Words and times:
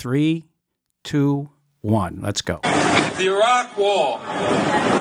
Three, 0.00 0.46
two, 1.04 1.50
one. 1.82 2.20
Let's 2.22 2.40
go. 2.40 2.60
The 2.62 3.26
Iraq 3.26 3.76
War 3.76 4.18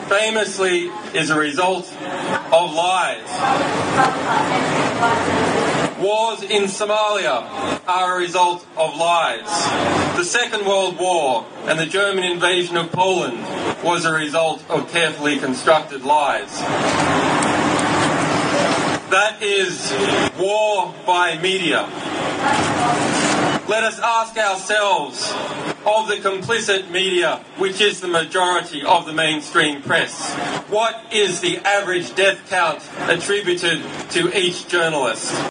famously 0.10 0.92
is 1.14 1.30
a 1.30 1.40
result 1.40 1.86
of 1.88 2.74
lies. 2.74 3.24
Wars 6.02 6.44
in 6.44 6.64
Somalia 6.64 7.80
are 7.88 8.18
a 8.18 8.20
result 8.20 8.68
of 8.76 8.98
lies. 8.98 9.48
The 10.18 10.26
Second 10.26 10.66
World 10.66 11.00
War 11.00 11.46
and 11.64 11.80
the 11.80 11.86
German 11.86 12.26
invasion 12.26 12.76
of 12.76 12.92
Poland 12.92 13.40
was 13.82 14.04
a 14.04 14.12
result 14.12 14.70
of 14.70 14.92
carefully 14.92 15.38
constructed 15.38 16.04
lies. 16.04 16.60
That 19.12 19.38
is 19.42 19.94
war 20.38 20.94
by 21.06 21.38
media. 21.38 21.88
Let 23.70 23.84
us 23.84 24.00
ask 24.00 24.36
ourselves 24.36 25.32
of 25.86 26.08
the 26.08 26.16
complicit 26.28 26.90
media, 26.90 27.46
which 27.60 27.82
is 27.82 28.02
the 28.02 28.08
majority 28.08 28.82
of 28.82 29.06
the 29.06 29.14
mainstream 29.14 29.84
press, 29.84 30.34
what 30.70 31.06
is 31.14 31.40
the 31.42 31.60
average 31.60 32.16
death 32.16 32.40
count 32.50 32.82
attributed 33.08 33.84
to 34.10 34.36
each 34.36 34.68
journalist? 34.68 35.49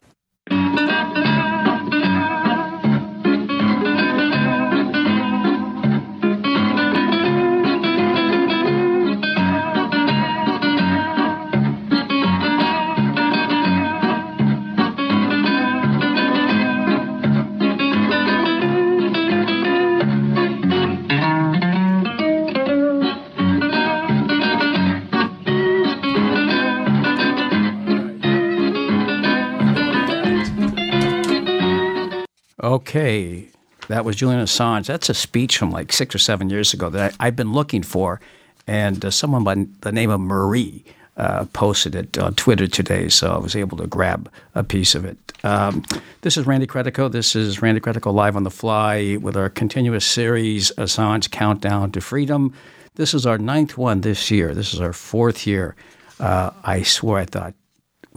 Okay, 32.98 33.46
that 33.86 34.04
was 34.04 34.16
Julian 34.16 34.42
Assange. 34.42 34.86
That's 34.86 35.08
a 35.08 35.14
speech 35.14 35.56
from 35.56 35.70
like 35.70 35.92
six 35.92 36.16
or 36.16 36.18
seven 36.18 36.50
years 36.50 36.74
ago 36.74 36.91
that 36.91 37.14
I, 37.20 37.27
have 37.27 37.36
been 37.36 37.52
looking 37.52 37.84
for, 37.84 38.20
and 38.66 39.04
uh, 39.04 39.12
someone 39.12 39.44
by 39.44 39.54
the 39.82 39.92
name 39.92 40.10
of 40.10 40.18
Marie 40.18 40.84
uh, 41.16 41.44
posted 41.52 41.94
it 41.94 42.19
on 42.19 42.34
Twitter 42.34 42.66
today, 42.66 43.08
so 43.08 43.32
I 43.32 43.38
was 43.38 43.54
able 43.54 43.76
to 43.76 43.86
grab 43.86 44.28
a 44.56 44.64
piece 44.64 44.96
of 44.96 45.04
it. 45.04 45.16
Um, 45.44 45.84
this 46.22 46.36
is 46.36 46.44
Randy 46.44 46.66
Credico. 46.66 47.08
This 47.08 47.36
is 47.36 47.62
Randy 47.62 47.80
Credico 47.80 48.12
live 48.12 48.34
on 48.34 48.42
the 48.42 48.50
fly 48.50 49.16
with 49.20 49.36
our 49.36 49.48
continuous 49.48 50.04
series, 50.04 50.72
Assange 50.72 51.30
Countdown 51.30 51.92
to 51.92 52.00
Freedom. 52.00 52.52
This 52.96 53.14
is 53.14 53.26
our 53.26 53.38
ninth 53.38 53.78
one 53.78 54.00
this 54.00 54.28
year. 54.28 54.54
This 54.54 54.74
is 54.74 54.80
our 54.80 54.92
fourth 54.92 55.46
year. 55.46 55.76
Uh, 56.19 56.50
I 56.64 56.82
swore 56.82 57.20
I 57.20 57.26
thought 57.26 57.54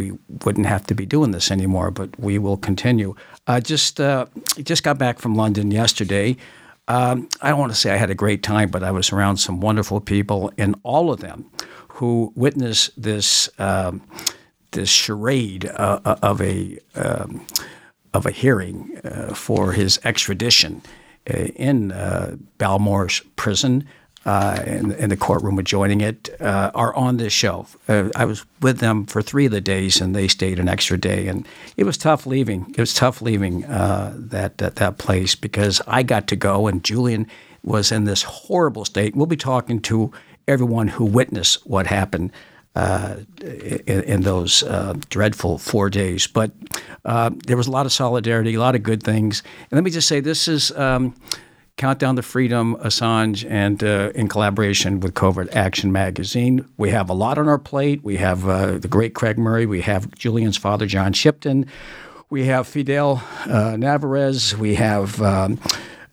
we 0.02 0.18
wouldn't 0.46 0.66
have 0.66 0.88
to 0.88 0.96
be 0.96 1.06
doing 1.06 1.32
this 1.32 1.52
anymore, 1.52 1.92
but 1.92 2.20
we 2.20 2.40
will 2.40 2.58
continue. 2.58 3.14
I 3.46 3.60
just 3.60 4.00
uh, 4.00 4.26
just 4.64 4.84
got 4.84 4.98
back 4.98 5.20
from 5.20 5.36
London 5.36 5.70
yesterday. 5.70 6.38
Um, 6.88 7.30
I 7.42 7.50
don't 7.50 7.60
want 7.60 7.72
to 7.72 7.78
say 7.78 7.92
I 7.92 7.98
had 7.98 8.10
a 8.10 8.16
great 8.16 8.42
time, 8.42 8.70
but 8.70 8.82
I 8.84 8.92
was 8.92 9.12
around 9.12 9.38
some 9.38 9.62
wonderful 9.62 10.02
people, 10.02 10.52
and 10.58 10.76
all 10.84 11.12
of 11.12 11.20
them 11.20 11.46
who 11.90 12.34
witnessed 12.36 12.90
this 13.02 13.50
um, 13.60 14.02
this 14.72 14.90
charade 14.90 15.66
uh, 15.66 16.00
uh 16.04 16.16
of 16.24 16.42
a 16.42 16.80
um, 16.96 17.46
of 18.14 18.26
a 18.26 18.32
hearing 18.32 19.00
uh, 19.04 19.34
for 19.36 19.74
his 19.74 20.00
extradition 20.04 20.82
uh, 21.32 21.38
in 21.70 21.92
uh, 21.92 22.36
Belmarsh 22.58 23.24
prison 23.36 23.88
uh, 24.26 24.62
in, 24.66 25.10
the 25.10 25.18
courtroom 25.18 25.58
adjoining 25.58 26.02
it 26.02 26.30
uh, 26.40 26.72
are 26.76 26.94
on 26.94 27.18
this 27.18 27.34
show. 27.34 27.66
Uh, 27.88 28.10
I 28.16 28.26
was 28.26 28.46
with 28.62 28.78
them 28.78 29.06
for 29.06 29.22
three 29.22 29.48
of 29.48 29.52
the 29.52 29.62
days, 29.62 30.00
and 30.00 30.16
they 30.16 30.28
stayed 30.28 30.60
an 30.60 30.70
extra 30.70 30.98
day. 30.98 31.28
And 31.28 31.48
it 31.76 31.86
was 31.86 31.98
tough 31.98 32.28
leaving. 32.28 32.70
It 32.70 32.80
was 32.80 32.94
tough 32.94 33.22
leaving 33.22 33.66
uh, 33.66 34.14
that, 34.16 34.60
that, 34.60 34.76
that 34.76 35.00
place 35.00 35.34
because 35.34 35.82
I 35.88 36.04
got 36.04 36.28
to 36.28 36.36
go, 36.36 36.68
and 36.68 36.84
Julian 36.84 37.26
was 37.64 37.92
in 37.92 38.06
this 38.06 38.24
horrible 38.24 38.86
state. 38.86 39.16
We'll 39.16 39.26
be 39.26 39.38
talking 39.38 39.82
to 39.82 40.12
everyone 40.48 40.90
who 40.90 41.06
witnessed 41.06 41.66
what 41.66 41.88
happened. 41.88 42.32
Uh, 42.74 43.18
in, 43.42 44.02
in, 44.04 44.22
those 44.22 44.64
uh, 44.64 44.94
dreadful 45.10 45.58
four 45.58 45.90
days. 45.90 46.26
But 46.26 46.52
there 47.04 47.58
was 47.58 47.68
a 47.68 47.72
lot 47.72 47.86
of 47.86 47.92
solidarity, 47.92 48.54
a 48.54 48.62
lot 48.62 48.76
of 48.76 48.84
good 48.84 49.04
things. 49.04 49.44
And 49.70 49.78
let 49.78 49.84
me 49.84 49.92
just 49.92 50.08
say, 50.08 50.22
this 50.22 50.48
is 50.48 50.72
um, 50.78 51.14
Countdown 51.82 52.16
to 52.16 52.22
Freedom, 52.22 52.76
Assange, 52.76 53.44
and 53.50 53.84
uh, 53.84 54.12
in 54.14 54.28
collaboration 54.28 55.00
with 55.00 55.16
Covert 55.16 55.52
Action 55.56 55.92
Magazine. 55.92 56.64
We 56.78 56.92
have 56.92 57.10
a 57.10 57.14
lot 57.14 57.40
on 57.40 57.50
our 57.50 57.58
plate. 57.58 58.04
We 58.04 58.18
have 58.18 58.48
uh, 58.48 58.78
the 58.78 58.88
great 58.88 59.16
Craig 59.16 59.40
Murray. 59.40 59.66
We 59.66 59.82
have 59.82 60.14
Julian's 60.14 60.58
father, 60.58 60.86
John 60.86 61.12
Shipton. 61.12 61.66
We 62.30 62.46
have 62.46 62.68
Fidel 62.68 63.24
uh, 63.48 63.78
Narvaez. 63.78 64.56
We 64.56 64.76
have 64.76 65.20
um, 65.24 65.60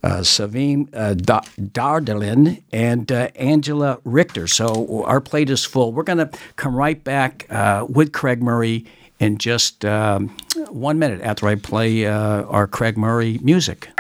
uh, 0.03 0.21
Sevim 0.21 0.89
uh, 0.95 1.13
Dağdelen 1.13 2.63
and 2.73 3.13
uh, 3.13 3.29
Angela 3.37 3.99
Richter. 4.05 4.47
So 4.47 5.05
our 5.05 5.21
plate 5.21 5.51
is 5.51 5.67
full. 5.67 5.93
We're 5.93 6.03
going 6.03 6.17
to 6.17 6.31
come 6.57 6.75
right 6.75 7.05
back 7.05 7.45
uh, 7.51 7.85
with 7.87 8.13
Craig 8.13 8.43
Murray 8.43 8.87
in 9.21 9.37
just 9.37 9.85
um, 9.85 10.35
one 10.71 10.99
minute 10.99 11.21
after 11.21 11.47
I 11.47 11.57
play 11.57 12.07
uh, 12.07 12.45
our 12.45 12.67
Craig 12.67 12.97
Murray 12.97 13.39
music. 13.43 13.91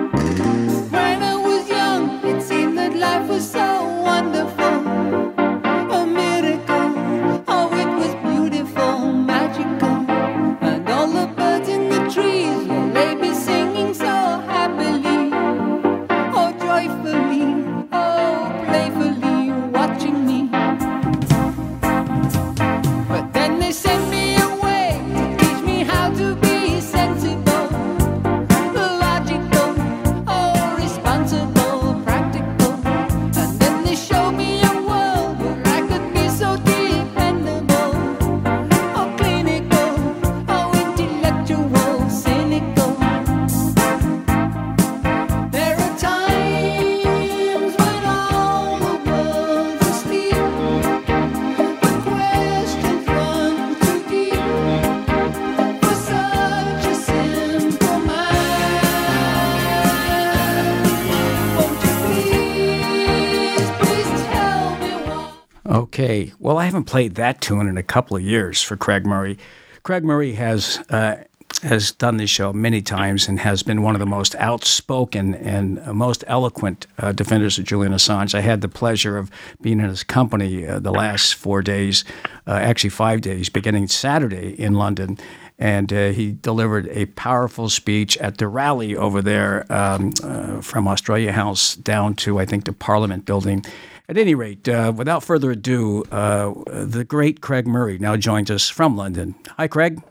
Haven't 66.78 66.90
played 66.90 67.16
that 67.16 67.40
tune 67.40 67.66
in 67.66 67.76
a 67.76 67.82
couple 67.82 68.16
of 68.16 68.22
years 68.22 68.62
for 68.62 68.76
Craig 68.76 69.04
Murray. 69.04 69.36
Craig 69.82 70.04
Murray 70.04 70.34
has 70.34 70.78
uh, 70.90 71.16
has 71.62 71.90
done 71.90 72.18
this 72.18 72.30
show 72.30 72.52
many 72.52 72.80
times 72.80 73.26
and 73.26 73.40
has 73.40 73.64
been 73.64 73.82
one 73.82 73.96
of 73.96 73.98
the 73.98 74.06
most 74.06 74.36
outspoken 74.36 75.34
and 75.34 75.84
most 75.86 76.22
eloquent 76.28 76.86
uh, 76.98 77.10
defenders 77.10 77.58
of 77.58 77.64
Julian 77.64 77.92
Assange. 77.92 78.32
I 78.32 78.42
had 78.42 78.60
the 78.60 78.68
pleasure 78.68 79.18
of 79.18 79.28
being 79.60 79.80
in 79.80 79.88
his 79.88 80.04
company 80.04 80.68
uh, 80.68 80.78
the 80.78 80.92
last 80.92 81.34
four 81.34 81.62
days, 81.62 82.04
uh, 82.46 82.52
actually 82.52 82.90
five 82.90 83.22
days, 83.22 83.48
beginning 83.48 83.88
Saturday 83.88 84.50
in 84.50 84.74
London. 84.74 85.18
And 85.58 85.92
uh, 85.92 86.10
he 86.10 86.30
delivered 86.30 86.86
a 86.90 87.06
powerful 87.06 87.68
speech 87.68 88.16
at 88.18 88.38
the 88.38 88.46
rally 88.46 88.94
over 88.94 89.20
there 89.20 89.66
um, 89.68 90.12
uh, 90.22 90.60
from 90.60 90.86
Australia 90.86 91.32
House 91.32 91.74
down 91.74 92.14
to, 92.16 92.38
I 92.38 92.44
think, 92.44 92.66
the 92.66 92.72
Parliament 92.72 93.24
building. 93.24 93.64
At 94.10 94.16
any 94.16 94.34
rate, 94.34 94.66
uh, 94.66 94.90
without 94.96 95.22
further 95.22 95.50
ado, 95.50 96.02
uh, 96.10 96.54
the 96.66 97.04
great 97.04 97.42
Craig 97.42 97.66
Murray 97.66 97.98
now 97.98 98.16
joins 98.16 98.50
us 98.50 98.70
from 98.70 98.96
London. 98.96 99.34
Hi, 99.58 99.68
Craig. 99.68 100.02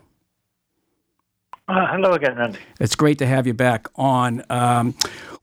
Uh, 1.66 1.84
hello 1.88 2.12
again, 2.12 2.36
Randy. 2.36 2.60
It's 2.78 2.94
great 2.94 3.18
to 3.18 3.26
have 3.26 3.48
you 3.48 3.54
back 3.54 3.88
on. 3.96 4.44
Um, 4.50 4.94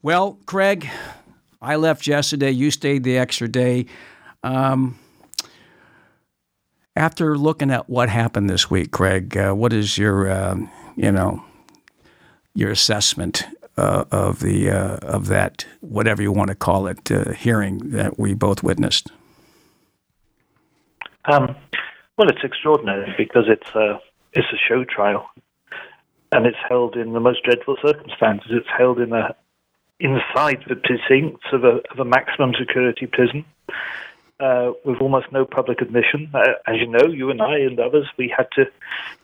well, 0.02 0.40
Craig, 0.46 0.90
I 1.62 1.76
left 1.76 2.08
yesterday. 2.08 2.52
You 2.52 2.72
stayed 2.72 3.04
the 3.04 3.18
extra 3.18 3.50
day. 3.50 3.88
Um, 4.42 4.98
after 6.96 7.38
looking 7.38 7.72
at 7.72 7.90
what 7.90 8.08
happened 8.08 8.50
this 8.50 8.72
week, 8.72 8.92
Craig, 8.92 9.36
uh, 9.36 9.52
what 9.52 9.74
is 9.74 9.98
your, 9.98 10.32
um, 10.32 10.72
you 10.96 11.12
know, 11.12 11.44
your 12.54 12.72
assessment 12.72 13.44
uh, 13.78 14.06
of 14.12 14.40
the 14.40 14.70
uh, 14.70 14.98
of 15.02 15.28
that 15.28 15.66
whatever 15.82 16.22
you 16.22 16.32
want 16.32 16.50
to 16.50 16.56
call 16.56 16.88
it 16.88 17.12
uh, 17.12 17.32
hearing 17.32 17.92
that 17.92 18.18
we 18.18 18.34
both 18.34 18.64
witnessed? 18.64 19.12
Um, 21.26 21.56
well, 22.18 22.30
it's 22.30 22.44
extraordinary 22.44 23.14
because 23.18 23.46
it's 23.48 23.70
a 23.76 24.00
it's 24.34 24.48
a 24.54 24.58
show 24.58 24.84
trial, 24.86 25.30
and 26.32 26.46
it's 26.46 26.58
held 26.70 26.96
in 26.96 27.14
the 27.14 27.20
most 27.20 27.44
dreadful 27.44 27.78
circumstances. 27.82 28.52
It's 28.52 28.70
held 28.78 29.00
in 29.00 29.14
a 29.14 29.36
inside 30.00 30.64
the 30.68 30.76
precincts 30.76 31.48
of 31.52 31.64
a 31.64 31.82
of 31.92 32.00
a 32.00 32.06
maximum 32.06 32.54
security 32.58 33.08
prison. 33.08 33.46
Uh, 34.38 34.74
with 34.84 35.00
almost 35.00 35.28
no 35.32 35.46
public 35.46 35.80
admission. 35.80 36.30
Uh, 36.34 36.42
as 36.68 36.76
you 36.76 36.88
know, 36.88 37.08
you 37.08 37.30
and 37.30 37.42
I 37.42 37.58
and 37.60 37.80
others, 37.80 38.06
we 38.18 38.28
had 38.36 38.48
to 38.58 38.66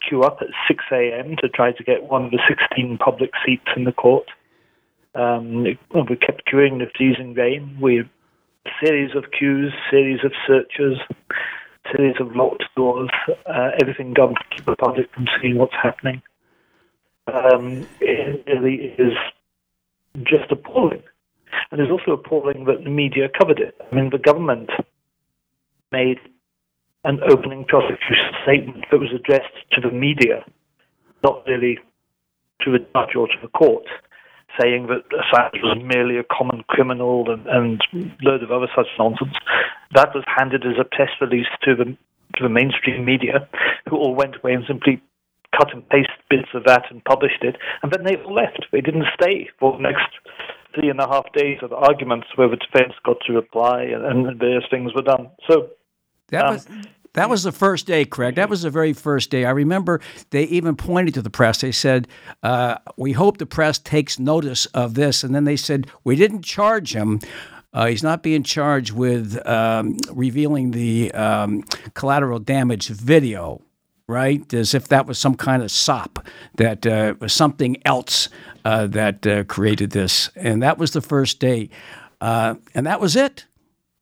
queue 0.07 0.23
up 0.23 0.37
at 0.39 0.47
6 0.69 0.85
a.m. 0.89 1.35
to 1.41 1.49
try 1.49 1.73
to 1.73 1.83
get 1.83 2.03
one 2.03 2.23
of 2.23 2.31
the 2.31 2.39
16 2.47 2.97
public 2.97 3.31
seats 3.45 3.67
in 3.75 3.83
the 3.83 3.91
court. 3.91 4.29
Um, 5.13 5.63
we 5.63 6.15
kept 6.15 6.47
queuing 6.47 6.79
the 6.79 6.87
freezing 6.95 7.33
rain. 7.33 7.77
We 7.81 8.03
series 8.83 9.15
of 9.15 9.25
queues, 9.37 9.73
series 9.89 10.23
of 10.23 10.31
searches, 10.47 10.97
series 11.95 12.15
of 12.19 12.35
locked 12.35 12.63
doors, 12.75 13.09
uh, 13.45 13.71
everything 13.81 14.13
done 14.13 14.35
to 14.35 14.55
keep 14.55 14.65
the 14.65 14.75
public 14.75 15.11
from 15.13 15.27
seeing 15.41 15.57
what's 15.57 15.73
happening. 15.73 16.21
Um, 17.27 17.87
it 17.99 18.43
really 18.47 18.95
is 18.97 19.13
just 20.23 20.51
appalling. 20.51 21.03
And 21.71 21.81
it's 21.81 21.91
also 21.91 22.11
appalling 22.11 22.65
that 22.65 22.83
the 22.83 22.89
media 22.89 23.29
covered 23.37 23.59
it. 23.59 23.75
I 23.91 23.95
mean, 23.95 24.09
the 24.09 24.17
government 24.17 24.69
made 25.91 26.19
an 27.03 27.19
opening 27.29 27.65
prosecution 27.65 28.31
statement 28.43 28.85
that 28.91 28.99
was 28.99 29.11
addressed 29.13 29.53
to 29.71 29.81
the 29.81 29.91
media, 29.91 30.45
not 31.23 31.45
really 31.47 31.79
to 32.61 32.71
the 32.71 32.79
judge 32.79 33.15
or 33.15 33.27
to 33.27 33.37
the 33.41 33.47
court, 33.49 33.85
saying 34.59 34.87
that 34.87 35.03
Assange 35.11 35.61
was 35.63 35.77
merely 35.83 36.17
a 36.17 36.23
common 36.23 36.63
criminal 36.67 37.31
and, 37.31 37.45
and 37.47 37.81
load 38.21 38.43
of 38.43 38.51
other 38.51 38.67
such 38.75 38.87
nonsense. 38.97 39.35
That 39.93 40.13
was 40.13 40.23
handed 40.27 40.65
as 40.65 40.79
a 40.79 40.83
press 40.83 41.09
release 41.19 41.51
to 41.63 41.75
the 41.75 41.97
to 42.37 42.43
the 42.43 42.49
mainstream 42.49 43.03
media, 43.03 43.47
who 43.89 43.97
all 43.97 44.15
went 44.15 44.37
away 44.37 44.53
and 44.53 44.63
simply 44.65 45.01
cut 45.57 45.73
and 45.73 45.87
paste 45.89 46.09
bits 46.29 46.47
of 46.53 46.63
that 46.63 46.83
and 46.89 47.03
published 47.03 47.43
it, 47.43 47.57
and 47.83 47.91
then 47.91 48.03
they 48.05 48.15
all 48.15 48.33
left. 48.33 48.65
They 48.71 48.79
didn't 48.81 49.05
stay 49.21 49.49
for 49.59 49.73
the 49.73 49.83
next 49.83 50.07
three 50.73 50.89
and 50.89 50.99
a 50.99 51.07
half 51.07 51.25
days 51.33 51.59
of 51.61 51.73
arguments 51.73 52.27
where 52.35 52.47
the 52.47 52.55
defense 52.55 52.93
got 53.03 53.17
to 53.27 53.33
reply 53.33 53.83
and, 53.83 54.05
and 54.05 54.39
various 54.39 54.63
things 54.71 54.93
were 54.95 55.01
done. 55.01 55.29
So 55.49 55.71
that 56.29 56.45
um, 56.45 56.53
was 56.53 56.67
that 57.13 57.29
was 57.29 57.43
the 57.43 57.51
first 57.51 57.87
day, 57.87 58.05
Craig. 58.05 58.35
That 58.35 58.49
was 58.49 58.61
the 58.61 58.69
very 58.69 58.93
first 58.93 59.29
day. 59.29 59.45
I 59.45 59.51
remember 59.51 59.99
they 60.29 60.43
even 60.43 60.75
pointed 60.75 61.13
to 61.15 61.21
the 61.21 61.29
press. 61.29 61.61
They 61.61 61.71
said, 61.71 62.07
uh, 62.43 62.77
"We 62.97 63.11
hope 63.11 63.37
the 63.37 63.45
press 63.45 63.77
takes 63.77 64.17
notice 64.19 64.65
of 64.67 64.93
this." 64.93 65.23
And 65.23 65.35
then 65.35 65.43
they 65.43 65.57
said, 65.57 65.87
"We 66.03 66.15
didn't 66.15 66.43
charge 66.43 66.95
him." 66.95 67.19
Uh, 67.73 67.87
he's 67.87 68.03
not 68.03 68.21
being 68.21 68.43
charged 68.43 68.91
with 68.91 69.45
um, 69.47 69.97
revealing 70.11 70.71
the 70.71 71.11
um, 71.13 71.63
collateral 71.93 72.39
damage 72.39 72.87
video, 72.89 73.61
right? 74.07 74.53
As 74.53 74.73
if 74.73 74.89
that 74.89 75.05
was 75.07 75.17
some 75.17 75.35
kind 75.35 75.63
of 75.63 75.71
sop, 75.71 76.25
that 76.55 76.85
uh, 76.85 77.15
was 77.19 77.31
something 77.33 77.77
else 77.85 78.27
uh, 78.65 78.87
that 78.87 79.25
uh, 79.25 79.43
created 79.45 79.91
this. 79.91 80.29
And 80.35 80.61
that 80.63 80.77
was 80.77 80.91
the 80.91 81.01
first 81.01 81.39
day. 81.39 81.69
Uh, 82.19 82.55
and 82.75 82.85
that 82.85 82.99
was 82.99 83.15
it. 83.15 83.45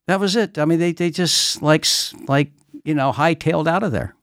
That 0.07 0.19
was 0.19 0.35
it. 0.35 0.57
I 0.57 0.65
mean, 0.65 0.79
they, 0.79 0.91
they 0.91 1.11
just 1.11 1.61
like 1.61 1.85
like 2.27 2.51
you 2.89 2.95
know 2.95 3.11
hightailed 3.11 3.67
out 3.67 3.83
of 3.83 3.91
there. 3.91 4.15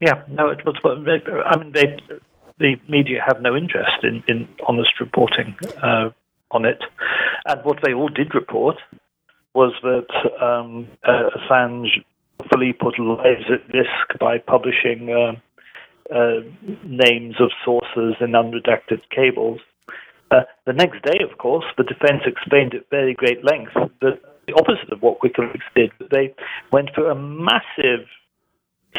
Yeah, 0.00 0.22
no, 0.28 0.50
it 0.50 0.60
was. 0.66 0.76
I 0.84 1.56
mean, 1.56 1.72
they 1.72 1.86
the 2.58 2.76
media 2.88 3.20
have 3.26 3.40
no 3.40 3.56
interest 3.56 3.98
in, 4.02 4.22
in 4.28 4.48
honest 4.68 5.00
reporting 5.00 5.56
uh, 5.82 6.10
on 6.50 6.66
it, 6.66 6.82
and 7.46 7.64
what 7.64 7.78
they 7.82 7.94
all 7.94 8.08
did 8.08 8.34
report 8.34 8.76
was 9.54 9.72
that 9.82 10.12
um, 10.44 10.86
uh, 11.02 11.30
Assange 11.36 12.04
fully 12.52 12.74
put 12.74 12.98
lives 12.98 13.46
at 13.50 13.74
risk 13.74 14.20
by 14.20 14.36
publishing 14.38 15.10
uh, 15.10 15.32
uh 16.14 16.40
names 16.84 17.36
of 17.40 17.50
sources 17.64 18.14
in 18.20 18.32
unredacted 18.32 19.00
cables 19.10 19.60
uh, 20.30 20.42
the 20.66 20.72
next 20.72 21.02
day, 21.04 21.18
of 21.22 21.38
course, 21.38 21.64
the 21.76 21.84
defense 21.84 22.22
explained 22.26 22.74
at 22.74 22.90
very 22.90 23.14
great 23.14 23.44
length 23.44 23.72
that 24.00 24.18
the 24.46 24.54
opposite 24.54 24.92
of 24.92 25.02
what 25.02 25.20
WikiLeaks 25.20 25.60
did. 25.74 25.90
They 26.10 26.34
went 26.72 26.90
for 26.94 27.10
a 27.10 27.14
massive 27.14 28.06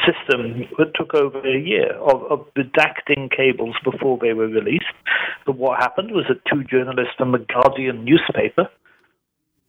system 0.06 0.68
that 0.78 0.94
took 0.96 1.14
over 1.16 1.40
a 1.40 1.60
year 1.60 1.94
of, 1.96 2.24
of 2.32 2.48
redacting 2.56 3.36
cables 3.36 3.76
before 3.84 4.18
they 4.22 4.34
were 4.34 4.48
released. 4.48 4.86
But 5.46 5.58
what 5.58 5.80
happened 5.80 6.12
was 6.12 6.26
that 6.30 6.46
two 6.46 6.64
journalists 6.64 7.16
from 7.18 7.32
the 7.32 7.40
Guardian 7.40 8.06
newspaper, 8.06 8.70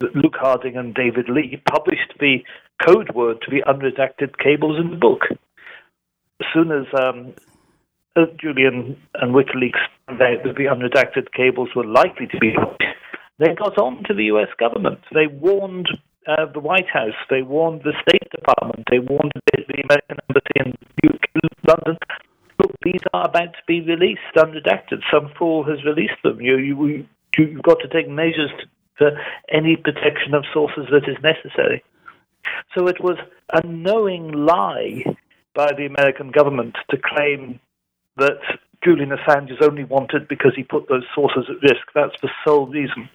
Luke 0.01 0.37
Harding 0.39 0.77
and 0.77 0.95
David 0.95 1.29
Leigh, 1.29 1.63
published 1.71 2.13
the 2.21 2.39
code 2.87 3.15
word 3.15 3.39
to 3.43 3.51
the 3.51 3.63
unredacted 3.67 4.39
cables 4.39 4.79
in 4.79 4.91
the 4.91 4.97
book. 4.97 5.23
As 6.41 6.47
soon 6.53 6.71
as 6.71 6.87
um, 7.01 7.35
Julian 8.41 8.97
and 9.15 9.35
WikiLeaks 9.35 9.81
found 10.07 10.23
out 10.23 10.43
that 10.45 10.57
the 10.57 10.65
unredacted 10.65 11.33
cables 11.33 11.71
were 11.75 11.87
likely 11.87 12.27
to 12.27 12.39
be 12.39 12.55
they 13.39 13.55
got 13.55 13.79
on 13.79 14.03
to 14.05 14.15
the 14.15 14.25
U.S. 14.25 14.49
government. 14.59 15.01
They 15.13 15.27
warned 15.27 15.89
uh, 16.27 16.47
the 16.53 16.61
White 16.61 16.89
House. 16.93 17.17
They 17.31 17.43
warned 17.43 17.83
the 17.83 17.95
State 18.03 18.31
Department. 18.31 18.87
They 18.91 18.99
warned 18.99 19.33
the, 19.53 19.63
the 19.69 19.83
American 19.83 20.19
Embassy 20.29 20.55
in 20.57 20.75
London. 21.67 21.99
Look, 22.59 22.73
these 22.83 23.01
are 23.15 23.29
about 23.29 23.53
to 23.53 23.63
be 23.67 23.81
released 23.81 24.21
unredacted. 24.37 25.01
Some 25.13 25.31
fool 25.39 25.65
has 25.65 25.85
released 25.85 26.21
them. 26.25 26.41
You, 26.41 26.57
you, 26.59 27.07
you've 27.39 27.63
got 27.63 27.79
to 27.81 27.89
take 27.89 28.09
measures 28.09 28.51
to, 28.59 28.67
for 28.99 29.11
any 29.53 29.77
protection 29.77 30.35
of 30.35 30.45
sources 30.53 30.87
that 30.91 31.09
is 31.09 31.17
necessary. 31.23 31.85
So 32.77 32.89
it 32.89 33.03
was 33.03 33.17
a 33.53 33.65
knowing 33.67 34.33
lie 34.33 35.05
by 35.55 35.73
the 35.77 35.87
American 35.87 36.31
government 36.31 36.77
to 36.91 36.97
claim 36.97 37.61
that 38.17 38.41
Julian 38.85 39.11
Assange 39.11 39.51
is 39.51 39.59
only 39.61 39.85
wanted 39.85 40.29
because 40.29 40.53
he 40.55 40.63
put 40.63 40.89
those 40.89 41.05
sources 41.15 41.45
at 41.49 41.63
risk. 41.63 41.87
That's 41.95 42.21
the 42.23 42.31
sole 42.45 42.67
reason. 42.67 43.09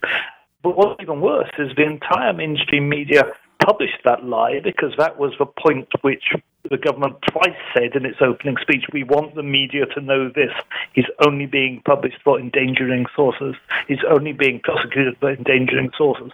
But 0.62 0.78
what's 0.78 1.02
even 1.02 1.22
worse 1.22 1.50
is 1.58 1.76
the 1.76 1.84
entire 1.84 2.34
mainstream 2.34 2.90
media 2.90 3.24
published 3.66 4.00
that 4.04 4.26
lie 4.26 4.60
because 4.64 4.94
that 4.98 5.18
was 5.18 5.34
the 5.40 5.46
point 5.46 5.88
which 6.02 6.24
the 6.70 6.78
government 6.78 7.16
twice 7.30 7.56
said 7.74 7.96
in 7.96 8.06
its 8.06 8.18
opening 8.22 8.56
speech 8.62 8.86
we 8.94 9.04
want 9.04 9.36
the 9.36 9.44
media 9.44 9.86
to 9.88 10.02
know 10.02 10.30
this. 10.30 10.52
He's 10.94 11.06
only 11.26 11.46
being 11.46 11.82
published 11.86 12.18
for 12.24 12.40
endangering 12.40 13.06
sources. 13.16 13.56
He's 13.88 14.04
only 14.10 14.34
being 14.34 14.60
prosecuted 14.62 15.18
for 15.20 15.32
endangering 15.32 15.92
sources, 15.98 16.32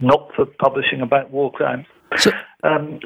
not 0.00 0.30
for 0.34 0.46
publishing 0.46 1.00
about 1.00 1.30
war 1.30 1.52
crimes. 1.52 1.86
So, 2.16 2.30
um, 2.62 3.00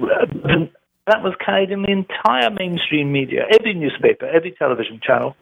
that 1.07 1.23
was 1.23 1.35
carried 1.45 1.71
in 1.71 1.83
the 1.83 1.93
entire 1.93 2.51
mainstream 2.51 3.13
media, 3.13 3.47
every 3.53 3.75
newspaper, 3.75 4.27
every 4.27 4.53
television 4.53 5.01
channel. 5.03 5.37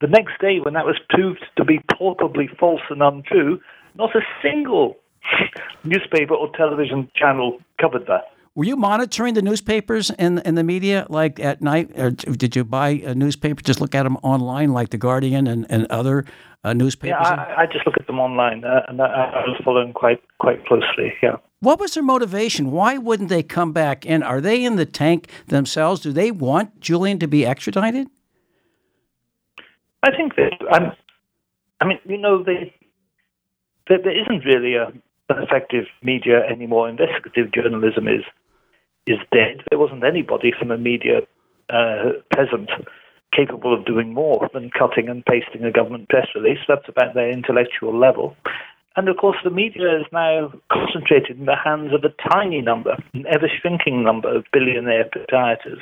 The 0.00 0.06
next 0.06 0.40
day, 0.40 0.60
when 0.60 0.74
that 0.74 0.86
was 0.86 0.98
proved 1.10 1.44
to 1.56 1.64
be 1.64 1.80
palpably 1.98 2.48
false 2.58 2.80
and 2.88 3.02
untrue, 3.02 3.60
not 3.96 4.14
a 4.16 4.20
single 4.42 4.96
newspaper 5.84 6.34
or 6.34 6.50
television 6.56 7.10
channel 7.14 7.58
covered 7.80 8.06
that. 8.06 8.32
Were 8.54 8.64
you 8.64 8.76
monitoring 8.76 9.34
the 9.34 9.42
newspapers 9.42 10.10
and, 10.10 10.44
and 10.44 10.58
the 10.58 10.64
media 10.64 11.06
like 11.08 11.38
at 11.38 11.62
night? 11.62 11.96
Or 11.96 12.10
did 12.10 12.56
you 12.56 12.64
buy 12.64 12.88
a 12.88 13.14
newspaper, 13.14 13.62
just 13.62 13.80
look 13.80 13.94
at 13.94 14.02
them 14.02 14.16
online 14.22 14.72
like 14.72 14.90
The 14.90 14.98
Guardian 14.98 15.46
and, 15.46 15.66
and 15.70 15.86
other 15.86 16.24
uh, 16.64 16.72
newspapers? 16.72 17.18
Yeah, 17.20 17.54
I, 17.56 17.62
I, 17.62 17.66
just 17.66 17.86
look 17.86 17.96
at 17.98 18.06
them 18.06 18.18
online 18.18 18.64
uh, 18.64 18.82
and 18.88 19.00
I, 19.00 19.06
I 19.06 19.46
was 19.46 19.60
following 19.64 19.92
quite, 19.92 20.20
quite 20.38 20.66
closely, 20.66 21.12
yeah. 21.22 21.36
What 21.60 21.78
was 21.78 21.94
their 21.94 22.02
motivation? 22.02 22.70
Why 22.70 22.96
wouldn't 22.96 23.28
they 23.28 23.42
come 23.42 23.72
back 23.72 24.04
in? 24.04 24.22
Are 24.22 24.40
they 24.40 24.64
in 24.64 24.76
the 24.76 24.86
tank 24.86 25.28
themselves? 25.46 26.00
Do 26.00 26.10
they 26.10 26.30
want 26.30 26.80
Julian 26.80 27.18
to 27.18 27.28
be 27.28 27.46
extradited? 27.46 28.08
I 30.02 30.10
think 30.16 30.36
that. 30.36 30.52
Um, 30.72 30.92
I 31.80 31.86
mean, 31.86 31.98
you 32.04 32.18
know, 32.18 32.42
they, 32.42 32.74
there, 33.88 33.98
there 34.02 34.20
isn't 34.20 34.44
really 34.44 34.74
a, 34.74 34.88
an 35.28 35.42
effective 35.42 35.86
media 36.02 36.42
anymore. 36.46 36.88
Investigative 36.88 37.52
journalism 37.52 38.08
is 38.08 38.24
is 39.06 39.18
dead. 39.32 39.62
There 39.70 39.78
wasn't 39.78 40.04
anybody 40.04 40.52
from 40.56 40.68
the 40.68 40.76
media 40.76 41.20
uh, 41.70 42.12
present 42.30 42.70
capable 43.34 43.72
of 43.72 43.86
doing 43.86 44.12
more 44.12 44.48
than 44.52 44.70
cutting 44.70 45.08
and 45.08 45.24
pasting 45.24 45.64
a 45.64 45.72
government 45.72 46.08
press 46.08 46.26
release. 46.34 46.58
That's 46.68 46.88
about 46.88 47.14
their 47.14 47.30
intellectual 47.30 47.96
level. 47.96 48.36
And 48.96 49.08
of 49.08 49.16
course, 49.16 49.36
the 49.44 49.50
media 49.50 50.00
is 50.00 50.06
now 50.12 50.52
concentrated 50.70 51.38
in 51.38 51.46
the 51.46 51.56
hands 51.56 51.92
of 51.94 52.02
a 52.04 52.28
tiny 52.28 52.60
number, 52.60 52.96
an 53.14 53.24
ever 53.30 53.48
shrinking 53.48 54.02
number 54.02 54.34
of 54.34 54.44
billionaire 54.52 55.08
proprietors. 55.10 55.78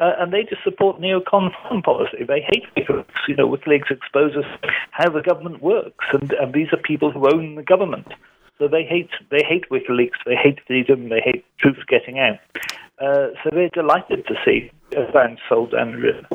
Uh, 0.00 0.12
and 0.18 0.32
they 0.32 0.42
just 0.42 0.62
support 0.64 1.00
neocon 1.00 1.50
foreign 1.62 1.82
policy. 1.82 2.24
They 2.26 2.40
hate 2.40 2.64
WikiLeaks. 2.76 3.28
You 3.28 3.36
know, 3.36 3.48
WikiLeaks 3.48 3.90
exposes 3.90 4.44
how 4.90 5.08
the 5.10 5.22
government 5.22 5.62
works, 5.62 6.04
and, 6.12 6.32
and 6.32 6.52
these 6.52 6.72
are 6.72 6.78
people 6.78 7.12
who 7.12 7.28
own 7.32 7.54
the 7.54 7.62
government. 7.62 8.08
So 8.58 8.68
they 8.68 8.84
hate 8.84 9.10
they 9.30 9.44
hate 9.48 9.68
WikiLeaks. 9.70 10.18
They 10.26 10.36
hate 10.36 10.58
freedom. 10.66 11.08
They 11.08 11.20
hate 11.20 11.44
truth 11.58 11.78
getting 11.88 12.18
out. 12.18 12.38
Uh, 13.00 13.28
so 13.42 13.50
they're 13.52 13.68
delighted 13.70 14.26
to 14.26 14.34
see 14.44 14.70
Assange 14.90 15.38
sold 15.48 15.72
down 15.72 15.92
the 15.92 15.98
river. 15.98 16.26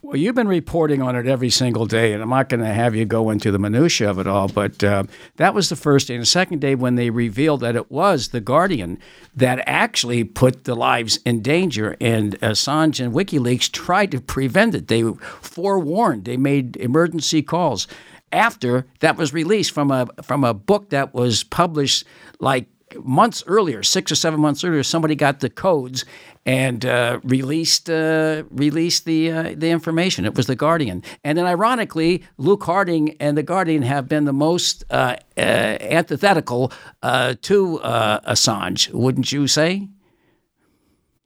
Well, 0.00 0.16
you've 0.16 0.36
been 0.36 0.48
reporting 0.48 1.02
on 1.02 1.16
it 1.16 1.26
every 1.26 1.50
single 1.50 1.84
day, 1.84 2.12
and 2.12 2.22
I'm 2.22 2.30
not 2.30 2.48
going 2.48 2.60
to 2.60 2.72
have 2.72 2.94
you 2.94 3.04
go 3.04 3.30
into 3.30 3.50
the 3.50 3.58
minutia 3.58 4.08
of 4.08 4.20
it 4.20 4.28
all. 4.28 4.46
But 4.46 4.82
uh, 4.84 5.04
that 5.36 5.54
was 5.54 5.68
the 5.68 5.76
first 5.76 6.06
day, 6.06 6.14
and 6.14 6.22
the 6.22 6.26
second 6.26 6.60
day 6.60 6.76
when 6.76 6.94
they 6.94 7.10
revealed 7.10 7.60
that 7.60 7.74
it 7.74 7.90
was 7.90 8.28
the 8.28 8.40
Guardian 8.40 8.98
that 9.34 9.60
actually 9.66 10.22
put 10.22 10.64
the 10.64 10.76
lives 10.76 11.18
in 11.26 11.42
danger, 11.42 11.96
and 12.00 12.38
Assange 12.40 13.04
and 13.04 13.12
WikiLeaks 13.12 13.72
tried 13.72 14.12
to 14.12 14.20
prevent 14.20 14.76
it. 14.76 14.86
They 14.86 15.02
forewarned. 15.42 16.26
They 16.26 16.36
made 16.36 16.76
emergency 16.76 17.42
calls 17.42 17.88
after 18.30 18.86
that 19.00 19.16
was 19.16 19.32
released 19.32 19.72
from 19.72 19.90
a 19.90 20.06
from 20.22 20.44
a 20.44 20.54
book 20.54 20.90
that 20.90 21.12
was 21.12 21.42
published 21.42 22.04
like 22.40 22.66
months 23.04 23.42
earlier, 23.46 23.82
six 23.82 24.12
or 24.12 24.14
seven 24.14 24.40
months 24.40 24.64
earlier, 24.64 24.82
somebody 24.82 25.14
got 25.14 25.40
the 25.40 25.50
codes 25.50 26.04
and 26.46 26.86
uh, 26.86 27.20
released 27.24 27.90
uh, 27.90 28.44
released 28.50 29.04
the 29.04 29.30
uh, 29.30 29.54
the 29.56 29.70
information. 29.70 30.24
It 30.24 30.34
was 30.34 30.46
the 30.46 30.56
Guardian, 30.56 31.02
and 31.22 31.36
then 31.36 31.46
ironically, 31.46 32.24
Luke 32.38 32.64
Harding 32.64 33.16
and 33.20 33.36
the 33.36 33.42
Guardian 33.42 33.82
have 33.82 34.08
been 34.08 34.24
the 34.24 34.32
most 34.32 34.84
uh, 34.90 35.16
uh, 35.36 35.40
antithetical 35.40 36.72
uh, 37.02 37.34
to 37.42 37.80
Assange. 37.82 38.92
Wouldn't 38.92 39.30
you 39.30 39.46
say? 39.46 39.88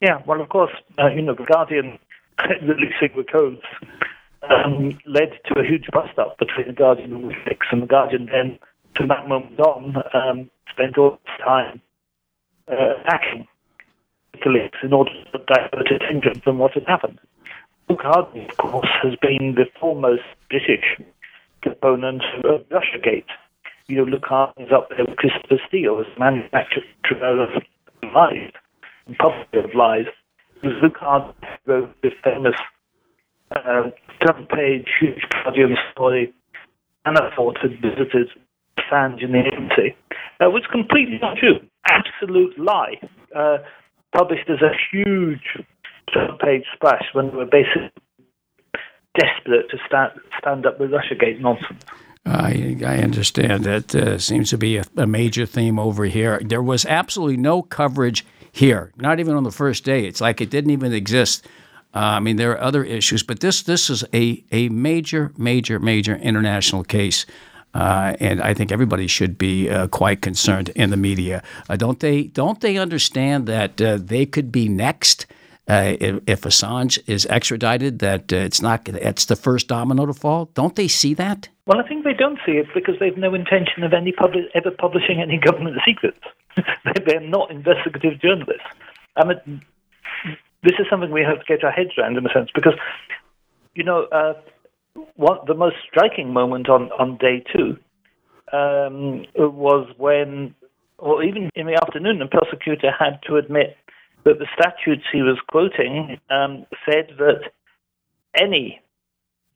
Yeah, 0.01 0.21
well, 0.27 0.41
of 0.41 0.49
course, 0.49 0.73
you 1.15 1.23
know 1.23 1.35
the 1.35 1.45
Guardian 1.45 1.99
releasing 2.63 3.17
the 3.17 3.25
codes 3.31 3.63
um, 4.51 4.99
led 5.07 5.39
to 5.47 5.61
a 5.61 5.65
huge 5.65 5.87
bust 5.93 6.19
up 6.19 6.39
between 6.39 6.67
the 6.67 6.73
Guardian 6.73 7.13
and 7.13 7.25
WikiLeaks, 7.25 7.71
and 7.71 7.83
the 7.83 7.87
Guardian 7.87 8.27
then, 8.27 8.59
from 8.97 9.09
that 9.09 9.29
moment 9.29 9.61
on, 9.61 9.97
um, 10.15 10.51
spent 10.73 10.99
all 10.99 11.15
its 11.15 11.45
time 11.45 11.81
uh, 12.69 13.01
attacking 13.01 13.47
WikiLeaks 14.37 14.83
in 14.83 14.93
order 14.93 15.11
to 15.33 15.39
divert 15.47 15.91
attention 15.91 16.41
from 16.43 16.59
what 16.59 16.73
had 16.73 16.85
happened. 16.87 17.19
Luke 17.89 18.05
of 18.05 18.57
course, 18.57 18.89
has 19.03 19.15
been 19.21 19.55
the 19.55 19.67
foremost 19.79 20.23
British 20.49 20.99
proponent 21.63 22.23
of 22.45 22.63
Russiagate. 22.69 23.25
You 23.89 23.97
know, 23.97 24.05
Luke 24.05 24.27
is 24.59 24.73
up 24.73 24.89
there 24.91 25.05
with 25.07 25.17
Christopher 25.17 25.61
Steele 25.69 26.01
as 26.01 26.19
manufacturer 26.19 26.83
of 27.43 27.63
lies 28.15 28.51
and 29.07 29.19
publisher 29.19 29.67
of 29.67 29.75
lies. 29.75 30.07
Luke 30.63 30.97
Harding 30.99 31.35
wrote 31.67 31.95
the 32.03 32.11
famous 32.23 32.55
uh, 33.55 33.91
front-page, 34.21 34.89
huge 35.01 35.27
Guardian 35.31 35.77
story, 35.93 36.33
Manafort 37.05 37.61
had 37.61 37.81
visited 37.81 38.29
Assange 38.79 39.23
in 39.23 39.33
the 39.33 39.43
embassy, 39.53 39.97
uh, 40.43 40.51
was 40.51 40.63
completely 40.71 41.19
not 41.21 41.37
true. 41.37 41.61
Absolute 41.89 42.59
lie. 42.59 43.01
Uh, 43.35 43.59
published 44.17 44.49
as 44.49 44.61
a 44.61 44.73
huge 44.91 45.65
front-page 46.13 46.65
splash 46.75 47.05
when 47.13 47.31
they 47.31 47.37
were 47.37 47.47
basically 47.47 47.91
desperate 49.19 49.71
to 49.71 49.79
stand, 49.87 50.13
stand 50.39 50.67
up 50.67 50.79
with 50.79 50.91
Russiagate 50.91 51.41
nonsense. 51.41 51.85
I, 52.25 52.77
I 52.85 52.99
understand. 52.99 53.65
That 53.65 53.95
uh, 53.95 54.19
seems 54.19 54.51
to 54.51 54.59
be 54.59 54.77
a, 54.77 54.85
a, 54.97 55.07
major 55.07 55.45
theme 55.45 55.79
over 55.79 56.05
here. 56.05 56.41
There 56.45 56.63
was 56.63 56.87
absolutely 56.87 57.37
no 57.37 57.63
coverage 57.63 58.25
here, 58.53 58.93
not 58.97 59.19
even 59.19 59.35
on 59.35 59.43
the 59.43 59.51
first 59.51 59.85
day. 59.85 60.05
It's 60.07 60.21
like 60.21 60.41
it 60.41 60.51
didn't 60.51 60.71
even 60.71 60.93
exist 60.93 61.47
uh, 61.95 61.99
I 61.99 62.21
mean, 62.21 62.37
there 62.37 62.53
are 62.53 62.61
other 62.61 62.85
issues, 62.85 63.23
but 63.23 63.41
this 63.41 63.63
this 63.63 63.91
is 63.91 64.03
a 64.15 64.43
a 64.51 64.71
major, 64.71 65.33
major, 65.37 65.79
major 65.79 66.17
international 66.17 66.85
case. 66.85 67.27
Uh, 67.75 68.15
and 68.21 68.41
I 68.43 68.55
think 68.55 68.71
everybody 68.71 69.07
should 69.07 69.39
be 69.39 69.71
uh, 69.71 69.87
quite 69.89 70.21
concerned 70.21 70.69
in 70.71 70.91
the 70.91 70.97
media. 70.97 71.43
Uh, 71.69 71.77
don't 71.77 72.01
they? 72.01 72.25
Don't 72.25 72.61
they 72.61 72.77
understand 72.77 73.47
that 73.47 73.81
uh, 73.81 73.99
they 74.01 74.27
could 74.27 74.53
be 74.53 74.69
next 74.69 75.27
uh, 75.69 75.97
if, 75.99 76.21
if, 76.27 76.41
Assange 76.43 76.99
is 77.07 77.27
extradited? 77.27 78.01
That 78.01 78.31
it's 78.31 78.61
not. 78.61 78.89
It's 78.89 79.25
the 79.25 79.37
first 79.37 79.69
domino 79.69 80.05
to 80.07 80.13
fall. 80.13 80.51
Don't 80.55 80.77
they 80.77 80.89
see 80.89 81.15
that? 81.15 81.49
Well, 81.67 81.81
I 81.81 81.89
think 81.89 82.05
they 82.05 82.13
don't 82.13 82.39
see 82.45 82.53
it 82.53 82.67
because 82.75 82.97
they've 83.01 83.17
no 83.17 83.35
intention 83.35 83.85
of 83.85 83.93
any 83.95 84.13
ever 84.55 84.71
publishing 84.71 85.21
any 85.23 85.39
government 85.39 85.79
secrets. 85.87 86.21
They're 87.07 87.21
not 87.21 87.51
investigative 87.51 88.21
journalists. 88.21 88.67
I 89.17 89.25
mean, 89.25 89.63
this 90.63 90.75
is 90.79 90.87
something 90.91 91.11
we 91.11 91.23
have 91.23 91.39
to 91.39 91.45
get 91.47 91.65
our 91.65 91.71
heads 91.71 91.91
around 91.97 92.17
in 92.17 92.27
a 92.27 92.33
sense 92.33 92.51
because, 92.55 92.75
you 93.75 93.85
know, 93.85 94.05
uh, 94.05 94.35
what 95.17 95.47
the 95.47 95.55
most 95.55 95.77
striking 95.89 96.33
moment 96.33 96.69
on, 96.69 96.91
on 96.99 97.17
day 97.19 97.45
two 97.55 97.77
um, 98.53 99.25
was 99.37 99.89
when, 99.97 100.55
or 100.99 101.23
even 101.23 101.51
in 101.55 101.67
the 101.67 101.75
afternoon, 101.75 102.19
the 102.19 102.27
prosecutor 102.27 102.91
had 102.97 103.19
to 103.27 103.37
admit 103.37 103.77
that 104.25 104.39
the 104.39 104.47
statutes 104.55 105.05
he 105.13 105.23
was 105.23 105.39
quoting 105.49 106.19
um, 106.31 106.67
said 106.85 107.09
that 107.19 107.51
any 108.35 108.81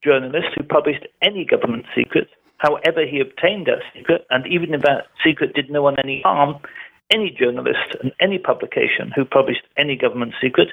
journalist 0.03 0.49
who 0.57 0.65
published 0.65 1.07
any 1.23 1.45
government 1.45 1.85
secret, 1.95 2.29
however 2.59 3.07
he 3.09 3.21
obtained 3.21 3.67
that 3.67 3.83
secret, 3.95 4.27
and 4.31 4.47
even 4.47 4.75
if 4.75 4.83
that 4.83 5.07
secret 5.25 5.55
did 5.55 5.71
no 5.71 5.83
one 5.83 5.97
any 6.03 6.23
harm, 6.25 6.57
any 7.13 7.31
journalist 7.39 7.97
and 8.03 8.13
any 8.21 8.39
publication 8.39 9.13
who 9.15 9.25
published 9.25 9.63
any 9.77 9.97
government 9.97 10.33
secret 10.43 10.69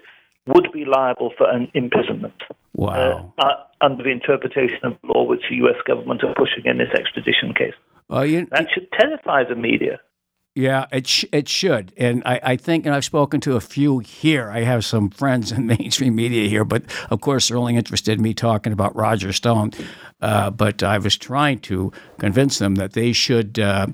would 0.47 0.71
be 0.73 0.85
liable 0.85 1.31
for 1.37 1.49
an 1.49 1.69
imprisonment. 1.73 2.41
Wow. 2.73 3.33
Uh, 3.37 3.41
uh, 3.41 3.53
under 3.81 4.03
the 4.03 4.09
interpretation 4.09 4.79
of 4.83 4.97
law 5.03 5.23
which 5.23 5.43
the 5.49 5.57
U.S. 5.57 5.75
government 5.85 6.23
are 6.23 6.33
pushing 6.33 6.65
in 6.65 6.77
this 6.77 6.89
extradition 6.93 7.53
case. 7.53 7.73
Uh, 8.11 8.21
you, 8.21 8.47
that 8.51 8.67
should 8.73 8.91
terrify 8.91 9.43
the 9.43 9.55
media. 9.55 9.99
Yeah, 10.55 10.85
it 10.91 11.07
sh- 11.07 11.25
it 11.31 11.49
should, 11.49 11.93
and 11.97 12.21
I, 12.27 12.39
I 12.43 12.55
think, 12.57 12.85
and 12.85 12.93
I've 12.93 13.03
spoken 13.03 13.39
to 13.41 13.55
a 13.55 13.59
few 13.59 13.99
here. 13.99 14.51
I 14.51 14.59
have 14.59 14.85
some 14.85 15.09
friends 15.09 15.51
in 15.51 15.65
mainstream 15.79 16.15
media 16.15 16.47
here, 16.47 16.63
but 16.63 16.83
of 17.09 17.21
course 17.21 17.47
they're 17.47 17.57
only 17.57 17.75
interested 17.75 18.19
in 18.19 18.21
me 18.21 18.35
talking 18.35 18.71
about 18.71 18.95
Roger 18.95 19.33
Stone. 19.33 19.71
Uh, 20.21 20.51
but 20.51 20.83
I 20.83 20.99
was 20.99 21.17
trying 21.17 21.59
to 21.61 21.91
convince 22.19 22.59
them 22.59 22.75
that 22.75 22.93
they 22.93 23.13
should 23.13 23.57
uh, 23.57 23.87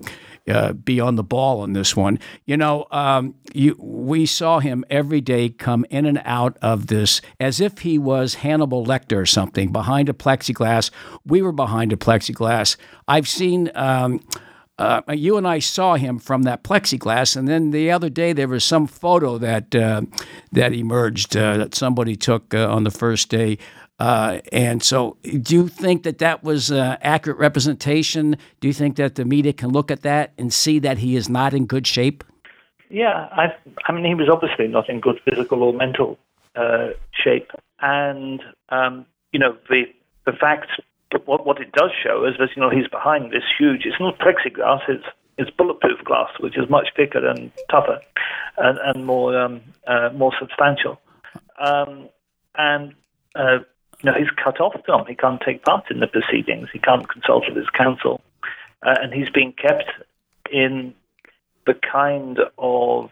uh, 0.49 0.73
be 0.73 0.99
on 0.99 1.15
the 1.15 1.23
ball 1.23 1.61
on 1.61 1.73
this 1.73 1.95
one. 1.95 2.19
You 2.45 2.57
know, 2.57 2.87
um, 2.91 3.35
you, 3.53 3.75
we 3.79 4.25
saw 4.25 4.59
him 4.59 4.83
every 4.89 5.21
day 5.21 5.49
come 5.49 5.85
in 5.89 6.05
and 6.05 6.21
out 6.25 6.57
of 6.61 6.87
this 6.87 7.21
as 7.39 7.59
if 7.59 7.79
he 7.79 7.97
was 7.97 8.35
Hannibal 8.35 8.85
Lecter 8.85 9.17
or 9.17 9.25
something 9.25 9.71
behind 9.71 10.09
a 10.09 10.13
plexiglass. 10.13 10.91
We 11.25 11.41
were 11.41 11.51
behind 11.51 11.93
a 11.93 11.97
plexiglass. 11.97 12.77
I've 13.07 13.27
seen. 13.27 13.71
Um, 13.75 14.21
uh, 14.79 15.01
you 15.09 15.35
and 15.35 15.45
I 15.45 15.59
saw 15.59 15.95
him 15.95 16.19
from 16.19 16.43
that 16.43 16.63
plexiglass, 16.63 17.35
and 17.35 17.49
then 17.49 17.71
the 17.71 17.91
other 17.91 18.09
day 18.09 18.31
there 18.31 18.47
was 18.47 18.63
some 18.63 18.87
photo 18.87 19.37
that 19.37 19.75
uh, 19.75 20.03
that 20.53 20.71
emerged 20.71 21.35
uh, 21.35 21.57
that 21.57 21.75
somebody 21.75 22.15
took 22.15 22.53
uh, 22.53 22.65
on 22.73 22.85
the 22.85 22.89
first 22.89 23.27
day 23.27 23.57
uh, 23.99 24.39
and 24.51 24.81
so, 24.81 25.17
do 25.23 25.53
you 25.53 25.67
think 25.67 26.03
that 26.03 26.19
that 26.19 26.43
was 26.43 26.71
uh, 26.71 26.97
accurate 27.01 27.37
representation? 27.37 28.37
Do 28.61 28.67
you 28.67 28.73
think 28.73 28.95
that 28.95 29.15
the 29.15 29.25
media 29.25 29.51
can 29.51 29.69
look 29.69 29.91
at 29.91 30.03
that 30.03 30.31
and 30.37 30.53
see 30.53 30.79
that 30.79 30.99
he 30.99 31.17
is 31.17 31.27
not 31.27 31.53
in 31.53 31.65
good 31.65 31.85
shape? 31.85 32.23
Yeah, 32.89 33.27
I, 33.31 33.53
I 33.87 33.91
mean, 33.91 34.05
he 34.05 34.15
was 34.15 34.29
obviously 34.29 34.67
not 34.67 34.89
in 34.89 35.01
good 35.01 35.19
physical 35.25 35.63
or 35.63 35.73
mental 35.73 36.17
uh, 36.55 36.89
shape, 37.11 37.51
and 37.81 38.41
um, 38.69 39.05
you 39.33 39.39
know 39.39 39.57
the 39.69 39.83
the 40.25 40.31
fact 40.31 40.67
what 41.25 41.45
what 41.45 41.59
it 41.59 41.71
does 41.73 41.91
show 42.01 42.25
is 42.25 42.35
that 42.39 42.49
you 42.55 42.61
know 42.61 42.69
he's 42.69 42.87
behind 42.87 43.31
this 43.31 43.43
huge. 43.57 43.81
It's 43.85 43.99
not 43.99 44.17
plexiglass. 44.17 44.81
It's 44.87 45.05
it's 45.37 45.49
bulletproof 45.51 46.03
glass, 46.05 46.29
which 46.39 46.57
is 46.57 46.69
much 46.69 46.87
thicker 46.95 47.25
and 47.25 47.51
tougher, 47.69 47.99
and, 48.57 48.79
and 48.79 49.05
more 49.05 49.37
um, 49.37 49.61
uh, 49.87 50.09
more 50.15 50.31
substantial. 50.39 50.99
Um, 51.59 52.09
and 52.57 52.93
uh, 53.35 53.59
you 54.01 54.11
know, 54.11 54.17
he's 54.17 54.29
cut 54.43 54.59
off 54.61 54.75
from. 54.85 55.05
He 55.07 55.15
can't 55.15 55.41
take 55.45 55.63
part 55.63 55.89
in 55.91 55.99
the 55.99 56.07
proceedings. 56.07 56.69
He 56.71 56.79
can't 56.79 57.07
consult 57.09 57.45
with 57.47 57.57
his 57.57 57.69
counsel, 57.69 58.21
uh, 58.83 58.95
and 59.01 59.13
he's 59.13 59.29
being 59.29 59.53
kept 59.53 59.91
in 60.51 60.93
the 61.65 61.73
kind 61.73 62.39
of 62.57 63.09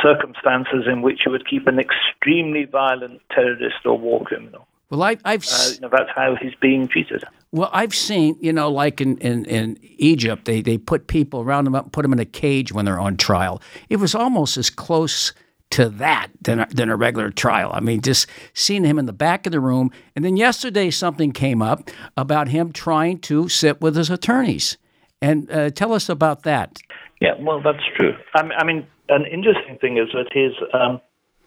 circumstances 0.00 0.84
in 0.86 1.02
which 1.02 1.20
you 1.26 1.32
would 1.32 1.48
keep 1.48 1.66
an 1.66 1.78
extremely 1.78 2.64
violent 2.64 3.20
terrorist 3.30 3.84
or 3.84 3.98
war 3.98 4.24
criminal. 4.24 4.66
Well, 4.88 5.02
I, 5.02 5.16
I've 5.24 5.44
uh, 5.44 5.70
you 5.74 5.80
know, 5.80 5.88
that's 5.90 6.10
how 6.14 6.36
he's 6.40 6.54
being 6.60 6.88
treated. 6.88 7.22
Well, 7.52 7.70
I've 7.72 7.94
seen, 7.94 8.36
you 8.40 8.52
know, 8.52 8.70
like 8.70 9.00
in, 9.00 9.18
in, 9.18 9.44
in 9.44 9.78
Egypt, 9.98 10.44
they, 10.44 10.62
they 10.62 10.78
put 10.78 11.06
people 11.06 11.40
around 11.40 11.64
them 11.64 11.74
up, 11.74 11.92
put 11.92 12.02
them 12.02 12.12
in 12.12 12.18
a 12.18 12.24
cage 12.24 12.72
when 12.72 12.84
they're 12.84 13.00
on 13.00 13.16
trial. 13.16 13.60
It 13.88 13.96
was 13.96 14.14
almost 14.14 14.56
as 14.56 14.70
close 14.70 15.32
to 15.70 15.88
that 15.88 16.28
than 16.42 16.60
a, 16.60 16.66
than 16.66 16.90
a 16.90 16.96
regular 16.96 17.30
trial. 17.30 17.70
I 17.72 17.80
mean, 17.80 18.00
just 18.00 18.26
seeing 18.54 18.84
him 18.84 18.98
in 18.98 19.06
the 19.06 19.12
back 19.12 19.46
of 19.46 19.52
the 19.52 19.60
room. 19.60 19.90
And 20.16 20.24
then 20.24 20.36
yesterday, 20.36 20.90
something 20.90 21.32
came 21.32 21.62
up 21.62 21.90
about 22.16 22.48
him 22.48 22.72
trying 22.72 23.18
to 23.20 23.48
sit 23.48 23.80
with 23.80 23.96
his 23.96 24.10
attorneys. 24.10 24.76
And 25.22 25.50
uh, 25.50 25.70
tell 25.70 25.92
us 25.92 26.08
about 26.08 26.42
that. 26.42 26.78
Yeah, 27.20 27.34
well, 27.38 27.60
that's 27.62 27.84
true. 27.96 28.14
I 28.34 28.64
mean, 28.64 28.86
an 29.08 29.26
interesting 29.26 29.76
thing 29.80 29.98
is 29.98 30.08
that 30.14 30.28
his 30.32 30.52
um, 30.72 31.00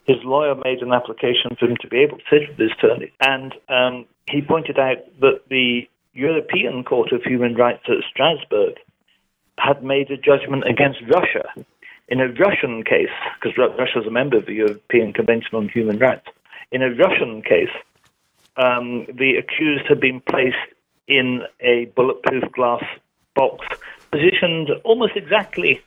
his 0.06 0.18
lawyer 0.22 0.54
made 0.54 0.82
an 0.82 0.92
application 0.92 1.56
for 1.58 1.66
him 1.66 1.76
to 1.80 1.88
be 1.88 1.98
able 1.98 2.18
to 2.18 2.24
sit 2.30 2.48
with 2.48 2.58
his 2.58 2.70
attorney, 2.78 3.10
and 3.20 3.54
um, 3.68 4.06
he 4.28 4.42
pointed 4.42 4.78
out 4.78 4.98
that 5.20 5.40
the 5.48 5.88
European 6.12 6.84
Court 6.84 7.10
of 7.12 7.22
Human 7.22 7.54
Rights 7.54 7.82
at 7.88 8.04
Strasbourg 8.10 8.74
had 9.58 9.82
made 9.82 10.10
a 10.10 10.16
judgment 10.16 10.64
against 10.68 11.00
Russia 11.12 11.48
in 12.08 12.20
a 12.20 12.28
Russian 12.28 12.84
case, 12.84 13.14
because 13.40 13.56
Russia 13.56 14.00
is 14.00 14.06
a 14.06 14.10
member 14.10 14.36
of 14.36 14.46
the 14.46 14.52
European 14.52 15.12
Convention 15.12 15.54
on 15.54 15.68
Human 15.68 15.98
Rights, 15.98 16.26
in 16.70 16.82
a 16.82 16.90
Russian 16.94 17.42
case, 17.42 17.74
um, 18.56 19.06
the 19.06 19.36
accused 19.36 19.86
had 19.88 20.00
been 20.00 20.20
placed 20.20 20.56
in 21.08 21.42
a 21.60 21.86
bulletproof 21.96 22.44
glass 22.52 22.82
box, 23.34 23.66
positioned 24.10 24.70
almost 24.84 25.12
exactly 25.16 25.82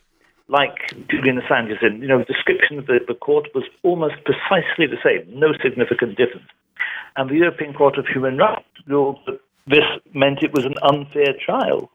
like 0.48 0.94
Julian 1.10 1.42
Assange 1.42 1.72
is 1.72 1.78
in. 1.82 2.02
You 2.02 2.08
know, 2.08 2.20
the 2.20 2.34
description 2.34 2.80
of 2.80 2.88
the, 2.88 3.00
the 3.08 3.14
court 3.14 3.48
was 3.54 3.64
almost 3.84 4.16
precisely 4.24 4.88
the 4.88 4.98
same, 5.04 5.28
no 5.40 5.54
significant 5.62 6.18
difference. 6.18 6.48
And 7.16 7.30
the 7.30 7.36
European 7.36 7.74
Court 7.74 7.98
of 7.98 8.06
Human 8.08 8.38
Rights 8.38 8.66
ruled 8.86 9.20
that 9.26 9.40
this 9.66 9.84
meant 10.14 10.44
it 10.44 10.54
was 10.54 10.66
an 10.66 10.76
unfair 10.82 11.34
trial 11.44 11.90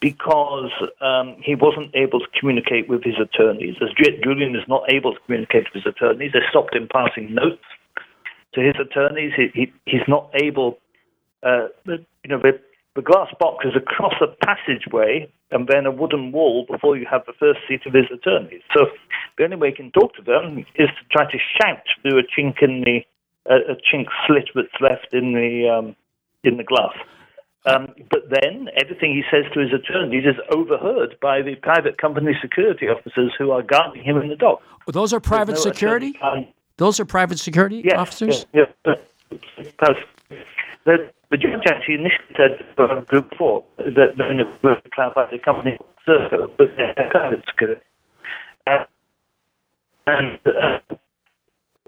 because 0.00 0.70
um, 1.00 1.36
he 1.42 1.54
wasn't 1.54 1.94
able 1.94 2.20
to 2.20 2.26
communicate 2.38 2.88
with 2.88 3.04
his 3.04 3.16
attorneys. 3.20 3.76
As 3.82 3.90
Julian 4.24 4.56
is 4.56 4.66
not 4.66 4.90
able 4.90 5.14
to 5.14 5.20
communicate 5.26 5.64
with 5.74 5.84
his 5.84 5.92
attorneys, 5.94 6.32
they 6.32 6.40
stopped 6.48 6.74
him 6.74 6.88
passing 6.90 7.34
notes 7.34 7.62
to 8.54 8.60
his 8.60 8.74
attorneys. 8.80 9.32
He, 9.36 9.48
he, 9.54 9.72
he's 9.84 10.08
not 10.08 10.30
able, 10.34 10.78
uh, 11.42 11.68
you 11.86 11.98
know, 12.28 12.38
the, 12.38 12.58
the 12.96 13.02
glass 13.02 13.28
box 13.38 13.66
is 13.66 13.76
across 13.76 14.14
a 14.22 14.28
passageway 14.44 15.30
and 15.50 15.68
then 15.68 15.84
a 15.84 15.90
wooden 15.90 16.32
wall 16.32 16.64
before 16.70 16.96
you 16.96 17.06
have 17.10 17.22
the 17.26 17.32
first 17.38 17.60
seat 17.68 17.82
of 17.86 17.92
his 17.92 18.06
attorneys. 18.12 18.62
So 18.74 18.86
the 19.36 19.44
only 19.44 19.56
way 19.56 19.70
he 19.70 19.76
can 19.76 19.90
talk 19.90 20.14
to 20.16 20.22
them 20.22 20.64
is 20.76 20.88
to 20.88 21.04
try 21.10 21.30
to 21.30 21.38
shout 21.60 21.82
through 22.02 22.18
a 22.18 22.22
chink 22.22 22.62
in 22.62 22.82
the 22.82 23.04
a, 23.46 23.72
a 23.72 23.76
chink 23.76 24.06
slit 24.26 24.48
that's 24.54 24.68
left 24.80 25.12
in 25.12 25.32
the 25.32 25.68
um, 25.68 25.96
in 26.44 26.56
the 26.56 26.64
glass. 26.64 26.94
Um, 27.66 27.94
but 28.10 28.30
then 28.30 28.68
everything 28.80 29.14
he 29.14 29.22
says 29.30 29.44
to 29.52 29.60
his 29.60 29.70
attorneys 29.72 30.24
is 30.24 30.36
overheard 30.50 31.16
by 31.20 31.42
the 31.42 31.56
private 31.56 31.98
company 31.98 32.32
security 32.40 32.86
officers 32.88 33.32
who 33.38 33.50
are 33.50 33.62
guarding 33.62 34.02
him 34.02 34.16
in 34.16 34.28
the 34.28 34.36
dock. 34.36 34.62
Well, 34.86 34.92
those 34.92 35.12
are 35.12 35.20
private 35.20 35.56
no 35.56 35.60
security. 35.60 36.18
Those 36.78 36.98
are 36.98 37.04
private 37.04 37.38
security 37.38 37.82
yes, 37.84 37.98
officers. 37.98 38.46
Yes, 38.54 38.68
yes. 38.86 38.96
The, 40.86 41.10
the 41.30 41.36
judge 41.36 41.66
actually 41.68 41.96
initially 41.96 42.34
said 42.34 42.64
for 42.74 43.02
Group 43.02 43.34
Four 43.36 43.64
that 43.76 44.16
the 44.16 44.70
to 44.70 44.90
clarify 44.94 45.30
the 45.30 45.38
company 45.38 45.78
Serco, 46.08 46.50
but 46.56 46.68
they're 46.76 46.94
private 47.10 47.44
security. 47.46 47.82
Uh, 48.66 48.84
and 50.06 50.38
uh, 50.46 50.94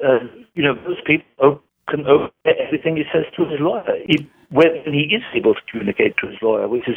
uh, 0.04 0.18
you 0.54 0.62
know, 0.62 0.74
those 0.74 1.00
people 1.06 1.62
can 1.88 2.06
open 2.06 2.30
everything 2.44 2.96
he 2.96 3.04
says 3.12 3.24
to 3.36 3.44
his 3.46 3.60
lawyer. 3.60 3.84
He, 4.06 4.30
when 4.52 4.82
he 4.84 5.14
is 5.14 5.22
able 5.34 5.54
to 5.54 5.60
communicate 5.70 6.16
to 6.18 6.28
his 6.28 6.36
lawyer, 6.42 6.68
which 6.68 6.86
is 6.88 6.96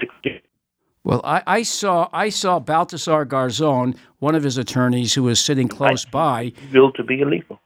well, 1.06 1.22
I, 1.24 1.44
I, 1.46 1.62
saw 1.62 2.10
I 2.12 2.30
saw 2.30 2.60
Baltasar 2.60 3.26
Garzon, 3.26 3.96
one 4.20 4.34
of 4.34 4.44
his 4.44 4.58
attorneys, 4.58 5.14
who 5.14 5.24
was 5.24 5.40
sitting 5.40 5.68
close 5.68 6.06
I, 6.08 6.10
by. 6.10 6.52
Will 6.74 6.92
to 6.94 7.04
be 7.04 7.22
illegal. 7.22 7.62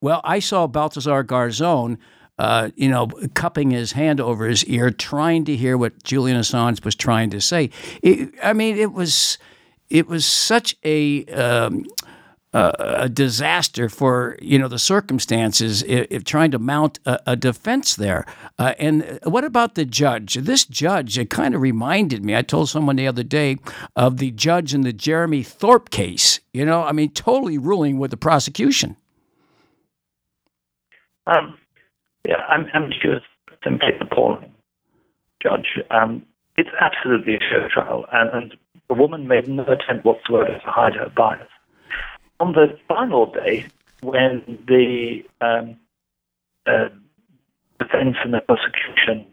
Well, 0.00 0.20
I 0.24 0.40
saw 0.40 0.66
Baltasar 0.66 1.22
Garzon, 1.24 1.96
uh, 2.38 2.70
you 2.74 2.88
know, 2.88 3.06
cupping 3.34 3.70
his 3.70 3.92
hand 3.92 4.20
over 4.20 4.46
his 4.46 4.64
ear, 4.64 4.90
trying 4.90 5.44
to 5.44 5.54
hear 5.56 5.78
what 5.78 6.02
Julian 6.02 6.36
Assange 6.36 6.84
was 6.84 6.96
trying 6.96 7.30
to 7.30 7.40
say. 7.40 7.70
It, 8.02 8.34
I 8.42 8.52
mean, 8.52 8.76
it 8.76 8.92
was 8.92 9.38
it 9.88 10.08
was 10.08 10.26
such 10.26 10.74
a 10.84 11.24
um, 11.26 11.84
a 12.54 13.08
disaster 13.08 13.88
for 13.88 14.36
you 14.42 14.58
know 14.58 14.68
the 14.68 14.78
circumstances 14.78 15.82
if, 15.84 16.06
if 16.10 16.24
trying 16.24 16.50
to 16.50 16.58
mount 16.58 16.98
a, 17.06 17.18
a 17.32 17.36
defense 17.36 17.96
there. 17.96 18.26
Uh, 18.58 18.74
and 18.78 19.18
what 19.24 19.44
about 19.44 19.74
the 19.74 19.84
judge? 19.84 20.34
This 20.34 20.64
judge, 20.64 21.16
it 21.18 21.30
kind 21.30 21.54
of 21.54 21.60
reminded 21.62 22.24
me. 22.24 22.36
I 22.36 22.42
told 22.42 22.68
someone 22.68 22.96
the 22.96 23.06
other 23.06 23.22
day 23.22 23.56
of 23.96 24.18
the 24.18 24.30
judge 24.32 24.74
in 24.74 24.82
the 24.82 24.92
Jeremy 24.92 25.42
Thorpe 25.42 25.90
case. 25.90 26.40
You 26.52 26.66
know, 26.66 26.82
I 26.82 26.92
mean, 26.92 27.10
totally 27.12 27.58
ruling 27.58 27.98
with 27.98 28.10
the 28.10 28.16
prosecution. 28.16 28.96
Um, 31.26 31.56
yeah, 32.26 32.38
I'm, 32.48 32.66
I'm 32.74 32.90
appalling, 34.00 34.52
Judge. 35.42 35.78
Um, 35.90 36.24
it's 36.56 36.70
absolutely 36.80 37.36
a 37.36 37.38
show 37.38 37.68
trial, 37.72 38.04
and, 38.12 38.30
and 38.30 38.54
the 38.88 38.94
woman 38.94 39.26
made 39.26 39.48
no 39.48 39.62
attempt 39.62 40.04
whatsoever 40.04 40.48
to 40.48 40.70
hide 40.70 40.94
her 40.94 41.10
bias 41.16 41.48
on 42.42 42.52
the 42.54 42.76
final 42.88 43.26
day, 43.26 43.64
when 44.02 44.42
the 44.66 45.22
um, 45.40 45.76
uh, 46.66 46.88
defense 47.78 48.16
and 48.24 48.34
the 48.34 48.40
prosecution 48.40 49.24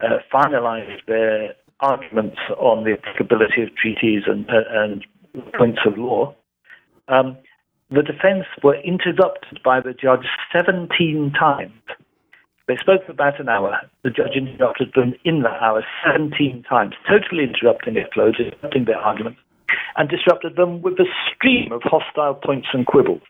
uh, 0.00 0.18
finalized 0.34 1.06
their 1.06 1.54
arguments 1.78 2.38
on 2.58 2.82
the 2.82 2.94
applicability 2.98 3.62
of 3.62 3.68
treaties 3.76 4.24
and, 4.26 4.50
uh, 4.50 4.64
and 4.72 5.06
points 5.56 5.78
of 5.86 5.96
law, 5.96 6.34
um, 7.06 7.36
the 7.90 8.02
defense 8.02 8.46
were 8.64 8.80
interrupted 8.80 9.60
by 9.64 9.80
the 9.80 9.92
judge 9.92 10.26
17 10.52 11.32
times. 11.38 11.72
They 12.66 12.76
spoke 12.78 13.06
for 13.06 13.12
about 13.12 13.38
an 13.38 13.48
hour. 13.48 13.78
The 14.02 14.10
judge 14.10 14.34
interrupted 14.34 14.92
them 14.96 15.14
in 15.24 15.42
that 15.42 15.62
hour 15.62 15.84
17 16.04 16.64
times, 16.68 16.94
totally 17.08 17.44
interrupting 17.44 17.94
their 17.94 18.08
flow, 18.12 18.32
interrupting 18.36 18.86
their 18.86 18.98
arguments 18.98 19.38
and 19.96 20.08
disrupted 20.08 20.56
them 20.56 20.82
with 20.82 20.98
a 20.98 21.06
stream 21.32 21.72
of 21.72 21.82
hostile 21.82 22.34
points 22.34 22.68
and 22.72 22.86
quibbles. 22.86 23.22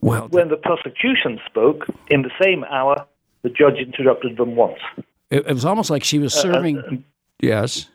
Well, 0.00 0.28
when 0.28 0.48
the 0.48 0.56
prosecution 0.56 1.38
spoke 1.46 1.86
in 2.08 2.22
the 2.22 2.30
same 2.42 2.64
hour, 2.64 3.06
the 3.42 3.50
judge 3.50 3.76
interrupted 3.76 4.38
them 4.38 4.56
once. 4.56 4.78
It, 5.30 5.46
it 5.46 5.52
was 5.52 5.64
almost 5.64 5.90
like 5.90 6.02
she 6.02 6.18
was 6.18 6.34
uh, 6.36 6.40
serving. 6.40 6.78
Uh, 6.78 6.80
uh, 6.80 6.96
yes. 7.40 7.88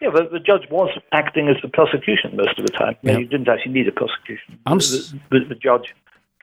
Yeah, 0.00 0.10
but 0.12 0.30
the 0.30 0.38
judge 0.38 0.70
was 0.70 0.96
acting 1.12 1.48
as 1.48 1.56
the 1.60 1.68
prosecution 1.68 2.36
most 2.36 2.58
of 2.58 2.64
the 2.64 2.72
time. 2.72 2.96
Yeah. 3.02 3.18
You 3.18 3.26
didn't 3.26 3.48
actually 3.48 3.72
need 3.72 3.88
a 3.88 3.92
prosecution. 3.92 4.58
I'm 4.66 4.78
the, 4.78 5.20
the, 5.30 5.40
the 5.48 5.54
judge. 5.56 5.94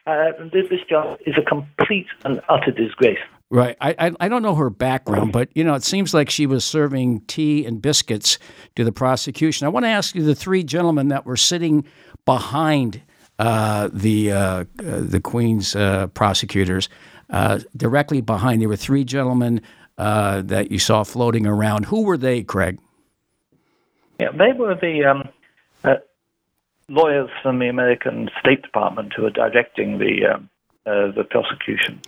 Uh, 0.05 0.31
this 0.51 0.81
judge 0.89 1.19
is 1.25 1.35
a 1.37 1.41
complete 1.41 2.07
and 2.25 2.41
utter 2.49 2.71
disgrace. 2.71 3.19
Right. 3.51 3.75
I, 3.81 3.95
I, 3.99 4.11
I 4.21 4.29
don't 4.29 4.43
know 4.43 4.55
her 4.55 4.69
background, 4.69 5.33
but 5.33 5.49
you 5.53 5.65
know 5.65 5.73
it 5.73 5.83
seems 5.83 6.13
like 6.13 6.29
she 6.29 6.45
was 6.45 6.63
serving 6.63 7.19
tea 7.27 7.65
and 7.65 7.81
biscuits 7.81 8.39
to 8.77 8.85
the 8.85 8.93
prosecution. 8.93 9.67
I 9.67 9.69
want 9.69 9.83
to 9.83 9.89
ask 9.89 10.15
you 10.15 10.23
the 10.23 10.33
three 10.35 10.63
gentlemen 10.63 11.09
that 11.09 11.25
were 11.25 11.35
sitting 11.35 11.83
behind 12.23 13.01
uh, 13.39 13.89
the 13.91 14.31
uh, 14.31 14.37
uh, 14.39 14.65
the 14.77 15.19
Queen's 15.21 15.75
uh, 15.75 16.07
prosecutors, 16.07 16.87
uh, 17.29 17.59
directly 17.75 18.21
behind. 18.21 18.61
There 18.61 18.69
were 18.69 18.77
three 18.77 19.03
gentlemen 19.03 19.61
uh, 19.97 20.43
that 20.43 20.71
you 20.71 20.79
saw 20.79 21.03
floating 21.03 21.45
around. 21.45 21.87
Who 21.87 22.03
were 22.03 22.17
they, 22.17 22.43
Craig? 22.43 22.79
Yeah, 24.21 24.31
they 24.31 24.53
were 24.57 24.75
the 24.75 25.03
um, 25.03 25.97
lawyers 26.87 27.29
from 27.43 27.59
the 27.59 27.67
American 27.67 28.29
State 28.39 28.61
Department 28.61 29.11
who 29.13 29.23
were 29.23 29.29
directing 29.29 29.97
the 29.97 30.35
um, 30.35 30.49
the 30.85 31.25
prosecution. 31.29 31.99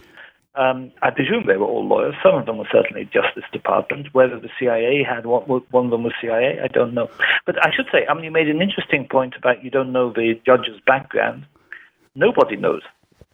Um, 0.55 0.91
I 1.01 1.09
presume 1.09 1.45
they 1.47 1.57
were 1.57 1.65
all 1.65 1.87
lawyers. 1.87 2.13
Some 2.21 2.35
of 2.35 2.45
them 2.45 2.57
were 2.57 2.67
certainly 2.71 3.05
Justice 3.05 3.49
Department. 3.51 4.13
Whether 4.13 4.39
the 4.39 4.49
CIA 4.59 5.03
had 5.03 5.25
one, 5.25 5.43
one 5.71 5.85
of 5.85 5.91
them 5.91 6.03
was 6.03 6.13
CIA, 6.21 6.59
I 6.63 6.67
don't 6.67 6.93
know. 6.93 7.09
But 7.45 7.55
I 7.65 7.71
should 7.75 7.87
say, 7.91 8.05
I 8.07 8.13
mean, 8.13 8.23
you 8.23 8.31
made 8.31 8.49
an 8.49 8.61
interesting 8.61 9.07
point 9.09 9.33
about 9.35 9.63
you 9.63 9.71
don't 9.71 9.91
know 9.91 10.13
the 10.13 10.39
judge's 10.45 10.79
background. 10.85 11.45
Nobody 12.15 12.55
knows 12.55 12.83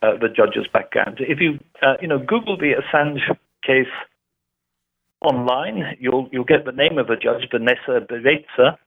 uh, 0.02 0.16
the 0.16 0.30
judge's 0.30 0.68
background. 0.72 1.18
If 1.20 1.40
you, 1.42 1.60
uh, 1.82 1.96
you 2.02 2.08
know, 2.08 2.20
Google 2.20 2.56
the 2.56 2.76
Assange 2.80 3.20
case 3.68 3.92
online, 5.20 5.98
you'll 6.00 6.30
you'll 6.32 6.46
get 6.46 6.64
the 6.64 6.72
name 6.72 6.98
of 6.98 7.08
the 7.08 7.18
judge, 7.18 7.50
Vanessa 7.52 8.00
Baraitser. 8.08 8.78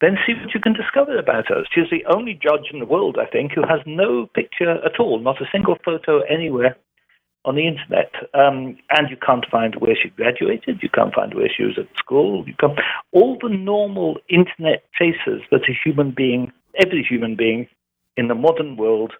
Then 0.00 0.16
see 0.26 0.34
what 0.34 0.54
you 0.54 0.60
can 0.60 0.74
discover 0.74 1.16
about 1.16 1.46
her. 1.48 1.62
She's 1.72 1.90
the 1.90 2.04
only 2.06 2.34
judge 2.34 2.70
in 2.72 2.78
the 2.80 2.86
world, 2.86 3.18
I 3.20 3.26
think, 3.26 3.52
who 3.52 3.62
has 3.62 3.80
no 3.86 4.26
picture 4.26 4.70
at 4.84 4.98
all, 5.00 5.18
not 5.18 5.42
a 5.42 5.48
single 5.50 5.76
photo 5.84 6.20
anywhere 6.20 6.76
on 7.44 7.54
the 7.54 7.66
internet, 7.66 8.12
um, 8.34 8.76
and 8.90 9.08
you 9.08 9.16
can't 9.16 9.46
find 9.50 9.76
where 9.76 9.96
she 10.00 10.10
graduated. 10.10 10.82
You 10.82 10.90
can't 10.90 11.14
find 11.14 11.34
where 11.34 11.48
she 11.54 11.64
was 11.64 11.78
at 11.78 11.88
school. 11.96 12.44
You 12.46 12.54
can't 12.58 12.78
all 13.12 13.38
the 13.40 13.48
normal 13.48 14.18
internet 14.28 14.84
traces 14.94 15.42
that 15.50 15.68
a 15.68 15.72
human 15.84 16.10
being, 16.10 16.52
every 16.78 17.02
human 17.02 17.36
being, 17.36 17.68
in 18.16 18.28
the 18.28 18.34
modern 18.34 18.76
world, 18.76 19.12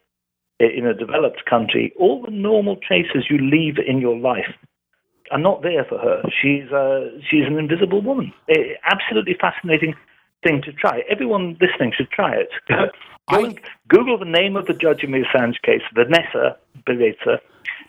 in 0.60 0.86
a 0.86 0.94
developed 0.94 1.44
country, 1.44 1.92
all 1.98 2.22
the 2.22 2.32
normal 2.32 2.76
traces 2.76 3.26
you 3.30 3.38
leave 3.38 3.78
in 3.78 4.00
your 4.00 4.18
life 4.18 4.52
are 5.30 5.38
not 5.38 5.62
there 5.62 5.84
for 5.84 5.98
her. 5.98 6.22
She's 6.42 6.70
uh, 6.72 7.10
she's 7.30 7.46
an 7.46 7.58
invisible 7.58 8.02
woman. 8.02 8.32
A, 8.50 8.76
absolutely 8.84 9.36
fascinating 9.40 9.94
thing 10.42 10.62
to 10.62 10.72
try. 10.72 11.02
Everyone 11.08 11.56
listening 11.60 11.92
should 11.96 12.10
try 12.10 12.34
it. 12.34 12.50
I... 13.28 13.54
Google 13.88 14.18
the 14.18 14.24
name 14.24 14.56
of 14.56 14.66
the 14.66 14.74
judge 14.74 15.02
in 15.02 15.12
the 15.12 15.18
Assange 15.18 15.60
case, 15.62 15.82
Vanessa 15.94 16.56
Baraitser 16.86 17.38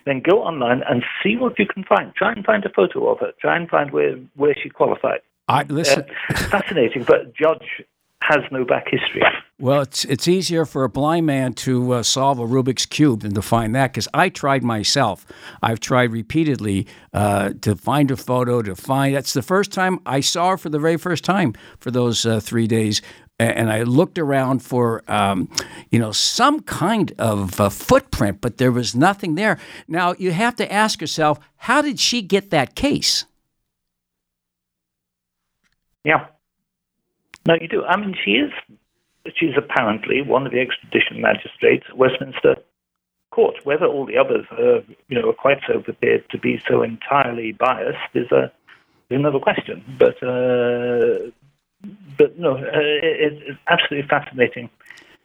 then 0.05 0.21
go 0.21 0.43
online 0.43 0.81
and 0.89 1.03
see 1.23 1.35
what 1.37 1.57
you 1.59 1.65
can 1.65 1.83
find. 1.83 2.13
Try 2.15 2.31
and 2.31 2.45
find 2.45 2.65
a 2.65 2.69
photo 2.69 3.09
of 3.09 3.19
her. 3.19 3.31
Try 3.39 3.57
and 3.57 3.69
find 3.69 3.91
where, 3.91 4.15
where 4.35 4.55
she 4.61 4.69
qualified. 4.69 5.21
I, 5.47 5.63
listen. 5.63 6.05
Uh, 6.29 6.37
fascinating, 6.49 7.03
but 7.03 7.33
Judge 7.35 7.83
has 8.21 8.39
no 8.51 8.63
back 8.65 8.85
history. 8.89 9.23
Well, 9.59 9.81
it's 9.81 10.05
it's 10.05 10.27
easier 10.27 10.65
for 10.65 10.83
a 10.83 10.89
blind 10.89 11.25
man 11.25 11.53
to 11.65 11.93
uh, 11.93 12.03
solve 12.03 12.39
a 12.39 12.45
Rubik's 12.45 12.85
cube 12.85 13.21
than 13.21 13.33
to 13.33 13.41
find 13.41 13.75
that 13.75 13.91
because 13.91 14.07
I 14.13 14.29
tried 14.29 14.63
myself. 14.63 15.25
I've 15.61 15.79
tried 15.79 16.13
repeatedly 16.13 16.87
uh, 17.13 17.53
to 17.61 17.75
find 17.75 18.09
a 18.11 18.15
photo 18.15 18.61
to 18.61 18.75
find. 18.75 19.15
That's 19.15 19.33
the 19.33 19.41
first 19.41 19.73
time 19.73 19.99
I 20.05 20.21
saw 20.21 20.51
her 20.51 20.57
for 20.57 20.69
the 20.69 20.79
very 20.79 20.97
first 20.97 21.25
time 21.25 21.55
for 21.79 21.91
those 21.91 22.25
uh, 22.25 22.39
three 22.39 22.67
days. 22.67 23.01
And 23.39 23.71
I 23.71 23.83
looked 23.83 24.19
around 24.19 24.59
for, 24.59 25.03
um, 25.07 25.49
you 25.89 25.97
know, 25.97 26.11
some 26.11 26.59
kind 26.59 27.13
of 27.17 27.55
footprint, 27.73 28.41
but 28.41 28.57
there 28.57 28.71
was 28.71 28.93
nothing 28.95 29.35
there. 29.35 29.57
Now 29.87 30.13
you 30.19 30.31
have 30.31 30.55
to 30.57 30.71
ask 30.71 30.99
yourself, 30.99 31.39
how 31.55 31.81
did 31.81 31.99
she 31.99 32.21
get 32.21 32.49
that 32.51 32.75
case? 32.75 33.25
Yeah. 36.03 36.27
No, 37.47 37.55
you 37.59 37.67
do. 37.67 37.83
I 37.85 37.95
mean, 37.97 38.15
she 38.23 38.31
is. 38.31 38.51
She's 39.35 39.55
apparently 39.57 40.21
one 40.21 40.45
of 40.45 40.51
the 40.51 40.59
extradition 40.59 41.21
magistrates 41.21 41.85
at 41.89 41.97
Westminster 41.97 42.55
Court. 43.31 43.55
Whether 43.63 43.85
all 43.85 44.05
the 44.05 44.17
others, 44.17 44.45
are, 44.51 44.81
you 45.07 45.21
know, 45.21 45.29
are 45.29 45.33
quite 45.33 45.59
so 45.67 45.79
prepared 45.79 46.29
to 46.31 46.37
be 46.37 46.61
so 46.67 46.83
entirely 46.83 47.51
biased 47.51 47.97
is 48.13 48.31
a 48.31 48.51
is 49.09 49.19
another 49.19 49.39
question. 49.39 49.83
But 49.97 50.21
uh, 50.23 51.31
but 52.17 52.37
no, 52.37 52.57
uh, 52.57 52.59
it, 52.61 53.41
it's 53.47 53.59
absolutely 53.67 54.07
fascinating. 54.07 54.69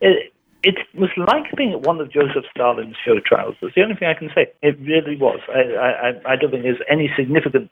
It, 0.01 0.33
it 0.63 0.77
was 0.95 1.11
like 1.17 1.55
being 1.57 1.73
at 1.73 1.83
one 1.83 2.01
of 2.01 2.11
Joseph 2.11 2.45
Stalin's 2.51 2.97
show 3.05 3.21
trials. 3.21 3.57
That's 3.61 3.75
the 3.75 3.83
only 3.83 3.97
thing 3.97 4.09
I 4.09 4.15
can 4.15 4.31
say. 4.35 4.51
It 4.63 4.79
really 4.81 5.17
was. 5.17 5.41
I, 5.49 5.61
I, 5.61 6.33
I 6.33 6.37
don't 6.37 6.51
think 6.51 6.63
there's 6.63 6.81
any 6.89 7.11
significant 7.17 7.71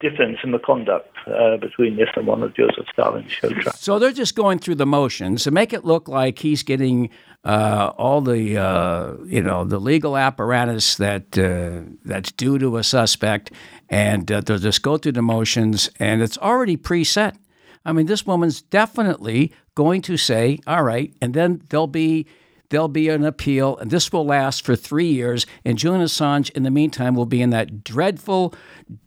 difference 0.00 0.38
in 0.44 0.50
the 0.50 0.58
conduct 0.58 1.16
uh, 1.26 1.56
between 1.56 1.96
this 1.96 2.08
and 2.16 2.26
one 2.26 2.42
of 2.42 2.54
Joseph 2.54 2.86
Stalin's 2.92 3.32
show 3.32 3.48
trials. 3.48 3.78
So 3.78 3.98
they're 3.98 4.12
just 4.12 4.34
going 4.34 4.58
through 4.58 4.74
the 4.74 4.86
motions 4.86 5.44
to 5.44 5.50
make 5.50 5.72
it 5.72 5.84
look 5.84 6.08
like 6.08 6.40
he's 6.40 6.62
getting 6.62 7.10
uh, 7.44 7.92
all 7.96 8.20
the 8.20 8.58
uh, 8.58 9.14
you 9.24 9.42
know 9.42 9.64
the 9.64 9.78
legal 9.78 10.16
apparatus 10.16 10.96
that 10.96 11.38
uh, 11.38 11.88
that's 12.04 12.32
due 12.32 12.58
to 12.58 12.76
a 12.76 12.82
suspect, 12.82 13.52
and 13.88 14.30
uh, 14.30 14.40
they'll 14.40 14.58
just 14.58 14.82
go 14.82 14.98
through 14.98 15.12
the 15.12 15.22
motions, 15.22 15.88
and 15.98 16.22
it's 16.22 16.36
already 16.38 16.76
preset. 16.76 17.36
I 17.86 17.92
mean, 17.92 18.06
this 18.06 18.26
woman's 18.26 18.60
definitely 18.60 19.52
going 19.74 20.02
to 20.02 20.16
say, 20.16 20.58
"All 20.66 20.82
right," 20.82 21.14
and 21.22 21.32
then 21.32 21.62
there'll 21.70 21.86
be 21.86 22.26
there'll 22.68 22.88
be 22.88 23.08
an 23.08 23.24
appeal, 23.24 23.76
and 23.78 23.90
this 23.90 24.12
will 24.12 24.26
last 24.26 24.64
for 24.64 24.76
three 24.76 25.06
years. 25.08 25.46
And 25.64 25.78
Julian 25.78 26.02
Assange, 26.02 26.50
in 26.50 26.64
the 26.64 26.70
meantime, 26.70 27.14
will 27.14 27.26
be 27.26 27.40
in 27.40 27.50
that 27.50 27.84
dreadful, 27.84 28.54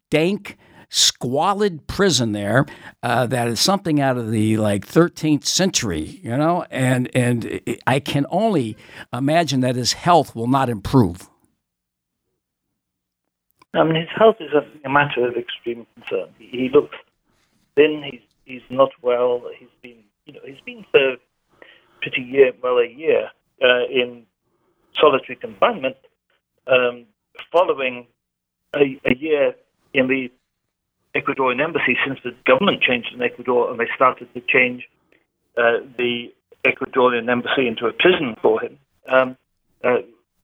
dank, 0.09 0.57
squalid 0.89 1.87
prison 1.87 2.31
there 2.31 2.65
uh, 3.03 3.27
that 3.27 3.47
is 3.47 3.59
something 3.59 4.01
out 4.01 4.17
of 4.17 4.31
the 4.31 4.57
like 4.57 4.87
13th 4.87 5.45
century, 5.45 6.19
you 6.23 6.35
know. 6.35 6.65
And 6.71 7.09
and 7.15 7.61
I 7.85 7.99
can 7.99 8.25
only 8.29 8.77
imagine 9.13 9.61
that 9.61 9.75
his 9.75 9.93
health 9.93 10.35
will 10.35 10.47
not 10.47 10.69
improve. 10.69 11.29
I 13.73 13.83
mean, 13.83 13.95
his 13.95 14.09
health 14.15 14.37
is 14.39 14.49
a, 14.53 14.89
matter 14.89 15.27
of 15.27 15.35
extreme 15.35 15.85
concern. 15.93 16.29
He 16.39 16.69
looks 16.73 16.97
thin. 17.75 18.01
He's 18.03 18.21
he's 18.49 18.61
not 18.69 18.89
well. 19.01 19.43
He's 19.57 19.69
been, 19.81 20.03
you 20.25 20.33
know, 20.33 20.39
he's 20.43 20.59
been 20.65 20.83
for 20.91 21.15
pretty 22.01 22.21
year, 22.21 22.51
well, 22.61 22.79
a 22.79 22.87
year 22.87 23.29
uh, 23.63 23.85
in 23.89 24.25
solitary 24.99 25.35
confinement, 25.35 25.95
um, 26.67 27.05
following 27.51 28.07
a, 28.75 28.99
a, 29.05 29.15
year 29.15 29.53
in 29.93 30.07
the 30.07 30.31
Ecuadorian 31.15 31.61
embassy 31.61 31.97
since 32.05 32.19
the 32.23 32.35
government 32.45 32.81
changed 32.81 33.13
in 33.13 33.21
Ecuador 33.21 33.69
and 33.71 33.79
they 33.79 33.87
started 33.95 34.33
to 34.33 34.41
change 34.41 34.87
uh, 35.57 35.79
the 35.97 36.33
Ecuadorian 36.65 37.29
embassy 37.29 37.67
into 37.67 37.85
a 37.85 37.93
prison 37.93 38.35
for 38.41 38.59
him. 38.61 38.77
Um, 39.07 39.37
uh, 39.83 39.97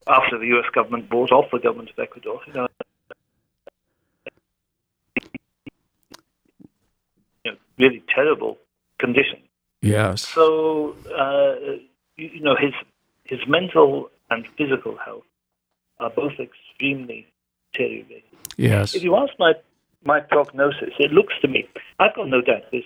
after 0.08 0.38
the 0.38 0.46
U.S. 0.48 0.66
government 0.74 1.10
bought 1.10 1.32
off 1.32 1.46
the 1.52 1.60
government 1.60 1.90
of 1.90 2.00
Ecuador, 2.00 2.40
you 2.48 2.54
know, 2.54 2.68
really 7.78 8.04
terrible 8.14 8.58
condition. 9.00 9.40
Yes. 9.82 10.28
So 10.28 10.96
uh, 11.18 11.56
you, 12.18 12.30
you, 12.34 12.42
know 12.42 12.56
his 12.56 12.74
his 13.24 13.40
mental 13.48 14.10
and 14.30 14.48
physical 14.58 14.98
health 14.98 15.24
are 16.00 16.10
both 16.10 16.34
extremely 16.40 17.28
deteriorated. 17.72 18.24
Yes. 18.58 18.96
If 18.96 19.04
you 19.04 19.16
ask 19.16 19.34
my 19.40 19.54
my 20.04 20.20
prognosis, 20.20 20.94
it 21.00 21.12
looks 21.12 21.34
to 21.42 21.48
me 21.48 21.68
I've 22.00 22.16
got 22.16 22.28
no 22.28 22.42
doubt 22.42 22.72
this 22.72 22.86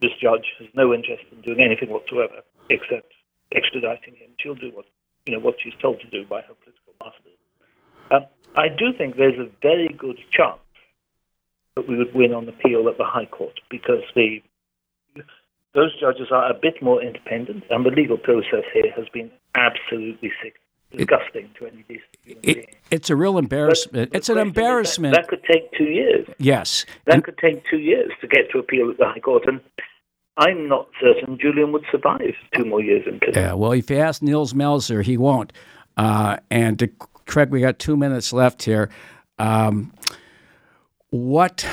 this 0.00 0.12
judge 0.20 0.46
has 0.58 0.68
no 0.74 0.94
interest 0.94 1.24
in 1.32 1.40
doing 1.42 1.60
anything 1.60 1.90
whatsoever 1.90 2.42
except 2.70 3.12
extraditing 3.54 4.14
him. 4.16 4.30
She'll 4.38 4.54
do 4.54 4.70
what 4.72 4.86
you 5.26 5.34
know 5.34 5.40
what 5.40 5.56
she's 5.62 5.74
told 5.80 6.00
to 6.00 6.06
do 6.08 6.24
by 6.24 6.40
her 6.42 6.54
political 6.54 6.94
masters. 7.02 7.38
Um, 8.10 8.26
I 8.56 8.68
do 8.68 8.92
think 8.96 9.16
there's 9.16 9.38
a 9.38 9.50
very 9.62 9.88
good 9.88 10.18
chance 10.30 10.60
that 11.78 11.88
we 11.88 11.96
would 11.96 12.12
win 12.12 12.34
on 12.34 12.48
appeal 12.48 12.88
at 12.88 12.98
the 12.98 13.04
High 13.04 13.26
Court 13.26 13.60
because 13.70 14.02
the 14.16 14.42
those 15.74 15.98
judges 16.00 16.28
are 16.32 16.50
a 16.50 16.54
bit 16.54 16.82
more 16.82 17.00
independent, 17.00 17.62
and 17.70 17.86
the 17.86 17.90
legal 17.90 18.18
process 18.18 18.64
here 18.72 18.90
has 18.96 19.06
been 19.12 19.30
absolutely 19.54 20.32
sick, 20.42 20.54
disgusting 20.90 21.44
it, 21.44 21.54
to 21.56 21.66
any 21.66 21.84
decent 21.86 22.02
it. 22.42 22.74
It's 22.90 23.10
a 23.10 23.16
real 23.16 23.38
embarrassment. 23.38 24.10
But 24.10 24.16
it's 24.16 24.28
an 24.28 24.38
embarrassment. 24.38 25.14
That, 25.14 25.22
that, 25.22 25.28
could 25.28 25.44
take 25.44 25.70
two 25.72 25.84
years. 25.84 26.26
Yes, 26.38 26.84
that 27.04 27.16
and, 27.16 27.24
could 27.24 27.38
take 27.38 27.64
two 27.70 27.78
years 27.78 28.10
to 28.20 28.26
get 28.26 28.50
to 28.50 28.58
appeal 28.58 28.90
at 28.90 28.98
the 28.98 29.06
High 29.06 29.20
Court, 29.20 29.44
and 29.46 29.60
I'm 30.36 30.68
not 30.68 30.88
certain 31.00 31.38
Julian 31.38 31.70
would 31.72 31.84
survive 31.92 32.34
two 32.56 32.64
more 32.64 32.82
years 32.82 33.06
in 33.06 33.20
prison. 33.20 33.40
Yeah, 33.40 33.52
well, 33.52 33.72
if 33.72 33.88
you 33.88 33.98
ask 33.98 34.20
Nils 34.20 34.54
Melzer, 34.54 35.04
he 35.04 35.16
won't. 35.16 35.52
Uh, 35.96 36.38
and 36.50 36.78
to, 36.80 36.88
Craig, 37.26 37.50
we 37.50 37.60
got 37.60 37.78
two 37.78 37.96
minutes 37.96 38.32
left 38.32 38.64
here. 38.64 38.88
Um, 39.38 39.92
what 41.10 41.66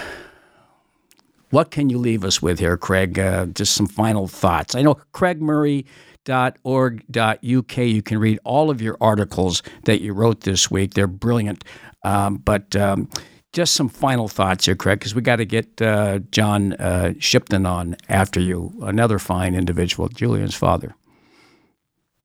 what 1.52 1.72
can 1.72 1.90
you 1.90 1.98
leave 1.98 2.26
us 2.26 2.42
with 2.42 2.60
here, 2.60 2.76
Craig? 2.76 3.18
Uh, 3.18 3.46
just 3.46 3.76
some 3.76 3.88
final 3.88 4.28
thoughts. 4.28 4.76
I 4.76 4.82
know 4.82 4.96
craigmurray.org.uk. 5.14 7.78
You 7.78 8.02
can 8.02 8.18
read 8.18 8.40
all 8.44 8.70
of 8.70 8.82
your 8.82 8.98
articles 9.00 9.64
that 9.86 10.02
you 10.02 10.14
wrote 10.14 10.42
this 10.42 10.70
week. 10.70 10.96
They're 10.96 11.08
brilliant. 11.08 11.64
Um, 12.04 12.38
but 12.38 12.76
um, 12.76 13.10
just 13.54 13.74
some 13.74 13.88
final 13.88 14.28
thoughts 14.28 14.66
here, 14.66 14.76
Craig, 14.76 15.00
because 15.00 15.16
we 15.16 15.22
got 15.22 15.38
to 15.38 15.46
get 15.46 15.82
uh, 15.82 16.20
John 16.30 16.74
uh, 16.74 17.14
Shipton 17.20 17.66
on 17.66 17.96
after 18.10 18.42
you, 18.42 18.74
another 18.82 19.18
fine 19.18 19.56
individual, 19.56 20.10
Julian's 20.10 20.56
father. 20.56 20.94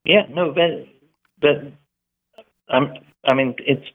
Yeah, 0.04 0.22
no, 0.28 0.52
but, 0.52 0.88
but 1.40 1.72
um, 2.74 2.94
I 3.24 3.34
mean, 3.34 3.54
it's 3.58 3.86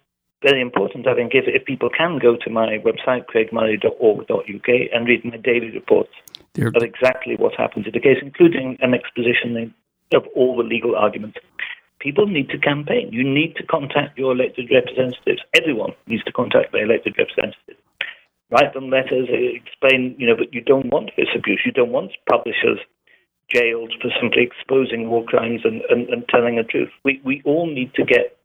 very 0.46 0.62
important, 0.62 1.08
I 1.08 1.16
think, 1.16 1.32
if, 1.34 1.46
if 1.48 1.66
people 1.66 1.90
can 1.90 2.20
go 2.20 2.38
to 2.38 2.50
my 2.52 2.78
website, 2.86 3.26
craigmurray.org.uk, 3.26 4.70
and 4.94 5.08
read 5.08 5.26
my 5.26 5.38
daily 5.38 5.72
reports 5.72 6.14
They're... 6.54 6.68
of 6.68 6.84
exactly 6.84 7.36
what 7.36 7.56
happened 7.56 7.86
to 7.86 7.92
the 7.92 8.00
case, 8.00 8.18
including 8.22 8.78
an 8.82 8.94
exposition 8.94 9.74
of 10.14 10.24
all 10.36 10.56
the 10.56 10.64
legal 10.64 10.96
arguments. 10.96 11.38
People 12.00 12.28
need 12.28 12.50
to 12.50 12.60
campaign. 12.60 13.10
You 13.12 13.24
need 13.24 13.56
to 13.56 13.66
contact 13.66 14.20
your 14.20 14.34
elected 14.34 14.70
representatives. 14.72 15.42
Everyone 15.56 15.94
needs 16.06 16.24
to 16.26 16.32
contact 16.32 16.72
their 16.72 16.86
elected 16.86 17.16
representatives. 17.18 17.82
Write 18.52 18.74
them 18.76 18.92
letters, 18.92 19.28
uh, 19.28 19.58
explain, 19.58 20.16
you 20.20 20.28
know, 20.28 20.36
that 20.38 20.54
you 20.54 20.62
don't 20.62 20.94
want 20.94 21.10
this 21.18 21.34
abuse. 21.36 21.62
You 21.66 21.72
don't 21.72 21.92
want 21.92 22.12
publishers 22.30 22.78
jailed 23.50 23.94
for 24.00 24.12
simply 24.22 24.44
exposing 24.44 25.10
war 25.10 25.24
crimes 25.26 25.62
and, 25.64 25.82
and, 25.90 26.08
and 26.10 26.28
telling 26.30 26.58
the 26.58 26.64
truth. 26.64 26.90
We, 27.04 27.20
we 27.26 27.42
all 27.46 27.66
need 27.66 27.94
to 27.96 28.06
get 28.06 28.38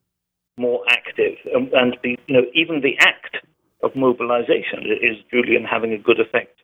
more 0.57 0.83
active 0.89 1.37
and, 1.53 1.71
and 1.73 1.97
be, 2.01 2.17
you 2.27 2.35
know, 2.35 2.43
even 2.53 2.81
the 2.81 2.97
act 2.99 3.37
of 3.83 3.95
mobilization 3.95 4.83
is 5.01 5.17
Julian 5.31 5.63
having 5.63 5.93
a 5.93 5.97
good 5.97 6.19
effect 6.19 6.59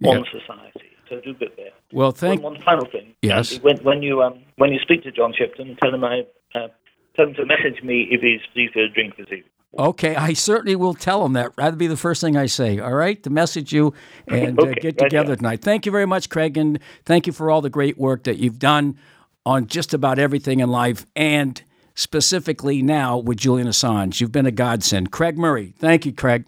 yeah. 0.00 0.10
on 0.10 0.24
society. 0.30 0.90
So 1.08 1.20
do 1.20 1.34
good 1.34 1.52
there. 1.56 1.70
Well, 1.92 2.10
thank. 2.10 2.42
One, 2.42 2.54
one 2.54 2.62
final 2.62 2.86
thing. 2.86 3.14
Yes. 3.22 3.60
When, 3.60 3.78
when 3.78 4.02
you 4.02 4.22
um, 4.22 4.42
when 4.56 4.72
you 4.72 4.80
speak 4.80 5.04
to 5.04 5.12
John 5.12 5.32
Shipton, 5.36 5.76
tell 5.80 5.94
him 5.94 6.02
I 6.04 6.22
uh, 6.54 6.68
tell 7.14 7.28
him 7.28 7.34
to 7.34 7.46
message 7.46 7.82
me 7.82 8.08
if 8.10 8.20
he's 8.20 8.40
free 8.52 8.68
for 8.72 8.80
a 8.80 8.88
drink 8.88 9.16
this 9.16 9.26
evening. 9.26 9.44
Okay, 9.78 10.16
I 10.16 10.32
certainly 10.32 10.74
will 10.74 10.94
tell 10.94 11.24
him 11.24 11.34
that. 11.34 11.54
That'd 11.56 11.78
be 11.78 11.86
the 11.86 11.96
first 11.96 12.20
thing 12.20 12.36
I 12.36 12.46
say. 12.46 12.78
All 12.78 12.94
right, 12.94 13.22
to 13.24 13.30
message 13.30 13.72
you 13.72 13.92
and 14.26 14.58
uh, 14.58 14.62
okay, 14.62 14.72
uh, 14.72 14.80
get 14.80 14.98
together 14.98 15.36
tonight. 15.36 15.60
Thank 15.60 15.86
you 15.86 15.92
very 15.92 16.06
much, 16.06 16.30
Craig, 16.30 16.56
and 16.56 16.78
thank 17.04 17.26
you 17.26 17.32
for 17.32 17.50
all 17.50 17.60
the 17.60 17.70
great 17.70 17.98
work 17.98 18.24
that 18.24 18.38
you've 18.38 18.58
done 18.58 18.96
on 19.44 19.66
just 19.66 19.92
about 19.92 20.18
everything 20.18 20.60
in 20.60 20.70
life 20.70 21.06
and 21.14 21.62
specifically 21.96 22.82
now 22.82 23.18
with 23.18 23.38
Julian 23.38 23.66
Assange. 23.66 24.20
You've 24.20 24.30
been 24.30 24.46
a 24.46 24.52
godsend. 24.52 25.10
Craig 25.10 25.36
Murray. 25.36 25.74
Thank 25.78 26.06
you, 26.06 26.12
Craig. 26.12 26.44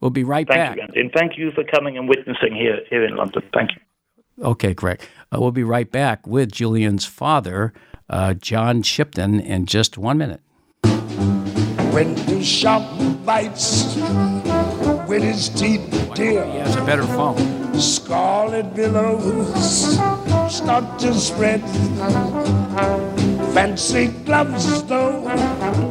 We'll 0.00 0.12
be 0.12 0.22
right 0.22 0.46
thank 0.46 0.76
back. 0.76 0.94
You, 0.94 1.00
and 1.00 1.10
thank 1.12 1.36
you 1.36 1.50
for 1.50 1.64
coming 1.64 1.96
and 1.96 2.08
witnessing 2.08 2.54
here, 2.54 2.80
here 2.88 3.04
in 3.04 3.16
London. 3.16 3.42
Thank 3.52 3.70
you. 3.72 4.44
Okay, 4.44 4.74
Craig. 4.74 5.00
Uh, 5.32 5.40
we'll 5.40 5.50
be 5.50 5.64
right 5.64 5.90
back 5.90 6.26
with 6.26 6.52
Julian's 6.52 7.06
father, 7.06 7.72
uh, 8.08 8.34
John 8.34 8.82
Shipton, 8.82 9.40
in 9.40 9.66
just 9.66 9.98
one 9.98 10.18
minute. 10.18 10.42
When 11.92 12.14
the 12.26 12.44
shark 12.44 12.84
bites 13.24 13.96
with 15.08 15.22
his 15.22 15.48
teeth, 15.48 16.12
dear. 16.14 16.44
He 16.44 16.58
has 16.58 16.76
a 16.76 16.84
better 16.84 17.04
phone. 17.04 17.80
Scarlet 17.80 18.74
billows 18.74 19.98
start 20.56 20.98
to 20.98 21.12
spread 21.12 21.60
Fancy 23.52 24.06
gloves 24.24 24.82
though 24.84 25.20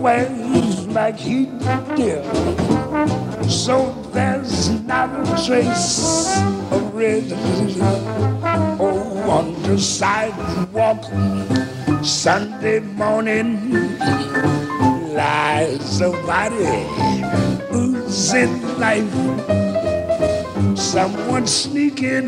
wears 0.02 0.88
like 0.88 1.18
heat, 1.18 1.50
dear. 1.96 2.24
So 3.48 3.94
there's 4.12 4.70
not 4.82 5.10
a 5.14 5.46
trace 5.46 6.42
of 6.72 6.96
red. 6.96 7.26
Oh, 8.80 9.30
on 9.30 9.54
the 9.64 9.78
sidewalk 9.78 11.04
Sunday 12.04 12.80
morning 12.80 13.98
lies 15.14 15.82
somebody 15.86 16.66
who's 17.70 18.34
in 18.34 18.80
life. 18.80 19.14
Someone 20.78 21.46
sneaking 21.46 22.26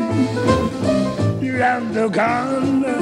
around 1.58 1.92
the 1.92 2.08
corner. 2.08 2.98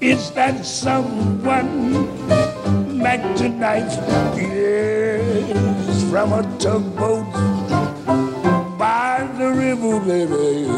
Is 0.00 0.30
that 0.32 0.64
someone 0.64 2.06
back 3.02 3.36
tonight? 3.36 3.90
Yes, 4.36 6.04
from 6.08 6.32
a 6.32 6.42
tugboat 6.58 7.26
by 8.78 9.28
the 9.38 9.50
river, 9.50 9.98
baby. 10.06 10.68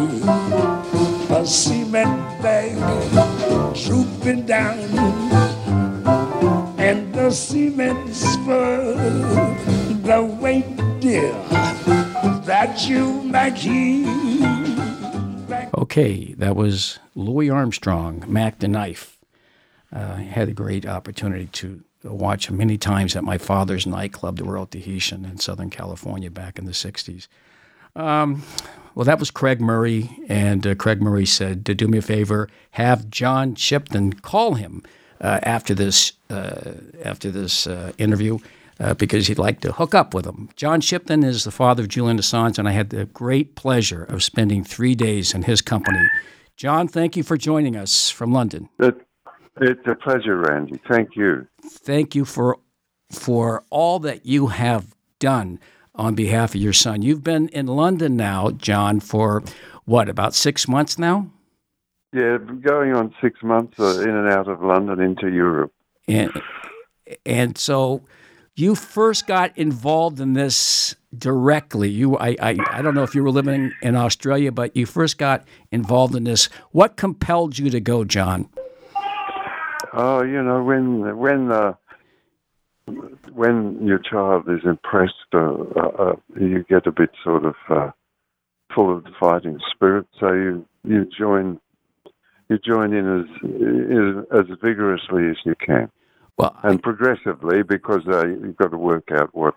A 1.35 1.45
cement 1.45 2.43
bag 2.43 2.77
drooping 3.85 4.47
down, 4.47 4.79
and 6.79 7.15
the 7.15 7.31
cement's 7.31 8.25
for 8.37 8.97
the 10.09 10.23
weight, 10.41 10.77
dear, 11.01 11.35
that 12.49 12.89
you 12.89 13.23
might 13.25 13.57
keep. 13.57 14.98
Okay, 15.51 16.35
that 16.35 16.57
was 16.57 16.99
Louis 17.15 17.51
Armstrong, 17.51 18.25
Mack 18.27 18.59
the 18.59 18.69
Knife. 18.69 19.19
Uh, 19.95 20.15
I 20.17 20.21
had 20.23 20.49
a 20.49 20.53
great 20.53 20.87
opportunity 20.87 21.47
to 21.47 21.83
watch 22.05 22.49
him 22.49 22.59
many 22.59 22.77
times 22.77 23.17
at 23.17 23.25
my 23.25 23.39
father's 23.39 23.87
nightclub, 23.87 24.37
the 24.37 24.45
Royal 24.45 24.67
Tahitian 24.67 25.25
in 25.25 25.39
Southern 25.39 25.71
California 25.71 26.31
back 26.31 26.59
in 26.59 26.65
the 26.65 26.73
60s. 26.73 27.29
Um, 27.97 28.43
well, 28.95 29.05
that 29.05 29.19
was 29.19 29.31
Craig 29.31 29.61
Murray, 29.61 30.11
and 30.29 30.67
uh, 30.67 30.75
Craig 30.75 31.01
Murray 31.01 31.27
said, 31.27 31.65
to 31.67 31.75
do 31.75 31.89
me 31.89 31.99
a 31.99 32.03
favor, 32.03 32.49
have 32.73 33.11
John 33.11 33.55
Shipton 33.55 34.13
call 34.15 34.55
him 34.55 34.83
uh, 35.21 35.41
after 35.43 35.75
this 35.75 36.13
uh, 36.31 36.73
after 37.03 37.31
this 37.31 37.67
uh, 37.67 37.93
interview 37.99 38.39
uh, 38.81 38.95
because 38.95 39.27
he'd 39.27 39.39
like 39.39 39.61
to 39.61 39.73
hook 39.73 39.95
up 39.95 40.15
with 40.15 40.27
him. 40.27 40.51
John 40.57 40.81
Shipton 40.81 41.25
is 41.25 41.45
the 41.45 41.51
father 41.51 41.83
of 41.83 41.89
Julian 41.89 42.19
Assange, 42.19 42.59
and 42.59 42.69
I 42.69 42.73
had 42.73 42.91
the 42.91 43.07
great 43.07 43.55
pleasure 43.55 44.05
of 44.05 44.23
spending 44.23 44.65
three 44.65 44.95
days 44.95 45.35
in 45.35 45.43
his 45.43 45.61
company. 45.63 46.07
John, 46.57 46.89
thank 46.89 47.17
you 47.17 47.23
for 47.23 47.37
joining 47.37 47.77
us 47.77 48.11
from 48.11 48.33
London. 48.33 48.69
It's 49.61 49.87
a 49.87 49.95
pleasure, 49.95 50.37
Randy. 50.37 50.81
Thank 50.89 51.17
you. 51.17 51.47
Thank 51.63 52.15
you 52.15 52.25
for 52.25 52.59
for 53.11 53.65
all 53.71 53.99
that 54.01 54.27
you 54.27 54.49
have 54.49 54.95
done 55.19 55.59
on 55.95 56.15
behalf 56.15 56.55
of 56.55 56.61
your 56.61 56.73
son. 56.73 57.03
You've 57.03 57.25
been 57.25 57.49
in 57.49 57.67
London 57.67 58.17
now, 58.17 58.51
John, 58.51 59.01
for 59.01 59.43
what 59.85 60.09
about 60.09 60.35
six 60.35 60.69
months 60.69 60.99
now? 60.99 61.31
Yeah, 62.13 62.39
going 62.39 62.95
on 62.95 63.15
six 63.21 63.43
months 63.43 63.79
uh, 63.81 64.01
in 64.01 64.11
and 64.11 64.33
out 64.33 64.49
of 64.49 64.63
London 64.63 65.01
into 65.01 65.29
Europe. 65.29 65.73
And 66.07 66.31
and 67.27 67.59
so 67.59 68.03
you 68.59 68.75
first 68.75 69.27
got 69.27 69.57
involved 69.57 70.19
in 70.19 70.33
this 70.33 70.97
directly. 71.17 71.89
You, 71.89 72.19
I, 72.19 72.37
I, 72.41 72.57
I 72.71 72.83
don't 72.83 72.95
know 72.95 73.05
if 73.05 73.15
you 73.15 73.23
were 73.23 73.31
living 73.31 73.73
in 73.83 73.95
Australia, 73.95 74.51
but 74.51 74.77
you 74.77 74.85
first 74.85 75.17
got 75.17 75.45
involved 75.71 76.17
in 76.17 76.25
this. 76.25 76.47
What 76.73 76.97
compelled 76.97 77.57
you 77.57 77.71
to 77.71 77.81
go, 77.81 78.05
John? 78.05 78.49
Oh, 79.93 80.23
you 80.23 80.43
know, 80.43 80.63
when 80.63 81.17
when 81.17 81.53
uh, 81.53 81.75
when 83.33 83.87
your 83.87 83.99
child 83.99 84.49
is 84.49 84.61
impressed, 84.65 85.15
uh, 85.33 85.39
uh, 85.39 85.89
uh, 85.99 86.17
you 86.39 86.65
get 86.69 86.87
a 86.87 86.93
bit 86.93 87.11
sort 87.23 87.45
of 87.45 87.55
uh, 87.71 87.91
full 88.75 88.95
of 88.95 89.05
the 89.05 89.11
fighting 89.19 89.59
spirit. 89.71 90.07
So 90.19 90.33
you 90.33 90.67
you 90.85 91.07
join 91.17 91.61
you 92.49 92.59
join 92.59 92.93
in 92.93 93.23
as 93.23 94.27
as 94.33 94.59
vigorously 94.61 95.31
as 95.31 95.37
you 95.45 95.55
can. 95.65 95.91
Well, 96.39 96.57
and 96.63 96.81
progressively 96.83 97.63
because 97.63 98.07
uh, 98.07 98.27
you've 98.27 98.57
got 98.57 98.71
to 98.71 98.79
work 98.79 99.11
out 99.13 99.35
what 99.35 99.55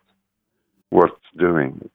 what's 0.89 1.13
doing. 1.37 1.89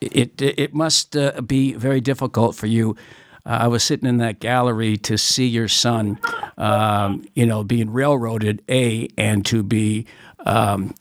It 0.00 0.40
it 0.40 0.72
must 0.72 1.16
uh, 1.16 1.40
be 1.40 1.74
very 1.74 2.00
difficult 2.00 2.54
for 2.54 2.66
you. 2.66 2.96
Uh, 3.44 3.58
I 3.62 3.66
was 3.68 3.82
sitting 3.82 4.08
in 4.08 4.18
that 4.18 4.38
gallery 4.38 4.96
to 4.98 5.16
see 5.18 5.46
your 5.46 5.68
son, 5.68 6.20
um, 6.56 7.24
you 7.34 7.46
know, 7.46 7.64
being 7.64 7.90
railroaded, 7.90 8.62
a, 8.68 9.08
and 9.16 9.44
to 9.46 9.62
be, 9.62 10.06
um, 10.44 10.94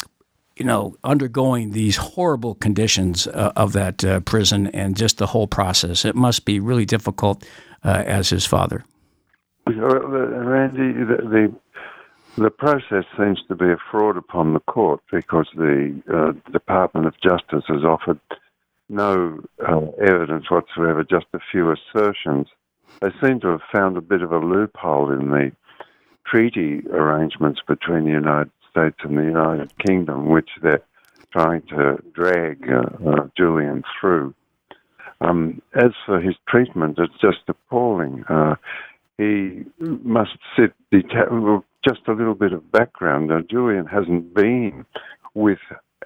you 0.55 0.65
know, 0.65 0.95
undergoing 1.03 1.71
these 1.71 1.97
horrible 1.97 2.55
conditions 2.55 3.27
uh, 3.27 3.51
of 3.55 3.73
that 3.73 4.03
uh, 4.05 4.21
prison 4.21 4.67
and 4.67 4.95
just 4.95 5.17
the 5.17 5.27
whole 5.27 5.47
process. 5.47 6.05
It 6.05 6.15
must 6.15 6.45
be 6.45 6.59
really 6.59 6.85
difficult 6.85 7.45
uh, 7.83 8.03
as 8.05 8.29
his 8.29 8.45
father. 8.45 8.85
Randy, 9.67 10.93
the, 10.93 11.17
the 11.29 11.53
the 12.43 12.49
process 12.49 13.05
seems 13.17 13.41
to 13.47 13.55
be 13.55 13.65
a 13.65 13.77
fraud 13.91 14.17
upon 14.17 14.53
the 14.53 14.59
court 14.61 15.01
because 15.11 15.47
the 15.55 16.01
uh, 16.13 16.51
Department 16.51 17.07
of 17.07 17.13
Justice 17.21 17.63
has 17.67 17.83
offered 17.83 18.19
no 18.87 19.39
uh, 19.67 19.81
evidence 20.01 20.49
whatsoever, 20.49 21.03
just 21.03 21.27
a 21.33 21.39
few 21.51 21.71
assertions. 21.71 22.47
They 23.01 23.09
seem 23.21 23.39
to 23.41 23.47
have 23.47 23.61
found 23.71 23.97
a 23.97 24.01
bit 24.01 24.21
of 24.21 24.31
a 24.31 24.39
loophole 24.39 25.11
in 25.11 25.29
the 25.29 25.51
treaty 26.25 26.81
arrangements 26.91 27.61
between 27.67 28.05
the 28.05 28.11
United 28.11 28.51
States 28.69 28.97
and 29.03 29.17
the 29.17 29.23
United 29.23 29.71
Kingdom, 29.77 30.29
which 30.29 30.49
they're 30.61 30.83
trying 31.31 31.61
to 31.63 32.01
drag 32.13 32.69
uh, 32.69 33.09
uh, 33.09 33.27
Julian 33.37 33.83
through. 33.99 34.33
Um, 35.21 35.61
as 35.75 35.91
for 36.05 36.19
his 36.19 36.35
treatment, 36.47 36.97
it's 36.97 37.19
just 37.21 37.39
appalling. 37.47 38.23
Uh, 38.29 38.55
he 39.19 39.65
must 39.79 40.37
sit 40.55 40.73
deta- 40.93 41.63
just 41.85 42.07
a 42.07 42.13
little 42.13 42.35
bit 42.35 42.53
of 42.53 42.71
background. 42.71 43.27
Now, 43.27 43.41
Julian 43.41 43.85
hasn't 43.85 44.33
been 44.33 44.85
with 45.33 45.59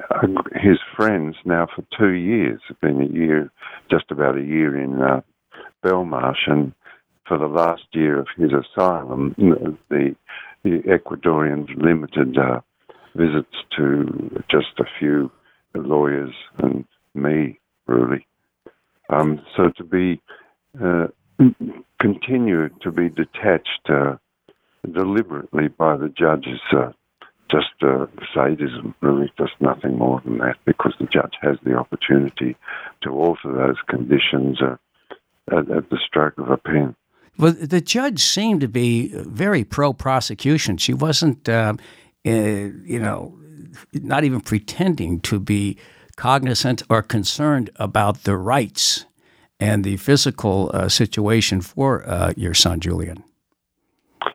uh, 0.10 0.28
his 0.56 0.80
friends 0.95 1.36
now 1.45 1.67
for 1.76 1.86
two 1.97 2.13
years. 2.13 2.60
It's 2.69 2.80
been 2.80 3.02
a 3.02 3.13
year, 3.13 3.52
just 3.91 4.06
about 4.10 4.38
a 4.38 4.41
year 4.41 4.82
in 4.82 4.99
uh, 4.99 5.21
Belmarsh, 5.86 6.47
and 6.47 6.73
for 7.28 7.38
the 7.38 7.45
last 7.45 7.84
year 7.91 8.19
of 8.19 8.28
his 8.36 8.52
asylum, 8.52 9.36
the 9.89 10.15
the 10.63 10.82
Ecuadorians 10.88 11.67
limited 11.78 12.38
uh, 12.38 12.62
visits 13.15 13.56
to 13.78 14.41
just 14.49 14.80
a 14.80 14.86
few 14.97 15.30
lawyers 15.76 16.34
and 16.60 16.86
me, 17.13 17.60
really. 17.86 18.26
Um, 19.10 19.41
so 19.56 19.69
to 19.78 19.84
be 19.84 20.21
uh, 20.82 21.08
continue 21.99 22.69
to 22.82 22.91
be 22.91 23.10
detached 23.10 23.89
uh, 23.89 24.15
deliberately 24.91 25.67
by 25.67 25.97
the 25.97 26.10
judges 26.10 26.60
uh, 26.75 26.91
just 27.53 27.84
uh, 27.84 28.08
sadism, 28.34 28.95
really, 29.01 29.32
just 29.38 29.53
nothing 29.60 29.97
more 29.97 30.21
than 30.25 30.39
that, 30.39 30.58
because 30.65 30.93
the 30.99 31.06
judge 31.06 31.34
has 31.41 31.58
the 31.63 31.75
opportunity 31.75 32.56
to 33.01 33.10
alter 33.10 33.53
those 33.53 33.77
conditions 33.88 34.60
uh, 34.62 34.75
at, 35.51 35.69
at, 35.69 35.89
the 35.89 35.99
stroke 36.06 36.38
of 36.39 36.49
a 36.49 36.58
pen. 36.58 36.95
Well, 37.38 37.53
the 37.53 37.82
judge 37.82 38.23
seemed 38.23 38.62
to 38.62 38.67
be 38.67 39.10
very 39.13 39.63
pro 39.63 39.93
prosecution. 39.93 40.77
She 40.77 40.93
wasn't, 40.93 41.47
uh, 41.47 41.75
uh, 42.25 42.29
you 42.29 42.99
know, 42.99 43.38
not 43.93 44.23
even 44.23 44.41
pretending 44.41 45.19
to 45.21 45.39
be 45.39 45.77
cognizant 46.15 46.84
or 46.89 47.01
concerned 47.01 47.69
about 47.75 48.23
the 48.23 48.38
rights 48.38 49.06
and 49.60 49.84
the 49.84 49.98
physical 49.98 50.72
uh, 50.74 50.89
situation 50.89 51.62
for 51.62 52.08
uh, 52.08 52.34
your 52.36 52.54
son, 52.54 52.80
Julian. 52.80 53.24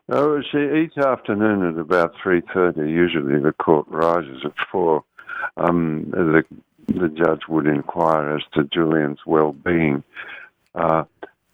Oh, 0.09 0.41
see, 0.51 0.83
each 0.83 0.97
afternoon 0.97 1.67
at 1.67 1.79
about 1.79 2.13
three 2.21 2.41
thirty, 2.53 2.89
usually 2.91 3.39
the 3.39 3.53
court 3.53 3.85
rises 3.89 4.41
at 4.43 4.53
four. 4.71 5.03
Um, 5.57 6.09
the 6.11 6.43
the 6.87 7.09
judge 7.09 7.41
would 7.47 7.67
inquire 7.67 8.35
as 8.35 8.43
to 8.53 8.63
Julian's 8.63 9.19
well-being. 9.25 10.03
Uh, 10.73 11.03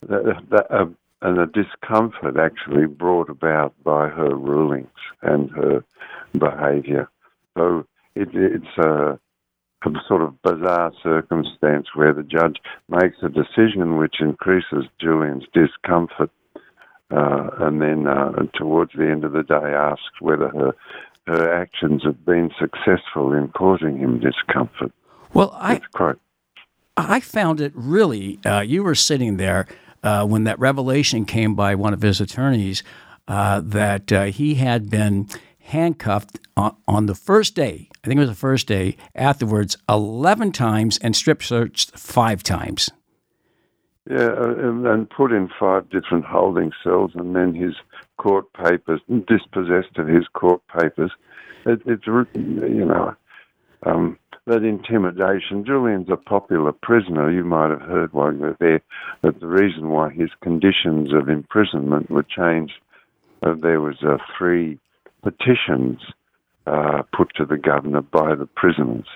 uh, 0.10 0.86
and 1.22 1.38
the 1.38 1.48
discomfort 1.48 2.38
actually 2.38 2.86
brought 2.86 3.30
about 3.30 3.74
by 3.84 4.08
her 4.08 4.36
rulings 4.36 4.88
and 5.22 5.50
her 5.52 5.84
behaviour. 6.34 7.10
So 7.58 7.86
it, 8.16 8.30
it's 8.34 8.78
a, 8.78 8.90
a 9.12 9.20
sort 10.08 10.22
of 10.22 10.42
bizarre 10.42 10.92
circumstance 11.02 11.88
where 11.96 12.14
the 12.14 12.24
judge 12.24 12.58
makes 12.90 13.18
a 13.22 13.30
decision 13.30 13.98
which 13.98 14.16
increases 14.20 14.86
Julian's 15.00 15.46
discomfort 15.54 16.32
uh, 17.12 17.50
and 17.60 17.82
then 17.82 18.08
uh, 18.08 18.32
towards 18.56 18.92
the 18.94 19.06
end 19.06 19.24
of 19.24 19.32
the 19.32 19.44
day 19.44 19.56
asks 19.56 20.22
whether 20.22 20.50
her 20.50 20.74
her 21.28 21.52
actions 21.54 22.04
have 22.04 22.24
been 22.24 22.52
successful 22.60 23.34
in 23.34 23.48
causing 23.50 23.98
him 23.98 24.20
discomfort. 24.20 24.92
Well, 25.34 25.52
I 25.60 25.82
quite. 25.94 26.18
I 26.98 27.20
found 27.20 27.60
it 27.62 27.74
really. 27.76 28.40
Uh, 28.46 28.62
you 28.62 28.84
were 28.84 28.96
sitting 28.96 29.38
there 29.38 29.68
uh, 30.04 30.26
when 30.26 30.44
that 30.44 30.60
revelation 30.60 31.26
came 31.26 31.56
by 31.56 31.76
one 31.76 31.94
of 31.94 32.02
his 32.02 32.22
attorneys 32.22 32.84
uh, 33.28 33.60
that 33.66 34.12
uh, 34.12 34.26
he 34.26 34.56
had 34.56 34.90
been 34.90 35.28
handcuffed 35.66 36.40
on, 36.56 37.06
the 37.06 37.16
first 37.16 37.56
day. 37.56 37.90
I 38.04 38.08
think 38.08 38.18
it 38.18 38.22
was 38.22 38.30
the 38.30 38.36
first 38.36 38.68
day. 38.68 38.98
Afterwards, 39.14 39.78
eleven 39.90 40.52
times 40.52 40.98
and 41.00 41.16
strip 41.16 41.44
searched 41.44 41.98
five 41.98 42.44
times. 42.44 42.90
Yeah, 44.10 44.30
uh, 44.30 44.92
and 44.92 45.10
put 45.10 45.32
in 45.32 45.50
five 45.60 45.90
different 45.90 46.26
holding 46.26 46.72
cells, 46.84 47.12
and 47.16 47.36
then 47.36 47.56
his 47.56 47.74
court 48.18 48.46
papers, 48.54 49.02
dispossessed 49.28 49.98
of 49.98 50.08
his 50.08 50.28
court 50.34 50.62
papers. 50.68 51.12
It, 51.66 51.82
it's, 51.86 52.06
you 52.06 52.86
know, 52.86 53.16
um, 53.84 54.20
that 54.46 54.64
intimidation. 54.64 55.66
Julian's 55.66 56.10
a 56.12 56.18
popular 56.18 56.72
prisoner. 56.72 57.32
You 57.32 57.44
might 57.44 57.72
have 57.72 57.82
heard 57.82 58.14
while 58.14 58.32
you 58.32 58.40
were 58.40 58.58
there 58.60 58.82
that 59.24 59.40
the 59.40 59.48
reason 59.48 59.90
why 59.90 60.12
his 60.12 60.30
conditions 60.42 61.12
of 61.12 61.28
imprisonment 61.28 62.12
were 62.12 62.24
changed, 62.24 62.76
uh, 63.42 63.56
there 63.60 63.82
was 63.82 64.04
a 64.04 64.20
three 64.38 64.78
petitions 65.26 66.00
uh, 66.68 67.02
put 67.16 67.34
to 67.36 67.46
the 67.46 67.58
governor 67.58 68.02
by 68.02 68.36
the 68.36 68.46
prisoners. 68.46 69.08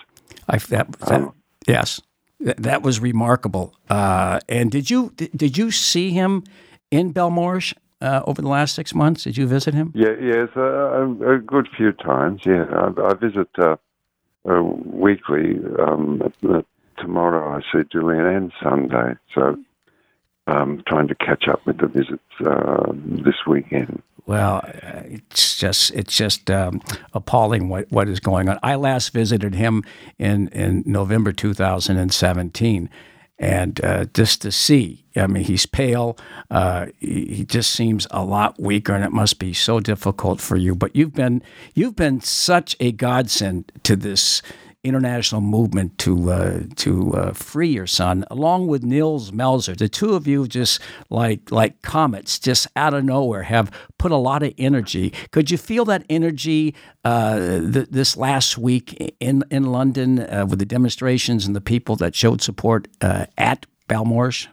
I, 0.47 0.57
that, 0.57 0.91
that, 0.93 1.21
um, 1.21 1.33
yes, 1.67 2.01
that, 2.39 2.57
that, 2.57 2.81
was 2.81 2.99
remarkable. 2.99 3.75
Uh, 3.89 4.39
and 4.49 4.71
did 4.71 4.89
you 4.89 5.13
did 5.15 5.57
you 5.57 5.71
see 5.71 6.11
him 6.11 6.43
in 6.89 7.13
Belmarsh 7.13 7.73
uh, 8.01 8.21
over 8.25 8.41
the 8.41 8.47
last 8.47 8.75
six 8.75 8.93
months? 8.95 9.23
Did 9.23 9.37
you 9.37 9.47
visit 9.47 9.73
him? 9.73 9.91
Yeah, 9.95 10.15
yes, 10.21 10.49
uh, 10.55 10.61
a, 10.61 11.35
a 11.35 11.39
good 11.39 11.67
few 11.77 11.91
times. 11.91 12.41
Yeah, 12.45 12.65
I, 12.71 13.09
I 13.09 13.13
visit 13.13 13.49
uh, 13.59 13.75
uh, 14.49 14.61
weekly. 14.63 15.59
Um, 15.79 16.33
tomorrow 16.97 17.57
I 17.57 17.61
see 17.71 17.87
Julian 17.91 18.25
and 18.25 18.51
Sunday, 18.61 19.13
so 19.33 19.57
I'm 20.49 20.83
trying 20.87 21.07
to 21.07 21.15
catch 21.15 21.47
up 21.47 21.65
with 21.65 21.77
the 21.77 21.87
visits 21.87 22.23
uh, 22.45 22.91
this 22.93 23.45
weekend. 23.47 24.01
Well, 24.25 24.61
it's 24.83 25.57
just 25.57 25.91
it's 25.91 26.15
just 26.15 26.51
um, 26.51 26.81
appalling 27.13 27.67
what, 27.67 27.91
what 27.91 28.07
is 28.07 28.19
going 28.19 28.47
on. 28.47 28.59
I 28.61 28.75
last 28.75 29.11
visited 29.11 29.55
him 29.55 29.83
in 30.19 30.49
in 30.49 30.83
November 30.85 31.31
2017, 31.31 32.89
and 33.39 33.83
uh, 33.83 34.05
just 34.13 34.43
to 34.43 34.51
see, 34.51 35.03
I 35.15 35.25
mean, 35.25 35.45
he's 35.45 35.65
pale. 35.65 36.15
Uh, 36.51 36.87
he, 36.99 37.25
he, 37.25 37.43
just 37.45 37.71
seems 37.71 38.05
a 38.11 38.23
lot 38.23 38.59
weaker, 38.59 38.93
and 38.93 39.03
it 39.03 39.11
must 39.11 39.39
be 39.39 39.51
so 39.53 39.79
difficult 39.79 40.41
for 40.41 40.57
you. 40.57 40.75
But 40.75 40.95
you've 40.95 41.15
been 41.15 41.41
you've 41.73 41.95
been 41.95 42.21
such 42.21 42.75
a 42.79 42.91
godsend 42.91 43.71
to 43.81 43.95
this 43.95 44.43
international 44.83 45.41
movement 45.41 45.97
to 45.97 46.31
uh, 46.31 46.59
to 46.75 47.13
uh, 47.13 47.33
free 47.33 47.69
your 47.69 47.87
son, 47.87 48.25
along 48.31 48.67
with 48.67 48.83
Nils 48.83 49.31
Melzer. 49.31 49.75
The 49.75 49.89
two 49.89 50.13
of 50.13 50.27
you, 50.27 50.47
just 50.47 50.79
like 51.09 51.51
like 51.51 51.81
comets, 51.81 52.39
just 52.39 52.67
out 52.75 52.93
of 52.93 53.03
nowhere, 53.03 53.43
have 53.43 53.71
put 53.97 54.11
a 54.11 54.17
lot 54.17 54.41
of 54.43 54.53
energy. 54.57 55.13
Could 55.31 55.51
you 55.51 55.57
feel 55.57 55.85
that 55.85 56.05
energy 56.09 56.75
uh, 57.03 57.59
th- 57.59 57.89
this 57.89 58.15
last 58.15 58.57
week 58.57 59.15
in 59.19 59.43
in 59.51 59.65
London 59.65 60.19
uh, 60.19 60.45
with 60.49 60.59
the 60.59 60.65
demonstrations 60.65 61.45
and 61.45 61.55
the 61.55 61.61
people 61.61 61.95
that 61.97 62.15
showed 62.15 62.41
support 62.41 62.87
uh, 63.01 63.25
at 63.37 63.65
Belmarsh? 63.89 64.47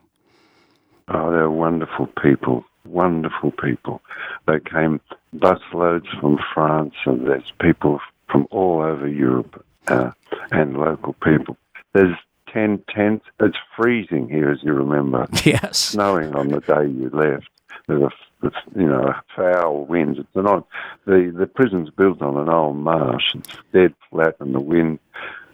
Oh, 1.08 1.30
they're 1.30 1.50
wonderful 1.50 2.08
people. 2.20 2.64
Wonderful 2.84 3.52
people. 3.52 4.00
They 4.46 4.60
came 4.60 5.00
busloads 5.36 6.06
from 6.20 6.38
France, 6.52 6.94
and 7.04 7.26
there's 7.26 7.52
people 7.60 8.00
from 8.28 8.46
all 8.50 8.82
over 8.82 9.06
Europe 9.06 9.64
uh, 9.88 10.10
and 10.50 10.76
local 10.76 11.14
people. 11.14 11.56
There's 11.92 12.16
10 12.52 12.82
tents. 12.88 13.26
It's 13.40 13.56
freezing 13.76 14.28
here, 14.28 14.50
as 14.50 14.62
you 14.62 14.72
remember. 14.72 15.26
Yes. 15.44 15.78
Snowing 15.78 16.34
on 16.34 16.48
the 16.48 16.60
day 16.60 16.86
you 16.86 17.10
left. 17.12 17.48
There's 17.86 18.02
a, 18.42 18.50
you 18.74 18.86
know, 18.86 19.14
foul 19.34 19.84
winds. 19.84 20.18
It's 20.18 20.28
an 20.34 20.64
the, 21.04 21.32
the 21.36 21.46
prison's 21.46 21.90
built 21.90 22.20
on 22.22 22.36
an 22.36 22.48
old 22.48 22.76
marsh. 22.76 23.34
It's 23.34 23.56
dead 23.72 23.94
flat 24.10 24.36
and 24.40 24.54
the 24.54 24.60
wind 24.60 24.98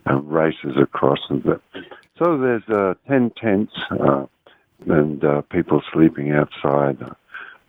uh, 0.08 0.20
races 0.20 0.76
across. 0.76 1.18
And 1.28 1.42
the, 1.42 1.60
so 2.18 2.38
there's 2.38 2.68
uh, 2.68 2.94
10 3.08 3.30
tents 3.30 3.72
uh, 3.90 4.26
and 4.86 5.24
uh, 5.24 5.42
people 5.42 5.82
sleeping 5.92 6.32
outside. 6.32 6.98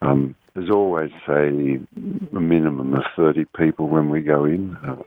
Um, 0.01 0.35
there's 0.53 0.69
always, 0.69 1.11
say, 1.25 1.47
a 1.47 2.39
minimum 2.39 2.93
of 2.93 3.03
30 3.15 3.45
people 3.57 3.87
when 3.87 4.09
we 4.09 4.21
go 4.21 4.45
in. 4.45 4.75
Uh, 4.77 4.97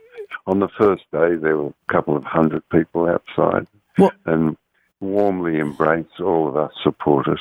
on 0.47 0.61
the 0.61 0.69
first 0.69 1.05
day, 1.13 1.35
there 1.35 1.57
were 1.57 1.69
a 1.89 1.93
couple 1.93 2.17
of 2.17 2.25
hundred 2.25 2.63
people 2.71 3.09
outside 3.09 3.67
well, 3.99 4.13
and 4.25 4.57
warmly 5.01 5.59
embraced 5.59 6.21
all 6.21 6.49
of 6.49 6.57
us 6.57 6.73
supporters. 6.83 7.41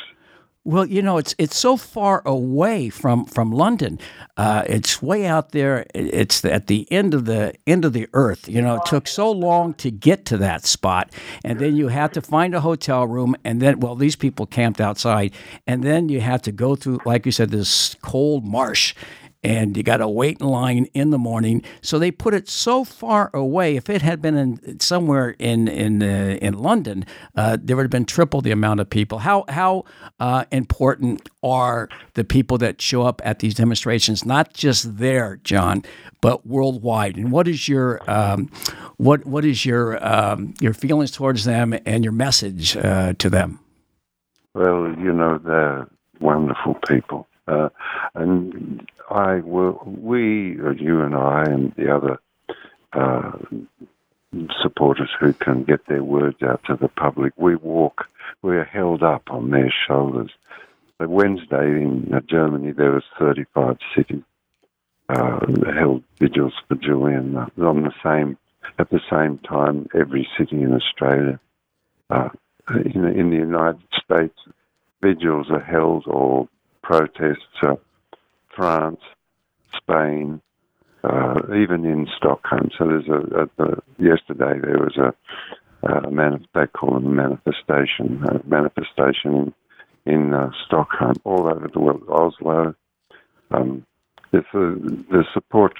Well, 0.68 0.88
you 0.88 1.04
know, 1.04 1.20
it's 1.20 1.36
it's 1.38 1.56
so 1.56 1.78
far 1.78 2.24
away 2.26 2.90
from 2.90 3.26
from 3.26 3.52
London. 3.52 4.00
Uh, 4.36 4.64
it's 4.68 5.00
way 5.00 5.28
out 5.28 5.52
there. 5.52 5.86
It's 5.94 6.44
at 6.44 6.66
the 6.66 6.92
end 6.92 7.14
of 7.14 7.26
the 7.26 7.54
end 7.68 7.86
of 7.86 7.94
the 7.94 8.10
earth. 8.14 8.50
You 8.50 8.64
know, 8.64 8.78
it 8.78 8.86
took 8.88 9.08
so 9.08 9.30
long 9.30 9.76
to 9.76 9.92
get 9.92 10.26
to 10.26 10.38
that 10.38 10.66
spot, 10.66 11.14
and 11.44 11.60
then 11.60 11.76
you 11.76 11.90
had 11.90 12.14
to 12.16 12.22
find 12.22 12.56
a 12.56 12.62
hotel 12.62 13.06
room, 13.06 13.36
and 13.44 13.62
then 13.62 13.80
well, 13.80 13.94
these 13.94 14.16
people 14.16 14.48
camped 14.48 14.82
outside, 14.82 15.36
and 15.68 15.84
then 15.84 16.10
you 16.10 16.20
had 16.20 16.42
to 16.46 16.52
go 16.52 16.76
through, 16.76 16.98
like 17.06 17.28
you 17.28 17.32
said, 17.32 17.52
this 17.52 17.96
cold 18.02 18.44
marsh 18.44 18.96
and 19.46 19.78
you 19.78 19.84
got 19.84 19.98
to 19.98 20.08
wait 20.08 20.42
in 20.42 20.48
line 20.48 20.88
in 20.94 21.12
the 21.12 21.20
morning. 21.20 21.62
So 21.82 22.00
they 22.00 22.10
put 22.10 22.34
it 22.34 22.50
so 22.50 22.84
far 22.84 23.30
away. 23.34 23.76
If 23.76 23.90
it 23.90 24.02
had 24.02 24.22
been 24.22 24.36
in 24.36 24.80
somewhere 24.80 25.36
in 25.38 25.68
in 25.68 26.02
uh, 26.02 26.38
in 26.42 26.58
London, 26.58 27.06
uh, 27.36 27.58
there 27.62 27.76
would 27.76 27.84
have 27.84 27.92
been 27.92 28.06
triple 28.06 28.42
the 28.42 28.52
amount 28.52 28.80
of 28.80 28.90
people. 28.90 29.20
How 29.20 29.46
how 29.48 29.86
uh, 30.20 30.46
important 30.52 31.30
are 31.44 31.90
the 32.16 32.24
people 32.24 32.58
that 32.58 32.82
show 32.82 33.04
up 33.04 33.22
at 33.24 33.40
these 33.40 33.54
demonstrations? 33.54 34.26
Not 34.26 34.54
just 34.54 34.98
there, 34.98 35.40
John, 35.44 35.84
but 36.22 36.46
worldwide. 36.48 37.16
And 37.16 37.32
what 37.32 37.48
is 37.48 37.70
your 37.70 38.02
um, 38.10 38.50
what 38.98 39.26
what 39.26 39.46
is 39.46 39.64
your 39.64 40.04
um, 40.06 40.56
your 40.60 40.74
feelings 40.74 41.12
towards 41.12 41.46
them 41.46 41.78
and 41.86 42.04
your 42.04 42.14
message 42.14 42.76
uh, 42.78 43.14
to 43.20 43.30
them? 43.30 43.60
Well, 44.56 44.96
you 44.98 45.14
know 45.14 45.38
they're 45.38 45.88
wonderful 46.20 46.76
people. 46.88 47.28
Uh, 47.48 47.70
and 48.16 48.90
I 49.10 49.38
we, 49.38 50.56
you 50.56 51.02
and 51.02 51.16
I, 51.16 51.44
and 51.44 51.74
the 51.76 51.96
other 51.96 52.20
uh, 52.94 53.32
supporters 54.62 55.10
who 55.20 55.34
can 55.34 55.64
get 55.64 55.86
their 55.88 56.04
words 56.04 56.42
out 56.44 56.62
to 56.66 56.76
the 56.76 56.88
public, 56.88 57.34
we 57.38 57.56
walk, 57.56 58.06
we're 58.42 58.64
held 58.64 59.04
up 59.04 59.24
on 59.30 59.52
their 59.52 59.74
shoulders. 59.88 60.32
But 60.98 61.10
Wednesday 61.10 61.82
in 61.82 62.12
uh, 62.14 62.22
Germany, 62.22 62.72
there 62.72 62.92
was 62.92 63.04
35 63.20 63.78
cities 63.96 64.24
uh, 65.10 65.40
held 65.78 66.04
vigils 66.20 66.54
for 66.68 66.76
Julian 66.76 67.38
uh, 67.38 67.48
on 67.60 67.84
the 67.84 67.94
same 68.04 68.38
at 68.80 68.90
the 68.90 69.00
same 69.10 69.38
time 69.40 69.88
every 69.94 70.28
city 70.38 70.62
in 70.62 70.74
Australia. 70.74 71.40
Uh, 72.10 72.30
in, 72.70 73.06
in 73.06 73.30
the 73.30 73.38
United 73.38 73.82
States, 74.04 74.38
vigils 75.02 75.48
are 75.52 75.62
held 75.62 76.04
or 76.08 76.48
protests, 76.82 77.46
uh, 77.62 77.76
France, 78.56 79.02
Spain, 79.76 80.42
uh, 81.04 81.36
even 81.56 81.86
in 81.86 82.08
Stockholm. 82.18 82.70
So 82.78 82.88
there's 82.88 83.08
a, 83.08 83.42
a, 83.42 83.64
a 83.64 83.82
yesterday 84.00 84.60
there 84.60 84.80
was 84.80 84.98
a, 84.98 85.14
a 85.88 86.10
manif- 86.10 86.46
they 86.54 86.68
call 86.68 86.94
them 86.94 87.06
a 87.06 87.10
manifestation, 87.10 88.24
a 88.24 88.48
manifestation 88.48 89.54
in, 90.06 90.14
in 90.14 90.34
uh, 90.34 90.50
Stockholm, 90.66 91.16
all 91.24 91.48
over 91.48 91.70
the 91.72 91.80
world, 91.80 92.04
Oslo. 92.10 92.76
Um, 93.52 93.86
the, 94.32 94.42
the 95.12 95.24
support 95.34 95.74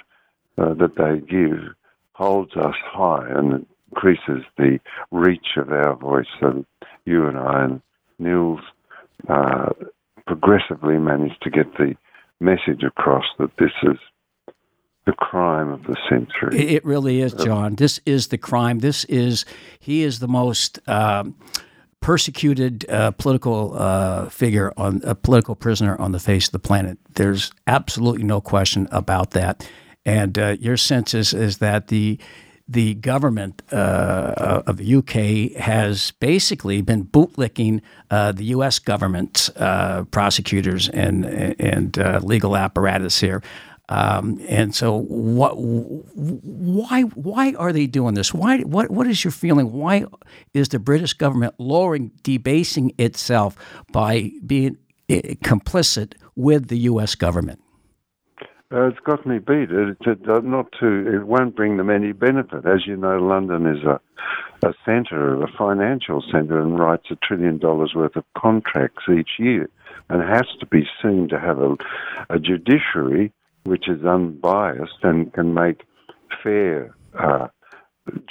uh, 0.58 0.74
that 0.74 0.96
they 0.96 1.26
give 1.26 1.74
holds 2.12 2.56
us 2.56 2.74
high 2.84 3.26
and 3.28 3.66
increases 3.92 4.44
the 4.56 4.78
reach 5.10 5.56
of 5.56 5.70
our 5.70 5.94
voice. 5.96 6.26
So 6.40 6.64
you 7.04 7.26
and 7.26 7.38
I 7.38 7.64
and 7.64 7.82
Nils 8.18 8.60
uh, 9.28 9.70
progressively 10.26 10.98
managed 10.98 11.42
to 11.42 11.50
get 11.50 11.72
the 11.76 11.94
message 12.40 12.82
across 12.82 13.24
that 13.38 13.50
this 13.58 13.72
is 13.82 13.96
the 15.06 15.12
crime 15.12 15.68
of 15.68 15.84
the 15.84 15.96
century. 16.08 16.58
It 16.58 16.84
really 16.84 17.20
is, 17.20 17.32
John. 17.32 17.76
This 17.76 18.00
is 18.04 18.28
the 18.28 18.38
crime. 18.38 18.80
This 18.80 19.04
is, 19.04 19.44
he 19.78 20.02
is 20.02 20.18
the 20.18 20.28
most. 20.28 20.78
Um, 20.88 21.36
persecuted 22.02 22.88
uh, 22.88 23.10
political 23.12 23.74
uh, 23.76 24.28
figure 24.28 24.72
on 24.76 25.00
a 25.02 25.12
political 25.12 25.56
prisoner 25.56 26.00
on 26.00 26.12
the 26.12 26.20
face 26.20 26.46
of 26.46 26.52
the 26.52 26.58
planet. 26.60 26.98
There's 27.14 27.50
absolutely 27.66 28.22
no 28.22 28.40
question 28.40 28.86
about 28.92 29.32
that. 29.32 29.68
And 30.04 30.38
uh, 30.38 30.56
your 30.60 30.76
sense 30.76 31.14
is, 31.14 31.34
is 31.34 31.58
that 31.58 31.88
the 31.88 32.20
the 32.68 32.94
government 32.94 33.62
uh, 33.72 34.62
of 34.66 34.76
the 34.78 34.96
UK 34.96 35.60
has 35.60 36.10
basically 36.12 36.82
been 36.82 37.04
bootlicking 37.04 37.80
uh, 38.10 38.32
the 38.32 38.44
U.S. 38.46 38.78
government 38.78 39.50
uh, 39.56 40.04
prosecutors 40.04 40.88
and 40.88 41.24
and 41.24 41.98
uh, 41.98 42.20
legal 42.22 42.56
apparatus 42.56 43.20
here. 43.20 43.42
Um, 43.88 44.40
and 44.48 44.74
so, 44.74 44.96
what? 44.96 45.52
Why? 45.56 47.02
Why 47.02 47.54
are 47.56 47.72
they 47.72 47.86
doing 47.86 48.14
this? 48.14 48.34
Why? 48.34 48.58
What? 48.60 48.90
What 48.90 49.06
is 49.06 49.22
your 49.22 49.30
feeling? 49.30 49.72
Why 49.72 50.04
is 50.52 50.70
the 50.70 50.80
British 50.80 51.12
government 51.12 51.54
lowering, 51.58 52.10
debasing 52.24 52.92
itself 52.98 53.56
by 53.92 54.32
being 54.44 54.78
eh, 55.08 55.34
complicit 55.44 56.14
with 56.34 56.66
the 56.66 56.78
U.S. 56.78 57.14
government? 57.14 57.60
Uh, 58.72 58.88
it's 58.88 58.98
got 59.00 59.24
me 59.24 59.38
beat. 59.38 59.70
It, 59.70 59.96
it, 60.06 60.18
it, 60.26 60.44
not 60.44 60.72
to. 60.80 61.14
It 61.14 61.26
won't 61.26 61.54
bring 61.54 61.76
them 61.76 61.88
any 61.88 62.12
benefit. 62.12 62.66
As 62.66 62.84
you 62.84 62.96
know, 62.96 63.18
London 63.18 63.66
is 63.66 63.84
a 63.84 64.00
a 64.64 64.72
centre, 64.84 65.42
a 65.42 65.48
financial 65.56 66.22
centre, 66.32 66.60
and 66.60 66.78
writes 66.78 67.06
a 67.10 67.16
trillion 67.16 67.58
dollars 67.58 67.92
worth 67.94 68.16
of 68.16 68.24
contracts 68.36 69.04
each 69.08 69.38
year, 69.38 69.68
and 70.08 70.22
has 70.22 70.46
to 70.58 70.66
be 70.66 70.86
seen 71.02 71.28
to 71.28 71.38
have 71.38 71.58
a, 71.58 71.76
a 72.30 72.38
judiciary 72.40 73.32
which 73.64 73.88
is 73.88 74.04
unbiased 74.04 74.98
and 75.02 75.32
can 75.32 75.52
make 75.54 75.82
fair 76.42 76.94
uh, 77.18 77.48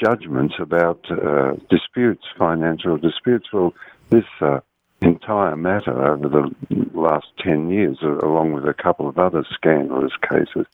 judgments 0.02 0.56
about 0.60 1.00
uh, 1.12 1.54
disputes, 1.70 2.24
financial 2.38 2.98
disputes. 2.98 3.48
Well, 3.54 3.74
this 4.10 4.26
uh, 4.42 4.60
entire 5.06 5.56
matter 5.56 6.04
over 6.04 6.28
the 6.28 6.52
last 6.94 7.28
10 7.44 7.70
years, 7.70 7.98
along 8.02 8.54
with 8.54 8.66
a 8.66 8.74
couple 8.74 9.08
of 9.08 9.18
other 9.18 9.46
scandalous 9.54 10.14
cases, 10.30 10.66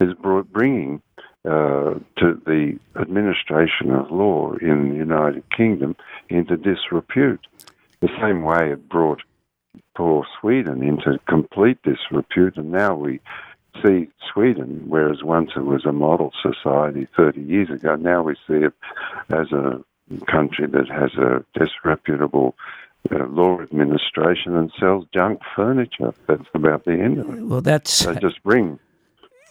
is 0.00 0.14
bringing 0.52 1.02
uh, 1.44 1.94
to 2.16 2.40
the 2.46 2.78
administration 2.98 3.90
of 3.90 4.10
law 4.10 4.54
in 4.60 4.90
the 4.90 4.96
United 4.96 5.44
Kingdom 5.50 5.94
into 6.28 6.56
disrepute. 6.56 7.46
The 8.00 8.08
same 8.20 8.42
way 8.42 8.72
it 8.72 8.88
brought 8.88 9.22
poor 9.94 10.26
Sweden 10.40 10.82
into 10.82 11.18
complete 11.28 11.78
disrepute, 11.82 12.56
and 12.56 12.72
now 12.72 12.94
we 12.94 13.20
see 13.84 14.08
Sweden, 14.32 14.84
whereas 14.86 15.22
once 15.22 15.50
it 15.56 15.64
was 15.64 15.84
a 15.84 15.92
model 15.92 16.32
society 16.42 17.06
30 17.16 17.40
years 17.42 17.70
ago, 17.70 17.96
now 17.96 18.22
we 18.22 18.34
see 18.46 18.64
it 18.64 18.72
as 19.30 19.52
a 19.52 19.80
country 20.26 20.66
that 20.66 20.88
has 20.88 21.14
a 21.14 21.44
disreputable 21.58 22.54
uh, 23.10 23.26
law 23.28 23.60
administration 23.60 24.56
and 24.56 24.72
sells 24.78 25.06
junk 25.12 25.40
furniture. 25.54 26.14
That's 26.26 26.48
about 26.54 26.84
the 26.84 26.92
end 26.92 27.18
of 27.18 27.28
it. 27.30 27.42
Well, 27.42 27.60
that's 27.60 28.04
they 28.04 28.14
just 28.16 28.42
bring. 28.42 28.78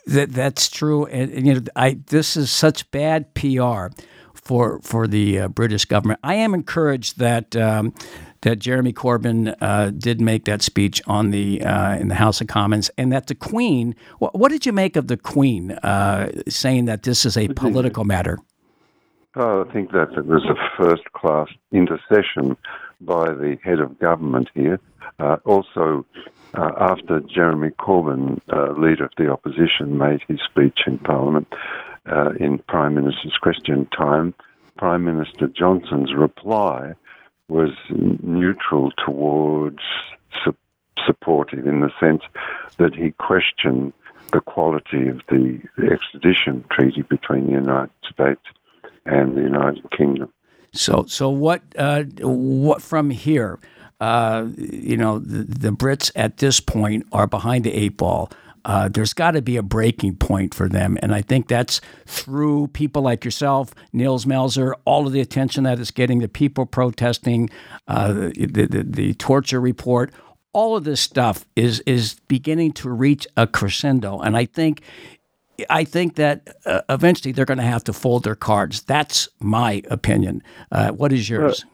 That 0.08 0.32
that's 0.32 0.70
true, 0.70 1.06
and, 1.06 1.32
and 1.32 1.48
you 1.48 1.54
know, 1.54 1.62
I 1.76 2.00
this 2.08 2.36
is 2.36 2.52
such 2.52 2.90
bad 2.92 3.34
PR 3.36 3.88
for 4.34 4.80
for 4.82 5.08
the 5.08 5.40
uh, 5.40 5.48
British 5.48 5.86
government. 5.86 6.20
I 6.24 6.36
am 6.36 6.54
encouraged 6.54 7.20
that 7.20 7.56
um, 7.56 7.94
that 8.42 8.60
Jeremy 8.60 8.92
Corbyn 8.92 9.56
uh, 9.62 9.92
did 9.92 10.20
make 10.20 10.46
that 10.46 10.62
speech 10.62 11.02
on 11.08 11.32
the 11.32 11.62
uh, 11.64 11.96
in 11.96 12.10
the 12.10 12.16
House 12.16 12.42
of 12.42 12.48
Commons, 12.48 12.92
and 12.98 13.12
that 13.14 13.28
the 13.28 13.36
Queen. 13.36 13.96
What, 14.20 14.38
what 14.38 14.52
did 14.52 14.66
you 14.66 14.74
make 14.74 14.96
of 14.96 15.08
the 15.08 15.18
Queen 15.18 15.72
uh, 15.72 16.32
saying 16.50 16.86
that 16.86 17.04
this 17.04 17.26
is 17.26 17.38
a 17.38 17.48
political 17.50 18.04
matter? 18.04 18.40
Oh, 19.36 19.66
I 19.68 19.74
think 19.74 19.92
that 19.92 20.12
it 20.16 20.26
was 20.26 20.44
a 20.46 20.56
first 20.78 21.12
class 21.14 21.48
intercession 21.72 22.56
by 23.02 23.26
the 23.34 23.58
head 23.64 23.80
of 23.80 24.00
government 24.00 24.50
here. 24.54 24.80
Uh, 25.20 25.38
also, 25.46 26.06
uh, 26.56 26.72
after 26.80 27.20
Jeremy 27.22 27.70
Corbyn, 27.70 28.40
uh, 28.52 28.72
leader 28.80 29.06
of 29.06 29.12
the 29.18 29.30
opposition, 29.30 29.98
made 29.98 30.22
his 30.28 30.40
speech 30.50 30.80
in 30.88 30.98
Parliament 31.00 31.48
in 32.40 32.60
Prime 32.68 32.96
Minister's 32.96 33.38
question 33.42 33.88
time, 33.98 34.34
Prime 34.78 35.06
Minister 35.06 35.48
Johnson's 35.48 36.14
reply 36.14 36.94
was 37.48 37.72
neutral 37.90 38.92
towards 39.06 39.80
su- 40.44 40.56
supportive 41.06 41.68
in 41.68 41.82
the 41.82 41.92
sense 42.00 42.24
that 42.78 42.96
he 42.96 43.12
questioned 43.12 43.94
the 44.32 44.42
quality 44.42 45.08
of 45.08 45.22
the 45.30 45.62
extradition 45.92 46.66
treaty 46.72 47.04
between 47.04 47.46
the 47.46 47.54
United 47.54 47.92
States 48.12 48.42
and 49.06 49.38
the 49.38 49.42
United 49.42 49.90
Kingdom. 49.92 50.32
So, 50.74 51.06
so 51.08 51.30
what? 51.30 51.62
Uh, 51.78 52.04
what 52.22 52.82
from 52.82 53.10
here? 53.10 53.60
Uh, 54.02 54.48
you 54.58 54.98
know, 54.98 55.20
the, 55.20 55.44
the, 55.44 55.70
Brits 55.70 56.12
at 56.14 56.38
this 56.38 56.60
point 56.60 57.06
are 57.14 57.28
behind 57.28 57.64
the 57.64 57.74
eight 57.74 57.96
ball. 57.96 58.30
Uh, 58.66 58.90
there's 58.90 59.14
got 59.14 59.32
to 59.32 59.42
be 59.42 59.56
a 59.56 59.64
breaking 59.64 60.16
point 60.16 60.54
for 60.54 60.68
them, 60.68 60.98
and 61.02 61.14
I 61.14 61.22
think 61.22 61.48
that's 61.48 61.80
through 62.06 62.68
people 62.68 63.02
like 63.02 63.24
yourself, 63.24 63.74
Nils 63.94 64.26
Melzer, 64.26 64.74
all 64.86 65.06
of 65.06 65.14
the 65.14 65.22
attention 65.22 65.64
that 65.64 65.80
is 65.80 65.92
getting, 65.92 66.20
the 66.20 66.28
people 66.28 66.66
protesting, 66.66 67.50
uh, 67.88 68.14
the, 68.14 68.68
the, 68.70 68.84
the 68.86 69.14
torture 69.16 69.62
report, 69.62 70.12
all 70.54 70.78
of 70.78 70.84
this 70.84 71.02
stuff 71.02 71.46
is 71.56 71.82
is 71.82 72.16
beginning 72.28 72.72
to 72.74 72.90
reach 72.90 73.28
a 73.36 73.48
crescendo, 73.48 74.20
and 74.20 74.38
I 74.38 74.46
think 74.46 74.82
I 75.70 75.84
think 75.84 76.16
that 76.16 76.58
uh, 76.66 76.82
eventually 76.90 77.32
they're 77.32 77.46
going 77.46 77.60
to 77.60 77.64
have 77.64 77.84
to 77.86 77.94
fold 77.94 78.24
their 78.24 78.36
cards. 78.36 78.82
That's 78.84 79.30
my 79.40 79.82
opinion. 79.90 80.42
Uh, 80.72 80.92
what 80.92 81.14
is 81.14 81.30
yours? 81.30 81.66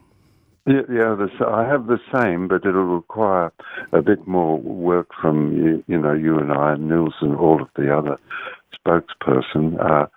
yeah, 0.66 0.82
yeah 0.90 1.16
the, 1.16 1.30
I 1.48 1.66
have 1.66 1.88
the 1.88 2.00
same, 2.14 2.48
but 2.48 2.66
it'll 2.66 2.84
require 2.84 3.52
a 3.92 4.02
bit 4.02 4.28
more 4.28 4.58
work 4.58 5.10
from 5.20 5.56
you, 5.56 5.84
you 5.88 5.98
know, 5.98 6.14
you 6.14 6.38
and 6.38 6.52
I, 6.52 6.74
and 6.74 6.88
Nils, 6.88 7.16
and 7.22 7.36
all 7.36 7.62
of 7.62 7.70
the 7.76 7.96
other 7.96 8.18
spokesperson. 8.76 9.80
Uh, 9.80 10.08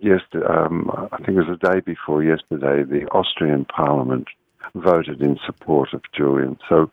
yesterday, 0.00 0.46
um, 0.46 0.90
I 1.12 1.16
think 1.18 1.30
it 1.30 1.46
was 1.46 1.58
the 1.60 1.68
day 1.68 1.80
before 1.80 2.22
yesterday, 2.22 2.84
the 2.84 3.06
Austrian 3.12 3.64
Parliament 3.64 4.28
voted 4.74 5.20
in 5.20 5.38
support 5.44 5.92
of 5.92 6.02
Julian. 6.12 6.58
So 6.68 6.90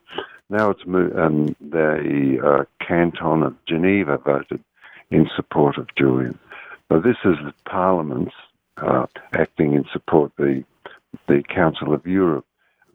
now 0.48 0.70
it's 0.70 0.86
moved, 0.86 1.16
and 1.16 1.56
the 1.60 2.38
uh, 2.44 2.84
Canton 2.86 3.42
of 3.42 3.56
Geneva 3.66 4.18
voted 4.18 4.62
in 5.10 5.28
support 5.36 5.78
of 5.78 5.88
Julian. 5.96 6.38
So 6.90 7.00
this 7.00 7.16
is 7.24 7.36
the 7.44 7.54
Parliament's 7.68 8.34
uh, 8.76 9.06
acting 9.32 9.74
in 9.74 9.84
support. 9.92 10.32
The 10.36 10.64
the 11.28 11.42
Council 11.42 11.94
of 11.94 12.06
Europe 12.06 12.44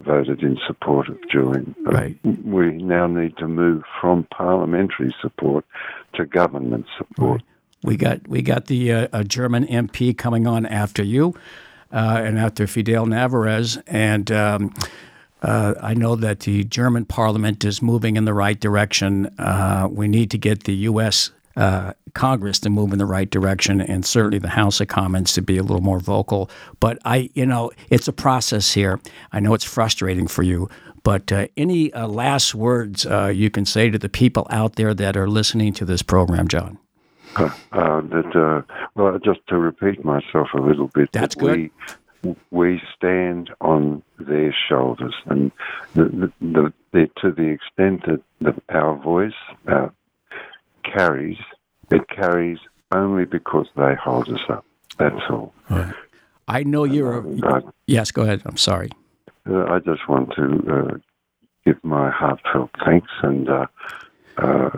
voted 0.00 0.42
in 0.42 0.58
support 0.66 1.08
of 1.08 1.18
Julian. 1.28 1.74
Right. 1.82 2.16
We 2.24 2.70
now 2.72 3.06
need 3.06 3.36
to 3.38 3.48
move 3.48 3.82
from 4.00 4.24
parliamentary 4.24 5.14
support 5.20 5.64
to 6.14 6.24
government 6.24 6.86
support. 6.96 7.40
Right. 7.40 7.46
We 7.82 7.96
got 7.96 8.26
we 8.28 8.42
got 8.42 8.66
the 8.66 8.92
uh, 8.92 9.24
German 9.24 9.66
MP 9.66 10.16
coming 10.16 10.46
on 10.46 10.66
after 10.66 11.02
you, 11.02 11.34
uh, 11.92 12.22
and 12.24 12.38
after 12.38 12.66
Fidel 12.66 13.06
Navarrete, 13.06 13.78
and. 13.86 14.30
Um, 14.30 14.74
uh, 15.44 15.74
I 15.82 15.94
know 15.94 16.14
that 16.14 16.38
the 16.38 16.62
German 16.62 17.04
parliament 17.04 17.64
is 17.64 17.82
moving 17.82 18.14
in 18.14 18.26
the 18.26 18.32
right 18.32 18.60
direction. 18.60 19.26
Uh, 19.40 19.88
we 19.90 20.06
need 20.06 20.30
to 20.30 20.38
get 20.38 20.62
the 20.62 20.72
U.S 20.72 21.32
uh, 21.56 21.92
Congress 22.14 22.58
to 22.60 22.70
move 22.70 22.92
in 22.92 22.98
the 22.98 23.06
right 23.06 23.30
direction, 23.30 23.80
and 23.80 24.04
certainly 24.04 24.38
the 24.38 24.48
House 24.48 24.80
of 24.80 24.88
Commons 24.88 25.32
to 25.34 25.42
be 25.42 25.58
a 25.58 25.62
little 25.62 25.82
more 25.82 25.98
vocal. 25.98 26.50
But 26.80 26.98
I, 27.04 27.30
you 27.34 27.46
know, 27.46 27.70
it's 27.90 28.08
a 28.08 28.12
process 28.12 28.72
here. 28.72 29.00
I 29.32 29.40
know 29.40 29.54
it's 29.54 29.64
frustrating 29.64 30.26
for 30.26 30.42
you, 30.42 30.68
but 31.02 31.32
uh, 31.32 31.48
any 31.56 31.92
uh, 31.92 32.06
last 32.06 32.54
words 32.54 33.06
uh, 33.06 33.32
you 33.34 33.50
can 33.50 33.64
say 33.64 33.90
to 33.90 33.98
the 33.98 34.08
people 34.08 34.46
out 34.50 34.76
there 34.76 34.94
that 34.94 35.16
are 35.16 35.28
listening 35.28 35.72
to 35.74 35.84
this 35.84 36.02
program, 36.02 36.48
John? 36.48 36.78
Uh, 37.36 37.50
that 37.72 38.36
uh, 38.36 38.74
well, 38.94 39.18
just 39.18 39.40
to 39.48 39.56
repeat 39.56 40.04
myself 40.04 40.48
a 40.54 40.60
little 40.60 40.88
bit. 40.88 41.10
That's 41.12 41.34
that 41.34 41.40
good. 41.40 41.70
We, 42.22 42.36
we 42.50 42.82
stand 42.94 43.50
on 43.60 44.02
their 44.18 44.54
shoulders, 44.68 45.14
and 45.26 45.50
the, 45.94 46.04
the, 46.04 46.32
the, 46.40 46.72
the, 46.92 47.10
to 47.22 47.32
the 47.32 47.48
extent 47.48 48.04
that 48.06 48.22
the, 48.40 48.54
our 48.68 48.96
voice, 48.96 49.32
our 49.66 49.92
carries, 50.84 51.38
it 51.90 52.08
carries 52.08 52.58
only 52.92 53.24
because 53.24 53.66
they 53.76 53.94
hold 53.94 54.28
us 54.28 54.40
up. 54.48 54.64
That's 54.98 55.22
all. 55.30 55.52
Right. 55.70 55.94
I 56.48 56.62
know 56.64 56.84
you're. 56.84 57.18
A, 57.18 57.62
yes, 57.86 58.10
go 58.10 58.22
ahead. 58.22 58.42
I'm 58.44 58.56
sorry. 58.56 58.90
Uh, 59.48 59.64
I 59.64 59.78
just 59.78 60.08
want 60.08 60.32
to 60.36 60.62
uh, 60.70 60.98
give 61.64 61.82
my 61.82 62.10
heartfelt 62.10 62.70
thanks 62.84 63.10
and 63.22 63.48
uh, 63.48 63.66
uh 64.38 64.70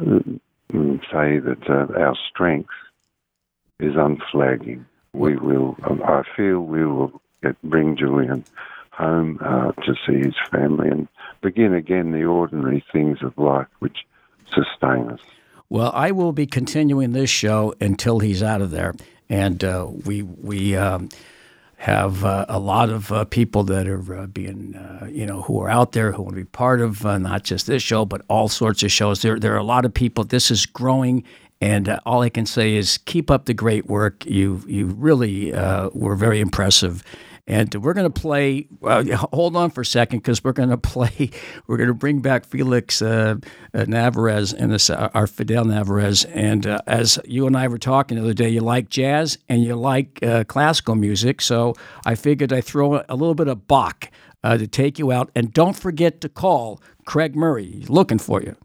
say 1.13 1.39
that 1.39 1.63
uh, 1.69 1.87
our 1.99 2.17
strength 2.31 2.71
is 3.79 3.95
unflagging. 3.97 4.85
We 5.13 5.37
will. 5.37 5.77
Um, 5.85 6.03
I 6.03 6.23
feel 6.37 6.61
we 6.61 6.85
will 6.85 7.21
get, 7.43 7.61
bring 7.63 7.97
Julian 7.97 8.45
home 8.91 9.39
uh, 9.41 9.73
to 9.73 9.95
see 10.07 10.19
his 10.19 10.35
family 10.51 10.89
and 10.89 11.09
begin 11.41 11.75
again 11.75 12.13
the 12.13 12.25
ordinary 12.25 12.85
things 12.93 13.19
of 13.23 13.37
life 13.37 13.69
which 13.81 14.07
sustain 14.53 15.11
us. 15.11 15.21
Well, 15.69 15.91
I 15.95 16.11
will 16.11 16.33
be 16.33 16.47
continuing 16.47 17.13
this 17.13 17.31
show 17.31 17.75
until 17.81 18.19
he's 18.19 18.43
out 18.43 18.61
of 18.61 18.71
there, 18.71 18.95
and 19.29 19.63
uh, 19.65 19.89
we 20.05 20.23
we 20.23 20.77
um, 20.77 21.09
have 21.79 22.25
uh, 22.25 22.47
a 22.49 22.59
lot 22.59 22.91
of 22.91 23.11
uh, 23.13 23.25
people 23.25 23.65
that 23.65 23.87
are 23.87 24.15
uh, 24.17 24.27
being 24.27 24.75
uh, 24.75 25.07
you 25.11 25.27
know 25.27 25.43
who 25.43 25.61
are 25.61 25.71
out 25.71 25.93
there 25.93 26.13
who 26.13 26.23
want 26.23 26.35
to 26.35 26.43
be 26.43 26.45
part 26.45 26.81
of 26.81 27.05
uh, 27.05 27.19
not 27.19 27.45
just 27.45 27.67
this 27.67 27.83
show 27.83 28.05
but 28.05 28.23
all 28.29 28.49
sorts 28.49 28.83
of 28.83 28.93
shows. 28.93 29.23
There 29.23 29.39
there 29.39 29.55
are 29.55 29.59
a 29.59 29.65
lot 29.65 29.85
of 29.85 29.93
people. 29.93 30.25
This 30.25 30.51
is 30.51 30.67
growing. 30.67 31.25
And 31.61 31.99
all 32.05 32.21
I 32.21 32.29
can 32.29 32.45
say 32.45 32.75
is 32.75 32.99
keep 32.99 33.31
up 33.31 33.47
the 33.47 33.55
great 33.55 33.87
work. 33.87 34.27
You 34.27 34.63
you 34.67 34.87
really 34.87 35.53
were 35.95 36.15
very 36.15 36.41
impressive, 36.41 37.03
and 37.47 37.75
we're 37.75 37.93
going 37.93 38.11
to 38.11 38.21
play. 38.21 38.69
Uh, 38.83 39.05
hold 39.33 39.57
on 39.57 39.71
for 39.71 39.83
a 39.83 39.87
second, 39.87 40.21
because 40.21 40.43
we're 40.43 40.53
going 40.53 40.69
to 40.71 40.79
play. 40.79 41.31
We're 41.67 41.77
going 41.77 41.89
to 41.89 41.95
bring 41.95 42.21
back 42.21 42.45
Felix 42.45 43.03
uh, 43.03 43.37
uh, 43.73 43.85
Navarrete 43.87 44.53
and 44.55 44.73
this, 44.73 44.91
uh, 44.91 45.11
our 45.15 45.27
Fidel 45.27 45.65
Navarrete. 45.65 46.25
And 46.33 46.67
uh, 46.67 46.79
as 46.87 47.19
you 47.25 47.47
and 47.47 47.57
I 47.57 47.69
were 47.69 47.79
talking 47.79 48.17
the 48.17 48.23
other 48.23 48.35
day, 48.35 48.49
you 48.49 48.61
like 48.61 48.89
jazz 48.89 49.39
and 49.49 49.63
you 49.63 49.75
like 49.77 50.23
uh, 50.23 50.45
classical 50.45 50.95
music. 50.95 51.41
So 51.41 51.75
I 52.07 52.15
figured 52.15 52.53
I'd 52.53 52.65
throw 52.65 53.03
a 53.09 53.17
little 53.17 53.35
bit 53.35 53.49
of 53.49 53.67
Bach 53.67 54.11
to 54.43 54.67
take 54.67 54.99
you 54.99 55.11
out. 55.11 55.31
And 55.35 55.53
don't 55.55 55.77
forget 55.77 56.21
to 56.21 56.29
call 56.29 56.81
Craig 57.07 57.35
Murray. 57.35 57.65
He's 57.65 57.89
looking 57.89 58.19
for 58.19 58.43
you. 58.43 58.57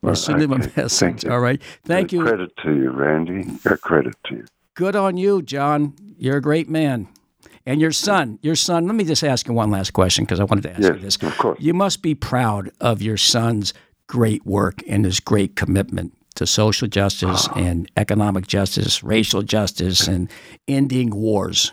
We'll 0.00 0.14
send 0.14 0.40
him 0.40 0.52
a 0.52 0.58
message. 0.76 1.26
All 1.26 1.40
right. 1.40 1.60
Thank 1.84 2.12
you. 2.12 2.22
Credit 2.22 2.50
to 2.62 2.74
you, 2.74 2.90
Randy. 2.90 3.44
Credit 3.82 4.14
to 4.26 4.36
you. 4.36 4.44
Good 4.74 4.94
on 4.96 5.16
you, 5.16 5.42
John. 5.42 5.94
You're 6.16 6.36
a 6.36 6.40
great 6.42 6.68
man. 6.68 7.08
And 7.68 7.82
your 7.82 7.92
son, 7.92 8.38
your 8.40 8.56
son, 8.56 8.86
let 8.86 8.94
me 8.94 9.04
just 9.04 9.22
ask 9.22 9.46
you 9.46 9.52
one 9.52 9.70
last 9.70 9.90
question 9.92 10.24
because 10.24 10.40
I 10.40 10.44
wanted 10.44 10.62
to 10.62 10.70
ask 10.70 10.80
you 10.80 10.94
Yes, 10.94 11.02
this. 11.18 11.22
of 11.22 11.36
course. 11.36 11.60
You 11.60 11.74
must 11.74 12.00
be 12.00 12.14
proud 12.14 12.70
of 12.80 13.02
your 13.02 13.18
son's 13.18 13.74
great 14.06 14.46
work 14.46 14.82
and 14.88 15.04
his 15.04 15.20
great 15.20 15.54
commitment 15.54 16.14
to 16.36 16.46
social 16.46 16.88
justice 16.88 17.46
and 17.54 17.86
economic 17.94 18.46
justice, 18.46 19.04
racial 19.04 19.42
justice, 19.42 20.08
and 20.08 20.30
ending 20.66 21.10
wars. 21.14 21.72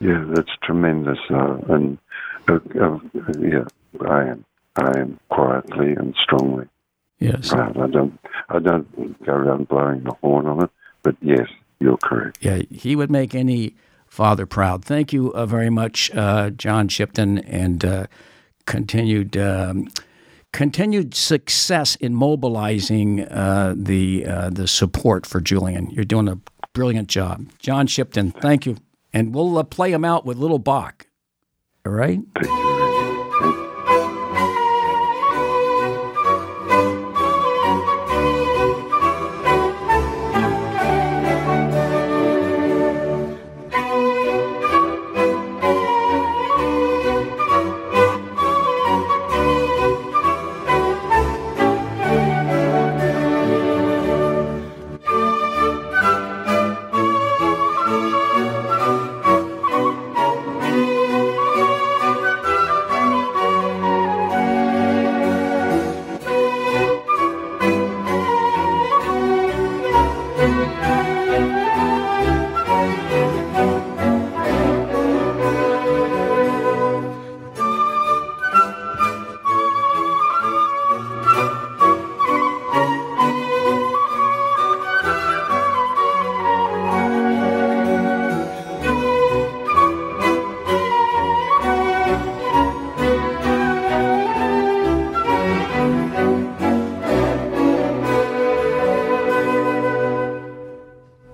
Yeah, 0.00 0.24
that's 0.30 0.48
tremendous. 0.62 1.18
Uh, 1.28 1.58
and 1.68 1.98
uh, 2.48 2.54
uh, 2.80 2.98
yeah, 3.38 3.64
I 4.08 4.22
am. 4.24 4.44
I 4.76 4.98
am 4.98 5.20
quietly 5.28 5.92
and 5.92 6.14
strongly 6.22 6.64
Yes. 7.18 7.50
proud. 7.50 7.76
I 7.76 7.88
don't. 7.88 8.18
I 8.48 8.58
don't 8.58 9.22
go 9.26 9.32
around 9.32 9.68
blowing 9.68 10.04
the 10.04 10.14
horn 10.22 10.46
on 10.46 10.64
it. 10.64 10.70
But 11.02 11.16
yes, 11.20 11.46
you're 11.78 11.98
correct. 11.98 12.38
Yeah, 12.40 12.62
he 12.70 12.96
would 12.96 13.10
make 13.10 13.34
any 13.34 13.74
father 14.12 14.44
proud. 14.44 14.84
Thank 14.84 15.14
you 15.14 15.32
uh, 15.32 15.46
very 15.46 15.70
much, 15.70 16.10
uh, 16.14 16.50
John 16.50 16.88
Shipton, 16.88 17.38
and 17.38 17.82
uh, 17.82 18.06
continued 18.66 19.38
um, 19.38 19.88
continued 20.52 21.14
success 21.14 21.96
in 21.96 22.14
mobilizing 22.14 23.22
uh, 23.22 23.74
the 23.74 24.26
uh, 24.26 24.50
the 24.50 24.68
support 24.68 25.24
for 25.24 25.40
Julian. 25.40 25.88
You're 25.90 26.04
doing 26.04 26.28
a 26.28 26.38
brilliant 26.74 27.08
job, 27.08 27.46
John 27.58 27.86
Shipton. 27.86 28.32
Thank 28.32 28.66
you, 28.66 28.76
and 29.14 29.34
we'll 29.34 29.64
play 29.64 29.92
him 29.92 30.04
out 30.04 30.26
with 30.26 30.36
Little 30.36 30.58
Bach. 30.58 31.06
All 31.86 31.92
right. 31.92 32.20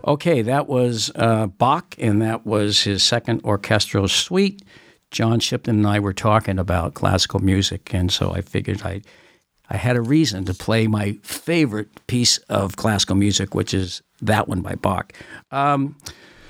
Okay, 0.09 0.41
that 0.41 0.69
was 0.69 1.13
uh, 1.17 1.49
Bach, 1.49 1.95
and 1.99 2.23
that 2.23 2.47
was 2.47 2.85
his 2.85 3.03
second 3.03 3.43
orchestral 3.45 4.09
suite. 4.09 4.63
John 5.11 5.39
Shipton 5.39 5.77
and 5.77 5.87
I 5.87 6.01
were 6.01 6.15
talking 6.15 6.59
about 6.59 6.95
classical 6.95 7.41
music, 7.41 7.93
and 7.93 8.11
so 8.11 8.33
I 8.33 8.41
figured 8.41 8.81
I, 8.87 9.03
I 9.69 9.77
had 9.77 9.97
a 9.97 10.01
reason 10.01 10.47
to 10.47 10.55
play 10.55 10.87
my 10.87 11.19
favorite 11.23 11.91
piece 12.07 12.39
of 12.49 12.77
classical 12.77 13.17
music, 13.17 13.55
which 13.55 13.75
is 13.75 14.01
that 14.23 14.49
one 14.49 14.63
by 14.63 14.77
Bach. 14.77 15.13
Um, 15.51 15.95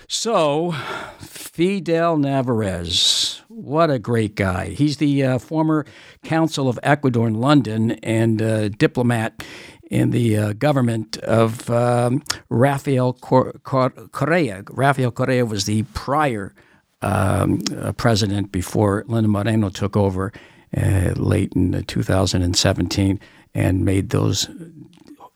so, 0.06 0.72
Fidel 1.18 2.16
Narvaez, 2.16 3.42
what 3.48 3.90
a 3.90 3.98
great 3.98 4.36
guy. 4.36 4.68
He's 4.68 4.98
the 4.98 5.24
uh, 5.24 5.38
former 5.40 5.84
consul 6.24 6.68
of 6.68 6.78
Ecuador 6.84 7.26
in 7.26 7.34
London 7.34 7.90
and 8.04 8.40
uh, 8.40 8.68
diplomat 8.68 9.42
in 9.90 10.10
the 10.10 10.36
uh, 10.36 10.52
government 10.52 11.16
of 11.18 11.68
um, 11.70 12.22
Rafael 12.48 13.12
Cor- 13.14 13.54
Cor- 13.62 13.90
Correa. 14.12 14.62
Rafael 14.70 15.10
Correa 15.10 15.44
was 15.46 15.64
the 15.64 15.82
prior 15.94 16.54
um, 17.02 17.60
uh, 17.76 17.92
president 17.92 18.52
before 18.52 19.04
Lenín 19.04 19.28
Moreno 19.28 19.68
took 19.70 19.96
over 19.96 20.32
uh, 20.76 21.12
late 21.16 21.52
in 21.54 21.74
uh, 21.74 21.82
2017 21.86 23.20
and 23.54 23.84
made 23.84 24.10
those 24.10 24.48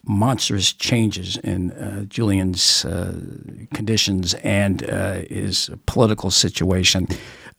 monstrous 0.05 0.73
changes 0.73 1.37
in 1.39 1.71
uh, 1.73 2.05
Julian's 2.05 2.85
uh, 2.85 3.19
conditions 3.73 4.35
and 4.35 4.81
his 5.31 5.71
political 5.87 6.31
situation. 6.31 7.07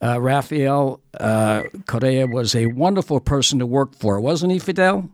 Rafael 0.02 1.00
Correa 1.86 2.26
was 2.26 2.54
a 2.54 2.66
wonderful 2.66 3.20
person 3.20 3.58
to 3.58 3.66
work 3.66 3.96
for, 3.96 4.20
wasn't 4.20 4.52
he, 4.52 4.58
Fidel? 4.58 5.08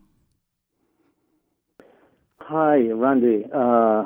Hi, 2.53 2.79
Randy. 2.79 3.45
Uh, 3.55 4.03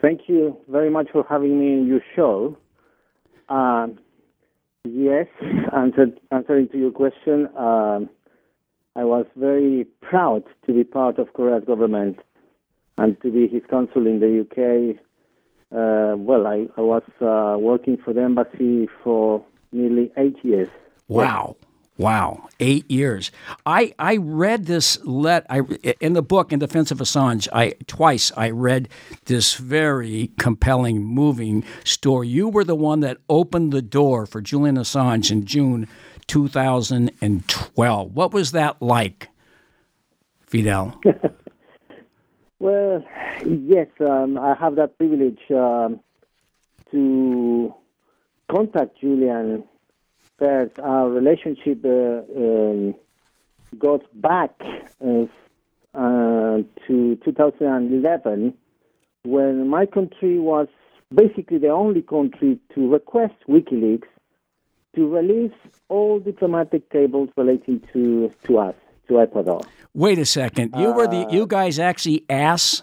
thank 0.00 0.28
you 0.28 0.56
very 0.68 0.88
much 0.88 1.08
for 1.10 1.26
having 1.28 1.58
me 1.58 1.72
in 1.72 1.88
your 1.88 2.00
show. 2.14 2.56
Um, 3.48 3.98
yes, 4.84 5.26
answer, 5.76 6.06
answering 6.30 6.68
to 6.68 6.78
your 6.78 6.92
question, 6.92 7.48
um, 7.56 8.08
I 8.94 9.02
was 9.02 9.26
very 9.34 9.84
proud 10.00 10.44
to 10.66 10.72
be 10.72 10.84
part 10.84 11.18
of 11.18 11.32
Correa's 11.32 11.64
government 11.64 12.20
and 12.98 13.20
to 13.20 13.32
be 13.32 13.48
his 13.48 13.62
consul 13.68 14.06
in 14.06 14.20
the 14.20 14.42
UK. 14.42 14.96
Uh, 15.72 16.16
well, 16.18 16.46
I, 16.46 16.68
I 16.76 16.80
was 16.80 17.02
uh, 17.20 17.58
working 17.58 17.96
for 17.96 18.14
the 18.14 18.22
embassy 18.22 18.88
for 19.02 19.44
nearly 19.72 20.12
eight 20.16 20.36
years. 20.44 20.68
Wow. 21.08 21.56
Wow, 21.98 22.48
eight 22.60 22.88
years. 22.90 23.32
I, 23.66 23.92
I 23.98 24.18
read 24.18 24.66
this 24.66 25.04
let 25.04 25.44
I 25.50 25.62
in 26.00 26.12
the 26.12 26.22
book 26.22 26.52
in 26.52 26.60
defense 26.60 26.92
of 26.92 26.98
Assange. 26.98 27.48
I 27.52 27.74
twice 27.88 28.30
I 28.36 28.50
read 28.50 28.88
this 29.24 29.54
very 29.54 30.30
compelling, 30.38 31.02
moving 31.02 31.64
story. 31.84 32.28
You 32.28 32.48
were 32.48 32.64
the 32.64 32.76
one 32.76 33.00
that 33.00 33.18
opened 33.28 33.72
the 33.72 33.82
door 33.82 34.26
for 34.26 34.40
Julian 34.40 34.76
Assange 34.76 35.32
in 35.32 35.44
June 35.44 35.88
2012. 36.28 38.14
What 38.14 38.32
was 38.32 38.52
that 38.52 38.80
like, 38.80 39.28
Fidel? 40.46 41.00
Well, 42.60 43.04
yes, 43.46 43.86
um, 44.00 44.36
I 44.36 44.54
have 44.58 44.74
that 44.76 44.98
privilege 44.98 45.38
um, 45.50 46.00
to 46.90 47.72
contact 48.50 49.00
Julian 49.00 49.62
first. 50.38 50.78
Our 50.78 51.08
relationship 51.08 51.84
uh, 51.84 52.22
um, 52.36 52.94
goes 53.78 54.02
back 54.14 54.52
uh, 55.04 55.24
uh, 55.94 56.62
to 56.86 57.18
2011 57.24 58.54
when 59.24 59.68
my 59.68 59.86
country 59.86 60.38
was 60.38 60.68
basically 61.14 61.58
the 61.58 61.68
only 61.68 62.02
country 62.02 62.58
to 62.74 62.88
request 62.90 63.34
WikiLeaks 63.48 64.08
to 64.94 65.08
release 65.08 65.52
all 65.88 66.18
diplomatic 66.18 66.90
cables 66.90 67.28
relating 67.36 67.80
to, 67.92 68.32
to 68.44 68.58
us, 68.58 68.74
to 69.08 69.20
Ecuador. 69.20 69.60
Wait 69.94 70.18
a 70.18 70.24
second. 70.24 70.74
You 70.76 70.92
were 70.92 71.06
the 71.06 71.26
you 71.30 71.46
guys 71.46 71.78
actually 71.78 72.24
asked 72.28 72.82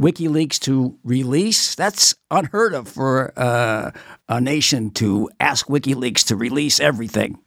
WikiLeaks 0.00 0.58
to 0.60 0.98
release? 1.04 1.74
That's 1.74 2.14
unheard 2.30 2.72
of 2.72 2.88
for 2.88 3.32
uh, 3.36 3.90
a 4.28 4.40
nation 4.40 4.90
to 4.92 5.28
ask 5.38 5.66
WikiLeaks 5.66 6.24
to 6.28 6.36
release 6.36 6.80
everything. 6.80 7.38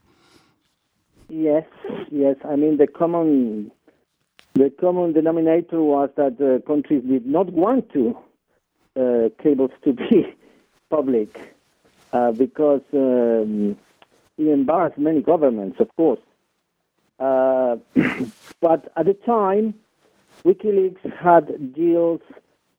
Yes, 1.29 1.65
yes. 2.11 2.35
I 2.47 2.55
mean 2.55 2.77
the 2.77 2.85
common 2.85 3.71
the 4.53 4.71
common 4.79 5.13
denominator 5.13 5.81
was 5.81 6.11
that 6.15 6.37
the 6.37 6.61
countries 6.67 7.03
did 7.03 7.25
not 7.25 7.51
want 7.51 7.91
to 7.93 8.15
uh, 8.95 9.29
cables 9.41 9.71
to 9.83 9.93
be 9.93 10.35
public 10.91 11.55
uh, 12.11 12.31
because 12.33 12.81
um, 12.93 13.75
it 14.37 14.47
embarrassed 14.47 14.99
many 14.99 15.23
governments, 15.23 15.79
of 15.79 15.89
course. 15.95 16.19
Uh, 17.19 17.77
but 18.61 18.91
at 18.95 19.07
the 19.07 19.17
time, 19.25 19.73
WikiLeaks 20.45 21.11
had 21.17 21.73
deals 21.73 22.21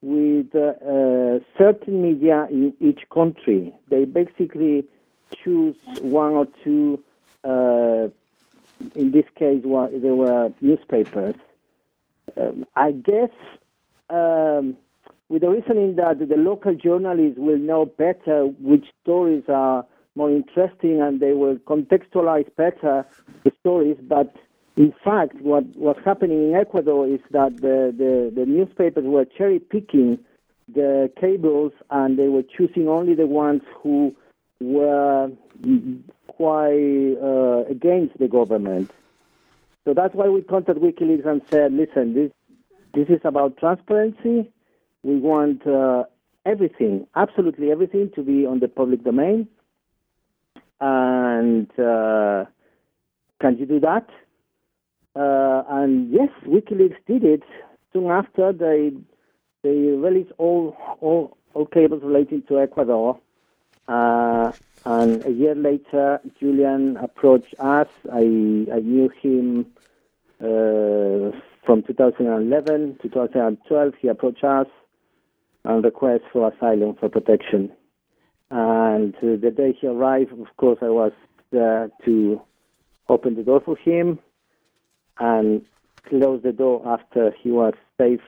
with 0.05 0.53
uh, 0.53 0.73
uh, 0.85 1.39
certain 1.57 2.03
media 2.03 2.47
in 2.51 2.73
each 2.79 3.01
country. 3.11 3.73
They 3.89 4.05
basically 4.05 4.85
choose 5.43 5.75
one 5.99 6.33
or 6.33 6.47
two. 6.63 7.03
Uh, 7.43 8.09
in 8.93 9.11
this 9.11 9.25
case, 9.35 9.61
wa- 9.63 9.89
there 9.91 10.13
were 10.13 10.53
newspapers, 10.61 11.35
um, 12.39 12.65
I 12.75 12.91
guess 12.91 13.31
um, 14.09 14.77
with 15.29 15.41
the 15.41 15.49
reasoning 15.49 15.95
that 15.95 16.19
the 16.19 16.37
local 16.37 16.75
journalists 16.75 17.39
will 17.39 17.57
know 17.57 17.85
better 17.85 18.45
which 18.59 18.85
stories 19.01 19.43
are 19.49 19.85
more 20.15 20.29
interesting 20.29 21.01
and 21.01 21.19
they 21.19 21.33
will 21.33 21.55
contextualize 21.55 22.53
better 22.55 23.05
the 23.43 23.51
stories. 23.61 23.97
But 24.01 24.35
in 24.77 24.93
fact, 25.03 25.41
what 25.41 25.63
what's 25.75 26.03
happening 26.03 26.49
in 26.49 26.55
Ecuador 26.55 27.07
is 27.07 27.21
that 27.31 27.57
the, 27.57 27.93
the, 27.97 28.31
the 28.35 28.45
newspapers 28.45 29.05
were 29.05 29.25
cherry 29.25 29.59
picking 29.59 30.19
the 30.73 31.11
cables 31.19 31.71
and 31.89 32.19
they 32.19 32.27
were 32.27 32.43
choosing 32.43 32.89
only 32.89 33.13
the 33.13 33.27
ones 33.27 33.61
who 33.81 34.13
were 34.59 35.31
quite 36.27 37.15
uh, 37.21 37.63
against 37.69 38.17
the 38.17 38.27
government. 38.27 38.91
So 39.85 39.93
that's 39.93 40.15
why 40.15 40.27
we 40.27 40.41
contacted 40.41 40.83
WikiLeaks 40.83 41.25
and 41.25 41.41
said, 41.49 41.71
listen, 41.71 42.13
this 42.13 42.31
this 42.93 43.07
is 43.09 43.21
about 43.23 43.57
transparency. 43.57 44.51
We 45.03 45.17
want 45.17 45.65
uh, 45.67 46.05
everything, 46.45 47.07
absolutely 47.15 47.71
everything, 47.71 48.11
to 48.15 48.23
be 48.23 48.45
on 48.45 48.59
the 48.59 48.67
public 48.67 49.03
domain. 49.03 49.47
And 50.81 51.69
uh, 51.79 52.45
can 53.39 53.57
you 53.57 53.65
do 53.65 53.79
that? 53.81 54.09
Uh, 55.15 55.63
and 55.69 56.11
yes, 56.11 56.29
WikiLeaks 56.45 56.97
did 57.07 57.23
it. 57.23 57.43
Soon 57.93 58.11
after, 58.11 58.51
they 58.51 58.91
they 59.63 59.69
released 59.69 60.31
all 60.37 60.75
all 60.99 61.37
all 61.53 61.65
cables 61.65 62.03
relating 62.03 62.41
to 62.43 62.59
Ecuador. 62.59 63.17
Uh, 63.87 64.51
and 64.85 65.25
a 65.25 65.31
year 65.31 65.55
later, 65.55 66.19
Julian 66.39 66.97
approached 66.97 67.55
us. 67.59 67.87
I 68.11 68.67
I 68.73 68.79
knew 68.83 69.09
him 69.21 69.67
uh, 70.41 71.31
from 71.65 71.83
2011 71.83 72.97
to 73.01 73.09
2012. 73.09 73.93
He 74.01 74.09
approached 74.09 74.43
us 74.43 74.67
and 75.63 75.83
request 75.83 76.23
for 76.33 76.51
asylum 76.51 76.95
for 76.99 77.07
protection. 77.07 77.71
And 78.51 79.15
uh, 79.15 79.37
the 79.41 79.51
day 79.55 79.75
he 79.79 79.87
arrived, 79.87 80.33
of 80.33 80.55
course, 80.57 80.77
I 80.81 80.89
was 80.89 81.13
there 81.51 81.89
to 82.03 82.41
open 83.07 83.35
the 83.35 83.43
door 83.43 83.61
for 83.63 83.77
him 83.77 84.19
and 85.19 85.61
close 86.07 86.41
the 86.43 86.51
door 86.51 86.81
after 86.85 87.33
he 87.41 87.51
was 87.51 87.73
safe 87.97 88.21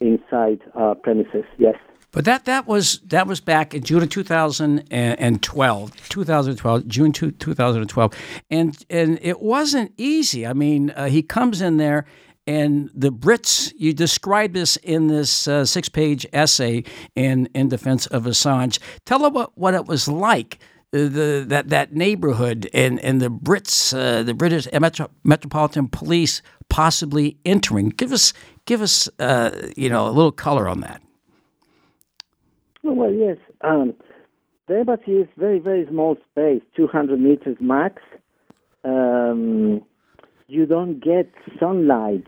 inside 0.00 0.60
our 0.74 0.94
premises. 0.94 1.44
Yes. 1.58 1.76
But 2.10 2.24
that 2.24 2.46
that 2.46 2.66
was 2.66 3.00
that 3.00 3.26
was 3.26 3.40
back 3.40 3.74
in 3.74 3.82
June 3.82 4.02
of 4.02 4.08
2012, 4.08 6.08
2012, 6.08 6.86
June 6.86 7.12
2012, 7.12 8.14
and 8.50 8.86
and 8.88 9.18
it 9.20 9.42
wasn't 9.42 9.92
easy. 9.98 10.46
I 10.46 10.54
mean, 10.54 10.88
uh, 10.90 11.08
he 11.08 11.22
comes 11.22 11.60
in 11.60 11.76
there, 11.76 12.06
and 12.46 12.90
the 12.94 13.12
Brits. 13.12 13.74
You 13.76 13.92
described 13.92 14.54
this 14.54 14.78
in 14.78 15.08
this 15.08 15.46
uh, 15.46 15.66
six-page 15.66 16.26
essay 16.32 16.84
in 17.14 17.50
in 17.54 17.68
defense 17.68 18.06
of 18.06 18.24
Assange. 18.24 18.78
Tell 19.04 19.26
us 19.26 19.32
what, 19.32 19.58
what 19.58 19.74
it 19.74 19.84
was 19.84 20.08
like. 20.08 20.58
The, 20.90 21.42
uh, 21.42 21.48
that 21.48 21.68
that 21.68 21.92
neighborhood 21.92 22.70
and 22.72 22.98
and 23.00 23.20
the 23.20 23.28
Brits, 23.28 23.92
uh, 23.92 24.22
the 24.22 24.32
British 24.32 24.66
Metro, 24.72 25.10
Metropolitan 25.22 25.88
Police 25.88 26.40
possibly 26.70 27.36
entering. 27.44 27.90
Give 27.90 28.12
us 28.12 28.32
give 28.64 28.80
us 28.80 29.08
uh, 29.18 29.50
you 29.76 29.90
know 29.90 30.06
a 30.06 30.12
little 30.12 30.32
color 30.32 30.66
on 30.66 30.80
that. 30.80 31.02
Well, 32.82 33.12
yes. 33.12 33.36
Um, 33.60 33.94
the 34.68 34.78
embassy 34.78 35.12
is 35.12 35.28
very, 35.36 35.58
very 35.58 35.86
small 35.88 36.16
space, 36.30 36.62
200 36.76 37.18
meters 37.18 37.56
max. 37.60 38.02
Um, 38.84 39.82
you 40.46 40.66
don't 40.66 41.02
get 41.02 41.30
sunlight 41.58 42.26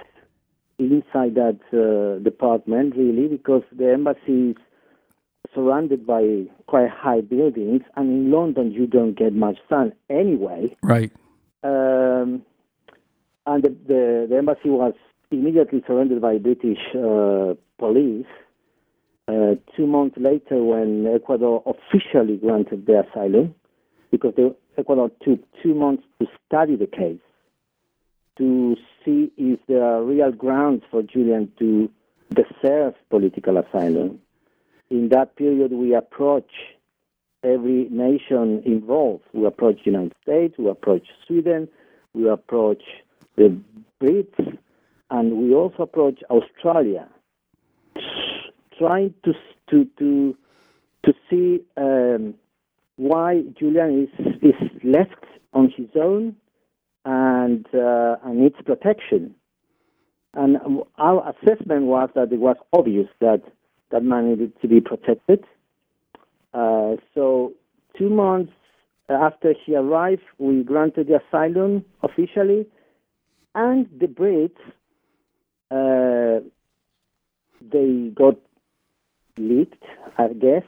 inside 0.78 1.34
that 1.34 1.60
uh, 1.72 2.22
department, 2.22 2.96
really, 2.96 3.28
because 3.28 3.62
the 3.76 3.92
embassy 3.92 4.50
is 4.50 4.56
surrounded 5.54 6.06
by 6.06 6.44
quite 6.66 6.90
high 6.90 7.20
buildings, 7.20 7.82
and 7.96 8.10
in 8.10 8.30
London 8.30 8.72
you 8.72 8.86
don't 8.86 9.18
get 9.18 9.32
much 9.32 9.58
sun 9.68 9.92
anyway. 10.08 10.76
Right. 10.82 11.12
Um, 11.62 12.42
and 13.46 13.62
the, 13.62 13.76
the, 13.86 14.26
the, 14.30 14.36
embassy 14.36 14.70
was 14.70 14.94
immediately 15.30 15.82
surrounded 15.86 16.20
by 16.20 16.38
British 16.38 16.78
uh, 16.94 17.54
police. 17.78 18.26
Uh, 19.28 19.54
two 19.76 19.86
months 19.86 20.16
later, 20.18 20.62
when 20.62 21.06
Ecuador 21.06 21.62
officially 21.66 22.36
granted 22.36 22.86
the 22.86 23.04
asylum, 23.06 23.54
because 24.10 24.34
the, 24.36 24.54
Ecuador 24.78 25.10
took 25.22 25.40
two 25.62 25.74
months 25.74 26.02
to 26.20 26.26
study 26.46 26.76
the 26.76 26.86
case, 26.86 27.20
to 28.38 28.76
see 29.04 29.30
if 29.36 29.60
there 29.68 29.84
are 29.84 30.02
real 30.02 30.32
grounds 30.32 30.82
for 30.90 31.02
Julian 31.02 31.52
to 31.58 31.90
deserve 32.34 32.94
political 33.10 33.58
asylum. 33.58 34.18
In 34.90 35.08
that 35.10 35.36
period, 35.36 35.72
we 35.72 35.94
approached 35.94 36.50
every 37.42 37.88
nation 37.90 38.62
involved. 38.66 39.24
We 39.32 39.46
approached 39.46 39.84
the 39.84 39.92
United 39.92 40.14
States, 40.22 40.54
we 40.58 40.68
approached 40.68 41.10
Sweden, 41.26 41.68
we 42.12 42.28
approached 42.28 42.82
the 43.36 43.56
Brits, 44.02 44.58
and 45.10 45.36
we 45.38 45.54
also 45.54 45.84
approached 45.84 46.22
Australia 46.30 47.08
trying 48.80 49.14
to 49.24 49.32
to 49.70 49.84
to 49.98 50.36
to 51.04 51.12
see 51.28 51.60
um, 51.76 52.34
why 52.96 53.42
Julian 53.58 54.08
is 54.08 54.26
is 54.42 54.70
left 54.82 55.24
on 55.52 55.72
his 55.76 55.88
own 55.94 56.34
and 57.04 57.66
uh, 57.74 58.16
and 58.24 58.40
needs 58.40 58.56
protection. 58.64 59.34
And 60.34 60.58
our 60.96 61.34
assessment 61.34 61.86
was 61.86 62.08
that 62.14 62.32
it 62.32 62.38
was 62.40 62.56
obvious 62.72 63.08
that 63.20 63.42
that 63.90 64.02
man 64.02 64.30
needed 64.30 64.52
to 64.60 64.68
be 64.68 64.80
protected. 64.80 65.44
Uh, 66.52 66.96
so 67.14 67.52
two 67.98 68.10
months 68.10 68.52
after 69.08 69.54
he 69.64 69.74
arrived, 69.74 70.22
we 70.38 70.62
granted 70.62 71.08
the 71.08 71.20
asylum 71.26 71.84
officially, 72.02 72.66
and 73.54 73.88
the 73.98 74.06
Brits 74.06 74.52
uh, 75.70 76.40
they 77.72 78.10
got 78.14 78.36
leaked, 79.36 79.82
I 80.18 80.28
guess, 80.28 80.64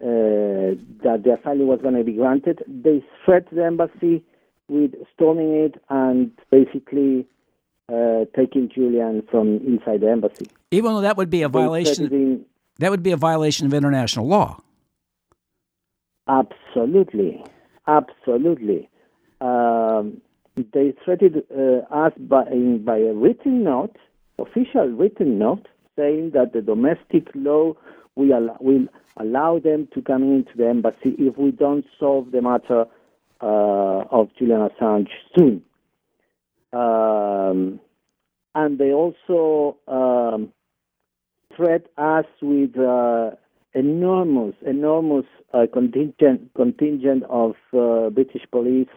uh, 0.00 0.76
that 1.04 1.22
the 1.24 1.36
asylum 1.40 1.66
was 1.68 1.80
going 1.82 1.94
to 1.94 2.04
be 2.04 2.12
granted. 2.12 2.62
They 2.66 3.04
threatened 3.24 3.58
the 3.58 3.64
embassy 3.64 4.24
with 4.68 4.92
storming 5.14 5.52
it 5.54 5.82
and 5.88 6.30
basically 6.50 7.26
uh, 7.92 8.24
taking 8.36 8.70
Julian 8.74 9.22
from 9.30 9.56
inside 9.66 10.00
the 10.00 10.10
embassy. 10.10 10.46
Even 10.70 10.92
though 10.92 11.00
that 11.00 11.16
would 11.16 11.30
be 11.30 11.42
a 11.42 11.48
violation, 11.48 12.44
that 12.78 12.90
would 12.90 13.02
be 13.02 13.12
a 13.12 13.16
violation 13.16 13.66
of 13.66 13.74
international 13.74 14.26
law. 14.26 14.60
Absolutely, 16.28 17.42
absolutely. 17.86 18.90
Um, 19.40 20.20
they 20.74 20.94
threatened 21.04 21.42
uh, 21.50 21.94
us 21.94 22.12
by, 22.18 22.44
by 22.84 22.98
a 22.98 23.14
written 23.14 23.64
note, 23.64 23.96
official 24.38 24.88
written 24.88 25.38
note, 25.38 25.66
saying 25.96 26.32
that 26.34 26.52
the 26.52 26.60
domestic 26.60 27.28
law 27.34 27.74
will 28.16 28.36
allow, 28.36 28.56
will 28.60 28.86
allow 29.16 29.58
them 29.58 29.88
to 29.94 30.02
come 30.02 30.22
into 30.22 30.50
the 30.56 30.66
embassy 30.68 31.14
if 31.18 31.38
we 31.38 31.50
don't 31.52 31.84
solve 31.98 32.32
the 32.32 32.42
matter 32.42 32.84
uh, 33.40 34.04
of 34.10 34.28
Julian 34.38 34.68
Assange 34.68 35.08
soon. 35.36 35.62
Um, 36.72 37.80
and 38.54 38.78
they 38.78 38.92
also 38.92 39.76
um, 39.88 40.52
threat 41.56 41.86
us 41.96 42.26
with 42.42 42.76
uh, 42.78 43.30
enormous, 43.74 44.54
enormous 44.66 45.26
uh, 45.54 45.66
contingent 45.72 46.50
contingent 46.54 47.24
of 47.30 47.54
uh, 47.72 48.10
British 48.10 48.42
police 48.50 48.88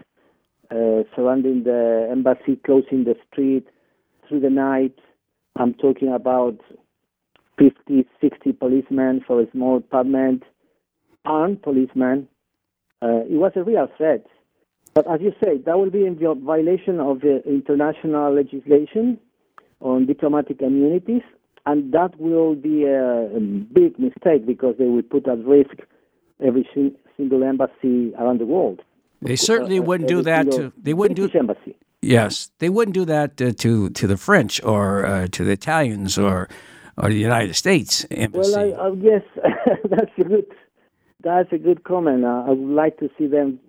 uh, 0.72 1.04
surrounding 1.16 1.64
the 1.64 2.08
embassy, 2.12 2.56
closing 2.66 3.04
the 3.04 3.16
street 3.32 3.68
through 4.28 4.40
the 4.40 4.50
night. 4.50 4.98
I'm 5.58 5.74
talking 5.74 6.14
about 6.14 6.58
50, 7.60 8.06
60 8.22 8.54
policemen 8.54 9.22
for 9.28 9.42
a 9.42 9.52
small 9.52 9.78
apartment, 9.78 10.44
armed 11.26 11.62
policemen. 11.62 12.28
Uh, 13.02 13.26
it 13.30 13.38
was 13.38 13.52
a 13.56 13.64
real 13.64 13.88
threat. 13.98 14.26
But 14.94 15.10
as 15.10 15.22
you 15.22 15.34
say, 15.44 15.58
that 15.66 15.78
will 15.78 15.90
be 15.90 16.06
in 16.06 16.18
violation 16.18 17.00
of 17.00 17.22
the 17.22 17.42
international 17.46 18.34
legislation 18.34 19.20
on 19.80 20.06
diplomatic 20.06 20.62
immunities, 20.62 21.22
and 21.66 21.94
that 21.94 22.20
will 22.20 22.56
be 22.56 22.86
a, 22.86 23.40
big 23.74 23.98
mistake 23.98 24.46
because 24.46 24.76
they 24.78 24.86
will 24.86 25.02
put 25.04 25.28
at 25.28 25.44
risk 25.46 25.76
every 26.44 26.68
single 27.18 27.44
embassy 27.44 28.14
around 28.16 28.40
the 28.40 28.46
world. 28.46 28.82
They 29.22 29.36
certainly 29.36 29.80
uh, 29.80 29.84
wouldn't 29.84 30.10
do 30.10 30.22
that 30.24 30.52
to. 30.52 30.74
They 30.82 30.94
wouldn't 30.94 31.18
British 31.18 31.34
do 31.34 31.40
embassy. 31.40 31.78
Yes, 32.02 32.52
they 32.58 32.70
wouldn't 32.70 32.96
do 32.96 33.06
that 33.06 33.40
uh, 33.42 33.52
to 33.60 33.90
to 33.92 34.08
the 34.08 34.18
French 34.18 34.62
or 34.64 35.06
uh, 35.06 35.28
to 35.28 35.44
the 35.44 35.52
Italians 35.52 36.18
or 36.18 36.50
or 36.98 37.10
the 37.10 37.20
United 37.20 37.56
States 37.56 38.06
embassy. 38.10 38.52
Well, 38.52 38.82
I, 38.82 38.88
I 38.88 38.96
guess 38.96 39.24
that's 39.90 40.12
a 40.18 40.24
good 40.24 40.46
that's 41.24 41.54
a 41.54 41.60
good 41.60 41.84
comment. 41.84 42.26
Uh, 42.26 42.46
I 42.48 42.50
would 42.50 42.76
like 42.76 42.98
to 42.98 43.10
see 43.18 43.28
them 43.28 43.60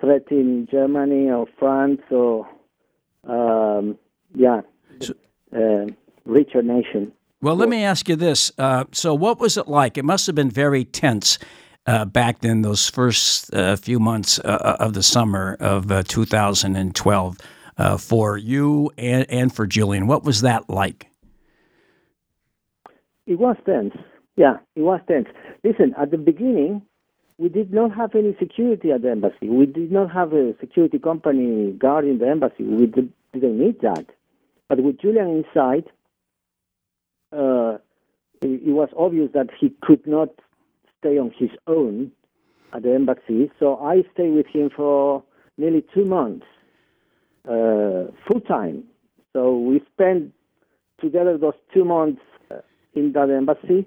threaten 0.00 0.66
Germany 0.70 1.30
or 1.30 1.46
France 1.58 2.00
or 2.10 2.48
um, 3.28 3.98
yeah. 4.34 4.62
So, 5.00 5.14
uh, 5.54 5.86
richer 6.24 6.62
nation. 6.62 7.12
Well, 7.42 7.56
let 7.56 7.68
me 7.68 7.84
ask 7.84 8.08
you 8.08 8.16
this. 8.16 8.52
Uh, 8.58 8.84
so, 8.92 9.14
what 9.14 9.40
was 9.40 9.56
it 9.56 9.68
like? 9.68 9.96
It 9.96 10.04
must 10.04 10.26
have 10.26 10.34
been 10.34 10.50
very 10.50 10.84
tense 10.84 11.38
uh, 11.86 12.04
back 12.04 12.40
then, 12.40 12.62
those 12.62 12.88
first 12.88 13.52
uh, 13.54 13.76
few 13.76 13.98
months 13.98 14.38
uh, 14.40 14.76
of 14.78 14.92
the 14.92 15.02
summer 15.02 15.56
of 15.60 15.90
uh, 15.90 16.02
2012 16.06 17.36
uh, 17.78 17.96
for 17.96 18.36
you 18.36 18.90
and, 18.98 19.26
and 19.30 19.54
for 19.54 19.66
Julian. 19.66 20.06
What 20.06 20.22
was 20.22 20.42
that 20.42 20.68
like? 20.68 21.06
It 23.26 23.38
was 23.38 23.56
tense. 23.64 23.94
Yeah, 24.36 24.58
it 24.76 24.82
was 24.82 25.00
tense. 25.08 25.28
Listen, 25.64 25.94
at 26.00 26.10
the 26.10 26.18
beginning, 26.18 26.82
we 27.40 27.48
did 27.48 27.72
not 27.72 27.96
have 27.96 28.14
any 28.14 28.36
security 28.38 28.92
at 28.92 29.00
the 29.00 29.10
embassy. 29.10 29.48
We 29.48 29.64
did 29.64 29.90
not 29.90 30.12
have 30.12 30.34
a 30.34 30.54
security 30.60 30.98
company 30.98 31.72
guarding 31.72 32.18
the 32.18 32.28
embassy. 32.28 32.64
We 32.64 32.84
did, 32.84 33.10
didn't 33.32 33.58
need 33.58 33.80
that. 33.80 34.04
But 34.68 34.82
with 34.82 35.00
Julian 35.00 35.42
inside, 35.42 35.86
uh, 37.32 37.78
it, 38.42 38.68
it 38.68 38.72
was 38.72 38.90
obvious 38.94 39.30
that 39.32 39.48
he 39.58 39.74
could 39.80 40.06
not 40.06 40.28
stay 40.98 41.16
on 41.16 41.32
his 41.38 41.48
own 41.66 42.12
at 42.74 42.82
the 42.82 42.94
embassy. 42.94 43.50
So 43.58 43.78
I 43.78 44.02
stayed 44.12 44.34
with 44.34 44.46
him 44.46 44.68
for 44.76 45.24
nearly 45.56 45.82
two 45.94 46.04
months, 46.04 46.44
uh, 47.48 48.12
full 48.28 48.42
time. 48.46 48.84
So 49.32 49.56
we 49.56 49.80
spent 49.94 50.34
together 51.00 51.38
those 51.38 51.54
two 51.72 51.86
months 51.86 52.20
uh, 52.50 52.56
in 52.94 53.12
that 53.12 53.30
embassy. 53.30 53.86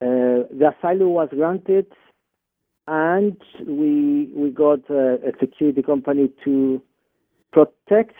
Uh, 0.00 0.50
the 0.50 0.74
asylum 0.76 1.10
was 1.10 1.28
granted, 1.30 1.86
and 2.86 3.36
we 3.66 4.30
we 4.34 4.50
got 4.50 4.80
uh, 4.90 5.18
a 5.18 5.32
security 5.38 5.82
company 5.82 6.30
to 6.44 6.82
protect 7.52 8.14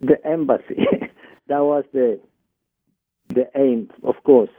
the 0.00 0.16
embassy. 0.24 0.86
that 1.48 1.60
was 1.60 1.84
the 1.92 2.20
the 3.28 3.48
aim, 3.56 3.90
of 4.02 4.14
course. 4.24 4.50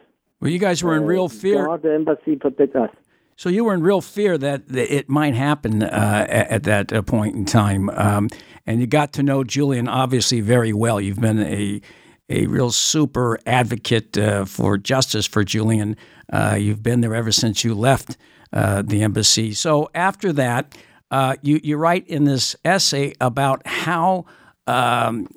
Well, 0.41 0.51
you 0.51 0.59
guys 0.59 0.83
were 0.83 0.95
in 0.95 1.03
real 1.03 1.29
fear. 1.29 1.77
The 1.81 1.93
embassy, 1.93 2.35
protect 2.35 2.75
us. 2.75 2.89
So 3.37 3.49
you 3.49 3.65
were 3.65 3.73
in 3.73 3.81
real 3.81 4.01
fear 4.01 4.37
that 4.37 4.63
it 4.69 5.09
might 5.09 5.33
happen 5.33 5.83
uh, 5.83 6.25
at 6.29 6.63
that 6.63 6.93
uh, 6.93 7.01
point 7.01 7.35
in 7.35 7.45
time, 7.45 7.89
um, 7.91 8.29
and 8.65 8.79
you 8.79 8.87
got 8.87 9.13
to 9.13 9.23
know 9.23 9.43
Julian 9.43 9.87
obviously 9.87 10.41
very 10.41 10.73
well. 10.73 10.99
You've 10.99 11.19
been 11.19 11.41
a 11.41 11.81
a 12.27 12.47
real 12.47 12.71
super 12.71 13.37
advocate 13.45 14.17
uh, 14.17 14.45
for 14.45 14.77
justice 14.77 15.27
for 15.27 15.43
Julian. 15.43 15.95
Uh, 16.31 16.57
you've 16.59 16.81
been 16.81 17.01
there 17.01 17.13
ever 17.13 17.31
since 17.31 17.63
you 17.63 17.75
left 17.75 18.17
uh, 18.55 18.81
the 18.81 19.03
embassy. 19.03 19.53
So 19.53 19.89
after 19.93 20.33
that, 20.33 20.75
uh, 21.11 21.35
you 21.43 21.59
you 21.63 21.77
write 21.77 22.07
in 22.07 22.23
this 22.23 22.55
essay 22.65 23.13
about 23.21 23.67
how 23.67 24.25
um, 24.65 25.27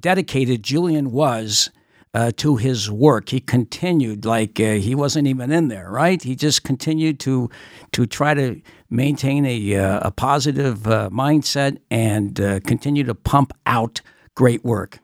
dedicated 0.00 0.64
Julian 0.64 1.12
was 1.12 1.70
uh, 2.14 2.32
to 2.36 2.56
his 2.56 2.90
work. 2.90 3.30
He 3.30 3.40
continued 3.40 4.24
like 4.24 4.60
uh, 4.60 4.74
he 4.74 4.94
wasn't 4.94 5.26
even 5.26 5.50
in 5.50 5.68
there, 5.68 5.90
right? 5.90 6.22
He 6.22 6.34
just 6.34 6.62
continued 6.62 7.18
to 7.20 7.50
to 7.92 8.06
try 8.06 8.34
to 8.34 8.60
maintain 8.90 9.46
a 9.46 9.76
uh, 9.76 10.00
a 10.02 10.10
positive 10.10 10.86
uh, 10.86 11.10
mindset 11.10 11.78
and 11.90 12.40
uh, 12.40 12.60
continue 12.60 13.04
to 13.04 13.14
pump 13.14 13.52
out 13.66 14.00
great 14.34 14.64
work. 14.64 14.98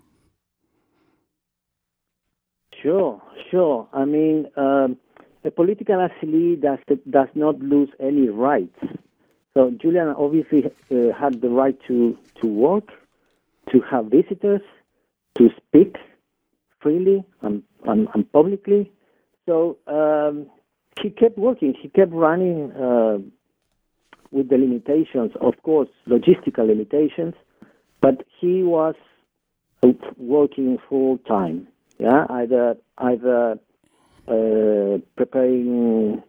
Sure, 2.83 3.21
sure. 3.51 3.89
I 3.93 4.05
mean, 4.05 4.47
um, 4.57 4.97
a 5.49 5.51
political 5.51 5.97
asylee 6.09 6.61
does 6.61 6.81
does 7.11 7.31
not 7.35 7.57
lose 7.73 7.91
any 7.99 8.29
rights. 8.29 8.81
So 9.55 9.71
Julian 9.83 10.09
obviously 10.09 10.61
uh, 10.67 11.13
had 11.23 11.41
the 11.45 11.49
right 11.61 11.79
to 11.89 12.17
to 12.41 12.47
work, 12.47 12.89
to 13.71 13.81
have 13.91 14.05
visitors, 14.19 14.65
to 15.37 15.45
speak 15.61 15.97
freely 16.81 17.25
and, 17.43 17.63
and, 17.91 18.09
and 18.15 18.33
publicly. 18.33 18.93
So 19.47 19.79
um, 19.99 20.47
he 21.03 21.09
kept 21.11 21.39
working. 21.39 21.75
He 21.83 21.89
kept 21.89 22.13
running 22.13 22.73
uh, 22.73 23.19
with 24.31 24.47
the 24.51 24.59
limitations, 24.59 25.33
of 25.41 25.55
course, 25.63 25.89
logistical 26.07 26.67
limitations, 26.67 27.35
but 28.01 28.17
he 28.39 28.63
was 28.63 28.95
working 30.19 30.79
full 30.89 31.19
time. 31.19 31.69
Yeah, 31.99 32.27
either 32.31 32.77
either 32.99 33.59
preparing 35.17 36.23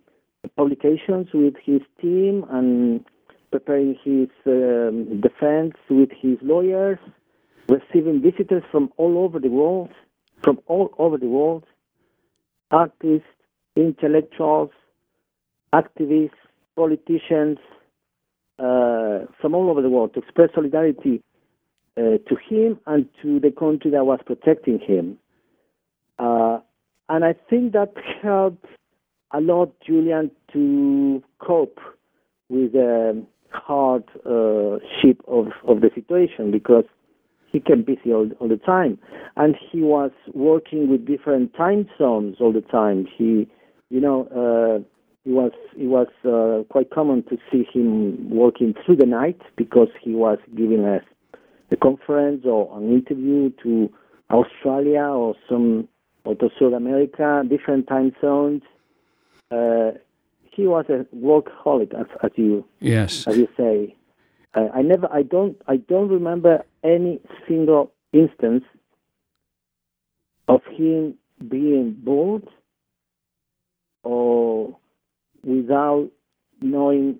publications 0.55 1.27
with 1.33 1.55
his 1.63 1.81
team 2.01 2.45
and 2.49 3.05
preparing 3.51 3.95
his 4.03 4.29
um, 4.45 5.21
defense 5.21 5.73
with 5.89 6.09
his 6.21 6.37
lawyers, 6.41 6.99
receiving 7.67 8.21
visitors 8.21 8.63
from 8.71 8.89
all 8.97 9.17
over 9.17 9.39
the 9.39 9.49
world, 9.49 9.89
from 10.43 10.59
all 10.67 10.93
over 10.97 11.17
the 11.17 11.27
world 11.27 11.65
artists, 12.71 13.27
intellectuals, 13.75 14.69
activists, 15.73 16.31
politicians 16.75 17.57
uh, 18.59 19.25
from 19.41 19.55
all 19.55 19.69
over 19.69 19.81
the 19.81 19.89
world 19.89 20.13
to 20.13 20.19
express 20.19 20.49
solidarity 20.53 21.21
uh, 21.97 22.17
to 22.27 22.35
him 22.49 22.79
and 22.85 23.07
to 23.21 23.39
the 23.39 23.51
country 23.51 23.91
that 23.91 24.05
was 24.05 24.19
protecting 24.25 24.79
him. 24.79 25.17
Uh, 26.17 26.59
and 27.09 27.25
I 27.25 27.33
think 27.49 27.73
that 27.73 27.93
helped 28.21 28.65
a 29.33 29.41
lot 29.41 29.73
Julian 29.85 30.31
to 30.53 31.23
cope 31.39 31.79
with 32.49 32.73
the 32.73 33.23
hardship 33.51 34.13
uh, 34.25 35.31
of, 35.31 35.47
of 35.67 35.81
the 35.81 35.89
situation 35.93 36.51
because 36.51 36.85
he 37.51 37.59
kept 37.59 37.85
busy 37.85 38.13
all, 38.13 38.29
all 38.39 38.47
the 38.47 38.57
time, 38.57 38.99
and 39.35 39.55
he 39.71 39.81
was 39.81 40.11
working 40.33 40.89
with 40.89 41.07
different 41.07 41.53
time 41.55 41.87
zones 41.97 42.37
all 42.39 42.53
the 42.53 42.61
time. 42.61 43.07
He, 43.17 43.47
you 43.89 43.99
know, 43.99 44.27
uh, 44.31 44.83
it 45.25 45.33
was 45.33 45.51
it 45.75 45.87
was 45.87 46.07
uh, 46.25 46.63
quite 46.71 46.91
common 46.91 47.23
to 47.23 47.37
see 47.51 47.65
him 47.73 48.29
working 48.29 48.75
through 48.85 48.97
the 48.97 49.05
night 49.05 49.41
because 49.57 49.89
he 50.01 50.13
was 50.13 50.37
giving 50.55 50.85
a, 50.85 51.01
a 51.71 51.75
conference 51.75 52.45
or 52.45 52.77
an 52.77 52.91
interview 52.91 53.51
to 53.63 53.91
Australia 54.31 55.01
or 55.01 55.35
some 55.49 55.87
or 56.29 56.35
to 56.35 56.49
South 56.59 56.73
America, 56.73 57.43
different 57.49 57.87
time 57.87 58.13
zones. 58.21 58.61
Uh, 59.49 59.91
he 60.43 60.67
was 60.67 60.85
a 60.89 61.05
workaholic, 61.15 61.99
as, 61.99 62.05
as 62.23 62.31
you 62.35 62.63
yes 62.79 63.25
as 63.27 63.35
you 63.37 63.47
say. 63.57 63.95
Uh, 64.53 64.67
I 64.73 64.81
never, 64.81 65.07
I 65.11 65.23
don't, 65.23 65.59
I 65.67 65.77
don't 65.77 66.09
remember 66.09 66.63
any 66.83 67.19
single 67.47 67.91
instance 68.13 68.63
of 70.47 70.61
him 70.65 71.15
being 71.47 71.93
bored 71.93 72.47
or 74.03 74.75
without 75.43 76.09
knowing 76.61 77.19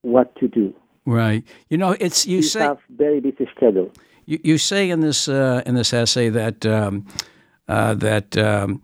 what 0.00 0.34
to 0.36 0.48
do. 0.48 0.74
Right. 1.06 1.44
You 1.68 1.78
know, 1.78 1.96
it's 2.00 2.26
you 2.26 2.38
he 2.38 2.42
say 2.42 2.60
have 2.60 2.78
very 2.90 3.20
busy 3.20 3.48
schedule. 3.54 3.90
You, 4.26 4.40
you 4.42 4.58
say 4.58 4.88
in 4.88 5.00
this 5.00 5.28
uh, 5.28 5.62
in 5.66 5.74
this 5.74 5.92
essay 5.92 6.30
that 6.30 6.64
um, 6.64 7.06
uh, 7.68 7.94
that 7.94 8.36
um, 8.36 8.82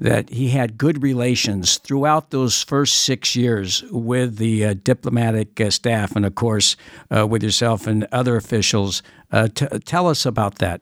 that 0.00 0.30
he 0.30 0.48
had 0.48 0.78
good 0.78 1.02
relations 1.02 1.76
throughout 1.76 2.30
those 2.30 2.62
first 2.62 3.02
six 3.02 3.36
years 3.36 3.84
with 3.90 4.38
the 4.38 4.64
uh, 4.64 4.74
diplomatic 4.82 5.60
uh, 5.60 5.68
staff 5.68 6.16
and, 6.16 6.24
of 6.24 6.34
course, 6.34 6.74
uh, 7.14 7.26
with 7.26 7.42
yourself 7.42 7.86
and 7.86 8.06
other 8.10 8.36
officials. 8.36 9.02
Uh, 9.30 9.46
t- 9.48 9.66
tell 9.84 10.08
us 10.08 10.24
about 10.24 10.56
that. 10.56 10.80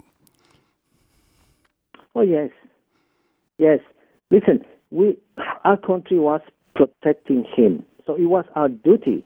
Oh 2.14 2.22
yes, 2.22 2.50
yes. 3.58 3.80
Listen, 4.30 4.64
we 4.90 5.16
our 5.64 5.76
country 5.76 6.18
was 6.18 6.40
protecting 6.74 7.44
him, 7.56 7.84
so 8.06 8.14
it 8.14 8.26
was 8.26 8.44
our 8.54 8.68
duty 8.68 9.24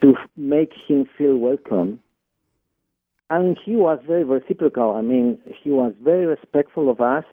to 0.00 0.14
make 0.36 0.72
him 0.86 1.06
feel 1.16 1.36
welcome. 1.36 2.00
And 3.30 3.58
he 3.64 3.74
was 3.76 4.00
very 4.06 4.24
reciprocal. 4.24 4.94
I 4.94 5.00
mean, 5.00 5.38
he 5.62 5.70
was 5.70 5.92
very 6.02 6.26
respectful 6.26 6.90
of 6.90 7.00
us 7.00 7.24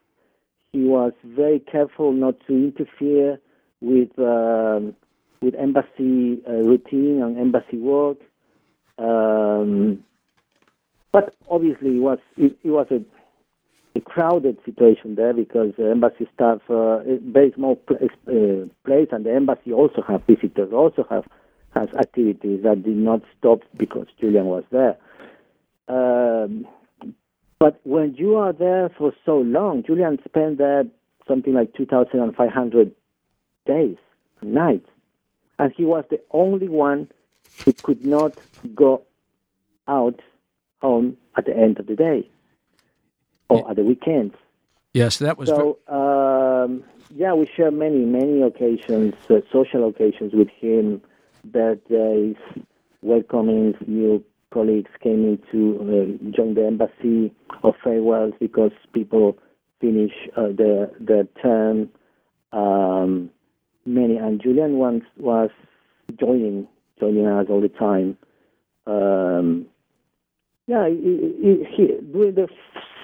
he 0.72 0.84
was 0.84 1.12
very 1.24 1.60
careful 1.60 2.14
not 2.14 2.36
to 2.48 2.54
interfere 2.54 3.40
with 3.82 4.18
um, 4.18 4.96
with 5.42 5.56
embassy 5.56 6.42
uh, 6.48 6.52
routine 6.52 7.22
and 7.22 7.38
embassy 7.38 7.78
work. 7.78 8.18
Um, 8.98 10.04
but 11.12 11.36
obviously, 11.50 11.98
it 11.98 12.02
was 12.02 12.20
it, 12.38 12.58
it 12.64 12.70
was 12.70 12.88
a, 12.92 13.04
a, 13.98 14.02
crowded 14.02 14.58
situation 14.64 15.16
there 15.16 15.34
because 15.34 15.74
the 15.78 15.90
embassy 15.90 16.28
staff 16.34 16.62
uh, 16.70 17.00
very 17.22 17.52
small 17.54 17.82
uh, 17.90 17.96
place, 18.86 19.10
and 19.12 19.26
the 19.26 19.34
embassy 19.34 19.74
also 19.74 20.02
have 20.08 20.24
visitors, 20.24 20.72
also 20.72 21.06
have 21.10 21.26
has 21.74 21.90
activities 21.96 22.64
that 22.64 22.84
did 22.84 22.98
not 22.98 23.22
stop 23.38 23.60
because 23.76 24.08
Julian 24.20 24.46
was 24.46 24.64
there. 24.72 24.98
Um, 25.92 26.68
but 27.60 27.80
when 27.84 28.16
you 28.16 28.36
are 28.38 28.54
there 28.54 28.90
for 28.98 29.14
so 29.26 29.38
long, 29.40 29.84
Julian 29.86 30.18
spent 30.26 30.58
there 30.58 30.84
something 31.28 31.54
like 31.54 31.74
2,500 31.76 32.92
days, 33.66 33.98
nights. 34.42 34.88
And 35.60 35.72
he 35.76 35.86
was 35.86 36.06
the 36.10 36.20
only 36.32 36.68
one 36.68 37.08
who 37.64 37.74
could 37.74 38.04
not 38.06 38.34
go 38.74 39.04
out 39.88 40.20
home 40.82 41.18
at 41.38 41.46
the 41.46 41.56
end 41.56 41.80
of 41.80 41.86
the 41.86 41.96
day 41.96 42.28
or 43.50 43.70
at 43.70 43.76
the 43.76 43.84
weekends. 43.84 44.34
Yes, 44.94 45.18
that 45.20 45.38
was. 45.38 45.50
ver- 45.50 45.56
So 45.88 45.94
um, 46.66 46.84
yeah, 47.16 47.34
we 47.34 47.46
share 47.56 47.70
many 47.72 48.04
many 48.06 48.42
occasions, 48.42 49.14
uh, 49.30 49.42
social 49.52 49.88
occasions 49.88 50.34
with 50.34 50.50
him, 50.50 51.02
birthdays, 51.46 52.36
welcoming 53.02 53.76
new 53.86 54.24
colleagues 54.54 54.92
came 55.02 55.24
in 55.26 55.40
to 55.52 55.78
uh, 55.82 56.36
join 56.36 56.54
the 56.54 56.66
embassy, 56.66 57.34
or 57.64 57.74
farewells 57.84 58.34
because 58.40 58.72
people 58.94 59.38
finish 59.80 60.12
uh, 60.38 60.48
their 60.56 60.90
their 61.00 61.24
term. 61.42 61.90
Um, 62.54 63.30
many 63.86 64.18
and 64.18 64.42
Julian 64.42 64.78
once 64.78 65.04
was 65.18 65.50
joining 66.20 66.68
joining 67.00 67.28
us 67.28 67.48
all 67.50 67.62
the 67.62 67.70
time. 67.70 68.18
Um, 68.88 69.66
yeah, 70.68 70.88
he, 70.88 71.66
he, 71.76 71.88
during 72.14 72.36
the 72.36 72.48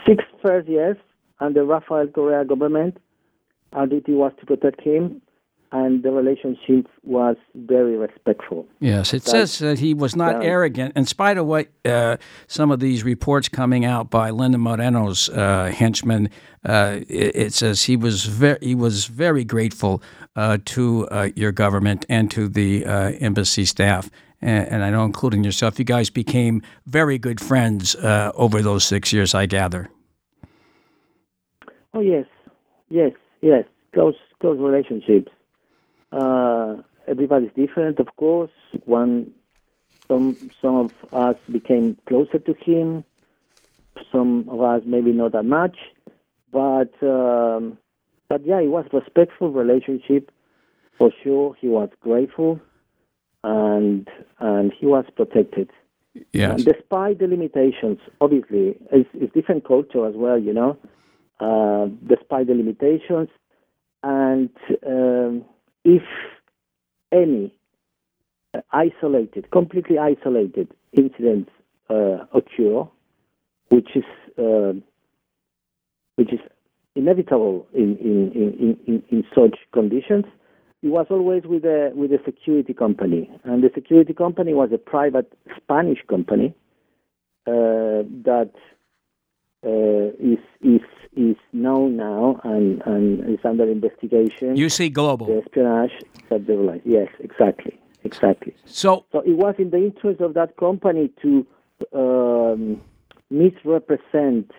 six 0.05 0.23
first 0.41 0.67
years 0.67 0.97
under 1.39 1.65
Rafael 1.65 2.07
Correa 2.07 2.45
government, 2.45 2.97
our 3.73 3.87
duty 3.87 4.13
was 4.13 4.31
to 4.39 4.45
protect 4.45 4.81
him, 4.81 5.21
and 5.71 6.01
the 6.03 6.11
relationship 6.11 6.87
was 7.03 7.35
very 7.55 7.97
respectful. 7.97 8.65
Yes, 8.79 9.13
it 9.13 9.23
says 9.25 9.59
that 9.59 9.79
he 9.79 9.93
was 9.93 10.15
not 10.15 10.41
Yeah. 10.41 10.49
arrogant, 10.49 10.95
in 10.95 11.05
spite 11.05 11.37
of 11.37 11.45
what 11.45 11.67
uh, 11.85 12.17
some 12.47 12.71
of 12.71 12.79
these 12.79 13.03
reports 13.03 13.49
coming 13.49 13.83
out 13.85 14.09
by 14.09 14.31
Lenín 14.31 14.59
Moreno's 14.61 15.29
uh, 15.29 15.71
henchmen. 15.75 16.29
Uh, 16.65 16.99
it, 17.09 17.35
it 17.35 17.53
says 17.53 17.83
he 17.83 17.97
was 17.97 18.25
very 18.25 18.57
he 18.61 18.75
was 18.75 19.05
very 19.07 19.43
grateful 19.43 20.01
uh, 20.35 20.57
to 20.65 21.07
uh, 21.09 21.29
your 21.35 21.51
government 21.51 22.05
and 22.09 22.31
to 22.31 22.47
the 22.47 22.85
uh, 22.85 23.11
embassy 23.19 23.65
staff, 23.65 24.09
and, 24.41 24.67
and 24.69 24.83
I 24.83 24.89
know, 24.89 25.03
including 25.05 25.43
yourself, 25.43 25.79
you 25.79 25.85
guys 25.85 26.09
became 26.09 26.61
very 26.85 27.17
good 27.17 27.39
friends 27.41 27.95
uh, 27.95 28.31
over 28.35 28.61
those 28.61 28.85
six 28.85 29.11
years. 29.11 29.33
I 29.35 29.45
gather. 29.47 29.89
Oh 31.93 32.01
yes, 32.01 32.25
yes, 32.89 33.11
yes. 33.41 33.63
Close, 33.93 34.15
close 34.39 34.59
relationships. 34.59 35.31
Uh, 36.11 36.77
everybody's 37.07 37.51
different, 37.55 37.99
of 37.99 38.07
course. 38.15 38.51
One, 38.85 39.31
some, 40.07 40.37
some 40.61 40.75
of 40.75 40.91
us 41.13 41.35
became 41.51 41.97
closer 42.07 42.39
to 42.39 42.53
him. 42.53 43.03
Some 44.11 44.47
of 44.49 44.61
us 44.61 44.83
maybe 44.85 45.11
not 45.11 45.31
that 45.31 45.43
much, 45.43 45.75
but 46.51 46.93
um, 47.01 47.77
but 48.29 48.45
yeah, 48.45 48.59
it 48.59 48.67
was 48.67 48.85
respectful 48.93 49.51
relationship 49.51 50.31
for 50.97 51.11
sure. 51.23 51.55
He 51.59 51.67
was 51.67 51.89
grateful, 51.99 52.59
and 53.43 54.07
and 54.39 54.71
he 54.79 54.85
was 54.85 55.05
protected. 55.15 55.71
Yes. 56.31 56.51
And 56.51 56.65
despite 56.65 57.19
the 57.19 57.27
limitations, 57.27 57.99
obviously, 58.21 58.77
it's, 58.91 59.09
it's 59.13 59.33
different 59.33 59.67
culture 59.67 60.05
as 60.05 60.15
well, 60.15 60.37
you 60.37 60.53
know. 60.53 60.77
Uh, 61.39 61.87
despite 62.07 62.47
the 62.47 62.53
limitations, 62.53 63.29
and 64.03 64.49
um, 64.85 65.45
if 65.87 66.03
any 67.13 67.53
uh, 68.53 68.59
isolated, 68.71 69.49
completely 69.51 69.97
isolated 69.97 70.67
incidents 70.91 71.49
uh, 71.89 72.25
occur, 72.33 72.85
which 73.69 73.89
is 73.95 74.03
uh, 74.37 74.73
which 76.17 76.33
is 76.33 76.41
inevitable 76.95 77.65
in 77.73 77.97
in, 77.99 78.77
in, 78.85 79.03
in, 79.09 79.23
such 79.33 79.57
conditions, 79.71 80.25
it 80.83 80.89
was 80.89 81.05
always 81.09 81.43
with 81.45 81.63
a 81.63 81.91
with 81.95 82.11
a 82.11 82.19
security 82.25 82.73
company, 82.73 83.31
and 83.45 83.63
the 83.63 83.71
security 83.73 84.13
company 84.13 84.53
was 84.53 84.69
a 84.73 84.77
private 84.77 85.31
Spanish 85.55 85.99
company 86.09 86.53
uh, 87.47 88.03
that 88.27 88.51
uh, 89.65 90.11
is 90.19 90.39
is 90.61 90.81
is 91.15 91.35
known 91.51 91.97
now 91.97 92.39
and, 92.43 92.81
and 92.85 93.27
is 93.27 93.39
under 93.43 93.69
investigation. 93.69 94.55
UC 94.55 94.77
the 94.77 94.89
Global. 94.89 95.41
espionage 95.43 95.91
that 96.29 96.45
they 96.45 96.81
yes, 96.85 97.07
exactly, 97.19 97.79
exactly. 98.03 98.53
So 98.65 99.05
So 99.11 99.21
it 99.21 99.33
was 99.37 99.55
in 99.57 99.71
the 99.71 99.77
interest 99.77 100.21
of 100.21 100.35
that 100.35 100.57
company 100.57 101.09
to 101.23 101.45
um, 101.93 102.81
misrepresent 103.31 104.51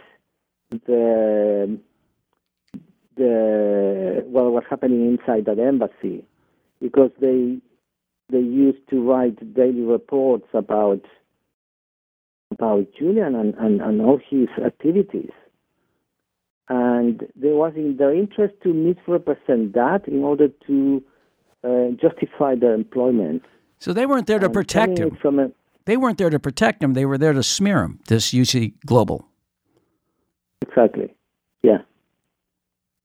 the 0.86 1.78
the 3.16 4.24
what 4.26 4.52
was 4.52 4.64
happening 4.68 5.06
inside 5.18 5.44
that 5.44 5.58
embassy, 5.58 6.24
because 6.80 7.10
they 7.20 7.58
they 8.30 8.40
used 8.40 8.86
to 8.90 9.00
write 9.00 9.54
daily 9.54 9.82
reports 9.82 10.46
about 10.52 11.00
about 12.50 12.86
Julian 12.98 13.34
and, 13.34 13.54
and, 13.54 13.80
and 13.80 14.00
all 14.00 14.18
his 14.30 14.48
activities. 14.64 15.30
And 16.68 17.26
there 17.34 17.54
was 17.54 17.72
in 17.76 17.96
their 17.96 18.14
interest 18.14 18.54
to 18.62 18.72
misrepresent 18.74 19.72
that 19.74 20.02
in 20.06 20.22
order 20.22 20.48
to 20.66 21.02
uh, 21.64 21.88
justify 22.00 22.54
their 22.54 22.74
employment. 22.74 23.42
so 23.78 23.92
they 23.92 24.06
weren't 24.06 24.26
there 24.26 24.38
to 24.38 24.46
And 24.46 24.54
protect 24.54 24.98
him. 24.98 25.16
From 25.20 25.38
a, 25.38 25.50
They 25.86 25.96
weren't 25.96 26.18
there 26.18 26.30
to 26.30 26.38
protect 26.38 26.82
him. 26.82 26.92
They 26.94 27.06
were 27.06 27.18
there 27.18 27.32
to 27.32 27.42
smear 27.42 27.82
him. 27.84 28.00
This 28.08 28.32
UC 28.32 28.74
Global. 28.84 29.26
exactly. 30.62 31.14
Yeah. 31.62 31.78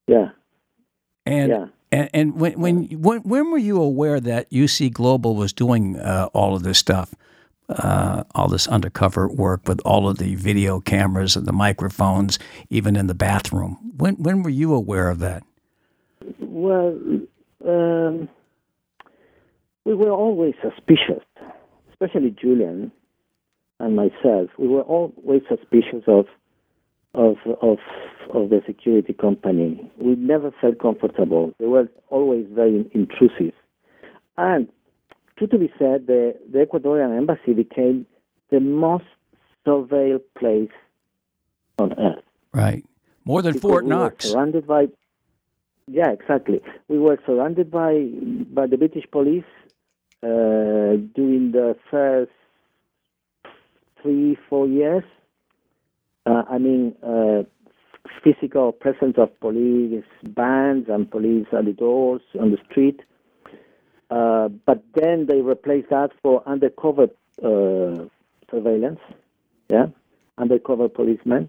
Yeah. 0.06 0.28
And 1.26 1.48
Yeah. 1.50 1.66
and, 1.90 2.10
and 2.12 2.40
when, 2.40 2.60
when 2.60 2.84
when 3.00 3.20
when 3.22 3.50
were 3.50 3.58
you 3.58 3.80
aware 3.80 4.20
that 4.20 4.50
UC 4.50 4.92
Global 4.92 5.34
was 5.36 5.52
doing 5.54 5.96
uh, 5.96 6.28
all 6.34 6.54
of 6.54 6.62
this 6.62 6.78
stuff, 6.78 7.14
uh, 7.68 8.24
all 8.34 8.48
this 8.48 8.66
undercover 8.66 9.28
work 9.28 9.66
with 9.66 9.80
all 9.84 10.08
of 10.08 10.18
the 10.18 10.34
video 10.34 10.80
cameras 10.80 11.36
and 11.36 11.46
the 11.46 11.52
microphones, 11.52 12.38
even 12.70 12.96
in 12.96 13.06
the 13.06 13.14
bathroom? 13.14 13.92
When 13.96 14.14
when 14.16 14.42
were 14.42 14.50
you 14.50 14.74
aware 14.74 15.08
of 15.08 15.18
that? 15.20 15.42
Well, 16.38 16.98
um, 17.66 18.28
we 19.84 19.94
were 19.94 20.10
always 20.10 20.54
suspicious, 20.62 21.24
especially 21.90 22.30
Julian 22.30 22.92
and 23.80 23.96
myself. 23.96 24.50
We 24.58 24.68
were 24.68 24.82
always 24.82 25.42
suspicious 25.48 26.04
of 26.06 26.26
of 27.14 27.36
of 27.60 27.78
of 28.32 28.50
the 28.50 28.62
security 28.66 29.12
company. 29.12 29.90
We 29.98 30.16
never 30.16 30.50
felt 30.60 30.78
comfortable. 30.78 31.52
They 31.58 31.66
were 31.66 31.88
always 32.08 32.46
very 32.50 32.90
intrusive. 32.94 33.54
And 34.36 34.68
true 35.38 35.46
to 35.48 35.58
be 35.58 35.72
said, 35.78 36.06
the, 36.06 36.34
the 36.52 36.58
Ecuadorian 36.64 37.16
embassy 37.16 37.52
became 37.52 38.06
the 38.50 38.60
most 38.60 39.04
surveilled 39.66 40.22
place 40.38 40.70
on 41.78 41.92
earth. 41.98 42.22
Right, 42.52 42.84
more 43.24 43.42
than 43.42 43.54
because 43.54 43.70
Fort 43.70 43.84
we 43.84 43.90
were 43.90 43.96
Knox. 43.96 44.30
surrounded 44.30 44.66
by 44.66 44.86
yeah 45.86 46.10
exactly 46.10 46.60
we 46.88 46.98
were 46.98 47.18
surrounded 47.26 47.70
by 47.70 48.08
by 48.52 48.66
the 48.66 48.76
british 48.76 49.04
police 49.10 49.44
uh, 50.22 50.96
during 51.14 51.52
the 51.52 51.76
first 51.90 52.30
three 54.00 54.36
four 54.48 54.66
years 54.66 55.04
uh, 56.26 56.42
i 56.50 56.56
mean 56.58 56.94
uh, 57.02 57.42
physical 58.22 58.72
presence 58.72 59.16
of 59.18 59.28
police 59.40 60.04
bands 60.28 60.88
and 60.88 61.10
police 61.10 61.46
at 61.52 61.66
the 61.66 61.72
doors 61.72 62.22
on 62.40 62.50
the 62.50 62.58
street 62.70 63.00
uh, 64.10 64.48
but 64.48 64.82
then 64.94 65.26
they 65.26 65.40
replaced 65.40 65.90
that 65.90 66.10
for 66.22 66.42
undercover 66.46 67.08
uh, 67.42 68.04
surveillance 68.50 69.00
yeah 69.68 69.86
undercover 70.38 70.88
policemen 70.88 71.48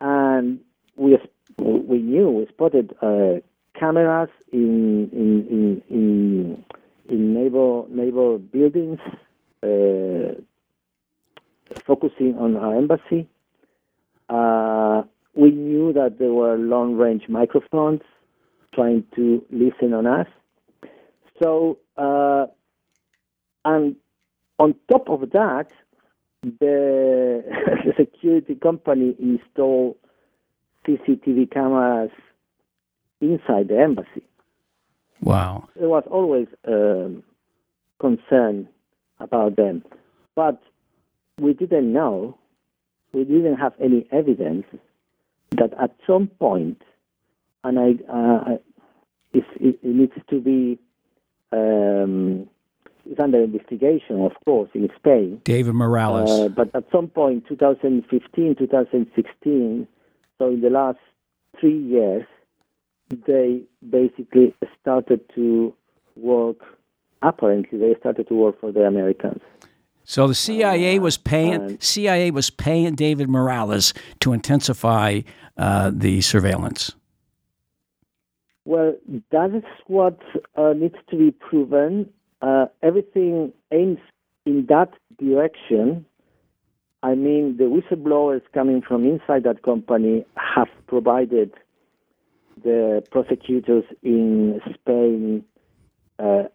and 0.00 0.60
we 0.96 1.16
we 1.58 1.98
knew 1.98 2.30
we 2.30 2.46
spotted 2.46 2.94
uh, 3.02 3.34
cameras 3.78 4.30
in 4.52 5.08
in 5.12 5.46
in 5.48 5.82
in, 5.90 6.64
in 7.08 7.34
neighbor 7.34 7.84
neighbor 7.88 8.38
buildings 8.38 8.98
uh, 9.62 10.40
focusing 11.86 12.36
on 12.38 12.56
our 12.56 12.76
embassy. 12.76 13.28
Uh, 14.28 15.02
we 15.34 15.50
knew 15.50 15.92
that 15.92 16.18
there 16.18 16.32
were 16.32 16.56
long 16.56 16.96
range 16.96 17.28
microphones 17.28 18.00
trying 18.74 19.04
to 19.14 19.44
listen 19.50 19.92
on 19.92 20.06
us. 20.06 20.26
So 21.42 21.78
uh, 21.96 22.46
and 23.64 23.96
on 24.58 24.74
top 24.88 25.08
of 25.08 25.30
that, 25.32 25.66
the, 26.42 27.44
the 27.84 27.92
security 27.96 28.54
company 28.54 29.14
installed 29.18 29.96
CCTV 30.86 31.50
cameras 31.50 32.10
inside 33.20 33.68
the 33.68 33.78
embassy. 33.78 34.22
Wow. 35.20 35.68
There 35.76 35.88
was 35.88 36.04
always 36.10 36.46
um, 36.68 37.22
concern 37.98 38.68
about 39.18 39.56
them, 39.56 39.82
but 40.34 40.62
we 41.40 41.52
didn't 41.54 41.92
know, 41.92 42.38
we 43.12 43.24
didn't 43.24 43.56
have 43.56 43.72
any 43.82 44.06
evidence 44.12 44.66
that 45.52 45.72
at 45.80 45.96
some 46.06 46.28
point, 46.28 46.82
and 47.64 47.78
I, 47.78 48.12
uh, 48.12 48.58
it, 49.32 49.44
it, 49.56 49.78
it 49.82 49.94
needs 49.94 50.12
to 50.28 50.40
be 50.40 50.78
um, 51.52 52.48
it's 53.08 53.20
under 53.20 53.42
investigation, 53.42 54.20
of 54.20 54.32
course, 54.44 54.68
in 54.74 54.88
Spain. 54.96 55.40
David 55.44 55.74
Morales. 55.74 56.30
Uh, 56.30 56.48
but 56.48 56.74
at 56.74 56.84
some 56.90 57.08
point, 57.08 57.46
2015, 57.48 58.56
2016, 58.56 59.86
so 60.38 60.48
in 60.48 60.60
the 60.60 60.70
last 60.70 60.98
three 61.60 61.78
years, 61.78 62.24
they 63.26 63.62
basically 63.88 64.54
started 64.80 65.20
to 65.34 65.72
work. 66.16 66.56
Apparently, 67.22 67.78
they 67.78 67.94
started 68.00 68.26
to 68.28 68.34
work 68.34 68.60
for 68.60 68.72
the 68.72 68.80
Americans. 68.80 69.40
So 70.04 70.28
the 70.28 70.34
CIA 70.34 70.98
was 70.98 71.16
paying 71.16 71.54
and- 71.54 71.82
CIA 71.82 72.30
was 72.30 72.50
paying 72.50 72.94
David 72.94 73.28
Morales 73.28 73.94
to 74.20 74.32
intensify 74.32 75.22
uh, 75.56 75.90
the 75.94 76.20
surveillance. 76.20 76.94
Well, 78.66 78.96
that 79.30 79.54
is 79.54 79.62
what 79.86 80.18
uh, 80.56 80.72
needs 80.72 80.96
to 81.10 81.16
be 81.16 81.30
proven. 81.30 82.10
Uh, 82.42 82.66
everything 82.82 83.52
aims 83.70 84.00
in 84.44 84.66
that 84.68 84.92
direction. 85.20 86.04
I 87.00 87.14
mean, 87.14 87.58
the 87.58 87.64
whistleblowers 87.64 88.42
coming 88.52 88.82
from 88.82 89.06
inside 89.06 89.44
that 89.44 89.62
company 89.62 90.26
have 90.34 90.66
provided 90.88 91.52
the 92.64 93.04
prosecutors 93.12 93.84
in 94.02 94.60
Spain 94.74 95.44
a 96.18 96.46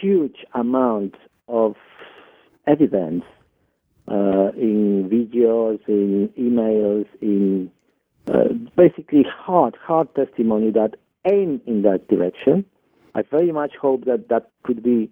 huge 0.00 0.36
amount 0.54 1.16
of 1.48 1.74
evidence 2.68 3.24
uh, 4.06 4.52
in 4.56 5.08
videos, 5.10 5.80
in 5.88 6.28
emails, 6.38 7.06
in 7.20 7.72
uh, 8.28 8.52
basically 8.76 9.24
hard, 9.28 9.76
hard 9.82 10.14
testimony 10.14 10.70
that 10.70 10.94
aim 11.26 11.60
in 11.66 11.82
that 11.82 12.08
direction. 12.08 12.64
I 13.14 13.22
very 13.22 13.52
much 13.52 13.72
hope 13.80 14.04
that 14.06 14.28
that 14.28 14.50
could 14.64 14.82
be 14.82 15.10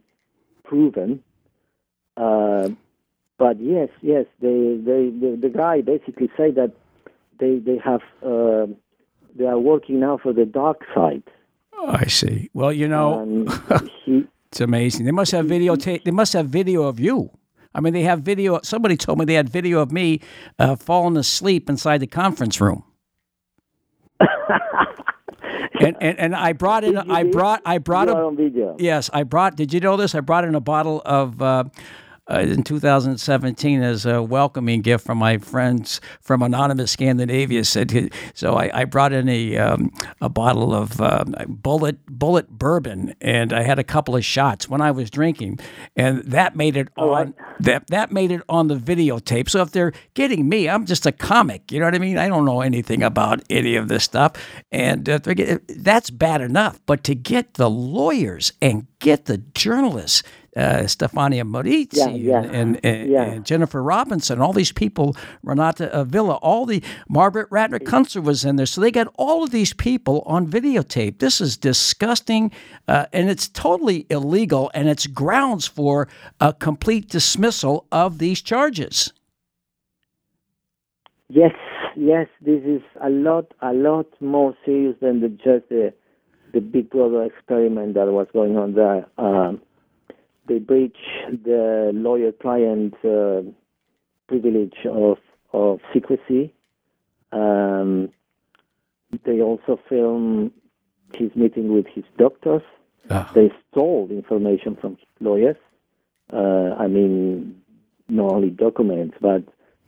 proven. 0.64 1.22
Uh, 2.16 2.70
but 3.38 3.60
yes, 3.60 3.88
yes, 4.00 4.26
they, 4.40 4.76
they, 4.84 5.10
the, 5.10 5.38
the 5.40 5.48
guy 5.48 5.80
basically 5.80 6.30
said 6.36 6.54
that 6.56 6.72
they, 7.38 7.58
they 7.58 7.78
have, 7.78 8.02
uh, 8.24 8.66
they 9.36 9.46
are 9.46 9.58
working 9.58 10.00
now 10.00 10.18
for 10.22 10.32
the 10.32 10.44
dark 10.44 10.82
side. 10.94 11.22
I 11.86 12.06
see. 12.06 12.50
Well, 12.54 12.72
you 12.72 12.86
know, 12.86 13.46
he, 14.04 14.24
it's 14.50 14.60
amazing. 14.60 15.06
They 15.06 15.12
must 15.12 15.32
have 15.32 15.46
videotape. 15.46 16.04
They 16.04 16.10
must 16.10 16.34
have 16.34 16.46
video 16.48 16.82
of 16.84 17.00
you. 17.00 17.30
I 17.74 17.80
mean, 17.80 17.94
they 17.94 18.02
have 18.02 18.20
video. 18.20 18.60
Somebody 18.62 18.96
told 18.96 19.18
me 19.18 19.24
they 19.24 19.34
had 19.34 19.48
video 19.48 19.80
of 19.80 19.90
me 19.90 20.20
uh, 20.58 20.76
falling 20.76 21.16
asleep 21.16 21.70
inside 21.70 21.98
the 21.98 22.06
conference 22.06 22.60
room. 22.60 22.84
and, 25.86 25.96
and 26.00 26.18
and 26.18 26.36
I 26.36 26.52
brought 26.52 26.84
in. 26.84 26.96
I 26.96 27.22
brought. 27.32 27.62
I 27.64 27.78
brought 27.78 28.08
a 28.08 28.14
are 28.14 28.24
on 28.24 28.36
video. 28.36 28.76
Yes, 28.78 29.10
I 29.12 29.22
brought. 29.22 29.56
Did 29.56 29.72
you 29.72 29.80
know 29.80 29.96
this? 29.96 30.14
I 30.14 30.20
brought 30.20 30.44
in 30.44 30.54
a 30.54 30.60
bottle 30.60 31.02
of. 31.04 31.40
Uh, 31.40 31.64
uh, 32.30 32.38
in 32.38 32.62
2017, 32.62 33.82
as 33.82 34.06
a 34.06 34.22
welcoming 34.22 34.80
gift 34.80 35.04
from 35.04 35.18
my 35.18 35.38
friends 35.38 36.00
from 36.20 36.40
Anonymous 36.40 36.92
Scandinavia, 36.92 37.64
said 37.64 38.12
so. 38.34 38.54
I, 38.54 38.82
I 38.82 38.84
brought 38.84 39.12
in 39.12 39.28
a 39.28 39.56
um, 39.56 39.90
a 40.20 40.28
bottle 40.28 40.72
of 40.72 41.00
uh, 41.00 41.24
bullet 41.48 42.06
bullet 42.06 42.48
bourbon, 42.48 43.14
and 43.20 43.52
I 43.52 43.62
had 43.62 43.80
a 43.80 43.84
couple 43.84 44.14
of 44.14 44.24
shots 44.24 44.68
when 44.68 44.80
I 44.80 44.92
was 44.92 45.10
drinking, 45.10 45.58
and 45.96 46.22
that 46.24 46.54
made 46.54 46.76
it 46.76 46.88
on 46.96 47.08
right. 47.08 47.34
that 47.60 47.88
that 47.88 48.12
made 48.12 48.30
it 48.30 48.42
on 48.48 48.68
the 48.68 48.76
videotape. 48.76 49.50
So 49.50 49.60
if 49.62 49.72
they're 49.72 49.92
getting 50.14 50.48
me, 50.48 50.68
I'm 50.68 50.86
just 50.86 51.06
a 51.06 51.12
comic. 51.12 51.72
You 51.72 51.80
know 51.80 51.86
what 51.86 51.96
I 51.96 51.98
mean? 51.98 52.18
I 52.18 52.28
don't 52.28 52.44
know 52.44 52.60
anything 52.60 53.02
about 53.02 53.42
any 53.50 53.74
of 53.74 53.88
this 53.88 54.04
stuff, 54.04 54.32
and 54.70 55.08
uh, 55.08 55.18
that's 55.68 56.10
bad 56.10 56.40
enough. 56.40 56.80
But 56.86 57.02
to 57.04 57.16
get 57.16 57.54
the 57.54 57.68
lawyers 57.68 58.52
and 58.62 58.86
get 59.00 59.26
the 59.26 59.38
journalists. 59.38 60.22
Uh, 60.54 60.82
Stefania 60.82 61.44
Maurizi 61.44 61.88
Yeah, 61.92 62.08
yeah, 62.08 62.42
and, 62.42 62.78
and, 62.84 63.10
yeah. 63.10 63.22
and 63.22 63.46
Jennifer 63.46 63.82
Robinson, 63.82 64.42
all 64.42 64.52
these 64.52 64.70
people, 64.70 65.16
Renata 65.42 65.90
Ávila, 65.94 66.38
all 66.42 66.66
the 66.66 66.82
Margaret 67.08 67.48
Ratner 67.48 67.78
Kunstler 67.78 68.22
was 68.22 68.44
in 68.44 68.56
there. 68.56 68.66
So 68.66 68.82
they 68.82 68.90
got 68.90 69.08
all 69.16 69.42
of 69.42 69.50
these 69.50 69.72
people 69.72 70.22
on 70.26 70.46
videotape. 70.46 71.20
This 71.20 71.40
is 71.40 71.56
disgusting, 71.56 72.52
uh, 72.86 73.06
and 73.14 73.30
it's 73.30 73.48
totally 73.48 74.06
illegal, 74.10 74.70
and 74.74 74.90
it's 74.90 75.06
grounds 75.06 75.66
for 75.66 76.06
a 76.38 76.52
complete 76.52 77.08
dismissal 77.08 77.86
of 77.90 78.18
these 78.18 78.42
charges. 78.42 79.10
Yes, 81.30 81.54
yes, 81.96 82.26
this 82.42 82.62
is 82.62 82.82
a 83.02 83.08
lot, 83.08 83.46
a 83.62 83.72
lot 83.72 84.06
more 84.20 84.54
serious 84.66 84.96
than 85.00 85.22
the, 85.22 85.30
just 85.30 85.70
the, 85.70 85.94
the 86.52 86.60
Big 86.60 86.90
Brother 86.90 87.22
experiment 87.24 87.94
that 87.94 88.08
was 88.08 88.26
going 88.34 88.58
on 88.58 88.74
there. 88.74 89.06
Um, 89.16 89.62
they 90.46 90.58
breach 90.58 90.96
the 91.28 91.90
lawyer-client 91.94 92.94
uh, 93.04 93.42
privilege 94.28 94.76
of 94.86 95.18
of 95.52 95.80
secrecy. 95.92 96.52
Um, 97.32 98.10
they 99.24 99.40
also 99.40 99.78
film 99.88 100.52
his 101.14 101.30
meeting 101.36 101.72
with 101.74 101.86
his 101.86 102.04
doctors. 102.18 102.62
They 103.34 103.50
stole 103.70 104.08
information 104.10 104.76
from 104.80 104.96
lawyers. 105.20 105.56
Uh, 106.32 106.74
I 106.78 106.86
mean, 106.86 107.60
not 108.08 108.32
only 108.32 108.50
documents, 108.50 109.16
but 109.20 109.42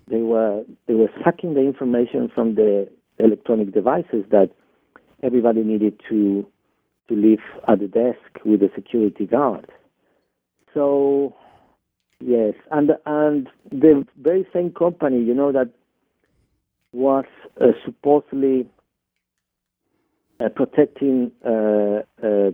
they 0.08 0.20
were 0.20 0.64
they 0.86 0.94
were 0.94 1.10
sucking 1.24 1.54
the 1.54 1.60
information 1.60 2.30
from 2.34 2.54
the 2.54 2.88
electronic 3.18 3.72
devices 3.72 4.24
that 4.30 4.50
everybody 5.22 5.62
needed 5.62 6.00
to 6.10 6.46
to 7.08 7.14
live 7.14 7.40
at 7.68 7.80
the 7.80 7.88
desk 7.88 8.44
with 8.44 8.60
the 8.60 8.70
security 8.74 9.26
guard. 9.26 9.70
So 10.74 11.34
yes, 12.20 12.54
and 12.70 12.90
and 13.06 13.48
the 13.70 14.04
very 14.20 14.46
same 14.52 14.72
company, 14.72 15.22
you 15.22 15.34
know, 15.34 15.52
that 15.52 15.70
was 16.92 17.24
uh, 17.60 17.68
supposedly 17.84 18.68
uh, 20.40 20.48
protecting 20.48 21.30
uh, 21.44 22.02
uh, 22.22 22.50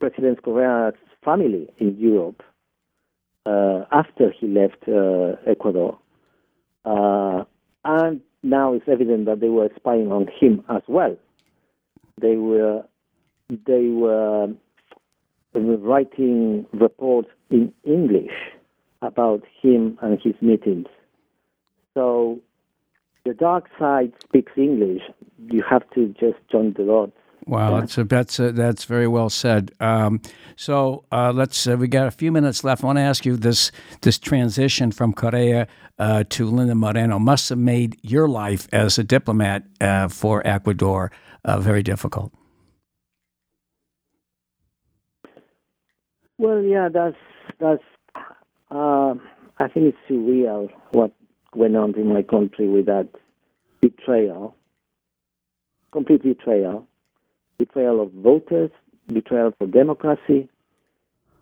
President 0.00 0.42
Correa's 0.42 0.94
family 1.24 1.68
in 1.78 1.96
Europe 1.98 2.42
uh, 3.46 3.84
after 3.92 4.30
he 4.30 4.48
left 4.48 4.88
uh, 4.88 5.36
Ecuador. 5.50 5.98
And 6.84 8.20
now 8.42 8.72
it's 8.72 8.88
evident 8.88 9.26
that 9.26 9.40
they 9.40 9.48
were 9.48 9.68
spying 9.76 10.10
on 10.10 10.28
him 10.40 10.64
as 10.68 10.82
well. 10.88 11.16
They 12.20 12.36
were 12.36 12.82
they 13.48 13.88
were 13.88 14.48
writing 15.54 16.66
reports 16.72 17.28
in 17.50 17.72
English 17.84 18.32
about 19.02 19.42
him 19.62 19.98
and 20.02 20.18
his 20.22 20.34
meetings. 20.40 20.86
So 21.94 22.40
the 23.24 23.34
dark 23.34 23.68
side 23.78 24.12
speaks 24.22 24.52
English. 24.56 25.02
You 25.38 25.62
have 25.68 25.88
to 25.94 26.14
just 26.18 26.38
join 26.50 26.74
the 26.76 26.84
dots. 26.84 27.12
Wow, 27.46 27.78
that's 27.78 27.96
a, 27.96 28.04
that's 28.04 28.38
a, 28.40 28.50
that's 28.50 28.84
very 28.84 29.06
well 29.06 29.30
said. 29.30 29.70
Um, 29.78 30.20
so 30.56 31.04
uh, 31.12 31.32
let's 31.32 31.68
uh, 31.68 31.76
we 31.76 31.86
got 31.86 32.08
a 32.08 32.10
few 32.10 32.32
minutes 32.32 32.64
left. 32.64 32.82
I 32.82 32.86
want 32.86 32.98
to 32.98 33.02
ask 33.02 33.24
you 33.24 33.36
this 33.36 33.70
this 34.00 34.18
transition 34.18 34.90
from 34.90 35.12
Correa 35.12 35.68
uh, 35.98 36.24
to 36.30 36.50
Lenín 36.50 36.76
Moreno 36.76 37.20
must 37.20 37.48
have 37.50 37.58
made 37.58 37.98
your 38.02 38.28
life 38.28 38.66
as 38.72 38.98
a 38.98 39.04
diplomat 39.04 39.62
uh, 39.80 40.08
for 40.08 40.44
Ecuador 40.44 41.12
uh, 41.44 41.60
very 41.60 41.84
difficult. 41.84 42.32
Well, 46.38 46.62
yeah, 46.62 46.88
that's 46.92 47.16
Uh, 47.60 47.76
I 48.70 49.68
think 49.68 49.94
it's 49.94 49.98
surreal 50.08 50.68
what 50.92 51.12
went 51.54 51.76
on 51.76 51.94
in 51.94 52.12
my 52.12 52.22
country 52.22 52.68
with 52.68 52.86
that 52.86 53.08
betrayal, 53.80 54.54
complete 55.92 56.22
betrayal, 56.22 56.86
betrayal 57.58 58.02
of 58.02 58.12
voters, 58.12 58.70
betrayal 59.06 59.52
for 59.58 59.66
democracy. 59.66 60.48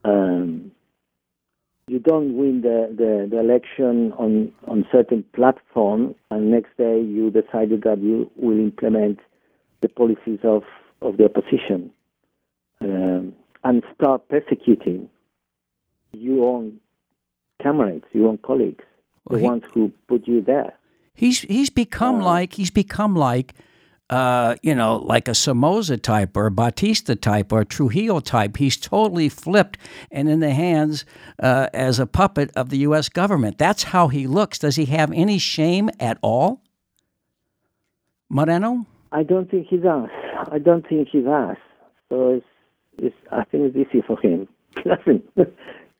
Um, 0.04 0.70
you 1.88 1.98
don't 1.98 2.36
win 2.36 2.62
the, 2.62 2.94
the, 2.96 3.28
the 3.30 3.40
election 3.40 4.12
on 4.12 4.52
on 4.66 4.86
certain 4.92 5.24
platform, 5.34 6.14
and 6.30 6.50
next 6.50 6.76
day 6.78 7.00
you 7.00 7.30
decided 7.30 7.82
that 7.82 7.98
you 7.98 8.30
will 8.36 8.58
implement 8.58 9.18
the 9.80 9.88
policies 9.88 10.38
of, 10.44 10.62
of 11.02 11.16
the 11.16 11.24
opposition. 11.24 11.90
Um, 12.80 13.34
and 13.64 13.82
start 13.94 14.28
persecuting 14.28 15.08
your 16.18 16.56
own 16.56 16.78
comrades, 17.62 18.04
your 18.12 18.28
own 18.28 18.38
colleagues, 18.38 18.84
Well, 19.24 19.36
the 19.38 19.42
he- 19.42 19.48
ones 19.48 19.62
who 19.72 19.92
put 20.08 20.26
you 20.26 20.40
there. 20.42 20.74
He's 21.14 21.40
he's 21.42 21.70
become 21.70 22.20
like 22.20 22.54
he's 22.54 22.72
become 22.72 23.14
like 23.14 23.54
uh, 24.10 24.56
you 24.62 24.74
know 24.74 24.96
like 24.96 25.28
a 25.28 25.34
Somoza 25.34 25.96
type 25.96 26.36
or 26.36 26.46
a 26.46 26.50
Batista 26.50 27.14
type 27.14 27.52
or 27.52 27.60
a 27.60 27.64
Trujillo 27.64 28.18
type. 28.18 28.56
He's 28.56 28.76
totally 28.76 29.28
flipped 29.28 29.78
and 30.10 30.28
in 30.28 30.40
the 30.40 30.50
hands 30.50 31.04
uh, 31.40 31.68
as 31.72 32.00
a 32.00 32.06
puppet 32.06 32.50
of 32.56 32.68
the 32.70 32.78
U.S. 32.78 33.08
government. 33.08 33.58
That's 33.58 33.84
how 33.84 34.08
he 34.08 34.26
looks. 34.26 34.58
Does 34.58 34.74
he 34.74 34.86
have 34.86 35.12
any 35.12 35.38
shame 35.38 35.88
at 36.00 36.18
all, 36.20 36.60
Moreno? 38.28 38.86
I 39.12 39.22
don't 39.22 39.48
think 39.50 39.68
he 39.68 39.76
does. 39.76 40.08
I 40.50 40.58
don't 40.58 40.86
think 40.88 41.08
he 41.12 41.20
does. 41.20 41.56
So 42.08 42.30
it's, 42.34 42.46
it's 42.98 43.16
I 43.30 43.44
think 43.44 43.72
it's 43.74 43.88
easy 43.88 44.02
for 44.06 44.18
him. 44.20 44.48
He 45.36 45.44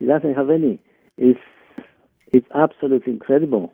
he 0.05 0.11
doesn't 0.11 0.35
have 0.35 0.51
any. 0.51 0.79
It's 1.17 1.41
it's 2.33 2.47
absolutely 2.55 3.15
incredible. 3.15 3.73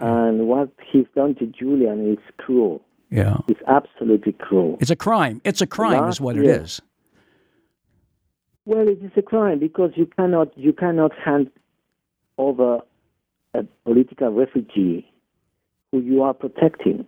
And 0.00 0.46
what 0.48 0.68
he's 0.92 1.06
done 1.14 1.34
to 1.36 1.46
Julian 1.46 2.12
is 2.12 2.18
cruel. 2.36 2.82
Yeah. 3.10 3.38
It's 3.48 3.60
absolutely 3.66 4.32
cruel. 4.32 4.76
It's 4.80 4.90
a 4.90 4.96
crime. 4.96 5.40
It's 5.44 5.62
a 5.62 5.66
crime, 5.66 6.02
Last 6.02 6.16
is 6.16 6.20
what 6.20 6.36
it 6.36 6.44
is. 6.44 6.82
Well, 8.66 8.86
it 8.86 8.98
is 9.02 9.12
a 9.16 9.22
crime 9.22 9.58
because 9.58 9.92
you 9.94 10.06
cannot 10.06 10.48
you 10.58 10.72
cannot 10.72 11.12
hand 11.14 11.50
over 12.36 12.80
a 13.54 13.64
political 13.84 14.30
refugee 14.30 15.10
who 15.90 16.00
you 16.00 16.22
are 16.22 16.34
protecting. 16.34 17.06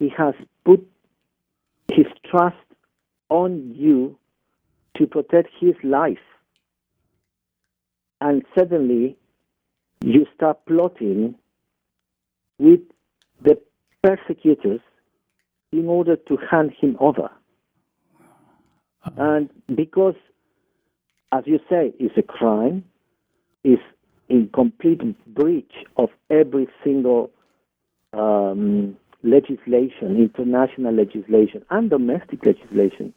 He 0.00 0.08
has 0.16 0.34
put 0.64 0.84
his 1.92 2.06
trust 2.28 2.56
on 3.28 3.72
you 3.76 4.18
to 4.96 5.06
protect 5.06 5.50
his 5.60 5.74
life, 5.84 6.18
and 8.20 8.42
suddenly 8.56 9.16
you 10.00 10.26
start 10.34 10.64
plotting 10.66 11.34
with 12.58 12.80
the 13.42 13.60
persecutors 14.02 14.80
in 15.72 15.86
order 15.88 16.16
to 16.16 16.36
hand 16.50 16.72
him 16.80 16.96
over. 17.00 17.30
And 19.16 19.50
because 19.74 20.14
as 21.34 21.42
you 21.46 21.58
say, 21.68 21.92
it's 21.98 22.16
a 22.16 22.22
crime, 22.22 22.84
is 23.64 23.80
in 24.28 24.48
complete 24.54 25.00
breach 25.34 25.72
of 25.96 26.10
every 26.30 26.68
single 26.84 27.30
um, 28.12 28.96
legislation, 29.24 30.16
international 30.16 30.94
legislation, 30.94 31.64
and 31.70 31.90
domestic 31.90 32.46
legislation 32.46 33.12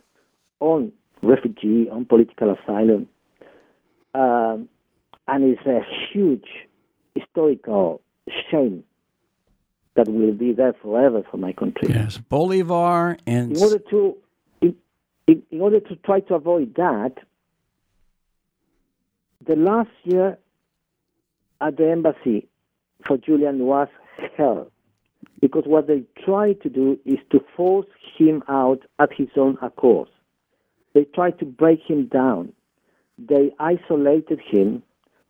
on 0.60 0.92
refugee, 1.22 1.88
on 1.92 2.06
political 2.06 2.56
asylum. 2.56 3.08
Um, 4.16 4.68
and 5.28 5.44
it's 5.44 5.66
a 5.66 5.82
huge 6.12 6.48
historical 7.16 8.02
shame 8.50 8.84
that 9.96 10.08
will 10.08 10.34
be 10.34 10.54
there 10.54 10.74
forever 10.82 11.24
for 11.30 11.38
my 11.38 11.54
country 11.54 11.90
Yes. 11.90 12.18
Bolivar 12.18 13.18
and 13.26 13.56
in 13.56 13.64
order 13.64 13.80
to 13.90 14.18
in, 14.62 14.76
in, 15.28 15.44
in 15.52 15.62
order 15.62 15.80
to 15.80 15.96
try 15.98 16.20
to 16.22 16.36
avoid 16.36 16.76
that 16.76 17.14
the 19.46 19.56
last 19.56 19.90
year 20.04 20.38
at 21.62 21.78
the 21.78 21.90
embassy 21.90 22.48
for 23.06 23.18
Julian 23.18 23.60
was 23.60 23.88
hell 24.38 24.70
because 25.42 25.64
what 25.66 25.88
they 25.88 26.04
tried 26.26 26.62
to 26.62 26.70
do 26.70 27.00
is 27.06 27.20
to 27.32 27.40
force 27.56 27.88
him 28.18 28.44
out 28.50 28.80
at 29.00 29.10
his 29.16 29.30
own 29.38 29.58
accord. 29.62 30.10
They 30.94 31.04
tried 31.06 31.40
to 31.40 31.46
break 31.46 31.82
him 31.88 32.08
down. 32.08 32.54
They 33.18 33.52
isolated 33.60 34.40
him. 34.40 34.84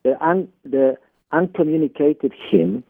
They, 0.08 0.14
un, 0.22 0.47
they 0.64 0.93
uncommunicated 1.34 2.32
him. 2.49 2.86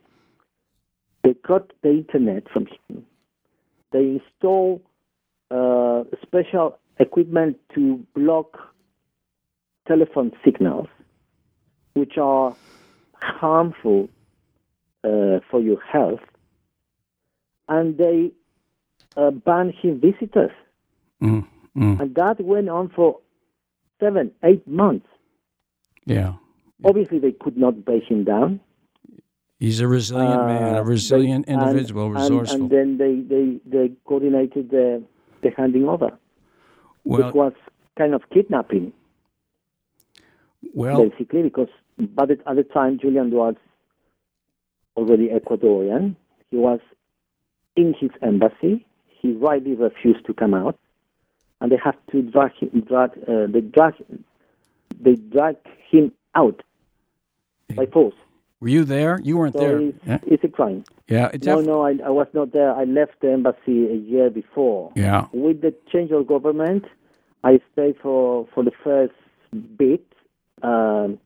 They 1.23 1.33
cut 1.33 1.73
the 1.81 1.89
internet 1.89 2.43
from 2.53 2.67
him. 2.67 3.07
They 3.91 4.19
installed 4.19 4.81
uh, 5.49 6.03
special 6.21 6.77
equipment 6.99 7.57
to 7.73 8.05
block 8.13 8.55
telephone 9.87 10.31
signals, 10.45 10.89
which 11.95 12.19
are 12.19 12.55
harmful 13.15 14.09
uh, 15.03 15.39
for 15.49 15.59
your 15.59 15.81
health, 15.81 16.19
and 17.67 17.97
they 17.97 18.31
uh, 19.15 19.31
banned 19.31 19.73
him 19.73 19.99
visitors. 19.99 20.51
Mm, 21.23 21.47
mm, 21.75 21.99
And 21.99 22.13
that 22.13 22.39
went 22.39 22.69
on 22.69 22.89
for 22.89 23.17
seven, 23.99 24.29
eight 24.43 24.67
months. 24.67 25.07
yeah. 26.05 26.33
Obviously, 26.83 27.19
they 27.19 27.31
could 27.31 27.57
not 27.57 27.83
break 27.85 28.03
him 28.03 28.23
down. 28.23 28.59
He's 29.59 29.79
a 29.79 29.87
resilient 29.87 30.45
man, 30.45 30.75
Uh, 30.75 30.79
a 30.81 30.83
resilient 30.83 31.47
they- 31.47 31.53
individual, 31.53 32.05
and, 32.07 32.15
resourceful. 32.15 32.61
And 32.61 32.69
then 32.69 32.97
they, 32.97 33.15
they, 33.21 33.59
they 33.65 33.91
coordinated 34.05 34.69
the, 34.69 35.03
the 35.41 35.49
handing 35.57 35.87
over, 35.87 36.11
well, 37.03 37.25
which 37.25 37.33
was 37.33 37.53
kind 37.97 38.13
of 38.13 38.21
kidnapping. 38.29 38.93
well, 40.73 41.09
basically, 41.09 41.41
because 41.43 41.69
but 41.97 42.29
at 42.29 42.55
the 42.55 42.63
time 42.63 42.99
Julian 42.99 43.31
was 43.31 43.55
already 44.95 45.29
Ecuadorian. 45.29 46.15
He 46.51 46.57
was 46.57 46.79
in 47.75 47.95
his 47.99 48.11
embassy. 48.21 48.85
He 49.07 49.33
rightly 49.33 49.73
refused 49.73 50.23
to 50.27 50.33
come 50.35 50.53
out, 50.53 50.77
and 51.59 51.71
they 51.71 51.77
had 51.83 51.95
to 52.11 52.21
drag 52.21 52.51
him. 52.53 52.81
Drag 52.81 53.11
uh, 53.27 53.47
they 53.47 53.61
drag 53.61 53.95
they 54.99 55.15
drag 55.15 55.55
him 55.89 56.11
out 56.35 56.61
by 57.75 57.85
force. 57.87 58.15
were 58.59 58.69
you 58.69 58.83
there? 58.83 59.19
You 59.23 59.37
weren't 59.37 59.53
So 59.53 59.59
there. 59.59 59.79
it's, 59.79 59.97
Yeah. 60.05 60.19
it's 60.25 60.43
a 60.43 60.47
crime. 60.47 60.83
Yeah. 61.07 61.29
It 61.33 61.45
No, 61.45 61.61
no, 61.61 61.81
I, 61.85 61.91
I 62.05 62.09
was 62.09 62.27
not 62.33 62.53
there. 62.53 62.73
I 62.73 62.83
left 62.85 63.19
the 63.21 63.31
embassy 63.31 63.87
a 63.87 63.95
year 63.95 64.29
before. 64.29 64.91
Yeah. 64.95 65.27
With 65.33 65.61
the 65.61 65.73
change 65.91 66.11
of 66.11 66.27
government, 66.27 66.85
I 67.43 67.59
stayed 67.73 67.97
for, 68.01 68.47
for 68.53 68.63
the 68.63 68.71
first 68.83 69.13
bit, 69.77 70.03
um, 70.63 71.19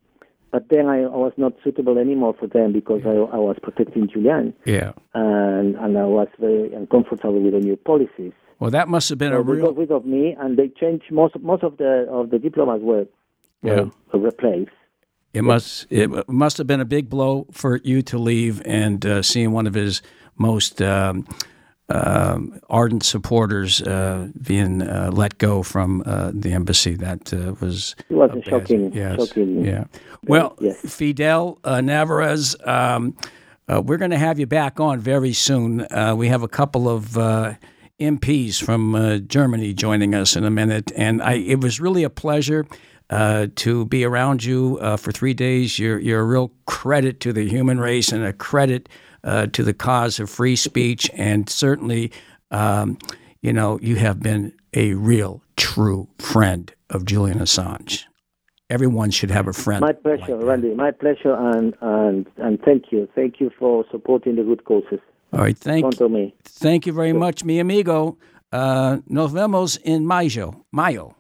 but 0.52 0.68
then 0.70 0.88
I, 0.88 1.04
I 1.04 1.08
was 1.26 1.32
not 1.38 1.54
suitable 1.64 1.98
anymore 1.98 2.36
for 2.38 2.48
them 2.48 2.74
because 2.74 3.02
I, 3.06 3.12
I 3.12 3.38
was 3.38 3.56
protecting 3.64 4.10
Julian 4.10 4.54
Yeah. 4.66 4.92
and, 5.14 5.76
and 5.78 5.98
I 5.98 6.04
was 6.06 6.28
very 6.40 6.74
uncomfortable 6.74 7.40
with 7.40 7.54
the 7.54 7.60
new 7.60 7.78
policies. 7.78 8.34
Well, 8.60 8.72
that 8.72 8.90
must 8.90 9.08
have 9.10 9.18
been 9.18 9.32
a 9.34 9.42
they 9.44 9.54
real. 9.54 9.68
got 9.68 9.78
rid 9.78 9.92
of 9.92 10.06
me 10.06 10.36
and 10.40 10.58
they 10.58 10.68
changed 10.68 11.06
most 11.12 11.40
most 11.40 11.64
of 11.64 11.78
the 11.78 12.06
of 12.12 12.30
the 12.30 12.38
diplomats 12.38 12.84
were, 12.84 13.08
were 13.64 13.90
replaced. 14.14 14.70
It 15.34 15.44
must 15.44 15.88
it 15.90 16.28
must 16.28 16.58
have 16.58 16.68
been 16.68 16.82
a 16.82 16.86
big 16.86 17.10
blow 17.10 17.48
for 17.52 17.80
you 17.84 18.02
to 18.04 18.18
leave 18.18 18.62
and 18.66 19.06
uh, 19.06 19.22
seeing 19.22 19.52
one 19.52 19.66
of 19.66 19.74
his 19.74 20.02
most 20.38 20.82
um, 20.82 21.26
um, 21.90 22.60
ardent 22.70 23.04
supporters 23.04 23.82
uh, 23.82 24.28
being 24.42 24.82
uh, 24.82 25.10
let 25.14 25.38
go 25.38 25.64
from 25.64 26.04
uh, 26.06 26.32
the 26.34 26.52
embassy. 26.52 26.96
That 26.96 27.34
uh, 27.34 27.54
was 27.62 27.96
It 28.10 28.16
was 28.16 28.32
a 28.36 28.50
shocking, 28.50 28.94
yes, 28.94 29.28
shocking. 29.28 29.64
yeah. 29.64 29.86
Well, 30.28 30.56
yes. 30.60 30.80
Fidel 30.94 31.60
uh, 31.64 31.82
Narvaez, 31.82 32.56
um, 32.66 33.16
uh, 33.68 33.82
we're 33.82 33.98
going 33.98 34.12
to 34.12 34.18
have 34.18 34.40
you 34.40 34.48
back 34.48 34.80
on 34.80 35.00
very 35.00 35.34
soon. 35.34 35.82
Uh, 35.92 36.14
we 36.16 36.28
have 36.28 36.44
a 36.44 36.50
couple 36.50 36.90
of. 36.90 37.18
Uh, 37.18 37.54
MPs 38.00 38.60
from 38.60 38.96
uh, 38.96 39.20
Germany 39.20 39.76
joining 39.76 40.16
us 40.16 40.36
in 40.36 40.44
a 40.44 40.50
minute, 40.50 40.92
and 40.96 41.22
I, 41.22 41.34
it 41.34 41.62
was 41.62 41.80
really 41.80 42.04
a 42.04 42.10
pleasure 42.10 42.66
uh, 43.12 43.48
to 43.56 43.86
be 43.86 44.06
around 44.06 44.44
you 44.44 44.80
uh, 44.82 44.98
for 44.98 45.12
three 45.12 45.34
days. 45.34 45.78
You're, 45.78 46.00
you're 46.00 46.22
a 46.22 46.26
real 46.26 46.52
credit 46.66 47.20
to 47.22 47.34
the 47.34 47.48
human 47.48 47.80
race 47.80 48.12
and 48.12 48.24
a 48.24 48.34
credit 48.34 48.88
uh, 49.24 49.48
to 49.48 49.64
the 49.64 49.74
cause 49.74 50.20
of 50.20 50.30
free 50.30 50.56
speech, 50.56 51.12
and 51.14 51.48
certainly, 51.50 52.12
um, 52.50 52.98
you 53.42 53.54
know, 53.54 53.78
you 53.82 53.98
have 53.98 54.22
been 54.22 54.54
a 54.74 54.94
real, 54.94 55.44
true 55.58 56.08
friend 56.18 56.74
of 56.90 57.06
Julian 57.06 57.40
Assange. 57.40 58.04
Everyone 58.70 59.12
should 59.12 59.30
have 59.30 59.48
a 59.48 59.54
friend. 59.54 59.82
My 59.82 59.92
pleasure, 59.92 60.38
Randy. 60.38 60.74
My 60.74 60.92
pleasure, 60.92 61.36
and, 61.36 61.76
and 61.82 62.26
and 62.38 62.60
thank 62.64 62.86
you, 62.92 63.08
thank 63.14 63.42
you 63.42 63.52
for 63.60 63.84
supporting 63.92 64.38
the 64.38 64.44
good 64.44 64.64
causes. 64.64 65.00
All 65.34 65.42
right, 65.42 65.58
thank 65.58 66.00
me. 66.00 66.34
Thank 66.46 66.86
you 66.88 66.94
very 66.94 67.14
much, 67.14 67.44
mi 67.44 67.60
amigo. 67.60 68.18
Uh, 68.52 69.00
nos 69.08 69.34
vemos 69.34 69.78
en 69.84 70.06
mayo. 70.06 70.66
Mayo. 70.72 71.16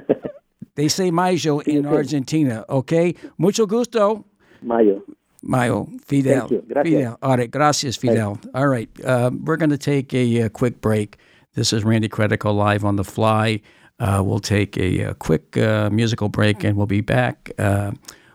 they 0.74 0.88
say 0.88 1.10
mayo 1.10 1.60
in 1.60 1.86
Argentina, 1.86 2.64
okay? 2.68 3.14
Mucho 3.38 3.66
gusto. 3.66 4.24
Mayo. 4.62 5.02
Mayo, 5.42 5.88
Fidel. 6.04 6.48
Thank 6.48 6.50
you. 6.50 6.82
Fidel. 6.82 7.18
All 7.22 7.36
right, 7.36 7.50
gracias, 7.50 7.96
Fidel. 7.96 8.38
All 8.54 8.66
right, 8.68 8.88
uh, 9.04 9.30
we're 9.44 9.56
going 9.56 9.70
to 9.70 9.78
take 9.78 10.14
a, 10.14 10.42
uh 10.42 10.48
quick 10.48 10.80
break. 10.80 11.18
This 11.54 11.72
is 11.72 11.84
Randy 11.84 12.08
Credico 12.08 12.54
live 12.54 12.84
on 12.84 12.96
the 12.96 13.04
fly. 13.04 13.60
Uh, 14.00 14.22
we'll 14.24 14.40
take 14.40 14.76
a, 14.78 15.04
uh 15.04 15.14
quick 15.14 15.56
uh, 15.56 15.90
musical 15.90 16.28
break 16.28 16.64
and 16.64 16.76
we'll 16.76 16.86
be 16.86 17.02
back 17.02 17.52
uh, 17.58 17.92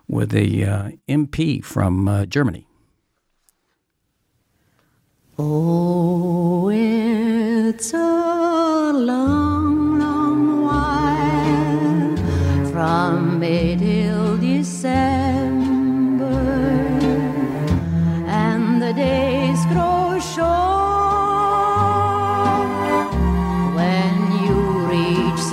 with 0.08 0.34
a 0.34 0.64
uh, 0.64 0.92
MP 1.08 1.64
from 1.64 2.08
uh, 2.08 2.26
Germany. 2.26 2.66
Oh, 5.42 6.70
it's 6.70 7.94
a 7.94 8.92
long, 8.94 9.39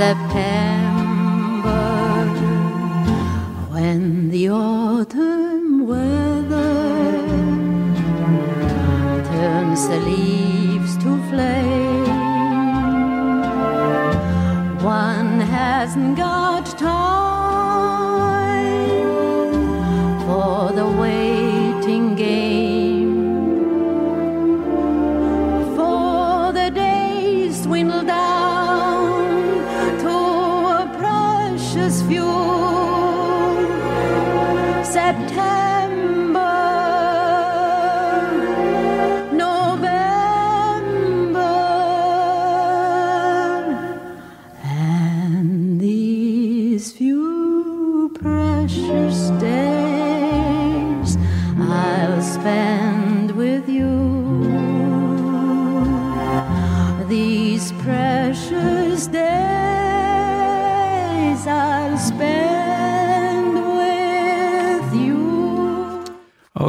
reach 0.06 0.14
September, 0.14 0.55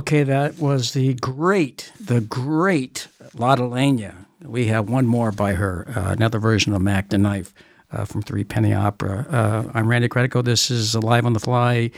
Okay, 0.08 0.24
that 0.24 0.58
was 0.58 0.94
the 0.94 1.16
great, 1.16 1.92
the 2.00 2.22
great 2.22 3.10
Lotte 3.34 3.60
Lenya. 3.60 4.16
We 4.42 4.68
have 4.68 4.88
one 4.88 5.06
more 5.06 5.34
by 5.34 5.52
her, 5.56 5.86
uh, 5.94 6.14
another 6.14 6.40
version 6.40 6.72
of 6.72 6.82
Mack 6.82 7.10
the 7.10 7.18
Knife 7.18 7.54
uh, 7.92 8.06
from 8.06 8.22
Three 8.22 8.46
Penny 8.46 8.74
Opera. 8.74 9.28
Uh, 9.30 9.72
I'm 9.74 9.86
Randy 9.90 10.08
Credico. 10.08 10.42
This 10.42 10.72
is 10.72 10.96
a 10.96 11.02
Live 11.02 11.26
on 11.26 11.34
the 11.34 11.42
Fly. 11.42 11.92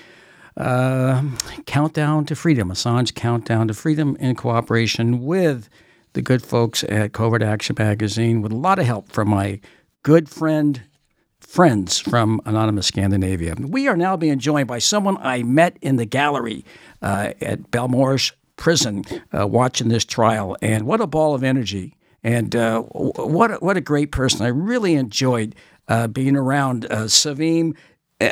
Uh, 0.57 1.21
Countdown 1.67 2.25
to 2.25 2.35
Freedom, 2.35 2.71
Assange 2.71 3.13
Countdown 3.13 3.67
to 3.67 3.75
Freedom 3.75 4.15
in 4.19 4.35
cooperation 4.35 5.23
with 5.23 5.69
the 6.13 6.23
good 6.23 6.41
folks 6.41 6.83
at 6.85 7.13
Covert 7.13 7.43
Action 7.43 7.75
Magazine 7.77 8.41
with 8.41 8.51
a 8.51 8.57
lot 8.57 8.79
of 8.79 8.87
help 8.87 9.11
from 9.11 9.29
my 9.29 9.59
good 10.01 10.29
friend, 10.29 10.81
friends 11.49 11.97
from 11.97 12.39
Anonymous 12.45 12.85
Scandinavia. 12.85 13.55
We 13.59 13.87
are 13.87 13.97
now 13.97 14.15
being 14.15 14.37
joined 14.37 14.67
by 14.67 14.77
someone 14.77 15.17
I 15.19 15.41
met 15.41 15.77
in 15.81 15.95
the 15.95 16.05
gallery 16.05 16.63
uh, 17.01 17.33
at 17.41 17.71
Belmarsh 17.71 18.33
prison 18.55 19.03
uh, 19.37 19.47
watching 19.47 19.87
this 19.87 20.05
trial. 20.05 20.55
And 20.61 20.85
what 20.85 21.01
a 21.01 21.07
ball 21.07 21.33
of 21.33 21.43
energy. 21.43 21.95
And 22.23 22.55
uh, 22.55 22.83
what, 22.83 23.51
a, 23.51 23.55
what 23.55 23.77
a 23.77 23.81
great 23.81 24.11
person. 24.11 24.45
I 24.45 24.49
really 24.49 24.93
enjoyed 24.93 25.55
uh, 25.87 26.07
being 26.07 26.35
around 26.35 26.85
uh, 26.85 27.05
Sevim 27.05 27.75
uh, 28.21 28.27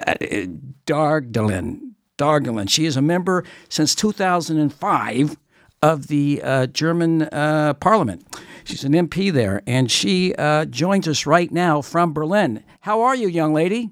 Dağdelen. 0.86 1.94
Dağdelen. 2.20 2.70
She 2.70 2.86
is 2.86 2.98
a 2.98 3.02
member 3.02 3.44
since 3.68 3.96
2005 3.96 5.38
of 5.82 6.08
the 6.08 6.42
uh, 6.44 6.68
German 6.68 7.24
uh, 7.24 7.74
parliament. 7.76 8.26
She's 8.64 8.84
an 8.84 8.94
MP 8.94 9.32
there, 9.32 9.62
and 9.68 9.90
she 9.90 10.34
uh, 10.36 10.66
joins 10.66 11.08
us 11.08 11.26
right 11.26 11.52
now 11.52 11.82
from 11.82 12.14
Berlin. 12.14 12.64
How 12.82 13.02
are 13.02 13.16
you, 13.16 13.28
young 13.28 13.54
lady? 13.54 13.92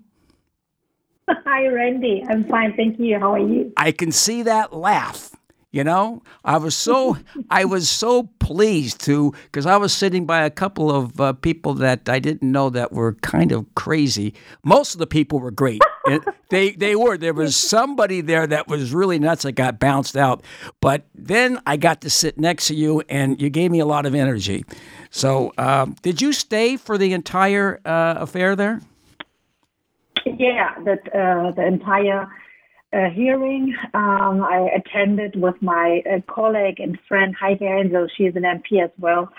Hi, 1.29 1.67
Randy. 1.67 2.23
I'm 2.29 2.43
fine, 2.45 2.75
thank 2.75 2.99
you. 2.99 3.19
How 3.19 3.33
are 3.33 3.39
you? 3.39 3.73
I 3.77 3.91
can 3.91 4.11
see 4.11 4.43
that 4.43 4.73
laugh. 4.73 5.34
You 5.75 5.83
know, 5.83 6.23
I 6.45 6.55
was 6.55 6.73
so 6.73 7.17
I 7.49 7.65
was 7.65 7.89
so 7.89 8.29
pleased 8.39 9.01
to 9.07 9.33
because 9.43 9.65
I 9.65 9.75
was 9.75 9.91
sitting 9.91 10.25
by 10.25 10.45
a 10.45 10.49
couple 10.49 10.89
of 10.89 11.19
uh, 11.19 11.33
people 11.33 11.73
that 11.73 12.07
I 12.07 12.19
didn't 12.19 12.49
know 12.49 12.69
that 12.69 12.93
were 12.93 13.15
kind 13.15 13.51
of 13.51 13.65
crazy. 13.75 14.33
Most 14.63 14.93
of 14.93 14.99
the 14.99 15.05
people 15.05 15.41
were 15.41 15.51
great. 15.51 15.81
They 16.49 16.73
they 16.73 16.95
were. 16.95 17.17
There 17.17 17.33
was 17.33 17.55
somebody 17.55 18.21
there 18.21 18.45
that 18.45 18.67
was 18.67 18.93
really 18.93 19.17
nuts 19.17 19.43
that 19.43 19.53
got 19.53 19.79
bounced 19.79 20.15
out. 20.15 20.43
But 20.79 21.07
then 21.15 21.59
I 21.65 21.75
got 21.75 22.01
to 22.01 22.09
sit 22.11 22.39
next 22.39 22.67
to 22.67 22.75
you, 22.75 23.01
and 23.09 23.41
you 23.41 23.49
gave 23.49 23.71
me 23.71 23.79
a 23.79 23.85
lot 23.85 24.05
of 24.05 24.13
energy. 24.13 24.63
So, 25.09 25.51
um, 25.57 25.95
did 26.03 26.21
you 26.21 26.31
stay 26.31 26.77
for 26.77 26.99
the 26.99 27.13
entire 27.13 27.81
uh, 27.83 28.13
affair 28.19 28.55
there? 28.55 28.79
Yeah, 30.23 30.75
that 30.83 31.15
uh, 31.15 31.51
the 31.51 31.65
entire 31.65 32.29
uh, 32.95 33.09
hearing 33.09 33.75
um, 33.93 34.41
I 34.41 34.69
attended 34.73 35.35
with 35.35 35.61
my 35.61 36.01
uh, 36.09 36.19
colleague 36.33 36.79
and 36.79 36.97
friend 37.07 37.35
Heike 37.35 37.59
Hänsel. 37.59 38.07
She 38.15 38.23
is 38.23 38.35
an 38.35 38.43
MP 38.43 38.81
as 38.81 38.91
well. 38.97 39.29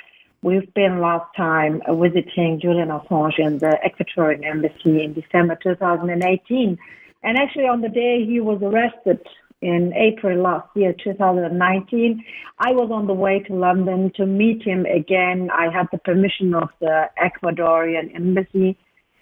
We've 0.42 0.72
been 0.74 1.00
last 1.00 1.34
time 1.34 1.80
visiting 1.88 2.60
Julian 2.60 2.88
Assange 2.88 3.38
in 3.38 3.58
the 3.58 3.78
Ecuadorian 3.82 4.44
embassy 4.44 5.02
in 5.02 5.14
December 5.14 5.58
2018. 5.62 6.78
And 7.22 7.38
actually, 7.38 7.66
on 7.66 7.80
the 7.80 7.88
day 7.88 8.24
he 8.26 8.40
was 8.40 8.60
arrested 8.62 9.26
in 9.62 9.94
April 9.94 10.40
last 10.42 10.68
year, 10.76 10.94
2019, 11.02 12.22
I 12.58 12.72
was 12.72 12.90
on 12.92 13.06
the 13.06 13.14
way 13.14 13.40
to 13.40 13.54
London 13.54 14.12
to 14.16 14.26
meet 14.26 14.62
him 14.62 14.84
again. 14.84 15.48
I 15.50 15.72
had 15.72 15.88
the 15.90 15.98
permission 15.98 16.54
of 16.54 16.68
the 16.80 17.08
Ecuadorian 17.18 18.14
embassy 18.14 18.76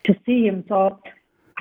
to 0.05 0.15
see 0.27 0.47
him. 0.47 0.65
So 0.69 0.99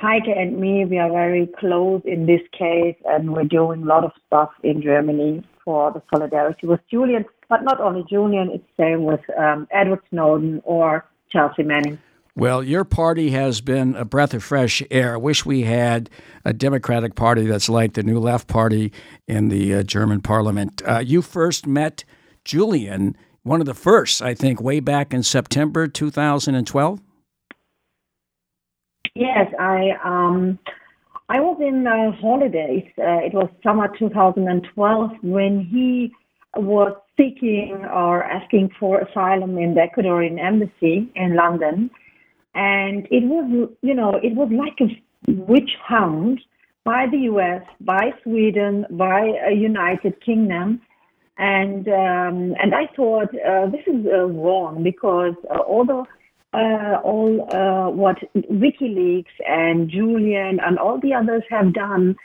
Heike 0.04 0.28
and 0.36 0.60
me, 0.60 0.84
we 0.84 0.98
are 0.98 1.10
very 1.10 1.48
close 1.58 2.02
in 2.04 2.26
this 2.26 2.42
case, 2.52 2.98
and 3.06 3.32
we're 3.32 3.46
doing 3.46 3.84
a 3.84 3.86
lot 3.86 4.04
of 4.04 4.12
stuff 4.28 4.50
in 4.62 4.82
Germany 4.82 5.46
for 5.64 5.94
the 5.94 6.02
solidarity 6.14 6.68
with 6.68 6.82
Julian, 6.92 7.24
but 7.48 7.64
not 7.64 7.80
only 7.80 8.04
Julian, 8.10 8.52
it's 8.52 8.66
the 8.76 8.84
same 8.84 9.06
with 9.06 9.22
um, 9.40 9.66
Edward 9.72 10.02
Snowden 10.10 10.62
or 10.66 11.06
Chelsea 11.32 11.64
Manning. 11.64 12.00
Well, 12.36 12.62
your 12.62 12.84
party 12.84 13.30
has 13.30 13.62
been 13.62 13.96
a 13.96 14.04
breath 14.04 14.34
of 14.34 14.44
fresh 14.44 14.84
air. 14.92 15.14
I 15.14 15.18
wish 15.18 15.46
we 15.46 15.62
had 15.62 16.10
a 16.44 16.52
Democratic 16.52 17.16
Party 17.16 17.46
that's 17.46 17.70
like 17.70 17.94
the 17.94 18.04
New 18.04 18.20
Left 18.20 18.50
Party 18.50 18.92
in 19.26 19.48
the 19.48 19.74
uh, 19.74 19.84
German 19.84 20.20
parliament. 20.20 20.82
Uh, 20.86 21.00
you 21.00 21.22
first 21.22 21.66
met 21.66 22.04
Julian, 22.44 23.16
one 23.44 23.62
of 23.62 23.68
the 23.68 23.74
first, 23.74 24.22
I 24.22 24.34
think, 24.34 24.60
way 24.60 24.82
back 24.82 25.14
in 25.14 25.24
September 25.24 25.88
2012. 25.88 27.00
Yes, 29.16 29.54
I 29.60 29.92
um, 30.04 30.58
I 31.30 31.40
was 31.40 31.60
in 31.62 31.86
uh, 31.86 32.14
holidays. 32.20 32.86
Uh, 32.98 33.22
it 33.22 33.34
was 33.34 33.48
summer 33.62 33.88
2012 34.00 35.12
when 35.22 35.66
he 35.66 36.12
was 36.56 36.96
seeking 37.16 37.86
or 37.94 38.24
asking 38.24 38.72
for 38.80 39.02
asylum 39.02 39.60
in 39.60 39.76
the 39.76 39.82
Ecuadorian 39.82 40.40
embassy 40.44 41.12
in 41.16 41.36
London, 41.36 41.92
and 42.56 43.08
it 43.12 43.24
was 43.26 43.70
you 43.84 43.94
know 43.94 44.16
it 44.24 44.36
was 44.36 44.50
like 44.52 44.80
a 44.82 45.32
witch 45.32 45.78
hunt 45.84 46.40
by 46.84 47.06
the 47.12 47.20
U.S., 47.34 47.62
by 47.82 48.14
Sweden, 48.24 48.88
by 48.90 49.32
uh, 49.46 49.50
United 49.50 50.20
Kingdom. 50.26 50.82
And 51.38 51.88
um, 51.88 52.56
and 52.60 52.74
I 52.74 52.88
thought 52.96 53.30
uh, 53.46 53.68
this 53.68 53.86
is 53.86 54.08
uh, 54.08 54.26
wrong 54.26 54.82
because 54.82 55.36
uh, 55.52 55.60
although 55.68 56.08
uh, 56.54 57.00
all 57.04 57.48
uh, 57.54 57.90
what 57.90 58.18
WikiLeaks 58.36 59.36
and 59.48 59.90
Julian 59.90 60.60
and 60.60 60.78
all 60.78 61.00
the 61.00 61.14
others 61.14 61.44
have 61.50 61.74
done 61.74 62.16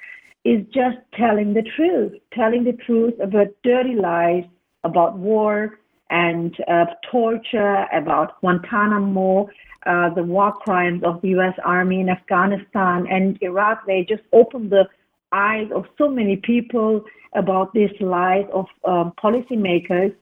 is 0.44 0.64
just 0.72 0.98
telling 1.14 1.54
the 1.54 1.64
truth, 1.76 2.12
telling 2.32 2.64
the 2.64 2.72
truth 2.72 3.14
about 3.20 3.48
dirty 3.64 3.94
lies, 3.94 4.44
about 4.84 5.18
war 5.18 5.78
and 6.10 6.56
uh, 6.68 6.86
torture, 7.10 7.86
about 7.92 8.40
Guantanamo, 8.40 9.48
uh, 9.86 10.14
the 10.14 10.22
war 10.22 10.52
crimes 10.52 11.02
of 11.04 11.20
the 11.22 11.28
U.S. 11.30 11.54
Army 11.64 12.00
in 12.00 12.08
Afghanistan 12.08 13.06
and 13.10 13.38
Iraq. 13.42 13.86
They 13.86 14.06
just 14.08 14.22
opened 14.32 14.70
the 14.70 14.88
eyes 15.32 15.68
of 15.74 15.84
so 15.98 16.08
many 16.08 16.36
people 16.36 17.04
about 17.34 17.74
these 17.74 17.90
lies 18.00 18.46
of 18.52 18.66
um, 18.84 19.12
policymakers 19.22 20.14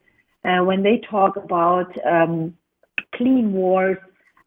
uh, 0.43 0.63
when 0.63 0.83
they 0.83 1.01
talk 1.09 1.37
about 1.37 1.89
um, 2.05 2.55
clean 3.15 3.53
wars 3.53 3.97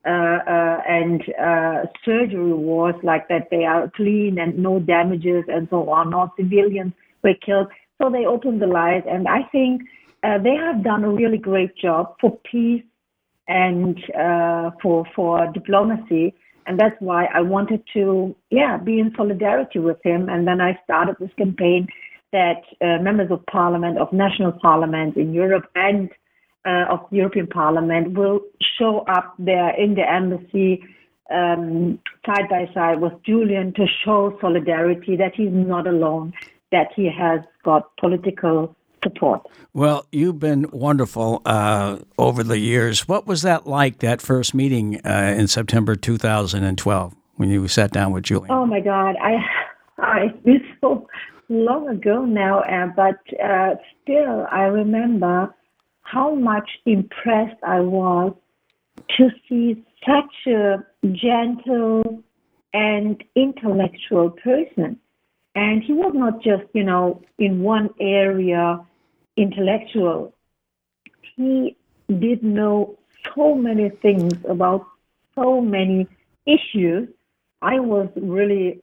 uh, 0.06 0.08
uh, 0.08 0.80
and 0.88 1.22
uh, 1.38 1.84
surgery 2.04 2.54
wars, 2.54 2.94
like 3.02 3.28
that 3.28 3.48
they 3.50 3.64
are 3.64 3.90
clean 3.94 4.38
and 4.38 4.58
no 4.58 4.78
damages 4.80 5.44
and 5.48 5.68
so 5.68 5.90
on, 5.90 6.10
no 6.10 6.32
civilians 6.38 6.92
were 7.22 7.34
killed. 7.44 7.68
So 8.00 8.08
they 8.08 8.24
opened 8.24 8.62
the 8.62 8.66
lies, 8.66 9.02
and 9.06 9.28
I 9.28 9.42
think 9.52 9.82
they 10.22 10.56
have 10.56 10.82
done 10.82 11.04
a 11.04 11.10
really 11.10 11.36
great 11.36 11.76
job 11.76 12.16
for 12.18 12.38
peace 12.50 12.82
and 13.46 13.98
for 14.80 15.04
for 15.14 15.46
diplomacy. 15.52 16.34
And 16.66 16.80
that's 16.80 16.96
why 17.00 17.26
I 17.26 17.42
wanted 17.42 17.82
to, 17.94 18.34
yeah, 18.50 18.78
be 18.78 19.00
in 19.00 19.12
solidarity 19.16 19.80
with 19.80 19.98
him. 20.02 20.30
And 20.30 20.46
then 20.46 20.62
I 20.62 20.78
started 20.84 21.16
this 21.20 21.30
campaign 21.36 21.88
that 22.32 22.62
uh, 22.80 23.02
members 23.02 23.30
of 23.30 23.44
parliament, 23.46 23.98
of 23.98 24.12
national 24.12 24.52
parliaments 24.52 25.18
in 25.18 25.34
Europe 25.34 25.66
and 25.74 26.10
uh, 26.66 26.84
of 26.90 27.00
the 27.10 27.18
European 27.18 27.46
Parliament 27.46 28.16
will 28.16 28.40
show 28.78 29.00
up 29.08 29.34
there 29.38 29.70
in 29.70 29.94
the 29.94 30.10
embassy 30.10 30.82
um, 31.30 31.98
side 32.26 32.48
by 32.48 32.68
side 32.74 33.00
with 33.00 33.12
Julian 33.24 33.72
to 33.74 33.86
show 34.04 34.36
solidarity 34.40 35.16
that 35.16 35.34
he's 35.34 35.52
not 35.52 35.86
alone, 35.86 36.32
that 36.72 36.88
he 36.94 37.08
has 37.08 37.40
got 37.64 37.96
political 37.96 38.74
support. 39.02 39.42
Well, 39.72 40.06
you've 40.12 40.38
been 40.38 40.66
wonderful 40.72 41.40
uh, 41.46 41.98
over 42.18 42.42
the 42.42 42.58
years. 42.58 43.08
What 43.08 43.26
was 43.26 43.42
that 43.42 43.66
like, 43.66 43.98
that 44.00 44.20
first 44.20 44.54
meeting 44.54 45.00
uh, 45.04 45.34
in 45.36 45.48
September 45.48 45.96
2012 45.96 47.14
when 47.36 47.48
you 47.48 47.66
sat 47.68 47.92
down 47.92 48.12
with 48.12 48.24
Julian? 48.24 48.50
Oh 48.50 48.66
my 48.66 48.80
God, 48.80 49.16
I, 49.22 49.36
I 49.98 50.34
it's 50.44 50.64
so 50.80 51.08
long 51.48 51.88
ago 51.88 52.24
now, 52.24 52.60
uh, 52.60 52.88
but 52.94 53.18
uh, 53.42 53.76
still 54.02 54.46
I 54.50 54.62
remember 54.62 55.54
how 56.10 56.34
much 56.34 56.68
impressed 56.86 57.62
I 57.62 57.80
was 57.80 58.34
to 59.16 59.30
see 59.48 59.84
such 60.06 60.52
a 60.52 60.84
gentle 61.12 62.22
and 62.72 63.22
intellectual 63.34 64.30
person. 64.30 64.98
And 65.54 65.82
he 65.82 65.92
was 65.92 66.12
not 66.14 66.42
just, 66.42 66.64
you 66.72 66.84
know, 66.84 67.22
in 67.38 67.62
one 67.62 67.90
area 68.00 68.80
intellectual. 69.36 70.34
He 71.36 71.76
did 72.08 72.42
know 72.42 72.98
so 73.34 73.54
many 73.54 73.90
things 74.02 74.32
about 74.48 74.86
so 75.34 75.60
many 75.60 76.06
issues. 76.46 77.08
I 77.62 77.80
was 77.80 78.08
really 78.16 78.80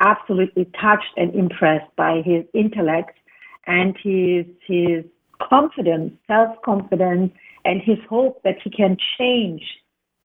absolutely 0.00 0.66
touched 0.80 1.12
and 1.16 1.34
impressed 1.34 1.94
by 1.96 2.22
his 2.24 2.44
intellect 2.54 3.18
and 3.66 3.96
his 4.02 4.46
his 4.66 5.04
confidence, 5.48 6.12
self 6.26 6.60
confidence, 6.64 7.32
and 7.64 7.80
his 7.80 7.98
hope 8.08 8.42
that 8.44 8.56
he 8.62 8.70
can 8.70 8.96
change 9.18 9.62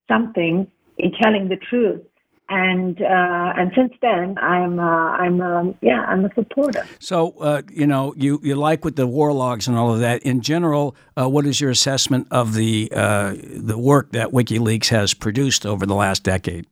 something 0.08 0.68
in 0.98 1.12
telling 1.22 1.50
the 1.50 1.58
truth. 1.58 2.02
And 2.50 3.02
uh, 3.02 3.54
and 3.58 3.72
since 3.76 3.92
then, 4.02 4.38
I'm 4.38 4.80
uh, 4.80 4.84
I'm 4.84 5.42
um, 5.42 5.76
yeah 5.82 6.06
I'm 6.08 6.24
a 6.24 6.34
supporter. 6.34 6.86
So 7.00 7.32
uh, 7.42 7.64
you 7.70 7.86
know 7.86 8.14
you, 8.16 8.40
you 8.42 8.56
like 8.56 8.86
with 8.86 8.96
the 8.96 9.06
war 9.06 9.34
logs 9.34 9.68
and 9.68 9.76
all 9.76 9.94
of 9.94 10.00
that. 10.00 10.24
In 10.24 10.40
general, 10.40 10.96
uh, 11.20 11.28
what 11.28 11.46
is 11.46 11.60
your 11.60 11.72
assessment 11.72 12.28
of 12.32 12.54
the 12.54 12.90
uh, 12.96 13.36
the 13.54 13.78
work 13.78 14.14
that 14.14 14.30
WikiLeaks 14.30 14.88
has 14.90 15.14
produced 15.14 15.66
over 15.66 15.86
the 15.86 15.96
last 15.96 16.24
decade? 16.24 16.68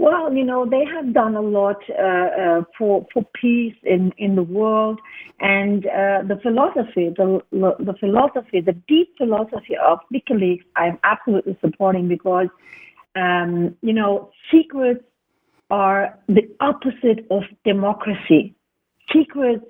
Well, 0.00 0.32
you 0.32 0.44
know, 0.44 0.64
they 0.64 0.82
have 0.94 1.12
done 1.12 1.34
a 1.36 1.42
lot 1.42 1.76
uh, 1.90 2.02
uh, 2.02 2.62
for 2.78 3.06
for 3.12 3.22
peace 3.38 3.76
in 3.82 4.12
in 4.16 4.34
the 4.34 4.42
world, 4.42 4.98
and 5.40 5.84
uh, 5.84 6.22
the 6.26 6.38
philosophy, 6.42 7.12
the 7.14 7.42
the 7.52 7.94
philosophy, 8.00 8.62
the 8.62 8.72
deep 8.88 9.10
philosophy 9.18 9.76
of 9.76 9.98
WikiLeaks, 10.10 10.64
I'm 10.74 10.98
absolutely 11.04 11.58
supporting 11.60 12.08
because, 12.08 12.48
um, 13.14 13.76
you 13.82 13.92
know, 13.92 14.30
secrets 14.50 15.04
are 15.70 16.18
the 16.28 16.48
opposite 16.60 17.26
of 17.30 17.42
democracy. 17.66 18.54
Secrets 19.12 19.66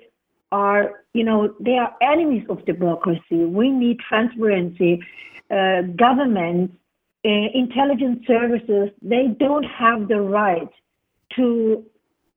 are, 0.53 1.03
you 1.13 1.25
know, 1.25 1.53
they 1.59 1.77
are 1.77 1.93
enemies 2.01 2.45
of 2.47 2.63
democracy. 2.65 3.43
We 3.43 3.69
need 3.69 3.97
transparency. 3.99 5.01
Uh, 5.49 5.81
governments 5.97 6.73
uh, 7.23 7.29
intelligence 7.53 8.25
services, 8.27 8.89
they 9.01 9.27
don't 9.39 9.65
have 9.65 10.07
the 10.07 10.19
right 10.21 10.69
to 11.35 11.83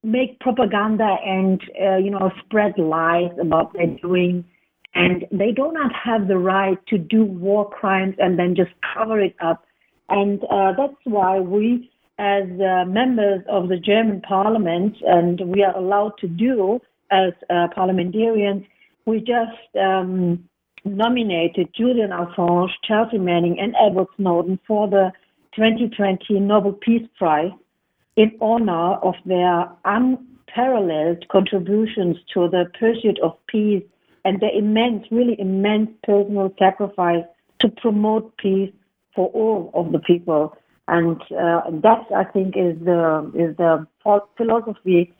make 0.03 0.39
propaganda 0.41 1.17
and 1.25 1.61
uh, 1.83 1.97
you 1.97 2.11
know 2.11 2.31
spread 2.45 2.75
lies 2.79 3.31
about 3.41 3.67
what 3.67 3.73
they're 3.75 3.99
doing, 4.03 4.45
and 4.95 5.25
they 5.33 5.53
do 5.53 5.73
not 5.73 5.91
have 5.95 6.29
the 6.29 6.37
right 6.37 6.79
to 6.89 6.99
do 6.99 7.25
war 7.25 7.69
crimes 7.71 8.15
and 8.19 8.39
then 8.39 8.55
just 8.55 8.71
cover 8.95 9.21
it 9.21 9.35
up. 9.41 9.65
And 10.11 10.43
uh, 10.51 10.73
that's 10.77 11.01
why 11.05 11.41
we, 11.41 11.91
as 12.19 12.45
uh, 12.61 12.85
members 12.85 13.41
of 13.49 13.69
the 13.71 13.79
German 13.79 14.21
Parliament, 14.21 14.97
and 15.07 15.41
we 15.47 15.63
are 15.63 15.75
allowed 15.77 16.13
to 16.19 16.29
do 16.29 16.79
as 17.11 17.33
uh, 17.49 17.69
parliamentarians, 17.75 18.65
we 19.07 19.21
just 19.21 19.77
um, 19.81 20.45
nominated 20.85 21.69
Julian 21.75 22.11
Assange, 22.11 22.71
Chelsea 22.83 23.19
Manning, 23.19 23.59
and 23.59 23.75
Edward 23.81 24.09
Snowden 24.17 24.59
for 24.67 24.89
the 24.89 25.13
2020 25.57 26.41
Nobel 26.41 26.73
Peace 26.73 27.07
Prize 27.17 27.53
in 28.17 28.33
honor 28.41 28.95
of 28.97 29.15
their 29.25 29.69
unparalleled 29.85 31.27
contributions 31.31 32.17
to 32.33 32.49
the 32.49 32.67
pursuit 32.79 33.19
of 33.23 33.37
peace 33.47 33.83
and 34.25 34.41
their 34.41 34.53
immense, 34.57 35.07
really 35.11 35.37
immense 35.39 35.91
personal 36.05 36.53
sacrifice 36.59 37.25
to 37.61 37.69
promote 37.69 38.37
peace 38.39 38.73
for 39.15 39.29
all 39.29 39.71
of 39.75 39.93
the 39.93 39.99
people. 39.99 40.57
And 40.87 41.21
uh, 41.33 41.63
that, 41.83 42.07
I 42.15 42.25
think, 42.25 42.57
is 42.57 42.79
the 42.85 43.31
is 43.35 43.57
the 43.57 43.87
philosophy 44.37 45.15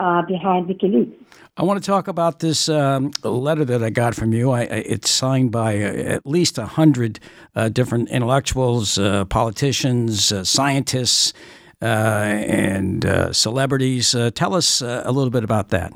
uh, 0.00 0.22
behind 0.22 0.66
WikiLeaks. 0.66 1.12
I 1.56 1.62
want 1.62 1.82
to 1.82 1.86
talk 1.86 2.08
about 2.08 2.38
this 2.38 2.68
um, 2.70 3.10
letter 3.22 3.66
that 3.66 3.82
I 3.82 3.90
got 3.90 4.14
from 4.14 4.32
you. 4.32 4.50
I, 4.50 4.62
it's 4.62 5.10
signed 5.10 5.52
by 5.52 5.76
uh, 5.82 5.92
at 6.16 6.26
least 6.26 6.56
a 6.56 6.64
hundred 6.64 7.20
uh, 7.54 7.68
different 7.68 8.08
intellectuals, 8.08 8.96
uh, 8.98 9.26
politicians, 9.26 10.32
uh, 10.32 10.42
scientists, 10.42 11.34
uh, 11.82 11.84
and 11.84 13.04
celebrities. 13.36 14.14
tell 14.34 14.54
us 14.54 14.80
a 14.80 15.10
little 15.10 15.30
bit 15.30 15.44
about 15.44 15.68
that. 15.70 15.92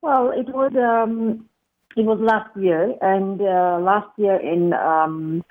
Well, 0.00 0.30
it 0.30 0.48
was 0.48 0.72
um, 0.76 1.46
it 1.96 2.04
was 2.04 2.20
last 2.20 2.56
year, 2.56 2.94
and 3.02 3.38
last 3.84 4.08
year 4.16 4.36
in. 4.36 4.72
Um, 4.72 5.44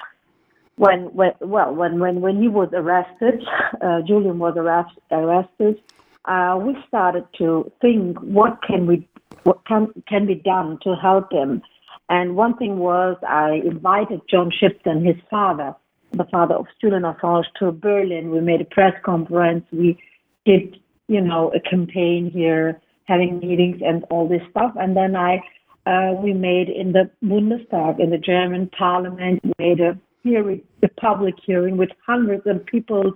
when, 0.78 1.06
when 1.16 1.32
well 1.40 1.74
when 1.74 2.00
when 2.00 2.22
when 2.22 2.40
he 2.40 2.48
was 2.48 2.70
arrested, 2.72 3.44
Julian 4.08 4.38
was 4.38 4.56
arrest, 4.56 4.94
arrested 5.10 5.82
uh, 6.28 6.60
we 6.62 6.76
started 6.88 7.26
to 7.38 7.72
think 7.82 8.18
what 8.20 8.60
can 8.62 8.86
we 8.86 9.08
what 9.44 9.66
can 9.66 9.88
can 10.08 10.26
be 10.26 10.36
done 10.36 10.78
to 10.84 10.96
help 10.96 11.32
him. 11.32 11.62
And 12.10 12.36
one 12.36 12.56
thing 12.58 12.78
was 12.78 13.18
I 13.28 13.62
invited 13.66 14.22
John 14.30 14.52
Shipton, 14.52 15.06
his 15.06 15.16
father, 15.30 15.76
the 16.12 16.26
father 16.26 16.56
of 16.56 16.68
Julian 16.80 17.04
Assange, 17.04 17.46
to 17.60 17.72
Berlin. 17.72 18.32
We 18.32 18.40
made 18.40 18.62
a 18.62 18.66
press 18.66 18.94
conference. 19.04 19.66
We 19.72 19.98
did, 20.46 20.78
you 21.08 21.22
know, 21.22 21.52
a 21.54 21.60
campaign 21.60 22.32
here, 22.32 22.80
having 23.06 23.40
meetings 23.40 23.82
and 23.86 24.06
all 24.10 24.28
this 24.28 24.42
stuff. 24.52 24.74
And 24.78 24.96
then 24.96 25.16
I, 25.16 25.42
uh, 25.86 26.14
we 26.14 26.34
made 26.34 26.70
in 26.70 26.94
the 26.94 27.10
Bundestag, 27.24 28.00
in 28.00 28.10
the 28.10 28.18
German 28.18 28.70
Parliament, 28.78 29.42
made 29.60 29.82
a 29.82 29.98
hearing, 30.24 30.62
a 30.84 30.88
public 30.88 31.36
hearing 31.46 31.76
with 31.76 31.90
hundreds 32.06 32.48
of 32.48 32.66
people 32.66 33.14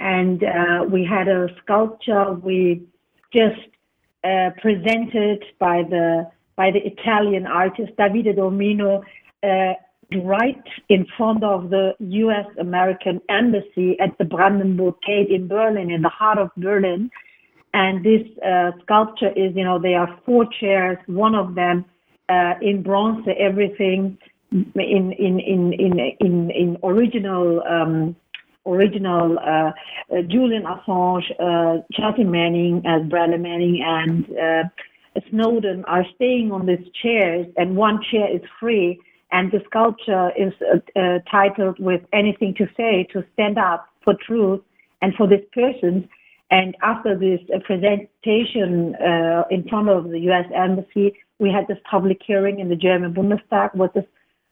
and 0.00 0.42
uh, 0.44 0.84
we 0.90 1.04
had 1.04 1.28
a 1.28 1.48
sculpture 1.62 2.32
we 2.32 2.82
just 3.32 3.60
uh, 4.24 4.50
presented 4.60 5.44
by 5.58 5.82
the 5.82 6.30
by 6.56 6.70
the 6.70 6.80
Italian 6.84 7.46
artist 7.46 7.92
Davide 7.98 8.34
Dormino 8.36 9.02
uh, 9.42 9.74
right 10.22 10.62
in 10.88 11.06
front 11.16 11.44
of 11.44 11.70
the 11.70 11.94
U.S. 11.98 12.46
American 12.58 13.20
Embassy 13.28 13.98
at 14.00 14.16
the 14.18 14.24
Brandenburg 14.24 14.94
Gate 15.06 15.28
in 15.30 15.48
Berlin, 15.48 15.90
in 15.90 16.02
the 16.02 16.08
heart 16.08 16.38
of 16.38 16.50
Berlin. 16.56 17.10
And 17.74 18.04
this 18.04 18.22
uh, 18.44 18.70
sculpture 18.82 19.32
is, 19.36 19.54
you 19.54 19.64
know, 19.64 19.78
there 19.78 20.00
are 20.00 20.18
four 20.24 20.46
chairs, 20.60 20.96
one 21.06 21.34
of 21.34 21.54
them 21.54 21.84
uh, 22.28 22.54
in 22.62 22.82
bronze, 22.82 23.26
everything 23.38 24.16
in 24.50 25.12
in 25.12 25.40
in 25.40 25.72
in 25.72 25.98
in, 26.20 26.50
in 26.50 26.78
original. 26.82 27.62
Um, 27.68 28.16
original 28.66 29.38
uh, 29.38 29.72
uh, 30.14 30.22
Julian 30.28 30.64
Assange, 30.64 31.24
uh, 31.40 31.82
Chelsea 31.92 32.24
Manning 32.24 32.82
as 32.86 33.08
Bradley 33.08 33.38
Manning, 33.38 33.82
and 33.84 34.24
uh, 34.36 35.20
Snowden 35.30 35.84
are 35.86 36.04
staying 36.14 36.52
on 36.52 36.66
these 36.66 36.86
chairs, 37.02 37.46
and 37.56 37.76
one 37.76 38.00
chair 38.10 38.34
is 38.34 38.42
free, 38.60 39.00
and 39.32 39.50
the 39.50 39.60
sculpture 39.66 40.30
is 40.36 40.52
uh, 40.60 41.00
uh, 41.00 41.18
titled 41.30 41.78
with 41.78 42.02
anything 42.12 42.54
to 42.58 42.66
say 42.76 43.06
to 43.12 43.24
stand 43.32 43.58
up 43.58 43.88
for 44.04 44.14
truth 44.26 44.60
and 45.02 45.14
for 45.14 45.26
this 45.26 45.42
person. 45.52 46.08
And 46.50 46.76
after 46.82 47.18
this 47.18 47.40
presentation 47.64 48.94
in 49.50 49.68
front 49.68 49.88
of 49.88 50.10
the 50.10 50.20
U.S. 50.30 50.44
Embassy, 50.54 51.12
we 51.40 51.50
had 51.50 51.66
this 51.66 51.78
public 51.90 52.20
hearing 52.24 52.60
in 52.60 52.68
the 52.68 52.76
German 52.76 53.12
Bundestag 53.12 53.74
with 53.74 53.92
this 53.94 54.04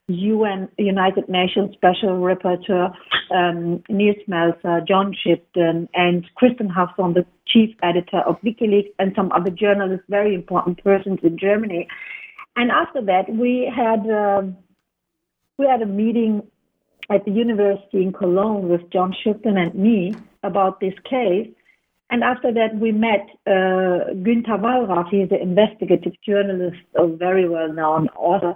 UN 0.08 0.68
United 0.76 1.28
Nations 1.30 1.74
Special 1.74 2.10
Rapporteur 2.10 2.92
um, 3.30 3.82
Nils 3.88 4.16
Melzer, 4.28 4.86
John 4.86 5.14
Shipton, 5.14 5.88
and 5.94 6.26
Kristinn 6.40 6.68
Hrafnsson, 6.68 7.14
the 7.14 7.24
chief 7.46 7.74
editor 7.82 8.18
of 8.18 8.38
WikiLeaks, 8.42 8.92
and 8.98 9.12
some 9.16 9.32
other 9.32 9.50
journalists, 9.50 10.04
very 10.10 10.34
important 10.34 10.82
persons 10.84 11.20
in 11.22 11.38
Germany. 11.38 11.88
And 12.56 12.70
after 12.70 13.00
that, 13.02 13.30
we 13.30 13.72
had 13.74 14.08
uh, 14.08 14.42
we 15.56 15.66
had 15.66 15.80
a 15.80 15.86
meeting 15.86 16.42
at 17.10 17.24
the 17.24 17.30
university 17.30 18.02
in 18.02 18.12
Cologne 18.12 18.68
with 18.68 18.90
John 18.90 19.14
Shipton 19.22 19.56
and 19.56 19.74
me 19.74 20.14
about 20.42 20.80
this 20.80 20.94
case. 21.08 21.48
And 22.10 22.22
after 22.22 22.52
that, 22.52 22.76
we 22.76 22.92
met 22.92 23.26
uh, 23.46 24.12
Günter 24.22 24.60
Wallraff. 24.60 25.08
He's 25.10 25.30
an 25.30 25.40
investigative 25.40 26.12
journalist, 26.24 26.76
a 26.94 27.06
very 27.06 27.48
well-known 27.48 28.08
author 28.10 28.54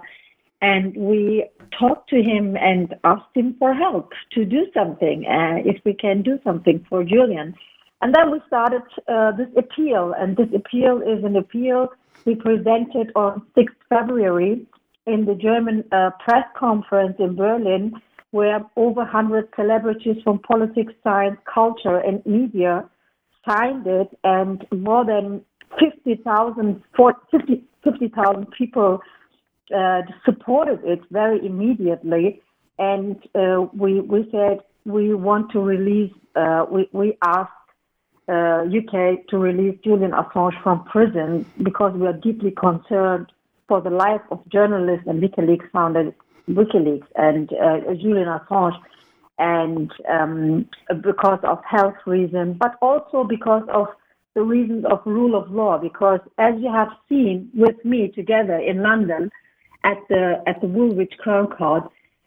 and 0.61 0.95
we 0.95 1.45
talked 1.77 2.09
to 2.09 2.21
him 2.21 2.57
and 2.57 2.95
asked 3.03 3.35
him 3.35 3.55
for 3.59 3.73
help 3.73 4.11
to 4.33 4.45
do 4.45 4.67
something, 4.73 5.25
uh, 5.25 5.57
if 5.65 5.81
we 5.85 5.93
can 5.93 6.21
do 6.21 6.39
something 6.43 6.85
for 6.89 7.03
Julian. 7.03 7.55
And 8.01 8.13
then 8.15 8.31
we 8.31 8.41
started 8.47 8.81
uh, 9.07 9.31
this 9.31 9.49
appeal, 9.57 10.13
and 10.17 10.35
this 10.35 10.47
appeal 10.55 11.01
is 11.01 11.23
an 11.23 11.35
appeal 11.35 11.89
we 12.25 12.35
presented 12.35 13.11
on 13.15 13.45
6th 13.57 13.75
February 13.87 14.65
in 15.05 15.25
the 15.25 15.35
German 15.35 15.83
uh, 15.91 16.11
press 16.23 16.45
conference 16.57 17.15
in 17.19 17.35
Berlin, 17.35 17.93
where 18.31 18.59
over 18.75 19.01
100 19.01 19.49
celebrities 19.55 20.17
from 20.23 20.39
politics, 20.39 20.93
science, 21.03 21.37
culture, 21.51 21.97
and 21.97 22.23
media 22.25 22.87
signed 23.47 23.87
it, 23.87 24.09
and 24.23 24.65
more 24.71 25.05
than 25.05 25.41
50,000 25.79 26.83
50, 27.31 27.63
50, 27.83 28.13
people 28.57 28.99
uh, 29.75 30.01
supported 30.25 30.79
it 30.83 31.01
very 31.11 31.45
immediately. 31.45 32.41
and 32.79 33.17
uh, 33.35 33.67
we 33.73 33.99
we 33.99 34.27
said 34.31 34.59
we 34.85 35.13
want 35.13 35.51
to 35.51 35.59
release. 35.59 36.13
Uh, 36.35 36.65
we 36.71 36.89
we 36.93 37.17
asked 37.23 37.51
uh, 38.29 38.63
UK 38.79 39.27
to 39.27 39.37
release 39.37 39.77
Julian 39.83 40.11
Assange 40.11 40.61
from 40.63 40.83
prison 40.85 41.45
because 41.61 41.93
we 41.93 42.07
are 42.07 42.13
deeply 42.13 42.51
concerned 42.51 43.27
for 43.67 43.81
the 43.81 43.89
life 43.89 44.21
of 44.31 44.39
journalist 44.49 45.05
and 45.07 45.21
WikiLeaks 45.21 45.69
founder 45.71 46.13
WikiLeaks 46.49 47.07
and 47.15 47.51
uh, 47.53 47.93
Julian 47.95 48.27
Assange, 48.27 48.77
and 49.37 49.91
um, 50.09 50.67
because 51.01 51.39
of 51.43 51.59
health 51.63 51.95
reasons, 52.05 52.55
but 52.59 52.75
also 52.81 53.23
because 53.23 53.63
of 53.73 53.87
the 54.35 54.41
reasons 54.41 54.85
of 54.89 55.01
rule 55.05 55.35
of 55.35 55.51
law. 55.51 55.77
Because 55.77 56.21
as 56.37 56.53
you 56.59 56.71
have 56.71 56.89
seen 57.09 57.49
with 57.53 57.83
me 57.83 58.11
together 58.15 58.57
in 58.57 58.81
London 58.81 59.29
at 59.83 59.97
the 60.09 60.41
at 60.47 60.59
the 60.61 60.67
Woolwich 60.67 61.13
Crown 61.19 61.47
Court, 61.47 61.83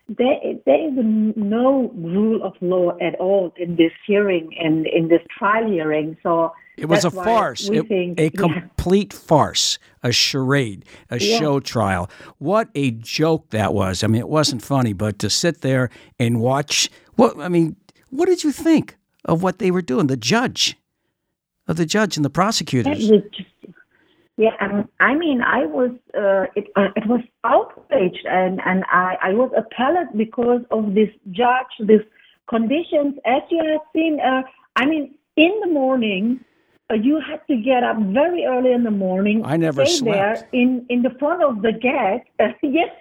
there, 0.08 0.36
there 0.66 0.88
is 0.88 0.92
no 1.36 1.90
rule 1.94 2.42
of 2.42 2.54
law 2.60 2.96
at 3.00 3.14
all 3.16 3.52
in 3.56 3.76
this 3.76 3.92
hearing 4.06 4.50
and 4.58 4.86
in 4.86 5.08
this 5.08 5.20
trial 5.38 5.66
hearing. 5.70 6.16
So 6.22 6.52
it 6.76 6.86
was 6.86 7.04
a 7.04 7.10
farce, 7.10 7.68
It- 7.68 7.86
think- 7.88 8.18
a 8.18 8.24
yeah. 8.24 8.28
complete 8.30 9.12
farce, 9.12 9.78
a 10.02 10.10
charade, 10.12 10.84
a 11.10 11.18
Yeah. 11.18 11.38
show 11.38 11.60
trial. 11.60 12.10
What 12.38 12.68
a 12.74 12.90
joke 12.90 13.50
that 13.50 13.72
was! 13.74 14.02
I 14.02 14.06
mean, 14.06 14.20
it 14.20 14.28
wasn't 14.28 14.62
funny, 14.62 14.92
but 14.92 15.18
to 15.20 15.30
sit 15.30 15.60
there 15.60 15.90
and 16.18 16.40
watch. 16.40 16.88
What 17.16 17.38
I 17.38 17.48
mean, 17.48 17.76
what 18.10 18.26
did 18.26 18.42
you 18.44 18.52
think 18.52 18.96
of 19.24 19.42
what 19.42 19.58
they 19.58 19.70
were 19.70 19.82
doing? 19.82 20.06
The 20.08 20.16
judge, 20.16 20.76
of 21.68 21.76
the 21.76 21.86
judge 21.86 22.16
and 22.16 22.24
the 22.24 22.28
That 22.30 22.34
prosecutors. 22.34 23.08
was 23.10 23.22
just, 23.36 23.48
yeah, 24.42 24.56
um, 24.60 24.88
I 24.98 25.14
mean, 25.14 25.40
I 25.40 25.66
was, 25.66 25.90
uh, 26.22 26.44
it, 26.58 26.66
uh, 26.74 26.88
it 26.96 27.06
was 27.06 27.22
outraged, 27.44 28.26
and 28.26 28.60
and 28.70 28.84
I, 28.90 29.16
I 29.28 29.32
was 29.40 29.50
appalled 29.62 30.08
because 30.16 30.62
of 30.70 30.94
this 30.94 31.10
judge, 31.30 31.72
this 31.90 32.04
conditions. 32.48 33.12
As 33.24 33.42
you 33.50 33.62
have 33.70 33.84
seen, 33.94 34.18
uh, 34.20 34.42
I 34.74 34.86
mean, 34.86 35.14
in 35.36 35.52
the 35.60 35.68
morning, 35.68 36.24
uh, 36.90 36.94
you 36.94 37.20
had 37.20 37.40
to 37.50 37.56
get 37.70 37.84
up 37.84 37.98
very 38.20 38.44
early 38.44 38.72
in 38.72 38.82
the 38.82 38.96
morning. 39.06 39.42
I 39.44 39.56
never 39.56 39.86
stay 39.86 39.98
slept. 39.98 40.16
there 40.16 40.48
in 40.60 40.68
in 40.88 41.02
the 41.02 41.14
front 41.20 41.40
of 41.50 41.62
the 41.66 41.72
gate. 41.88 42.24
Yes, 42.78 42.92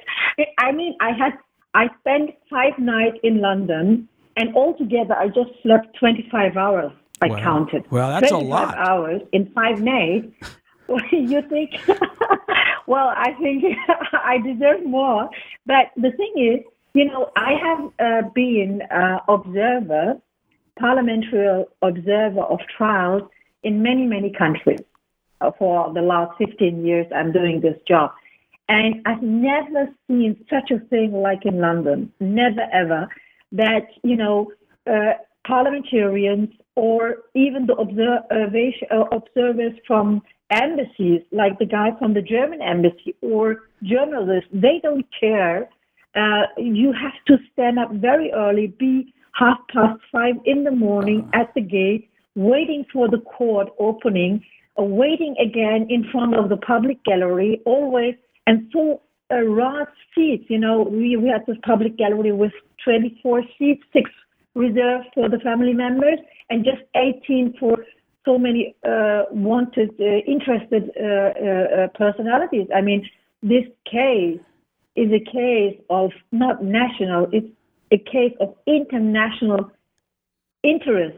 I 0.60 0.72
mean, 0.72 0.94
I 1.02 1.12
had 1.22 1.34
I 1.74 1.90
spent 2.02 2.32
five 2.50 2.78
nights 2.78 3.18
in 3.24 3.42
London, 3.42 4.08
and 4.38 4.56
altogether, 4.56 5.16
I 5.24 5.28
just 5.28 5.52
slept 5.64 5.88
twenty 6.02 6.24
five 6.32 6.56
hours. 6.56 6.92
I 7.24 7.28
Wow. 7.28 7.44
counted. 7.44 7.84
Well, 7.92 8.10
that's 8.10 8.32
a 8.32 8.36
25 8.36 8.50
lot. 8.50 8.78
hours 8.78 9.22
in 9.32 9.52
five 9.54 9.78
nights. 9.80 10.28
You 11.12 11.42
think? 11.50 11.72
well, 12.88 13.14
I 13.16 13.34
think 13.42 13.64
I 14.14 14.38
deserve 14.40 14.86
more. 14.86 15.30
But 15.66 15.92
the 15.96 16.12
thing 16.12 16.34
is, 16.38 16.66
you 16.94 17.06
know, 17.06 17.32
I 17.36 17.54
have 17.54 17.92
uh, 18.00 18.30
been 18.30 18.82
uh, 18.84 19.20
observer, 19.28 20.20
parliamentary 20.80 21.66
observer 21.82 22.42
of 22.42 22.60
trials 22.78 23.24
in 23.64 23.82
many, 23.82 24.06
many 24.06 24.32
countries 24.32 24.82
for 25.58 25.94
the 25.94 26.02
last 26.02 26.38
15 26.38 26.86
years. 26.86 27.08
I'm 27.16 27.32
doing 27.32 27.62
this 27.62 27.78
job. 27.88 28.12
And 28.70 29.02
I've 29.06 29.22
never 29.22 29.90
seen 30.08 30.46
such 30.50 30.72
a 30.72 30.80
thing 30.80 31.12
like 31.14 31.46
in 31.46 31.60
London. 31.60 32.12
Never 32.20 32.66
ever. 32.72 33.08
That, 33.52 33.88
you 34.04 34.16
know, 34.16 34.52
uh, 34.88 35.14
parliamentarians 35.46 36.50
or 36.76 37.18
even 37.36 37.66
the 37.66 37.76
observation, 37.76 38.88
uh, 38.92 39.04
observers 39.12 39.74
from 39.86 40.22
embassies, 40.52 41.22
like 41.32 41.58
the 41.60 41.66
guy 41.66 41.90
from 41.98 42.14
the 42.14 42.22
German 42.22 42.62
embassy 42.62 43.16
or 43.22 43.64
journalists, 43.84 44.50
they 44.54 44.80
don't 44.84 45.06
care. 45.18 45.70
Uh, 46.16 46.44
you 46.58 46.94
have 46.94 47.14
to 47.28 47.38
stand 47.54 47.80
up 47.80 47.92
very 47.94 48.32
early, 48.34 48.68
be 48.68 49.14
half 49.34 49.58
past 49.74 50.00
five 50.12 50.36
in 50.46 50.64
the 50.64 50.72
morning 50.72 51.30
at 51.34 51.54
the 51.56 51.62
gate, 51.62 52.10
waiting 52.36 52.86
for 52.92 53.10
the 53.10 53.20
court 53.20 53.70
opening, 53.80 54.44
uh, 54.78 54.84
waiting 54.84 55.36
again 55.40 55.88
in 55.90 56.06
front 56.12 56.36
of 56.36 56.50
the 56.50 56.58
public 56.58 57.04
gallery, 57.06 57.62
always, 57.66 58.16
and 58.48 58.70
so 58.74 59.02
uh, 59.32 59.42
raw 59.42 59.86
seats. 60.14 60.46
You 60.50 60.60
know, 60.60 60.84
we, 60.84 61.16
we 61.16 61.30
had 61.30 61.46
this 61.48 61.58
public 61.66 61.98
gallery 61.98 62.34
with 62.34 62.52
24 62.84 63.44
seats, 63.58 63.84
six 63.94 64.10
reserved 64.54 65.08
for 65.14 65.30
the 65.30 65.40
family 65.40 65.74
members, 65.74 66.20
and 66.50 66.66
just 66.66 66.82
18 66.96 67.56
for 67.58 67.78
so 68.26 68.38
many 68.38 68.76
uh, 68.88 69.24
wanted, 69.32 69.92
uh, 70.00 70.04
interested 70.28 70.92
uh, 70.96 71.04
uh, 71.04 71.84
uh, 71.84 71.88
personalities. 71.96 72.68
I 72.74 72.82
mean, 72.82 73.10
this 73.42 73.66
case 73.86 74.40
is 74.96 75.12
a 75.12 75.20
case 75.32 75.80
of 75.90 76.12
not 76.32 76.64
national, 76.64 77.28
it's 77.32 77.48
a 77.92 77.98
case 77.98 78.34
of 78.40 78.56
international 78.68 79.72
interests. 80.64 81.18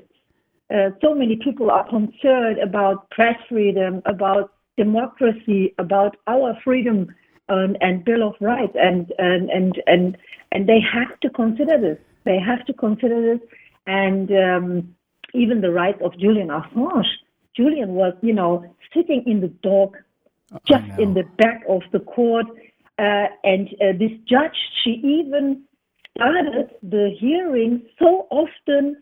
So 1.02 1.14
many 1.14 1.36
people 1.36 1.70
are 1.70 1.88
concerned 1.88 2.58
about 2.58 3.08
press 3.12 3.36
freedom, 3.48 4.02
about 4.06 4.54
democracy, 4.76 5.76
about 5.78 6.18
our 6.26 6.58
freedom 6.64 7.14
um, 7.50 7.76
and 7.80 8.04
Bill 8.04 8.28
of 8.28 8.34
Rights, 8.40 8.76
and 8.76 9.14
and 9.20 9.52
and 9.52 9.80
and 9.86 10.18
and 10.52 10.68
they 10.68 10.80
have 10.80 11.20
to 11.20 11.30
consider 11.30 11.80
this. 11.80 12.00
They 12.24 12.40
have 12.40 12.66
to 12.66 12.74
consider 12.74 13.22
this, 13.22 13.48
and 13.86 14.32
um, 14.32 14.96
even 15.34 15.62
the 15.62 15.72
rights 15.72 16.00
of 16.04 16.18
Julian 16.20 16.50
Assange. 16.50 17.06
Julian 17.56 17.90
was, 17.94 18.14
you 18.22 18.34
know, 18.34 18.66
sitting 18.94 19.24
in 19.28 19.42
the 19.42 19.48
dock, 19.62 19.96
just 20.68 20.84
in 21.00 21.14
the 21.14 21.24
back 21.38 21.64
of 21.70 21.82
the 21.92 22.00
court, 22.00 22.46
uh, 23.00 23.26
and 23.44 23.70
uh, 23.82 23.92
this 23.98 24.12
judge, 24.28 24.56
she 24.84 24.92
even 25.04 25.64
started 26.16 26.70
the 26.84 27.10
hearing 27.20 27.82
so 28.00 28.28
often, 28.30 28.98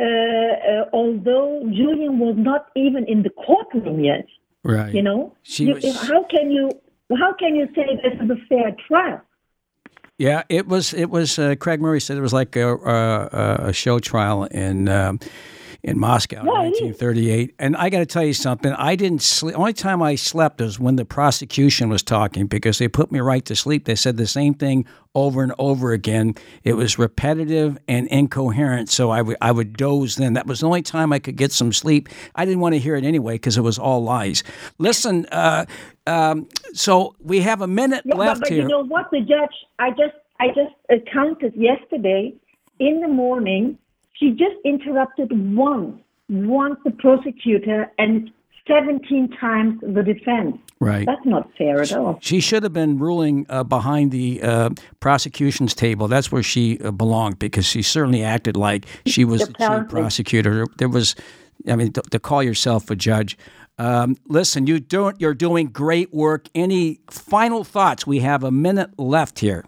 uh, 0.00 0.04
uh, 0.04 0.84
although 0.92 1.62
Julian 1.70 2.18
was 2.18 2.34
not 2.38 2.68
even 2.74 3.04
in 3.06 3.22
the 3.22 3.30
courtroom 3.30 4.00
yet. 4.02 4.26
Right. 4.62 4.94
You 4.94 5.02
know, 5.02 5.34
She 5.42 5.66
You- 5.66 5.74
was- 5.74 6.08
how 6.08 6.24
can 6.24 6.50
you 6.50 6.70
how 7.18 7.34
can 7.34 7.54
you 7.54 7.68
say 7.74 7.84
this 8.02 8.14
is 8.18 8.30
a 8.30 8.36
fair 8.48 8.74
trial? 8.88 9.20
Yeah, 10.16 10.44
it 10.48 10.66
was. 10.66 10.94
It 10.94 11.10
was. 11.10 11.38
Uh, 11.38 11.54
Craig 11.56 11.80
Murray 11.82 12.00
said 12.00 12.16
it 12.16 12.22
was 12.22 12.32
like 12.32 12.56
a, 12.56 12.74
a, 12.76 13.56
a 13.68 13.72
show 13.72 13.98
trial 13.98 14.44
in 14.44 14.88
um, 14.88 15.18
in 15.84 15.98
Moscow, 15.98 16.40
in 16.40 16.46
Yeah, 16.46 16.62
it 16.62 16.72
is. 16.72 16.80
1938. 16.80 17.54
And 17.58 17.76
I 17.76 17.90
got 17.90 17.98
to 17.98 18.06
tell 18.06 18.24
you 18.24 18.32
something. 18.32 18.72
I 18.72 18.96
didn't 18.96 19.22
sleep. 19.22 19.56
Only 19.56 19.74
time 19.74 20.02
I 20.02 20.14
slept 20.14 20.60
was 20.60 20.80
when 20.80 20.96
the 20.96 21.04
prosecution 21.04 21.90
was 21.90 22.02
talking 22.02 22.46
because 22.46 22.78
they 22.78 22.88
put 22.88 23.12
me 23.12 23.20
right 23.20 23.44
to 23.44 23.54
sleep. 23.54 23.84
They 23.84 23.94
said 23.94 24.16
the 24.16 24.26
same 24.26 24.54
thing 24.54 24.86
over 25.14 25.42
and 25.42 25.52
over 25.58 25.92
again. 25.92 26.34
It 26.64 26.72
was 26.72 26.98
repetitive 26.98 27.78
and 27.86 28.08
incoherent. 28.08 28.88
So 28.88 29.10
I 29.10 29.22
would 29.22 29.36
I 29.40 29.52
would 29.52 29.76
doze. 29.76 30.16
Then 30.16 30.32
that 30.32 30.46
was 30.46 30.60
the 30.60 30.66
only 30.66 30.82
time 30.82 31.12
I 31.12 31.18
could 31.18 31.36
get 31.36 31.52
some 31.52 31.72
sleep. 31.72 32.08
I 32.34 32.44
didn't 32.46 32.60
want 32.60 32.74
to 32.74 32.78
hear 32.80 32.96
it 32.96 33.04
anyway 33.04 33.34
because 33.34 33.56
it 33.58 33.62
was 33.62 33.78
all 33.78 34.02
lies. 34.02 34.42
Listen. 34.78 35.26
Uh, 35.30 35.66
um, 36.06 36.48
so 36.74 37.14
we 37.20 37.40
have 37.40 37.62
a 37.62 37.66
minute 37.66 38.02
Yeah, 38.04 38.16
left 38.16 38.40
but, 38.40 38.48
but 38.48 38.52
here. 38.52 38.62
you 38.62 38.68
know 38.68 38.84
what? 38.84 39.10
The 39.10 39.20
judge, 39.20 39.54
I 39.78 39.90
just, 39.90 40.14
I 40.40 40.48
just 40.48 41.06
counted 41.12 41.54
yesterday 41.56 42.34
in 42.78 43.00
the 43.00 43.08
morning. 43.08 43.78
She 44.14 44.30
just 44.30 44.56
interrupted 44.64 45.30
once, 45.54 46.00
once 46.28 46.76
the 46.84 46.90
prosecutor, 46.92 47.90
and 47.98 48.30
17 48.66 49.30
times 49.38 49.80
the 49.82 50.02
defense. 50.02 50.56
Right. 50.80 51.06
That's 51.06 51.24
not 51.24 51.48
fair 51.56 51.82
at 51.82 51.92
all. 51.92 52.18
She 52.20 52.40
should 52.40 52.62
have 52.62 52.72
been 52.72 52.98
ruling 52.98 53.46
uh, 53.48 53.64
behind 53.64 54.10
the 54.10 54.42
uh, 54.42 54.70
prosecution's 55.00 55.74
table. 55.74 56.08
That's 56.08 56.32
where 56.32 56.42
she 56.42 56.78
uh, 56.80 56.90
belonged 56.90 57.38
because 57.38 57.66
she 57.66 57.82
certainly 57.82 58.22
acted 58.22 58.56
like 58.56 58.86
she 59.06 59.24
was 59.24 59.46
the 59.46 59.52
chief 59.54 59.88
prosecutor. 59.88 60.66
There 60.78 60.88
was, 60.88 61.14
I 61.68 61.76
mean, 61.76 61.92
to, 61.92 62.02
to 62.02 62.18
call 62.18 62.42
yourself 62.42 62.90
a 62.90 62.96
judge. 62.96 63.36
Um, 63.78 64.16
listen, 64.28 64.66
you 64.66 64.78
don't. 64.80 65.20
You're 65.20 65.34
doing 65.34 65.66
great 65.68 66.12
work. 66.14 66.48
Any 66.54 67.00
final 67.10 67.64
thoughts? 67.64 68.06
We 68.06 68.20
have 68.20 68.44
a 68.44 68.50
minute 68.50 68.98
left 68.98 69.40
here. 69.40 69.64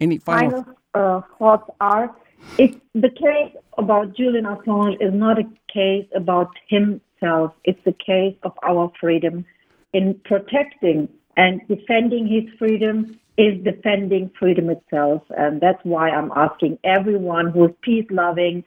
Any 0.00 0.18
final? 0.18 0.62
Final 0.62 0.74
uh, 0.94 1.20
thoughts 1.38 1.68
are: 1.80 2.14
it's 2.58 2.76
the 2.94 3.10
case 3.10 3.54
about 3.78 4.16
Julian 4.16 4.44
Assange 4.44 4.96
is 5.00 5.12
not 5.12 5.38
a 5.38 5.44
case 5.72 6.06
about 6.14 6.50
himself. 6.68 7.52
It's 7.64 7.84
a 7.86 7.92
case 7.92 8.36
of 8.42 8.52
our 8.62 8.92
freedom. 9.00 9.44
In 9.92 10.20
protecting 10.24 11.08
and 11.36 11.60
defending 11.68 12.26
his 12.26 12.44
freedom 12.58 13.18
is 13.36 13.62
defending 13.64 14.30
freedom 14.38 14.70
itself, 14.70 15.22
and 15.36 15.60
that's 15.60 15.80
why 15.82 16.10
I'm 16.10 16.30
asking 16.36 16.78
everyone 16.84 17.50
who 17.50 17.64
is 17.66 17.74
peace-loving, 17.82 18.62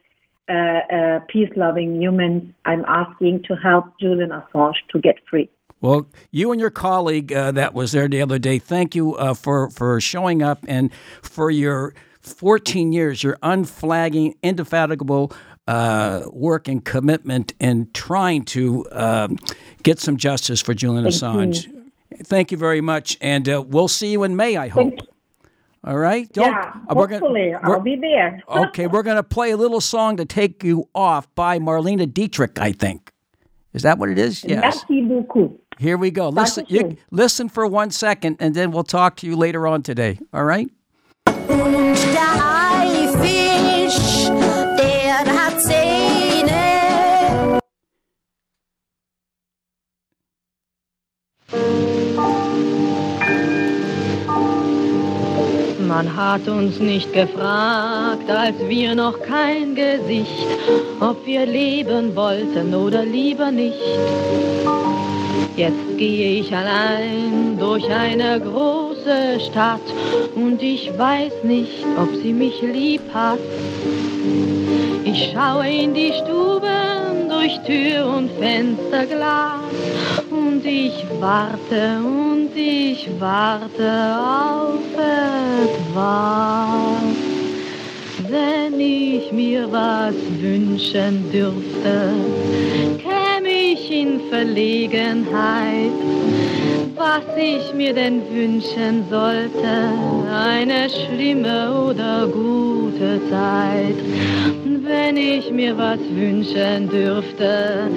uh, 0.50 0.54
uh, 0.54 1.20
peace-loving 1.28 2.02
humans. 2.02 2.54
I'm 2.66 2.84
asking 2.86 3.44
to 3.44 3.56
help 3.56 3.86
Julian 4.00 4.32
Assange 4.32 4.76
to 4.92 5.00
get 5.00 5.16
free. 5.30 5.50
Well, 5.80 6.08
you 6.32 6.52
and 6.52 6.60
your 6.60 6.72
colleague 6.72 7.32
uh, 7.32 7.52
that 7.52 7.74
was 7.74 7.92
there 7.92 8.08
the 8.08 8.22
other 8.22 8.40
day, 8.40 8.58
thank 8.58 8.96
you 8.96 9.16
uh, 9.16 9.34
for, 9.36 9.70
for 9.70 10.02
showing 10.02 10.42
up 10.42 10.66
and 10.68 10.92
for 11.22 11.52
your 11.52 11.94
14 12.28 12.92
years, 12.92 13.24
your 13.24 13.38
unflagging, 13.44 14.36
indefatigable 14.44 15.32
uh, 15.68 16.24
work 16.32 16.68
and 16.68 16.84
commitment 16.84 17.54
in 17.60 17.90
trying 17.94 18.44
to 18.46 18.86
um, 18.92 19.38
get 19.84 20.00
some 20.00 20.18
justice 20.18 20.62
for 20.62 20.74
Julian 20.74 21.04
Thank 21.04 21.16
Assange. 21.16 21.74
Thank 22.24 22.52
you 22.52 22.58
very 22.58 22.82
much. 22.82 23.18
And 23.22 23.48
uh, 23.50 23.64
we'll 23.68 23.88
see 23.88 24.12
you 24.12 24.24
in 24.24 24.36
May, 24.36 24.58
I 24.58 24.70
hope. 24.70 24.94
All 25.84 25.98
right. 25.98 26.32
Don't. 26.34 26.52
yeah, 26.52 26.74
uh, 26.90 26.94
gonna- 26.94 27.10
hopefully 27.18 27.50
we're- 27.50 27.60
I'll 27.64 27.80
be 27.80 27.96
there. 27.96 28.42
okay, 28.50 28.88
we're 28.88 29.04
going 29.04 29.18
to 29.18 29.24
play 29.24 29.52
a 29.52 29.58
little 29.58 29.82
song 29.82 30.18
to 30.18 30.26
take 30.26 30.64
you 30.64 30.90
off 30.96 31.34
by 31.36 31.60
Marlene 31.60 32.12
Dietrich, 32.14 32.60
I 32.60 32.72
think. 32.72 33.12
Is 33.74 33.84
that 33.84 34.00
what 34.00 34.10
it 34.10 34.18
is? 34.18 34.44
Yes. 34.44 34.84
Merci 34.90 35.02
beaucoup. 35.06 35.62
Here 35.78 35.98
we 35.98 36.10
go. 36.10 36.30
Listen, 36.30 36.66
you, 36.68 36.98
listen 37.12 37.48
for 37.50 37.68
one 37.68 37.92
second, 37.92 38.38
and 38.40 38.56
then 38.56 38.72
we'll 38.72 38.84
talk 38.84 39.18
to 39.18 39.28
you 39.28 39.36
later 39.36 39.68
on 39.68 39.84
today. 39.84 40.20
All 40.34 40.44
right? 40.44 40.68
Der 41.50 42.32
Haifisch, 42.44 44.30
der 44.78 45.20
hat 45.38 45.62
Zähne. 45.62 47.60
Man 55.88 56.16
hat 56.16 56.48
uns 56.48 56.80
nicht 56.80 57.14
gefragt, 57.14 58.30
als 58.30 58.56
wir 58.68 58.94
noch 58.96 59.22
kein 59.22 59.74
Gesicht, 59.76 60.48
ob 61.00 61.26
wir 61.26 61.46
leben 61.46 62.16
wollten 62.16 62.76
oder 62.76 63.06
lieber 63.06 63.52
nicht. 63.52 63.76
Jetzt 65.56 65.98
gehe 65.98 66.40
ich 66.40 66.56
allein 66.56 67.58
durch 67.60 67.90
eine 67.90 68.40
große 68.40 69.40
Stadt 69.50 69.82
und 70.36 70.62
ich 70.62 70.92
weiß 70.98 71.44
nicht, 71.44 71.86
ob 71.98 72.16
sie 72.16 72.32
mich 72.34 72.62
lieb 72.62 73.02
hat. 73.14 73.40
Ich 75.04 75.32
schaue 75.34 75.68
in 75.68 75.94
die 75.94 76.14
Stuben 76.14 77.30
durch 77.30 77.58
Tür 77.66 78.06
und 78.18 78.30
Fensterglas 78.40 79.62
und 80.30 80.64
ich 80.66 81.06
warte 81.20 82.00
und 82.04 82.56
ich 82.56 83.10
warte 83.20 84.16
auf 84.20 84.80
etwas. 84.94 86.38
Wenn 88.30 88.80
ich 88.80 89.32
mir 89.32 89.72
was 89.72 90.16
wünschen 90.40 91.32
dürfte, 91.32 92.14
ich 93.74 93.92
in 93.92 94.22
Verlegenheit, 94.30 95.92
was 96.96 97.26
ich 97.38 97.74
mir 97.74 97.94
denn 97.94 98.22
wünschen 98.32 99.04
sollte, 99.10 99.92
eine 100.32 100.90
schlimme 100.90 101.88
oder 101.90 102.28
gute 102.28 103.20
Zeit. 103.30 103.98
Wenn 104.64 105.18
ich 105.18 105.52
mir 105.52 105.78
was 105.78 106.00
wünschen 106.00 106.90
dürfte, 106.90 107.90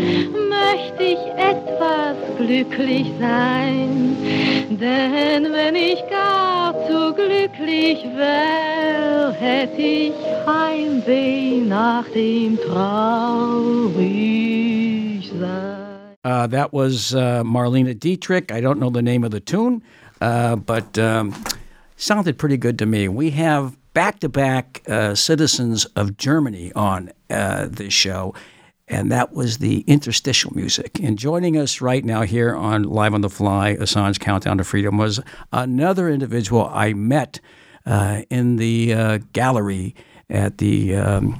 möchte 0.56 1.02
ich 1.04 1.18
etwas 1.36 2.16
glücklich 2.36 3.06
sein. 3.20 4.16
Denn 4.70 5.52
wenn 5.52 5.76
ich 5.76 6.02
gar 6.10 6.74
zu 6.88 7.14
glücklich 7.14 8.04
wär, 8.16 9.32
hätte 9.38 9.80
ich 9.80 10.14
Heimweh 10.46 11.60
nach 11.66 12.04
dem 12.14 12.58
traurig. 12.58 14.00
Uh, 15.42 16.46
that 16.46 16.72
was 16.72 17.14
uh, 17.14 17.42
Marlene 17.44 17.98
Dietrich. 17.98 18.52
I 18.52 18.60
don't 18.60 18.78
know 18.78 18.90
the 18.90 19.02
name 19.02 19.24
of 19.24 19.30
the 19.30 19.40
tune, 19.40 19.82
uh, 20.20 20.56
but 20.56 20.98
um, 20.98 21.34
sounded 21.96 22.38
pretty 22.38 22.56
good 22.56 22.78
to 22.80 22.86
me. 22.86 23.08
We 23.08 23.30
have 23.30 23.76
back 23.94 24.20
to 24.20 24.28
back 24.28 24.82
citizens 25.14 25.84
of 25.96 26.16
Germany 26.16 26.72
on 26.74 27.10
uh, 27.30 27.68
this 27.70 27.92
show, 27.92 28.34
and 28.86 29.10
that 29.10 29.32
was 29.32 29.58
the 29.58 29.80
interstitial 29.86 30.52
music. 30.54 31.00
And 31.00 31.18
joining 31.18 31.56
us 31.56 31.80
right 31.80 32.04
now 32.04 32.22
here 32.22 32.54
on 32.54 32.82
Live 32.82 33.14
on 33.14 33.20
the 33.20 33.30
Fly, 33.30 33.76
Assange 33.76 34.18
Countdown 34.20 34.58
to 34.58 34.64
Freedom, 34.64 34.98
was 34.98 35.20
another 35.52 36.08
individual 36.10 36.68
I 36.72 36.92
met 36.92 37.40
uh, 37.86 38.22
in 38.30 38.56
the 38.56 38.92
uh, 38.92 39.18
gallery 39.32 39.94
at 40.28 40.58
the. 40.58 40.96
Um, 40.96 41.38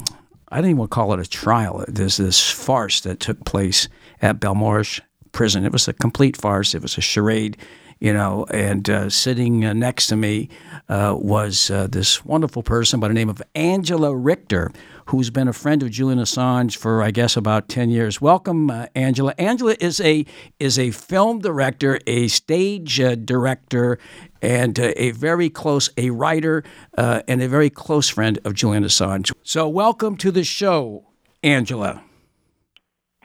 I 0.50 0.56
didn't 0.56 0.72
even 0.72 0.88
call 0.88 1.12
it 1.12 1.20
a 1.20 1.28
trial. 1.28 1.84
There's 1.86 2.16
this 2.16 2.50
farce 2.50 3.00
that 3.02 3.20
took 3.20 3.44
place 3.44 3.88
at 4.20 4.40
Belmarsh 4.40 5.00
prison. 5.32 5.64
It 5.64 5.72
was 5.72 5.86
a 5.86 5.92
complete 5.92 6.36
farce. 6.36 6.74
It 6.74 6.82
was 6.82 6.98
a 6.98 7.00
charade, 7.00 7.56
you 8.00 8.12
know. 8.12 8.46
And 8.50 8.90
uh, 8.90 9.10
sitting 9.10 9.64
uh, 9.64 9.74
next 9.74 10.08
to 10.08 10.16
me 10.16 10.48
uh, 10.88 11.14
was 11.16 11.70
uh, 11.70 11.86
this 11.86 12.24
wonderful 12.24 12.64
person 12.64 12.98
by 12.98 13.06
the 13.06 13.14
name 13.14 13.28
of 13.28 13.40
Angela 13.54 14.14
Richter, 14.14 14.72
who's 15.06 15.30
been 15.30 15.46
a 15.46 15.52
friend 15.52 15.84
of 15.84 15.90
Julian 15.90 16.18
Assange 16.18 16.76
for 16.76 17.00
I 17.00 17.12
guess 17.12 17.36
about 17.36 17.68
ten 17.68 17.88
years. 17.88 18.20
Welcome, 18.20 18.70
uh, 18.70 18.86
Angela. 18.96 19.34
Angela 19.38 19.76
is 19.78 20.00
a 20.00 20.26
is 20.58 20.80
a 20.80 20.90
film 20.90 21.38
director, 21.38 22.00
a 22.08 22.26
stage 22.26 22.98
uh, 22.98 23.14
director, 23.14 23.98
and 24.42 24.78
uh, 24.78 24.92
a 24.96 25.10
very 25.12 25.50
close 25.50 25.90
a 25.96 26.10
writer 26.10 26.64
uh, 26.96 27.22
and 27.28 27.42
a 27.42 27.48
very 27.48 27.70
close 27.70 28.08
friend 28.08 28.38
of 28.44 28.54
Julian 28.54 28.84
Assange. 28.84 29.32
So, 29.42 29.68
welcome 29.68 30.16
to 30.18 30.30
the 30.30 30.44
show, 30.44 31.06
Angela. 31.42 32.02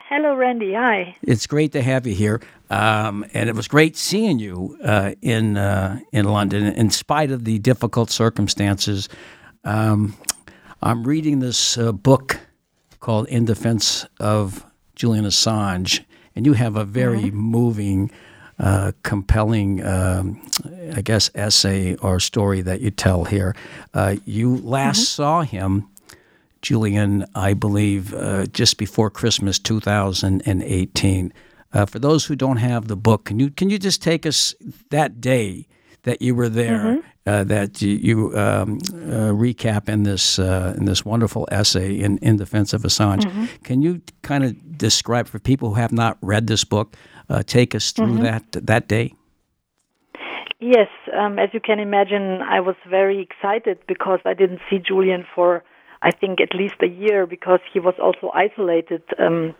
Hello, 0.08 0.36
Randy. 0.36 0.72
Hi. 0.72 1.16
It's 1.22 1.48
great 1.48 1.72
to 1.72 1.82
have 1.82 2.06
you 2.06 2.14
here, 2.14 2.40
um, 2.70 3.26
and 3.34 3.48
it 3.48 3.56
was 3.56 3.66
great 3.66 3.96
seeing 3.96 4.38
you 4.38 4.78
uh, 4.84 5.14
in 5.20 5.56
uh, 5.56 5.98
in 6.12 6.26
London, 6.26 6.64
in 6.64 6.90
spite 6.90 7.32
of 7.32 7.44
the 7.44 7.58
difficult 7.58 8.10
circumstances. 8.10 9.08
Um, 9.64 10.16
I'm 10.80 11.02
reading 11.02 11.40
this 11.40 11.76
uh, 11.76 11.90
book 11.90 12.38
called 13.00 13.26
"In 13.26 13.46
Defense 13.46 14.06
of 14.20 14.64
Julian 14.94 15.24
Assange," 15.24 16.04
and 16.36 16.46
you 16.46 16.52
have 16.52 16.76
a 16.76 16.84
very 16.84 17.32
moving, 17.32 18.12
uh, 18.58 18.92
compelling, 19.02 19.84
um, 19.84 20.40
I 20.94 21.02
guess, 21.02 21.30
essay 21.34 21.94
or 21.96 22.20
story 22.20 22.62
that 22.62 22.80
you 22.80 22.90
tell 22.90 23.24
here. 23.24 23.54
Uh, 23.92 24.16
you 24.24 24.56
last 24.56 25.10
saw 25.10 25.42
him. 25.42 25.88
Julian, 26.62 27.26
I 27.34 27.52
believe, 27.54 28.14
uh, 28.14 28.46
just 28.46 28.78
before 28.78 29.10
Christmas 29.10 29.58
2018. 29.58 31.32
Uh, 31.72 31.86
for 31.86 31.98
those 31.98 32.24
who 32.24 32.34
don't 32.34 32.56
have 32.56 32.88
the 32.88 32.96
book, 32.96 33.26
can 33.26 33.38
you 33.38 33.50
can 33.50 33.70
you 33.70 33.78
just 33.78 34.02
take 34.02 34.24
us 34.24 34.54
that 34.90 35.20
day 35.20 35.66
that 36.04 36.22
you 36.22 36.34
were 36.34 36.48
there, 36.48 37.02
uh, 37.26 37.44
that 37.44 37.82
you, 37.82 37.90
you 37.90 38.38
um, 38.38 38.78
uh, 38.94 39.34
recap 39.34 39.88
in 39.88 40.04
this 40.04 40.38
uh, 40.38 40.74
in 40.78 40.86
this 40.86 41.04
wonderful 41.04 41.46
essay 41.50 41.98
in, 41.98 42.18
in 42.18 42.36
defense 42.36 42.72
of 42.72 42.82
Assange? 42.82 43.48
Can 43.64 43.82
you 43.82 44.00
kind 44.22 44.44
of 44.44 44.78
describe 44.78 45.26
for 45.28 45.38
people 45.38 45.70
who 45.70 45.74
have 45.74 45.92
not 45.92 46.16
read 46.20 46.46
this 46.46 46.64
book, 46.64 46.96
uh, 47.28 47.42
take 47.42 47.74
us 47.74 47.92
through 47.92 48.18
that 48.18 48.44
that 48.52 48.88
day? 48.88 49.14
Yes, 50.58 50.88
um, 51.14 51.38
as 51.38 51.50
you 51.52 51.60
can 51.60 51.78
imagine, 51.78 52.40
I 52.42 52.60
was 52.60 52.76
very 52.88 53.20
excited 53.20 53.78
because 53.86 54.20
I 54.24 54.32
didn't 54.32 54.60
see 54.70 54.78
Julian 54.78 55.26
for, 55.34 55.62
I 56.00 56.10
think, 56.10 56.40
at 56.40 56.54
least 56.54 56.76
a 56.80 56.88
year 56.88 57.26
because 57.26 57.60
he 57.70 57.78
was 57.78 57.94
also 57.98 58.30
isolated. 58.34 59.02
Um, 59.18 59.54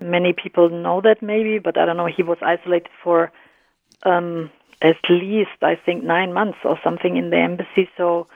many 0.00 0.32
people 0.32 0.70
know 0.70 1.02
that 1.02 1.20
maybe, 1.20 1.58
but 1.58 1.76
I 1.76 1.84
don't 1.84 1.98
know. 1.98 2.06
He 2.06 2.22
was 2.22 2.38
isolated 2.40 2.88
for 3.02 3.30
um, 4.04 4.50
at 4.80 4.96
least, 5.10 5.50
I 5.60 5.74
think, 5.74 6.04
nine 6.04 6.32
months 6.32 6.58
or 6.64 6.78
something 6.82 7.18
in 7.18 7.28
the 7.28 7.36
embassy. 7.36 7.90
So 7.98 8.26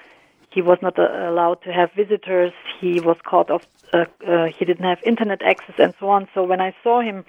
he 0.51 0.60
was 0.60 0.78
not 0.82 0.98
uh, 0.98 1.30
allowed 1.30 1.62
to 1.62 1.72
have 1.72 1.90
visitors. 1.92 2.52
He 2.80 3.01
was 3.01 3.16
caught 3.24 3.51
off. 3.51 3.66
Uh, 3.94 4.05
uh, 4.26 4.46
he 4.46 4.66
didn't 4.66 4.84
have 4.84 5.02
internet 5.05 5.40
access 5.40 5.76
and 5.78 5.94
so 5.98 6.10
on. 6.10 6.28
So 6.34 6.44
when 6.44 6.60
I 6.60 6.74
saw 6.82 7.01
him, 7.01 7.24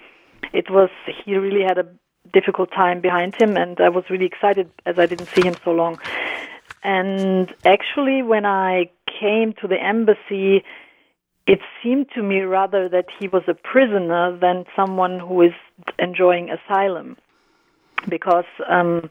it 0.52 0.70
was 0.70 0.90
he 1.24 1.36
really 1.36 1.62
had 1.62 1.78
a 1.78 1.86
difficult 2.32 2.70
time 2.72 3.00
behind 3.00 3.34
him, 3.34 3.56
and 3.56 3.80
I 3.80 3.88
was 3.88 4.04
really 4.10 4.26
excited 4.26 4.70
as 4.84 4.98
I 4.98 5.06
didn't 5.06 5.28
see 5.28 5.42
him 5.46 5.56
so 5.64 5.70
long. 5.72 5.98
And 6.82 7.52
actually, 7.64 8.22
when 8.22 8.44
I 8.44 8.90
came 9.20 9.52
to 9.60 9.68
the 9.68 9.80
embassy, 9.82 10.64
it 11.46 11.60
seemed 11.82 12.10
to 12.14 12.22
me 12.22 12.40
rather 12.40 12.88
that 12.88 13.06
he 13.18 13.28
was 13.28 13.42
a 13.46 13.54
prisoner 13.54 14.36
than 14.36 14.64
someone 14.74 15.18
who 15.18 15.42
is 15.42 15.52
enjoying 15.98 16.50
asylum, 16.50 17.16
because 18.08 18.44
um, 18.68 19.08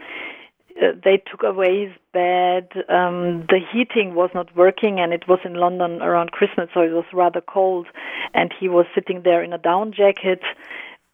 they 0.80 1.22
took 1.30 1.44
away 1.44 1.86
his 1.86 1.94
bed. 2.12 2.68
Um, 2.90 3.46
the 3.48 3.60
heating 3.72 4.14
was 4.14 4.30
not 4.34 4.56
working, 4.56 5.00
and 5.00 5.14
it 5.14 5.28
was 5.28 5.40
in 5.46 5.56
London 5.56 6.02
around 6.02 6.32
Christmas, 6.32 6.70
so 6.74 6.82
it 6.82 6.92
was 6.92 7.06
rather 7.14 7.42
cold. 7.42 7.88
And 8.34 8.54
he 8.58 8.68
was 8.68 8.86
sitting 8.94 9.22
there 9.24 9.42
in 9.44 9.54
a 9.54 9.58
down 9.58 9.94
jacket, 9.94 10.42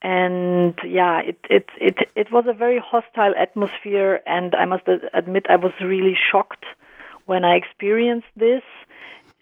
and 0.02 0.74
yeah, 0.84 1.20
it 1.20 1.38
it 1.50 1.70
it 1.80 1.98
it 2.16 2.32
was 2.32 2.46
a 2.48 2.54
very 2.54 2.80
hostile 2.80 3.34
atmosphere. 3.38 4.22
And 4.26 4.56
I 4.56 4.66
must 4.66 4.84
admit, 5.14 5.46
I 5.50 5.58
was 5.58 5.74
really 5.82 6.18
shocked 6.32 6.66
when 7.26 7.46
I 7.46 7.56
experienced 7.56 8.28
this. 8.36 8.64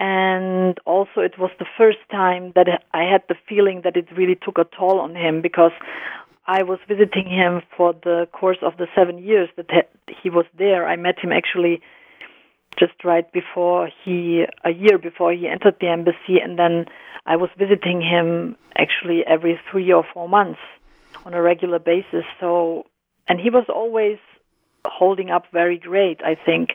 And 0.01 0.79
also, 0.85 1.19
it 1.21 1.37
was 1.37 1.51
the 1.59 1.65
first 1.77 1.97
time 2.09 2.53
that 2.55 2.83
I 2.93 3.03
had 3.03 3.23
the 3.27 3.35
feeling 3.47 3.81
that 3.83 3.97
it 3.97 4.07
really 4.15 4.35
took 4.35 4.57
a 4.57 4.65
toll 4.77 4.99
on 5.01 5.13
him 5.13 5.41
because 5.41 5.73
I 6.47 6.63
was 6.63 6.79
visiting 6.87 7.27
him 7.27 7.61
for 7.75 7.93
the 7.93 8.27
course 8.31 8.57
of 8.61 8.77
the 8.77 8.87
seven 8.95 9.17
years 9.19 9.49
that 9.57 9.69
he- 10.07 10.29
was 10.29 10.45
there. 10.57 10.87
I 10.87 10.95
met 10.95 11.19
him 11.19 11.31
actually 11.31 11.81
just 12.79 13.03
right 13.03 13.31
before 13.33 13.89
he, 14.03 14.45
a 14.63 14.71
year 14.71 14.97
before 14.97 15.33
he 15.33 15.47
entered 15.47 15.75
the 15.81 15.87
embassy, 15.87 16.39
and 16.41 16.57
then 16.57 16.85
I 17.25 17.35
was 17.35 17.49
visiting 17.57 18.01
him 18.01 18.55
actually 18.77 19.23
every 19.27 19.59
three 19.69 19.91
or 19.91 20.05
four 20.13 20.29
months 20.29 20.59
on 21.25 21.33
a 21.33 21.41
regular 21.41 21.79
basis. 21.79 22.23
So, 22.39 22.85
and 23.27 23.39
he 23.39 23.49
was 23.49 23.65
always 23.67 24.17
holding 24.85 25.29
up 25.29 25.43
very 25.51 25.77
great. 25.77 26.21
I 26.23 26.35
think 26.35 26.69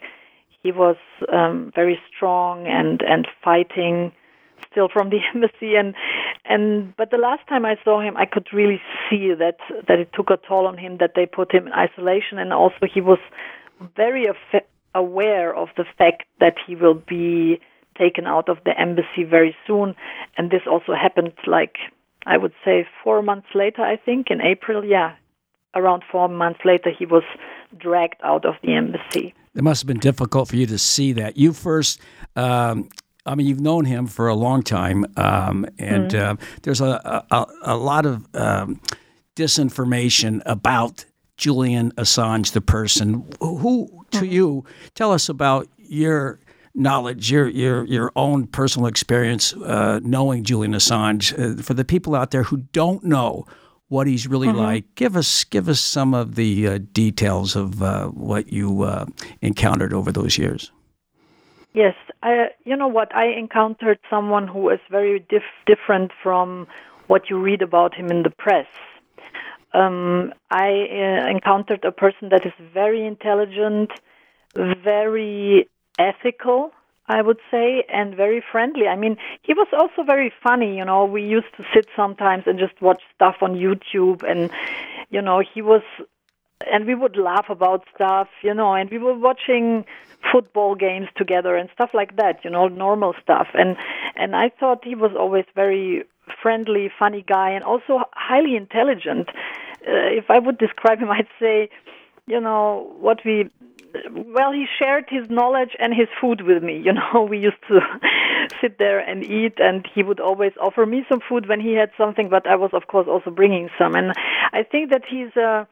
he 0.62 0.72
was 0.72 0.96
um, 1.32 1.72
very 1.74 1.98
strong 2.08 2.66
and 2.66 3.02
and 3.02 3.28
fighting 3.42 4.12
still 4.70 4.88
from 4.92 5.10
the 5.10 5.18
embassy 5.34 5.76
and 5.76 5.94
and 6.44 6.96
but 6.96 7.10
the 7.10 7.18
last 7.18 7.46
time 7.48 7.64
I 7.64 7.76
saw 7.84 8.00
him 8.00 8.16
I 8.16 8.26
could 8.26 8.48
really 8.52 8.80
see 9.08 9.32
that 9.38 9.58
that 9.88 9.98
it 9.98 10.10
took 10.14 10.30
a 10.30 10.38
toll 10.48 10.66
on 10.66 10.78
him 10.78 10.98
that 10.98 11.12
they 11.14 11.26
put 11.26 11.52
him 11.52 11.66
in 11.66 11.72
isolation 11.72 12.38
and 12.38 12.52
also 12.52 12.86
he 12.92 13.00
was 13.00 13.18
very 13.96 14.26
affa- 14.26 14.66
aware 14.94 15.54
of 15.54 15.68
the 15.76 15.84
fact 15.98 16.24
that 16.40 16.54
he 16.66 16.74
will 16.76 16.94
be 16.94 17.58
taken 17.98 18.26
out 18.26 18.48
of 18.48 18.58
the 18.64 18.78
embassy 18.78 19.24
very 19.28 19.54
soon 19.66 19.94
and 20.36 20.50
this 20.50 20.62
also 20.70 20.92
happened 20.94 21.32
like 21.46 21.76
I 22.26 22.36
would 22.38 22.52
say 22.64 22.86
4 23.02 23.22
months 23.22 23.48
later 23.54 23.82
I 23.82 23.96
think 23.96 24.26
in 24.30 24.40
April 24.40 24.84
yeah 24.84 25.14
around 25.74 26.02
4 26.10 26.28
months 26.28 26.60
later 26.64 26.90
he 26.98 27.06
was 27.06 27.22
dragged 27.76 28.20
out 28.22 28.44
of 28.44 28.54
the 28.62 28.74
embassy 28.74 29.34
It 29.54 29.62
must 29.62 29.82
have 29.82 29.88
been 29.88 30.00
difficult 30.00 30.48
for 30.48 30.56
you 30.56 30.66
to 30.66 30.78
see 30.78 31.12
that. 31.14 31.36
You 31.36 31.52
first, 31.52 32.00
um, 32.34 32.88
I 33.26 33.34
mean, 33.36 33.46
you've 33.48 33.60
known 33.70 33.84
him 33.84 34.06
for 34.08 34.26
a 34.28 34.34
long 34.34 34.62
time, 34.62 35.04
um, 35.16 35.64
and 35.78 36.10
Mm-hmm. 36.10 36.32
uh, 36.32 36.60
there's 36.62 36.80
a, 36.80 37.24
a, 37.30 37.46
a 37.62 37.76
lot 37.76 38.04
of 38.06 38.26
um, 38.34 38.80
disinformation 39.36 40.42
about 40.46 41.04
Julian 41.36 41.92
Assange, 41.92 42.52
the 42.52 42.60
person. 42.60 43.26
Who, 43.40 44.04
to 44.12 44.26
Mm-hmm. 44.26 44.32
you, 44.32 44.64
tell 44.94 45.12
us 45.12 45.28
about 45.28 45.68
your 45.76 46.40
knowledge, 46.74 47.30
your 47.30 47.48
your 47.48 47.84
your 47.84 48.12
own 48.16 48.46
personal 48.46 48.86
experience 48.88 49.52
uh, 49.54 50.00
knowing 50.02 50.44
Julian 50.44 50.72
Assange. 50.74 51.32
Uh, 51.38 51.62
for 51.62 51.74
the 51.74 51.84
people 51.84 52.14
out 52.14 52.30
there 52.30 52.44
who 52.44 52.58
don't 52.72 53.04
know 53.04 53.46
what 53.88 54.06
he's 54.06 54.26
really 54.26 54.48
Mm-hmm. 54.48 54.58
like, 54.66 54.94
give 54.94 55.16
us 55.16 55.44
give 55.44 55.68
us 55.68 55.80
some 55.80 56.14
of 56.14 56.34
the 56.34 56.66
uh, 56.68 56.78
details 56.92 57.56
of 57.56 57.82
uh, 57.82 58.06
what 58.08 58.52
you 58.52 58.82
uh, 58.82 59.06
encountered 59.42 59.92
over 59.92 60.10
those 60.12 60.38
years. 60.38 60.72
Yes, 61.74 61.94
I, 62.22 62.50
you 62.64 62.76
know 62.76 62.86
what? 62.88 63.14
I 63.14 63.26
encountered 63.26 63.98
someone 64.08 64.46
who 64.46 64.70
is 64.70 64.78
very 64.90 65.18
dif- 65.28 65.42
different 65.66 66.12
from 66.22 66.66
what 67.08 67.28
you 67.28 67.38
read 67.38 67.62
about 67.62 67.94
him 67.94 68.10
in 68.10 68.22
the 68.22 68.30
press. 68.30 68.66
Um, 69.74 70.32
I 70.50 70.68
uh, 70.68 71.28
encountered 71.28 71.84
a 71.84 71.92
person 71.92 72.28
that 72.30 72.46
is 72.46 72.52
very 72.72 73.04
intelligent, 73.04 73.90
very 74.54 75.68
ethical, 75.98 76.70
I 77.06 77.20
would 77.20 77.40
say, 77.50 77.84
and 77.92 78.14
very 78.14 78.42
friendly. 78.52 78.86
I 78.86 78.96
mean, 78.96 79.16
he 79.42 79.52
was 79.52 79.66
also 79.72 80.04
very 80.04 80.32
funny. 80.42 80.76
You 80.76 80.84
know, 80.84 81.04
we 81.04 81.22
used 81.22 81.52
to 81.56 81.64
sit 81.74 81.86
sometimes 81.96 82.44
and 82.46 82.58
just 82.58 82.80
watch 82.80 83.02
stuff 83.14 83.36
on 83.42 83.54
YouTube, 83.54 84.22
and 84.22 84.50
you 85.10 85.20
know, 85.20 85.40
he 85.40 85.60
was 85.60 85.82
and 86.72 86.86
we 86.86 86.94
would 86.94 87.16
laugh 87.16 87.46
about 87.50 87.84
stuff, 87.94 88.28
you 88.42 88.54
know, 88.54 88.74
and 88.74 88.90
we 88.90 88.98
were 88.98 89.14
watching 89.14 89.84
football 90.32 90.74
games 90.74 91.08
together 91.16 91.56
and 91.56 91.68
stuff 91.74 91.90
like 91.92 92.16
that, 92.16 92.44
you 92.44 92.50
know, 92.50 92.68
normal 92.68 93.14
stuff. 93.22 93.48
And 93.54 93.76
and 94.16 94.34
I 94.36 94.48
thought 94.48 94.84
he 94.84 94.94
was 94.94 95.12
always 95.18 95.44
very 95.54 96.04
friendly, 96.42 96.90
funny 96.98 97.24
guy, 97.26 97.50
and 97.50 97.64
also 97.64 98.04
highly 98.14 98.56
intelligent. 98.56 99.28
Uh, 99.86 100.10
if 100.20 100.30
I 100.30 100.38
would 100.38 100.58
describe 100.58 100.98
him, 100.98 101.10
I'd 101.18 101.28
say, 101.40 101.68
you 102.26 102.40
know, 102.40 102.94
what 102.98 103.20
we 103.24 103.50
well, 104.12 104.52
he 104.52 104.66
shared 104.78 105.04
his 105.08 105.30
knowledge 105.30 105.76
and 105.78 105.94
his 105.94 106.08
food 106.20 106.42
with 106.42 106.62
me. 106.62 106.80
You 106.84 106.92
know, 106.98 107.22
we 107.28 107.38
used 107.38 107.62
to 107.68 107.80
sit 108.60 108.78
there 108.78 108.98
and 108.98 109.22
eat, 109.24 109.54
and 109.58 109.86
he 109.94 110.02
would 110.02 110.20
always 110.20 110.52
offer 110.60 110.86
me 110.86 111.04
some 111.08 111.20
food 111.28 111.48
when 111.48 111.60
he 111.60 111.74
had 111.74 111.90
something, 111.96 112.28
but 112.28 112.46
I 112.46 112.56
was, 112.56 112.70
of 112.72 112.86
course, 112.88 113.06
also 113.08 113.30
bringing 113.30 113.68
some. 113.78 113.94
And 113.94 114.12
I 114.52 114.62
think 114.62 114.90
that 114.90 115.02
he's 115.08 115.34
a 115.36 115.66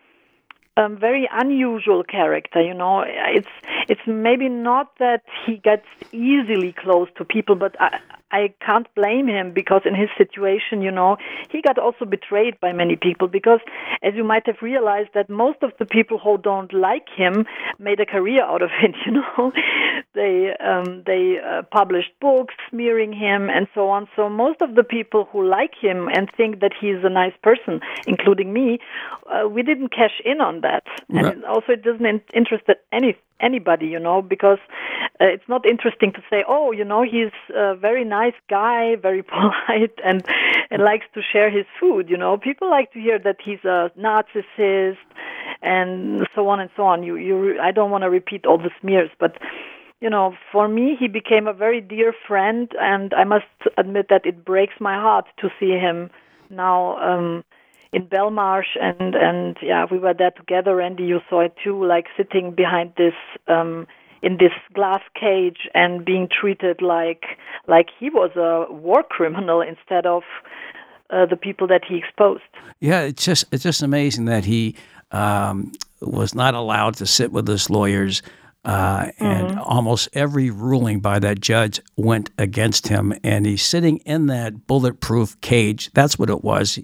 um, 0.77 0.97
very 0.99 1.29
unusual 1.33 2.03
character. 2.03 2.61
You 2.63 2.75
know, 2.75 3.05
it's 3.07 3.49
it's 3.89 4.01
maybe 4.07 4.49
not 4.49 4.99
that 4.99 5.23
he 5.47 5.57
gets 5.57 5.87
easily 6.13 6.73
close 6.73 7.09
to 7.17 7.25
people, 7.25 7.57
but 7.57 7.77
I 7.81 7.99
I 8.33 8.55
can't 8.65 8.87
blame 8.95 9.29
him 9.29 9.53
because 9.53 9.83
in 9.85 9.95
his 9.95 10.09
situation, 10.17 10.83
you 10.83 10.91
know, 10.91 11.17
he 11.51 11.61
got 11.63 11.79
also 11.79 12.05
betrayed 12.05 12.59
by 12.61 12.73
many 12.73 12.97
people 12.97 13.29
because, 13.29 13.61
as 14.03 14.15
you 14.15 14.25
might 14.25 14.47
have 14.47 14.57
realized, 14.63 15.11
that 15.15 15.29
most 15.29 15.63
of 15.63 15.73
the 15.79 15.85
people 15.85 16.19
who 16.19 16.39
don't 16.39 16.73
like 16.73 17.09
him 17.15 17.45
made 17.79 18.01
a 18.01 18.07
career 18.07 18.43
out 18.43 18.63
of 18.63 18.71
it. 18.83 18.95
You 19.07 19.13
know, 19.13 19.53
they 20.15 20.55
um, 20.61 21.03
they 21.07 21.39
uh, 21.39 21.63
published 21.71 22.13
books 22.21 22.55
smearing 22.71 23.13
him 23.13 23.51
and 23.51 23.67
so 23.75 23.89
on. 23.89 24.09
So 24.17 24.29
most 24.29 24.61
of 24.63 24.75
the 24.75 24.85
people 24.85 25.29
who 25.31 25.47
like 25.47 25.75
him 25.81 26.09
and 26.09 26.31
think 26.37 26.61
that 26.61 26.73
he's 26.79 27.05
a 27.05 27.11
nice 27.11 27.35
person, 27.43 27.81
including 28.07 28.53
me, 28.53 28.79
uh, 29.33 29.49
we 29.49 29.63
didn't 29.63 29.89
cash 29.89 30.21
in 30.25 30.41
on 30.41 30.63
that, 30.63 30.85
and 31.11 31.27
Right. 31.27 31.45
also 31.45 31.73
it 31.73 31.83
doesn't 31.83 32.07
in- 32.07 32.23
interest 32.35 32.65
any 32.93 33.17
anybody, 33.43 33.87
you 33.87 33.99
know, 33.99 34.23
because 34.23 34.59
uh, 35.21 35.27
it's 35.27 35.49
not 35.49 35.67
interesting 35.67 36.13
to 36.13 36.23
say, 36.31 36.45
oh, 36.49 36.73
you 36.73 36.85
know, 36.85 37.03
he's 37.03 37.33
a 37.55 37.75
very 37.75 38.05
nice 38.05 38.35
guy, 38.49 38.97
very 38.97 39.23
polite, 39.35 39.99
and 40.05 40.25
and 40.71 40.83
likes 40.83 41.07
to 41.15 41.21
share 41.21 41.51
his 41.51 41.67
food. 41.79 42.09
You 42.09 42.17
know, 42.17 42.37
people 42.39 42.71
like 42.71 42.93
to 42.93 43.01
hear 43.01 43.19
that 43.19 43.37
he's 43.45 43.65
a 43.65 43.91
narcissist 43.99 44.97
and 45.63 46.27
so 46.35 46.49
on 46.49 46.61
and 46.61 46.71
so 46.77 46.85
on. 46.85 47.03
You 47.03 47.17
you 47.17 47.61
I 47.61 47.71
don't 47.73 47.91
want 47.91 48.03
to 48.03 48.11
repeat 48.11 48.47
all 48.47 48.59
the 48.59 48.71
smears, 48.81 49.11
but 49.19 49.37
you 50.01 50.11
know, 50.11 50.35
for 50.51 50.67
me, 50.67 50.97
he 50.99 51.07
became 51.07 51.47
a 51.47 51.53
very 51.53 51.81
dear 51.81 52.13
friend, 52.27 52.73
and 52.81 53.15
I 53.15 53.23
must 53.23 53.45
admit 53.79 54.07
that 54.11 54.27
it 54.27 54.45
breaks 54.45 54.75
my 54.81 54.95
heart 54.95 55.27
to 55.39 55.49
see 55.61 55.71
him 55.71 56.11
now 56.51 56.97
um, 56.99 57.45
in 57.93 58.07
Belmarsh, 58.07 58.77
and 58.81 59.15
and 59.15 59.57
yeah, 59.63 59.87
we 59.91 59.99
were 59.99 60.15
there 60.15 60.31
together. 60.31 60.77
Randy, 60.77 61.05
you 61.05 61.21
saw 61.29 61.41
it 61.41 61.55
too, 61.63 61.85
like 61.85 62.07
sitting 62.17 62.53
behind 62.55 62.93
this 62.97 63.15
um, 63.49 63.87
in 64.23 64.39
this 64.39 64.53
glass 64.73 65.03
cage 65.19 65.69
and 65.75 66.05
being 66.05 66.29
treated 66.29 66.81
like 66.81 67.25
like 67.67 67.89
he 67.99 68.09
was 68.09 68.31
a 68.37 68.73
war 68.73 69.03
criminal 69.03 69.61
instead 69.61 70.07
of 70.07 70.23
uh, 71.11 71.27
the 71.27 71.37
people 71.37 71.67
that 71.67 71.83
he 71.87 71.97
exposed. 71.99 72.43
Yeah, 72.81 73.03
it's 73.03 73.25
just 73.25 73.45
it's 73.53 73.63
just 73.63 73.83
amazing 73.83 74.25
that 74.27 74.45
he 74.45 74.77
um, 75.11 75.73
was 76.01 76.35
not 76.35 76.55
allowed 76.55 76.97
to 76.97 77.07
sit 77.07 77.31
with 77.31 77.47
his 77.47 77.69
lawyers, 77.69 78.23
uh, 78.65 79.11
and 79.19 79.59
almost 79.59 80.09
every 80.15 80.51
ruling 80.51 81.01
by 81.01 81.19
that 81.19 81.41
judge 81.41 81.81
went 81.97 82.31
against 82.39 82.89
him. 82.89 83.13
And 83.23 83.45
he's 83.45 83.63
sitting 83.63 83.99
in 83.99 84.27
that 84.27 84.67
bulletproof 84.67 85.41
cage. 85.41 85.91
That's 85.93 86.19
what 86.19 86.31
it 86.31 86.43
was. 86.43 86.79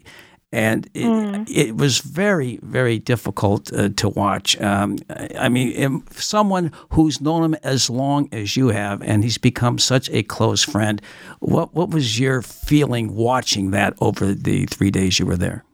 And 0.51 0.89
it, 0.95 1.49
it 1.51 1.77
was 1.77 1.99
very, 1.99 2.59
very 2.63 2.99
difficult 2.99 3.71
uh, 3.73 3.91
to 3.97 4.09
watch. 4.09 4.59
Um, 4.61 4.97
I 5.39 5.51
mean, 5.51 6.03
someone 6.11 6.73
who's 6.91 7.21
known 7.21 7.45
him 7.45 7.55
as 7.63 7.91
long 7.91 8.31
as 8.33 8.57
you 8.57 8.69
have, 8.69 9.03
and 9.03 9.23
he's 9.23 9.37
become 9.37 9.79
such 9.79 10.09
a 10.11 10.23
close 10.23 10.65
friend. 10.65 11.03
What 11.41 11.75
what 11.75 11.91
was 11.91 12.19
your 12.19 12.41
feeling 12.41 13.15
watching 13.15 13.73
that 13.73 13.95
over 14.01 14.33
the 14.33 14.65
three 14.67 14.91
days 14.91 15.19
you 15.19 15.27
were 15.27 15.37
there? 15.37 15.65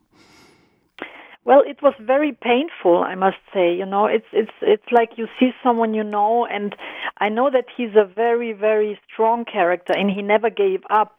Well, 1.45 1.61
it 1.65 1.79
was 1.83 1.93
very 1.99 2.31
painful, 2.31 3.03
I 3.03 3.13
must 3.13 3.37
say. 3.53 3.73
You 3.73 3.85
know, 3.85 4.07
it's 4.07 4.25
it's 4.33 4.51
it's 4.61 4.91
like 4.91 5.11
you 5.15 5.27
see 5.39 5.51
someone 5.63 5.93
you 5.93 6.03
know, 6.03 6.45
and 6.47 6.75
I 7.19 7.29
know 7.29 7.51
that 7.51 7.65
he's 7.77 7.95
a 7.95 8.03
very 8.03 8.51
very 8.51 8.99
strong 9.07 9.45
character, 9.45 9.93
and 9.95 10.09
he 10.09 10.21
never 10.23 10.49
gave 10.49 10.81
up. 10.89 11.17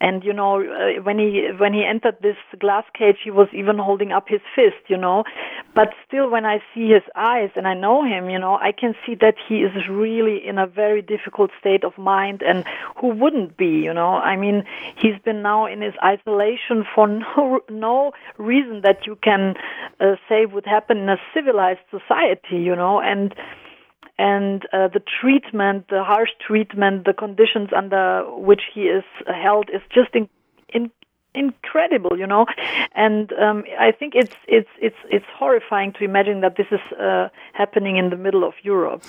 And 0.00 0.24
you 0.24 0.32
know, 0.32 0.60
uh, 0.60 1.02
when 1.02 1.18
he 1.18 1.48
when 1.58 1.72
he 1.72 1.84
entered 1.84 2.16
this 2.22 2.36
glass 2.58 2.84
cage, 2.96 3.18
he 3.22 3.30
was 3.30 3.48
even 3.52 3.78
holding 3.78 4.12
up 4.12 4.28
his 4.28 4.40
fist. 4.54 4.82
You 4.88 4.96
know, 4.96 5.24
but 5.74 5.90
still, 6.06 6.30
when 6.30 6.44
I 6.44 6.62
see 6.74 6.88
his 6.88 7.02
eyes 7.14 7.50
and 7.56 7.66
I 7.66 7.74
know 7.74 8.04
him, 8.04 8.30
you 8.30 8.38
know, 8.38 8.56
I 8.56 8.72
can 8.72 8.94
see 9.06 9.14
that 9.16 9.34
he 9.48 9.62
is 9.62 9.72
really 9.88 10.46
in 10.46 10.58
a 10.58 10.66
very 10.66 11.02
difficult 11.02 11.50
state 11.58 11.84
of 11.84 11.96
mind. 11.96 12.42
And 12.42 12.64
who 12.96 13.08
wouldn't 13.08 13.56
be? 13.56 13.68
You 13.68 13.94
know, 13.94 14.14
I 14.14 14.36
mean, 14.36 14.64
he's 14.96 15.18
been 15.24 15.42
now 15.42 15.66
in 15.66 15.80
his 15.80 15.94
isolation 16.02 16.84
for 16.94 17.06
no 17.08 17.60
no 17.68 18.12
reason 18.38 18.82
that 18.82 19.06
you 19.06 19.16
can 19.22 19.54
uh, 20.00 20.16
say 20.28 20.46
would 20.46 20.66
happen 20.66 20.98
in 20.98 21.08
a 21.08 21.18
civilized 21.34 21.86
society. 21.90 22.56
You 22.56 22.76
know, 22.76 23.00
and 23.00 23.34
and 24.22 24.66
uh, 24.72 24.86
the 24.86 25.02
treatment, 25.20 25.88
the 25.88 26.04
harsh 26.04 26.30
treatment, 26.46 27.06
the 27.06 27.12
conditions 27.12 27.70
under 27.76 28.22
which 28.36 28.62
he 28.72 28.82
is 28.82 29.02
held 29.26 29.68
is 29.68 29.82
just 29.92 30.10
in, 30.14 30.28
in, 30.72 30.92
incredible, 31.34 32.18
you 32.18 32.26
know. 32.26 32.46
And 32.94 33.32
um, 33.34 33.64
I 33.78 33.92
think 33.92 34.14
it's 34.14 34.34
it's 34.46 34.68
it's 34.80 34.96
it's 35.10 35.24
horrifying 35.34 35.92
to 35.94 36.04
imagine 36.04 36.40
that 36.42 36.56
this 36.56 36.66
is 36.70 36.80
uh, 36.98 37.28
happening 37.52 37.96
in 37.96 38.10
the 38.10 38.16
middle 38.16 38.44
of 38.44 38.54
Europe. 38.62 39.02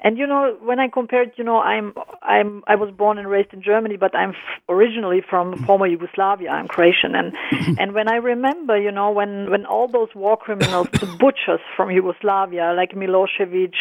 And 0.00 0.18
you 0.18 0.26
know, 0.26 0.56
when 0.62 0.78
I 0.80 0.88
compared, 0.88 1.32
you 1.36 1.44
know, 1.44 1.58
I'm 1.58 1.94
I'm 2.22 2.62
I 2.66 2.74
was 2.74 2.90
born 2.90 3.18
and 3.18 3.28
raised 3.28 3.52
in 3.52 3.62
Germany, 3.62 3.96
but 3.96 4.14
I'm 4.14 4.30
f- 4.30 4.36
originally 4.68 5.22
from 5.28 5.64
former 5.64 5.86
Yugoslavia. 5.86 6.50
I'm 6.50 6.68
Croatian, 6.68 7.14
and 7.14 7.36
and 7.78 7.92
when 7.92 8.08
I 8.08 8.16
remember, 8.16 8.78
you 8.78 8.92
know, 8.92 9.10
when 9.10 9.50
when 9.50 9.64
all 9.66 9.88
those 9.88 10.08
war 10.14 10.36
criminals, 10.36 10.88
the 10.92 11.06
butchers 11.20 11.60
from 11.76 11.90
Yugoslavia, 11.90 12.74
like 12.76 12.92
Milosevic 12.92 13.74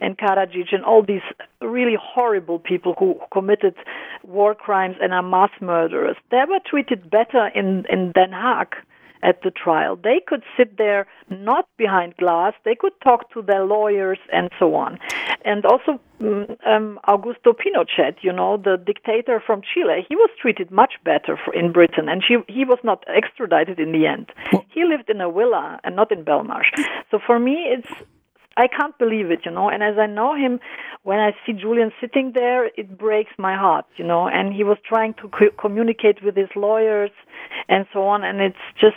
and 0.00 0.16
Karadzic, 0.16 0.72
and 0.72 0.84
all 0.84 1.02
these 1.02 1.22
really 1.60 1.96
horrible 2.00 2.58
people 2.58 2.94
who 2.98 3.20
committed 3.32 3.74
war 4.22 4.54
crimes 4.54 4.96
and 5.00 5.12
are 5.12 5.22
mass 5.22 5.50
murderers, 5.60 6.16
they 6.30 6.42
were 6.48 6.60
treated 6.66 7.10
better 7.10 7.39
in 7.54 7.84
in 7.88 8.12
Den 8.12 8.30
Haag 8.30 8.74
at 9.22 9.42
the 9.42 9.50
trial. 9.50 9.96
They 9.96 10.20
could 10.26 10.42
sit 10.56 10.78
there 10.78 11.06
not 11.28 11.68
behind 11.76 12.16
glass. 12.16 12.54
They 12.64 12.74
could 12.74 12.92
talk 13.02 13.32
to 13.32 13.42
their 13.42 13.64
lawyers 13.64 14.18
and 14.32 14.50
so 14.58 14.74
on. 14.74 14.98
And 15.44 15.64
also 15.64 16.00
mm, 16.20 16.56
um, 16.66 16.98
Augusto 17.08 17.54
Pinochet, 17.54 18.16
you 18.22 18.32
know, 18.32 18.56
the 18.56 18.76
dictator 18.76 19.42
from 19.44 19.62
Chile, 19.62 20.06
he 20.08 20.16
was 20.16 20.30
treated 20.40 20.70
much 20.70 20.94
better 21.04 21.38
for, 21.42 21.54
in 21.54 21.72
Britain, 21.72 22.08
and 22.08 22.22
she, 22.26 22.38
he 22.48 22.64
was 22.64 22.78
not 22.84 23.04
extradited 23.08 23.78
in 23.78 23.92
the 23.92 24.06
end. 24.06 24.30
he 24.68 24.84
lived 24.84 25.08
in 25.08 25.20
a 25.20 25.30
villa 25.30 25.80
and 25.84 25.96
not 25.96 26.12
in 26.12 26.24
Belmarsh. 26.24 26.70
So 27.10 27.18
for 27.24 27.38
me, 27.38 27.68
it's 27.68 27.88
I 28.60 28.68
can't 28.78 28.96
believe 29.04 29.28
it, 29.34 29.40
you 29.46 29.52
know. 29.56 29.68
And 29.72 29.82
as 29.90 29.96
I 29.98 30.06
know 30.06 30.34
him, 30.44 30.60
when 31.08 31.18
I 31.18 31.30
see 31.44 31.52
Julian 31.64 31.90
sitting 32.00 32.32
there, 32.40 32.62
it 32.80 32.88
breaks 33.06 33.32
my 33.38 33.54
heart, 33.64 33.86
you 33.96 34.06
know. 34.10 34.28
And 34.28 34.52
he 34.58 34.64
was 34.70 34.78
trying 34.92 35.14
to 35.20 35.28
co- 35.38 35.54
communicate 35.64 36.18
with 36.22 36.36
his 36.36 36.50
lawyers 36.66 37.10
and 37.68 37.86
so 37.92 38.00
on, 38.14 38.24
and 38.28 38.40
it's 38.40 38.64
just. 38.80 38.96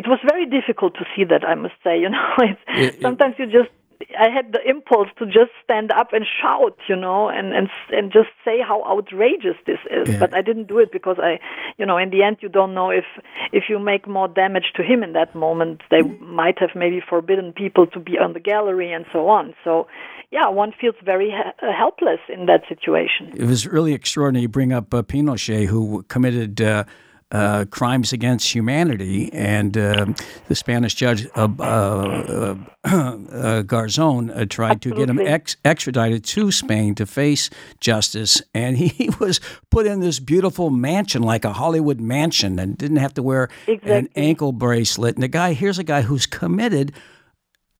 It 0.00 0.06
was 0.06 0.18
very 0.32 0.44
difficult 0.44 0.92
to 1.00 1.04
see 1.14 1.24
that, 1.24 1.42
I 1.52 1.54
must 1.54 1.76
say. 1.82 1.94
You 2.04 2.10
know, 2.10 2.28
it's, 2.38 2.60
It- 2.68 2.94
it- 2.96 3.02
sometimes 3.02 3.34
you 3.38 3.46
just 3.46 3.70
I 4.18 4.28
had 4.28 4.52
the 4.52 4.60
impulse 4.68 5.08
to 5.18 5.26
just 5.26 5.52
stand 5.62 5.90
up 5.92 6.12
and 6.12 6.24
shout, 6.40 6.76
you 6.88 6.96
know, 6.96 7.28
and 7.28 7.52
and 7.52 7.68
and 7.90 8.12
just 8.12 8.28
say 8.44 8.60
how 8.60 8.84
outrageous 8.84 9.56
this 9.66 9.78
is. 9.90 10.08
Yeah. 10.08 10.18
But 10.18 10.34
I 10.34 10.42
didn't 10.42 10.68
do 10.68 10.78
it 10.78 10.92
because 10.92 11.16
I, 11.18 11.38
you 11.78 11.86
know, 11.86 11.96
in 11.96 12.10
the 12.10 12.22
end, 12.22 12.38
you 12.40 12.48
don't 12.48 12.74
know 12.74 12.90
if 12.90 13.04
if 13.52 13.64
you 13.68 13.78
make 13.78 14.06
more 14.06 14.28
damage 14.28 14.72
to 14.76 14.82
him 14.82 15.02
in 15.02 15.12
that 15.12 15.34
moment. 15.34 15.82
They 15.90 16.02
might 16.02 16.58
have 16.58 16.70
maybe 16.74 17.00
forbidden 17.00 17.52
people 17.52 17.86
to 17.88 18.00
be 18.00 18.18
on 18.18 18.32
the 18.32 18.40
gallery 18.40 18.92
and 18.92 19.04
so 19.12 19.28
on. 19.28 19.54
So, 19.64 19.86
yeah, 20.30 20.48
one 20.48 20.72
feels 20.78 20.96
very 21.04 21.30
he- 21.30 21.66
uh, 21.66 21.72
helpless 21.72 22.20
in 22.28 22.46
that 22.46 22.62
situation. 22.68 23.32
It 23.34 23.44
was 23.46 23.66
really 23.66 23.94
extraordinary. 23.94 24.42
You 24.42 24.48
bring 24.48 24.72
up 24.72 24.92
uh, 24.92 25.02
Pinochet, 25.02 25.66
who 25.66 26.04
committed 26.08 26.60
uh, 26.60 26.84
uh, 27.32 27.64
crimes 27.70 28.12
against 28.12 28.54
humanity, 28.54 29.32
and 29.32 29.76
um 29.76 30.14
the 30.48 30.54
Spanish 30.54 30.94
judge 30.94 31.26
uh, 31.34 31.48
uh, 31.58 32.54
uh, 32.84 33.62
Garzon 33.62 34.30
uh, 34.36 34.46
tried 34.46 34.80
to 34.82 34.90
get 34.92 35.10
him 35.10 35.18
ex- 35.18 35.56
extradited 35.64 36.24
to 36.24 36.52
Spain 36.52 36.94
to 36.94 37.06
face 37.06 37.50
justice, 37.80 38.42
and 38.54 38.76
he 38.78 39.10
was 39.18 39.40
put 39.70 39.86
in 39.86 40.00
this 40.00 40.20
beautiful 40.20 40.70
mansion, 40.70 41.22
like 41.22 41.44
a 41.44 41.52
Hollywood 41.52 42.00
mansion, 42.00 42.58
and 42.58 42.78
didn't 42.78 42.98
have 42.98 43.14
to 43.14 43.22
wear 43.22 43.48
an 43.82 44.08
ankle 44.14 44.52
bracelet. 44.52 45.16
And 45.16 45.22
the 45.22 45.28
guy, 45.28 45.52
here's 45.52 45.78
a 45.78 45.84
guy 45.84 46.02
who's 46.02 46.26
committed 46.26 46.92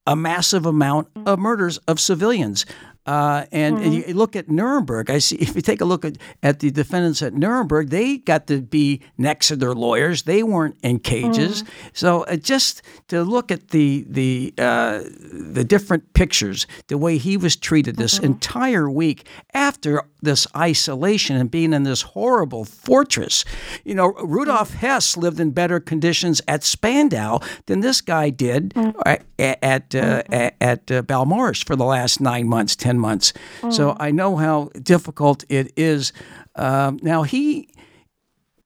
a 0.06 0.16
massive 0.16 0.66
amount 0.66 1.09
of 1.27 1.39
murders 1.39 1.78
of 1.89 1.98
civilians. 2.01 2.64
Uh, 3.06 3.46
and, 3.52 3.78
and 3.78 3.94
you 3.94 4.04
look 4.14 4.36
at 4.36 4.48
Nuremberg. 4.48 5.10
I 5.10 5.18
see 5.18 5.36
if 5.40 5.54
you 5.54 5.62
take 5.62 5.80
a 5.80 5.84
look 5.84 6.04
at, 6.04 6.18
at 6.42 6.60
the 6.60 6.70
defendants 6.70 7.22
at 7.22 7.34
Nuremberg, 7.34 7.90
they 7.90 8.18
got 8.18 8.46
to 8.48 8.60
be 8.60 9.00
next 9.16 9.48
to 9.48 9.56
their 9.56 9.74
lawyers. 9.74 10.24
They 10.24 10.42
weren't 10.42 10.76
in 10.82 10.98
cages. 10.98 11.64
So 11.92 12.24
uh, 12.24 12.36
just 12.36 12.82
to 13.08 13.22
look 13.22 13.50
at 13.50 13.68
the 13.68 14.04
the 14.08 14.54
uh, 14.58 15.02
the 15.32 15.64
different 15.64 16.12
pictures, 16.14 16.66
the 16.88 16.98
way 16.98 17.18
he 17.18 17.36
was 17.36 17.56
treated 17.56 17.96
this 17.96 18.18
entire 18.18 18.90
week 18.90 19.26
after 19.54 20.02
this 20.22 20.46
isolation 20.56 21.36
and 21.36 21.50
being 21.50 21.72
in 21.72 21.84
this 21.84 22.02
horrible 22.02 22.64
fortress. 22.64 23.44
You 23.84 23.94
know, 23.94 24.12
Rudolf 24.14 24.74
Hess 24.74 25.16
lived 25.16 25.40
in 25.40 25.50
better 25.52 25.80
conditions 25.80 26.42
at 26.46 26.64
Spandau 26.64 27.38
than 27.66 27.80
this 27.80 28.00
guy 28.00 28.30
did 28.30 28.74
uh, 28.76 29.16
at 29.38 29.94
uh, 29.94 30.22
at, 30.30 30.54
at 30.60 30.90
uh, 30.90 31.02
Belmarsh 31.02 31.64
for 31.64 31.76
the 31.76 31.84
last 31.84 32.20
nine 32.20 32.48
months, 32.48 32.76
ten 32.76 32.95
months. 32.98 33.32
So 33.70 33.97
I 33.98 34.10
know 34.10 34.36
how 34.36 34.70
difficult 34.82 35.44
it 35.48 35.73
is. 35.77 36.12
Um, 36.55 36.98
now 37.02 37.23
he 37.23 37.68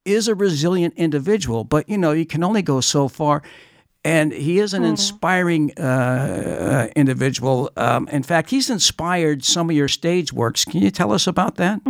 is 0.05 0.27
a 0.27 0.35
resilient 0.35 0.93
individual, 0.95 1.63
but 1.63 1.87
you 1.87 1.97
know 1.97 2.11
you 2.11 2.25
can 2.25 2.43
only 2.43 2.61
go 2.61 2.81
so 2.81 3.07
far. 3.07 3.41
And 4.03 4.31
he 4.31 4.57
is 4.57 4.73
an 4.73 4.83
inspiring 4.83 5.73
uh, 5.77 5.83
uh, 5.83 6.87
individual. 6.95 7.69
Um, 7.77 8.07
in 8.07 8.23
fact, 8.23 8.49
he's 8.49 8.67
inspired 8.67 9.43
some 9.45 9.69
of 9.69 9.75
your 9.75 9.87
stage 9.87 10.33
works. 10.33 10.65
Can 10.65 10.81
you 10.81 10.89
tell 10.89 11.11
us 11.13 11.27
about 11.27 11.57
that? 11.57 11.81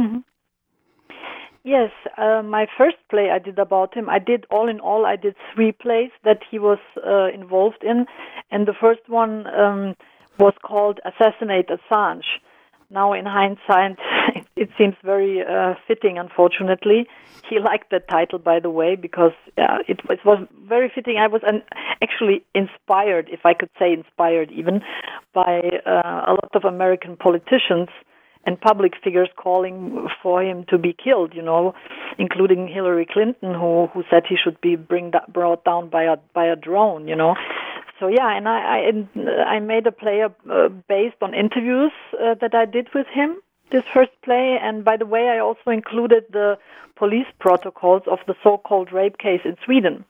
Yes, 1.64 1.92
uh, 2.18 2.42
my 2.44 2.66
first 2.78 2.98
play 3.10 3.30
I 3.30 3.38
did 3.38 3.60
about 3.60 3.94
him. 3.94 4.10
I 4.10 4.20
did 4.20 4.46
all 4.50 4.68
in 4.68 4.80
all, 4.80 5.06
I 5.06 5.16
did 5.16 5.36
three 5.54 5.72
plays 5.72 6.10
that 6.24 6.40
he 6.50 6.58
was 6.58 6.80
uh, 7.06 7.28
involved 7.28 7.84
in, 7.84 8.08
and 8.50 8.68
the 8.68 8.74
first 8.74 9.08
one 9.08 9.46
um, 9.48 9.96
was 10.40 10.54
called 10.64 11.00
"Assassinate 11.06 11.70
Assange." 11.70 12.26
Now, 12.90 13.14
in 13.14 13.26
hindsight, 13.26 13.98
it, 14.58 14.70
seems 14.78 14.96
very 15.04 15.42
uh, 15.42 15.76
fitting. 15.88 16.18
Unfortunately, 16.18 17.08
he 17.50 17.58
liked 17.60 17.90
that 17.92 18.10
title, 18.10 18.38
by 18.38 18.60
the 18.60 18.70
way, 18.70 18.96
because 18.98 19.32
uh, 19.58 19.78
it, 19.88 20.02
was- 20.08 20.18
it 20.20 20.26
was 20.26 20.46
very 20.68 20.92
fitting. 20.94 21.16
I 21.18 21.28
was 21.28 21.42
an, 21.48 21.64
actually 22.02 22.44
inspired, 22.54 23.30
if 23.32 23.46
I 23.46 23.54
could 23.54 23.70
say 23.80 23.94
inspired, 23.94 24.52
even 24.52 24.82
by 25.34 25.62
uh, 25.86 26.26
a 26.28 26.34
lot 26.34 26.52
of 26.54 26.66
American 26.66 27.16
politicians 27.16 27.88
and 28.46 28.60
public 28.60 28.94
figures 29.04 29.30
calling 29.38 30.08
for 30.22 30.44
him 30.44 30.66
to 30.70 30.78
be 30.78 30.94
killed, 31.02 31.34
you 31.34 31.44
know, 31.44 31.74
including 32.18 32.68
Hillary 32.68 33.08
Clinton, 33.10 33.54
who 33.54 33.88
who 33.94 34.04
said 34.10 34.24
he 34.28 34.36
should 34.36 34.60
be 34.62 34.76
bring 34.76 35.14
brought 35.32 35.64
down 35.64 35.90
by 35.90 36.04
a 36.04 36.18
by 36.34 36.46
a 36.46 36.56
drone, 36.56 37.08
you 37.08 37.16
know. 37.16 37.36
So 38.02 38.08
yeah, 38.08 38.36
and 38.36 38.50
I 38.50 38.60
I, 38.78 38.80
uh, 38.90 39.44
I 39.56 39.60
made 39.60 39.86
a 39.86 39.92
play 39.92 40.24
uh, 40.24 40.70
based 40.90 41.18
on 41.22 41.36
interviews 41.36 41.92
uh, 42.14 42.34
that 42.42 42.56
I 42.56 42.66
did 42.66 42.88
with 42.96 43.06
him. 43.08 43.38
This 43.72 43.84
first 43.94 44.12
play, 44.24 44.58
and 44.62 44.84
by 44.84 44.98
the 44.98 45.06
way, 45.06 45.30
I 45.30 45.38
also 45.40 45.70
included 45.70 46.24
the 46.32 46.58
police 46.96 47.28
protocols 47.40 48.02
of 48.08 48.20
the 48.28 48.36
so-called 48.44 48.92
rape 48.92 49.18
case 49.20 49.42
in 49.46 49.56
Sweden, 49.64 50.04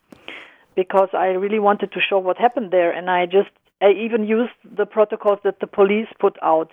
because 0.76 1.10
I 1.14 1.28
really 1.44 1.60
wanted 1.60 1.92
to 1.92 2.00
show 2.00 2.18
what 2.18 2.38
happened 2.38 2.72
there, 2.72 2.92
and 2.92 3.10
I 3.10 3.26
just 3.26 3.52
I 3.82 3.90
even 3.92 4.26
used 4.26 4.58
the 4.64 4.86
protocols 4.86 5.40
that 5.44 5.60
the 5.60 5.68
police 5.68 6.08
put 6.18 6.38
out 6.42 6.72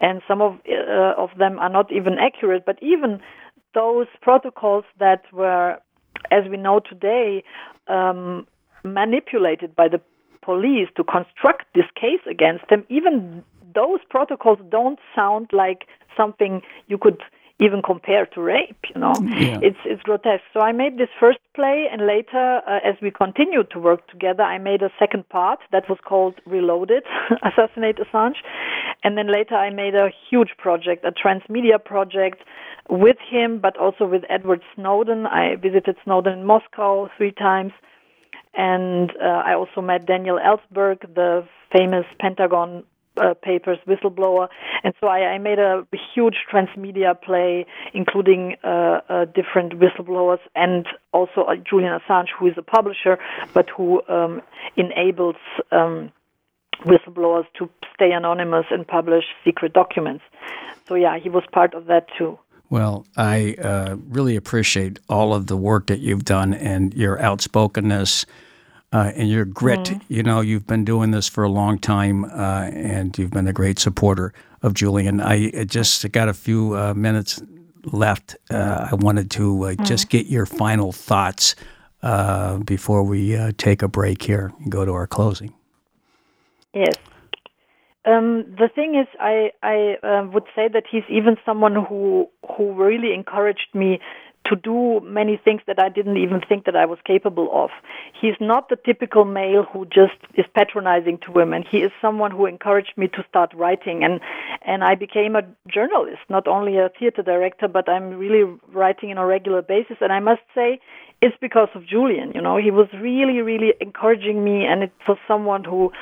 and 0.00 0.22
some 0.28 0.40
of 0.40 0.52
uh, 0.70 1.14
of 1.16 1.30
them 1.38 1.58
are 1.58 1.70
not 1.70 1.90
even 1.90 2.18
accurate. 2.18 2.64
But 2.64 2.78
even 2.82 3.20
those 3.74 4.06
protocols 4.20 4.84
that 4.98 5.22
were, 5.32 5.78
as 6.30 6.44
we 6.48 6.56
know 6.56 6.80
today, 6.80 7.42
um, 7.88 8.46
manipulated 8.84 9.74
by 9.74 9.88
the 9.88 10.00
police 10.42 10.88
to 10.96 11.04
construct 11.04 11.64
this 11.74 11.86
case 11.94 12.20
against 12.28 12.68
them, 12.68 12.84
even 12.88 13.42
those 13.74 14.00
protocols 14.10 14.58
don't 14.70 14.98
sound 15.14 15.48
like 15.52 15.86
something 16.16 16.60
you 16.88 16.98
could 16.98 17.22
even 17.60 17.80
compare 17.80 18.26
to 18.26 18.40
rape. 18.42 18.82
You 18.94 19.00
know, 19.00 19.14
Yeah. 19.22 19.58
it's 19.68 19.82
it's 19.84 20.02
grotesque. 20.02 20.44
So 20.52 20.60
I 20.60 20.72
made 20.72 20.98
this 20.98 21.12
first 21.20 21.38
play, 21.54 21.88
and 21.92 22.06
later, 22.06 22.46
uh, 22.66 22.80
as 22.90 22.96
we 23.00 23.10
continued 23.10 23.70
to 23.70 23.78
work 23.78 24.06
together, 24.08 24.42
I 24.42 24.58
made 24.58 24.82
a 24.82 24.90
second 24.98 25.28
part 25.28 25.60
that 25.70 25.88
was 25.88 25.98
called 26.04 26.34
Reloaded: 26.44 27.04
Assassinate 27.48 27.98
Assange, 28.04 28.38
and 29.04 29.16
then 29.16 29.28
later 29.30 29.54
I 29.54 29.70
made 29.70 29.94
a 29.94 30.10
huge 30.28 30.52
project, 30.58 31.04
a 31.04 31.12
transmedia 31.12 31.78
project 31.82 32.38
with 32.88 33.18
him, 33.34 33.58
but 33.58 33.76
also 33.76 34.04
with 34.06 34.24
Edward 34.28 34.62
Snowden. 34.74 35.26
I 35.26 35.56
visited 35.56 35.96
Snowden 36.04 36.32
in 36.40 36.44
Moscow 36.46 37.08
three 37.16 37.32
times, 37.32 37.72
and 38.54 39.10
uh, 39.20 39.24
I 39.24 39.54
also 39.54 39.80
met 39.80 40.06
Daniel 40.06 40.38
Ellsberg, 40.38 41.00
the 41.14 41.46
famous 41.72 42.04
Pentagon 42.20 42.84
uh, 43.16 43.34
Papers 43.34 43.78
whistleblower, 43.86 44.48
and 44.84 44.94
so 45.00 45.06
I, 45.06 45.34
I 45.34 45.38
made 45.38 45.58
a 45.58 45.86
huge 46.14 46.36
transmedia 46.50 47.20
play, 47.20 47.66
including 47.92 48.56
uh, 48.64 49.00
uh, 49.08 49.24
different 49.26 49.74
whistleblowers 49.78 50.40
and 50.54 50.86
also 51.12 51.42
uh, 51.42 51.56
Julian 51.56 51.98
Assange, 51.98 52.28
who 52.38 52.46
is 52.46 52.54
a 52.56 52.62
publisher, 52.62 53.18
but 53.52 53.68
who 53.68 54.02
um, 54.08 54.42
enables 54.76 55.36
um, 55.70 56.10
whistleblowers 56.84 57.44
to 57.58 57.68
stay 57.94 58.12
anonymous 58.12 58.66
and 58.70 58.86
publish 58.86 59.24
secret 59.44 59.72
documents. 59.72 60.24
So 60.86 60.94
yeah, 60.94 61.18
he 61.18 61.28
was 61.28 61.44
part 61.52 61.74
of 61.74 61.86
that 61.86 62.06
too. 62.18 62.38
Well, 62.72 63.06
I 63.18 63.54
uh, 63.62 63.96
really 64.08 64.34
appreciate 64.34 64.98
all 65.06 65.34
of 65.34 65.46
the 65.46 65.58
work 65.58 65.88
that 65.88 65.98
you've 65.98 66.24
done 66.24 66.54
and 66.54 66.94
your 66.94 67.20
outspokenness 67.20 68.24
uh, 68.94 69.12
and 69.14 69.28
your 69.28 69.44
grit. 69.44 69.92
You 70.08 70.22
know, 70.22 70.40
you've 70.40 70.66
been 70.66 70.82
doing 70.82 71.10
this 71.10 71.28
for 71.28 71.44
a 71.44 71.50
long 71.50 71.78
time, 71.78 72.24
uh, 72.24 72.70
and 72.72 73.18
you've 73.18 73.30
been 73.30 73.46
a 73.46 73.52
great 73.52 73.78
supporter 73.78 74.32
of 74.62 74.72
Julian. 74.72 75.20
I 75.20 75.50
uh, 75.50 75.64
just 75.64 76.10
got 76.12 76.30
a 76.30 76.32
few 76.32 76.74
uh, 76.74 76.94
minutes 76.94 77.42
left. 77.84 78.36
Uh, 78.50 78.88
I 78.90 78.94
wanted 78.94 79.30
to 79.32 79.64
uh, 79.64 79.74
just 79.84 80.08
get 80.08 80.28
your 80.28 80.46
final 80.46 80.92
thoughts 80.92 81.54
uh, 82.02 82.56
before 82.56 83.02
we 83.02 83.36
uh, 83.36 83.52
take 83.58 83.82
a 83.82 83.88
break 83.88 84.22
here 84.22 84.50
and 84.60 84.72
go 84.72 84.86
to 84.86 84.92
our 84.92 85.06
closing. 85.06 85.52
Yes. 86.72 86.94
Um, 88.04 88.44
the 88.58 88.68
thing 88.74 88.96
is, 88.96 89.06
I 89.20 89.52
I 89.62 89.96
uh, 90.02 90.26
would 90.32 90.44
say 90.56 90.68
that 90.68 90.84
he's 90.90 91.04
even 91.08 91.36
someone 91.46 91.74
who 91.74 92.28
who 92.56 92.72
really 92.72 93.14
encouraged 93.14 93.68
me 93.74 94.00
to 94.46 94.56
do 94.56 95.00
many 95.04 95.36
things 95.36 95.62
that 95.68 95.78
I 95.78 95.88
didn't 95.88 96.16
even 96.16 96.40
think 96.40 96.64
that 96.64 96.74
I 96.74 96.84
was 96.84 96.98
capable 97.04 97.48
of. 97.52 97.70
He's 98.20 98.34
not 98.40 98.68
the 98.68 98.76
typical 98.76 99.24
male 99.24 99.62
who 99.62 99.86
just 99.86 100.18
is 100.34 100.44
patronizing 100.52 101.18
to 101.18 101.30
women. 101.30 101.64
He 101.70 101.78
is 101.78 101.92
someone 102.00 102.32
who 102.32 102.46
encouraged 102.46 102.94
me 102.96 103.06
to 103.08 103.24
start 103.28 103.52
writing 103.54 104.02
and 104.02 104.20
and 104.62 104.82
I 104.82 104.96
became 104.96 105.36
a 105.36 105.42
journalist, 105.68 106.22
not 106.28 106.48
only 106.48 106.76
a 106.78 106.90
theater 106.98 107.22
director, 107.22 107.68
but 107.68 107.88
I'm 107.88 108.18
really 108.18 108.44
writing 108.72 109.12
on 109.12 109.18
a 109.18 109.26
regular 109.26 109.62
basis 109.62 109.98
and 110.00 110.12
I 110.12 110.18
must 110.18 110.42
say 110.54 110.80
it's 111.22 111.36
because 111.40 111.68
of 111.76 111.86
Julian. 111.86 112.32
You 112.34 112.42
know, 112.42 112.56
he 112.56 112.72
was 112.72 112.88
really, 113.00 113.40
really 113.40 113.74
encouraging 113.80 114.44
me, 114.44 114.66
and 114.66 114.82
it 114.82 114.92
was 115.06 115.18
someone 115.28 115.62
who 115.62 115.92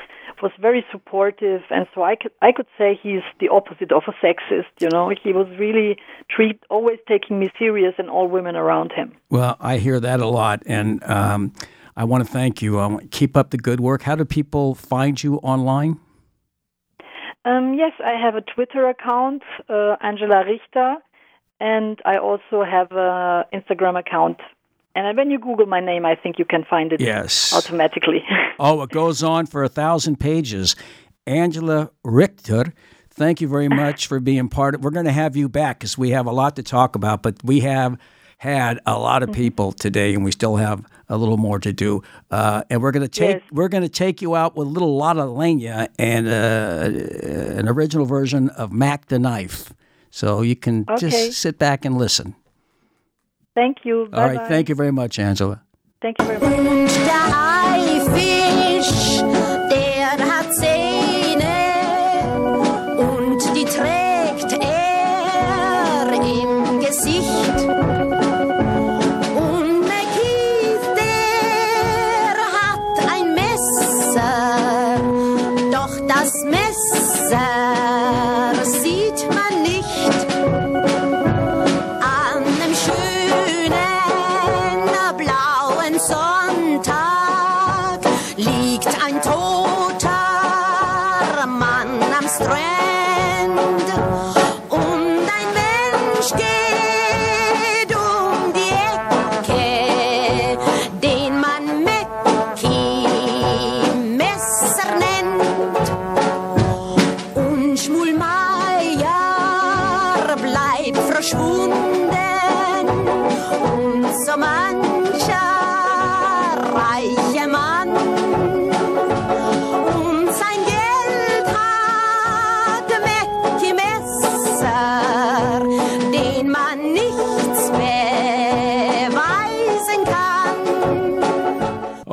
was 0.42 0.52
very 0.60 0.84
supportive. 0.90 1.62
And 1.70 1.86
so 1.94 2.02
I 2.02 2.16
could, 2.16 2.32
I 2.42 2.52
could 2.52 2.66
say 2.78 2.98
he's 3.00 3.22
the 3.40 3.48
opposite 3.48 3.92
of 3.92 4.02
a 4.06 4.12
sexist. 4.24 4.66
You 4.80 4.88
know, 4.90 5.10
he 5.10 5.32
was 5.32 5.46
really 5.58 5.96
treat 6.28 6.60
always 6.70 6.98
taking 7.08 7.38
me 7.38 7.50
serious 7.58 7.94
and 7.98 8.10
all 8.10 8.28
women 8.28 8.56
around 8.56 8.92
him. 8.92 9.12
Well, 9.30 9.56
I 9.60 9.78
hear 9.78 10.00
that 10.00 10.20
a 10.20 10.26
lot, 10.26 10.62
and 10.66 11.02
um, 11.04 11.52
I 11.96 12.04
want 12.04 12.24
to 12.24 12.30
thank 12.30 12.62
you. 12.62 12.80
Um, 12.80 13.00
keep 13.10 13.36
up 13.36 13.50
the 13.50 13.58
good 13.58 13.80
work. 13.80 14.02
How 14.02 14.16
do 14.16 14.24
people 14.24 14.74
find 14.74 15.22
you 15.22 15.36
online? 15.36 15.98
Um, 17.44 17.74
yes, 17.74 17.92
I 18.04 18.20
have 18.20 18.34
a 18.34 18.42
Twitter 18.42 18.88
account, 18.88 19.42
uh, 19.68 19.96
Angela 20.02 20.44
Richter, 20.44 20.96
and 21.58 21.98
I 22.04 22.18
also 22.18 22.64
have 22.64 22.88
an 22.90 23.44
Instagram 23.54 23.98
account. 23.98 24.38
And 24.94 25.16
when 25.16 25.30
you 25.30 25.38
Google 25.38 25.66
my 25.66 25.80
name, 25.80 26.04
I 26.04 26.14
think 26.16 26.38
you 26.38 26.44
can 26.44 26.64
find 26.68 26.92
it 26.92 27.00
Yes. 27.00 27.52
automatically. 27.52 28.22
Oh, 28.62 28.82
it 28.82 28.90
goes 28.90 29.22
on 29.22 29.46
for 29.46 29.64
a 29.64 29.68
thousand 29.70 30.20
pages. 30.20 30.76
Angela 31.26 31.90
Richter, 32.04 32.74
thank 33.08 33.40
you 33.40 33.48
very 33.48 33.68
much 33.68 34.06
for 34.06 34.20
being 34.20 34.48
part 34.50 34.74
of. 34.74 34.84
We're 34.84 34.90
going 34.90 35.06
to 35.06 35.12
have 35.12 35.34
you 35.34 35.48
back 35.48 35.78
because 35.78 35.96
we 35.96 36.10
have 36.10 36.26
a 36.26 36.30
lot 36.32 36.56
to 36.56 36.62
talk 36.62 36.94
about, 36.94 37.22
but 37.22 37.36
we 37.42 37.60
have 37.60 37.96
had 38.36 38.78
a 38.84 38.98
lot 38.98 39.22
of 39.22 39.32
people 39.32 39.72
today, 39.72 40.12
and 40.14 40.24
we 40.24 40.30
still 40.32 40.56
have 40.56 40.84
a 41.08 41.16
little 41.16 41.38
more 41.38 41.58
to 41.58 41.72
do. 41.72 42.02
Uh, 42.30 42.62
and 42.68 42.82
we're 42.82 42.90
going 42.90 43.02
to 43.02 43.08
take 43.08 43.42
we're 43.50 43.68
going 43.68 43.82
to 43.82 43.88
take 43.88 44.20
you 44.20 44.34
out 44.36 44.56
with 44.56 44.66
a 44.66 44.70
little 44.70 44.96
Lotte 44.96 45.16
Lenya 45.16 45.88
and 45.98 46.26
uh, 46.28 47.58
an 47.58 47.66
original 47.68 48.04
version 48.06 48.50
of 48.50 48.72
Mack 48.72 49.06
the 49.06 49.18
Knife, 49.18 49.72
so 50.10 50.42
you 50.42 50.56
can 50.56 50.84
Okay. 50.88 51.08
just 51.08 51.32
sit 51.40 51.58
back 51.58 51.84
and 51.86 51.96
listen. 51.96 52.34
Thank 53.60 53.84
you. 53.84 54.08
All 54.14 54.24
right, 54.24 54.36
Bye-bye. 54.36 54.48
thank 54.48 54.68
you 54.70 54.74
very 54.74 54.90
much, 54.90 55.18
Angela. 55.18 55.60
Thank 56.00 56.18
you 56.18 56.24
very 56.24 56.60
much. 56.62 56.90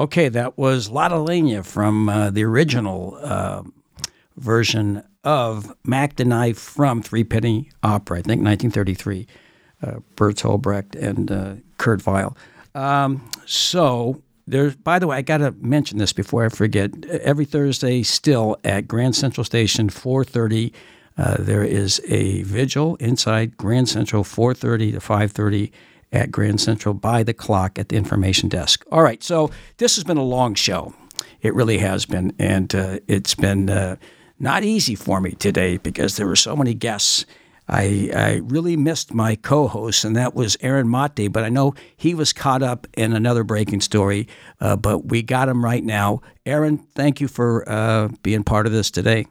Okay, 0.07 0.29
that 0.29 0.57
was 0.57 0.89
Lotte 0.89 1.11
Lenya 1.11 1.65
from 1.65 2.07
uh, 2.07 2.29
the 2.29 2.45
original 2.45 3.19
uh, 3.21 3.61
version 4.37 5.03
of 5.25 5.75
Mack 5.83 6.15
the 6.15 6.23
Knife 6.23 6.57
from 6.57 7.01
Three 7.01 7.25
Penny 7.25 7.71
Opera, 7.83 8.19
I 8.19 8.21
think 8.21 8.41
1933. 8.41 9.27
Uh, 9.83 9.99
Bertolt 10.15 10.61
Brecht 10.61 10.95
and 10.95 11.29
uh, 11.29 11.55
Kurt 11.77 12.05
Weill. 12.05 12.37
Um, 12.73 13.29
so, 13.45 14.21
there's, 14.47 14.77
by 14.77 14.97
the 14.97 15.07
way, 15.07 15.17
I 15.17 15.21
got 15.23 15.39
to 15.39 15.51
mention 15.59 15.97
this 15.97 16.13
before 16.13 16.45
I 16.45 16.49
forget. 16.49 17.05
Every 17.07 17.43
Thursday, 17.43 18.01
still 18.01 18.55
at 18.63 18.87
Grand 18.87 19.13
Central 19.13 19.43
Station, 19.43 19.89
4:30, 19.89 20.71
uh, 21.17 21.35
there 21.37 21.65
is 21.65 22.01
a 22.07 22.43
vigil 22.43 22.95
inside 23.01 23.57
Grand 23.57 23.89
Central, 23.89 24.23
4:30 24.23 24.93
to 24.93 24.99
5:30 25.01 25.71
at 26.11 26.31
Grand 26.31 26.61
Central 26.61 26.93
by 26.93 27.23
the 27.23 27.33
clock 27.33 27.77
at 27.77 27.89
the 27.89 27.95
information 27.95 28.49
desk. 28.49 28.85
All 28.91 29.01
right, 29.01 29.23
so 29.23 29.51
this 29.77 29.95
has 29.95 30.03
been 30.03 30.17
a 30.17 30.23
long 30.23 30.55
show. 30.55 30.93
It 31.41 31.53
really 31.53 31.77
has 31.79 32.05
been, 32.05 32.33
and 32.39 32.73
uh, 32.73 32.99
it's 33.07 33.35
been 33.35 33.69
uh, 33.69 33.97
not 34.39 34.63
easy 34.63 34.95
for 34.95 35.19
me 35.21 35.31
today 35.31 35.77
because 35.77 36.17
there 36.17 36.27
were 36.27 36.35
so 36.35 36.55
many 36.55 36.73
guests. 36.73 37.25
I, 37.69 38.09
I 38.15 38.35
really 38.43 38.77
missed 38.77 39.13
my 39.13 39.35
co-host, 39.35 40.05
and 40.05 40.15
that 40.15 40.33
was 40.33 40.55
Aaron 40.61 40.87
Maté. 40.87 41.31
But 41.31 41.43
I 41.43 41.49
know 41.49 41.75
he 41.97 42.13
was 42.13 42.31
caught 42.31 42.63
up 42.63 42.87
in 42.95 43.13
another 43.13 43.43
breaking 43.43 43.81
story. 43.81 44.27
Uh, 44.61 44.77
but 44.77 45.07
we 45.07 45.21
got 45.21 45.49
him 45.49 45.63
right 45.63 45.83
now. 45.83 46.21
Aaron, 46.45 46.77
thank 46.77 47.19
you 47.19 47.27
for 47.27 47.67
uh, 47.69 48.07
being 48.23 48.43
part 48.43 48.67
of 48.67 48.71
this 48.71 48.89
today. 48.89 49.25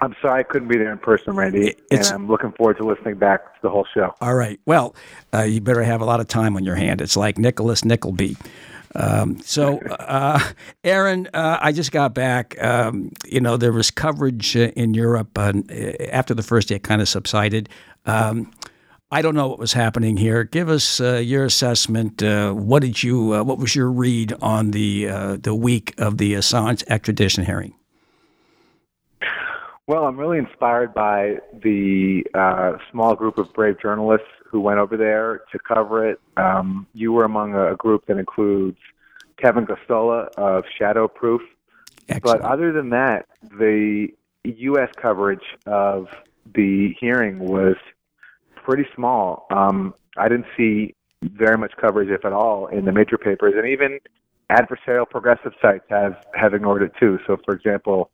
I'm 0.00 0.14
sorry 0.22 0.40
I 0.40 0.42
couldn't 0.44 0.68
be 0.68 0.76
there 0.76 0.92
in 0.92 0.98
person, 0.98 1.34
Randy, 1.34 1.74
and 1.90 2.04
I'm 2.06 2.28
looking 2.28 2.52
forward 2.52 2.76
to 2.78 2.84
listening 2.84 3.16
back 3.16 3.54
to 3.54 3.60
the 3.62 3.70
whole 3.70 3.86
show. 3.92 4.14
All 4.20 4.34
right. 4.34 4.60
Well, 4.66 4.94
uh, 5.34 5.42
you 5.42 5.60
better 5.60 5.82
have 5.82 6.00
a 6.00 6.04
lot 6.04 6.20
of 6.20 6.28
time 6.28 6.56
on 6.56 6.64
your 6.64 6.76
hand. 6.76 7.00
It's 7.00 7.16
like 7.16 7.38
Nicholas 7.38 7.84
Nickleby. 7.84 8.36
Um, 8.94 9.40
so, 9.40 9.78
uh, 9.90 10.40
Aaron, 10.84 11.28
uh, 11.34 11.58
I 11.60 11.72
just 11.72 11.92
got 11.92 12.14
back. 12.14 12.62
Um, 12.62 13.12
you 13.26 13.40
know, 13.40 13.56
there 13.56 13.72
was 13.72 13.90
coverage 13.90 14.56
in 14.56 14.94
Europe 14.94 15.36
uh, 15.38 15.52
after 16.10 16.34
the 16.34 16.42
first 16.42 16.68
day 16.68 16.76
it 16.76 16.82
kind 16.82 17.02
of 17.02 17.08
subsided. 17.08 17.68
Um, 18.06 18.52
I 19.10 19.22
don't 19.22 19.34
know 19.34 19.48
what 19.48 19.58
was 19.58 19.72
happening 19.72 20.18
here. 20.18 20.44
Give 20.44 20.68
us 20.68 21.00
uh, 21.00 21.14
your 21.14 21.44
assessment. 21.46 22.22
Uh, 22.22 22.52
what 22.52 22.82
did 22.82 23.02
you? 23.02 23.34
Uh, 23.34 23.42
what 23.42 23.58
was 23.58 23.74
your 23.74 23.90
read 23.90 24.34
on 24.42 24.72
the 24.72 25.08
uh, 25.08 25.36
the 25.40 25.54
week 25.54 25.94
of 25.98 26.18
the 26.18 26.34
Assange 26.34 26.84
extradition 26.88 27.46
hearing? 27.46 27.74
Well, 29.88 30.04
I'm 30.04 30.18
really 30.18 30.36
inspired 30.36 30.92
by 30.92 31.38
the 31.62 32.22
uh, 32.34 32.72
small 32.92 33.14
group 33.14 33.38
of 33.38 33.50
brave 33.54 33.80
journalists 33.80 34.26
who 34.44 34.60
went 34.60 34.78
over 34.78 34.98
there 34.98 35.40
to 35.50 35.58
cover 35.58 36.06
it. 36.06 36.20
Um, 36.36 36.86
you 36.92 37.10
were 37.10 37.24
among 37.24 37.54
a, 37.54 37.74
group 37.74 38.04
that 38.04 38.18
includes 38.18 38.76
Kevin 39.38 39.66
Gosztola 39.66 40.28
of 40.36 40.64
Shadowproof. 40.78 41.38
But 42.22 42.42
other 42.42 42.70
than 42.70 42.90
that, 42.90 43.28
the 43.58 44.08
U.S. 44.44 44.90
coverage 45.00 45.56
of 45.64 46.08
the 46.54 46.94
hearing 47.00 47.38
was 47.38 47.76
pretty 48.56 48.84
small. 48.94 49.46
Um, 49.50 49.94
I 50.18 50.28
didn't 50.28 50.48
see 50.54 50.94
very 51.22 51.56
much 51.56 51.72
coverage, 51.80 52.10
if 52.10 52.26
at 52.26 52.34
all, 52.34 52.66
in 52.66 52.84
the 52.84 52.92
major 52.92 53.16
papers, 53.16 53.54
and 53.56 53.66
even 53.66 54.00
adversarial 54.52 55.08
progressive 55.08 55.52
sites 55.62 55.84
have 55.88 56.26
have 56.34 56.52
ignored 56.52 56.82
it 56.82 56.92
too. 57.00 57.18
So, 57.26 57.38
for 57.42 57.54
example, 57.54 58.10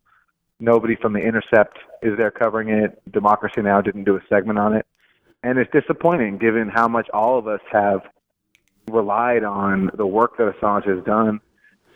nobody 0.61 0.97
from 0.97 1.13
the 1.13 1.21
Intercept 1.21 1.79
is 2.03 2.17
there 2.17 2.31
covering 2.31 2.69
it. 2.69 3.01
Democracy 3.13 3.63
Now 3.63 3.81
didn't 3.81 4.05
do 4.05 4.17
a 4.17 4.21
segment 4.29 4.59
on 4.59 4.75
it, 4.75 4.87
and 5.43 5.59
it's 5.59 5.71
disappointing 5.73 6.39
given 6.39 6.69
how 6.69 6.89
much 6.89 7.09
all 7.13 7.39
of 7.39 7.47
us 7.47 7.61
have 7.71 8.03
relied 8.91 9.45
on 9.45 9.91
the 9.95 10.07
work 10.07 10.37
that 10.39 10.53
Assange 10.55 10.87
has 10.87 11.03
done. 11.05 11.41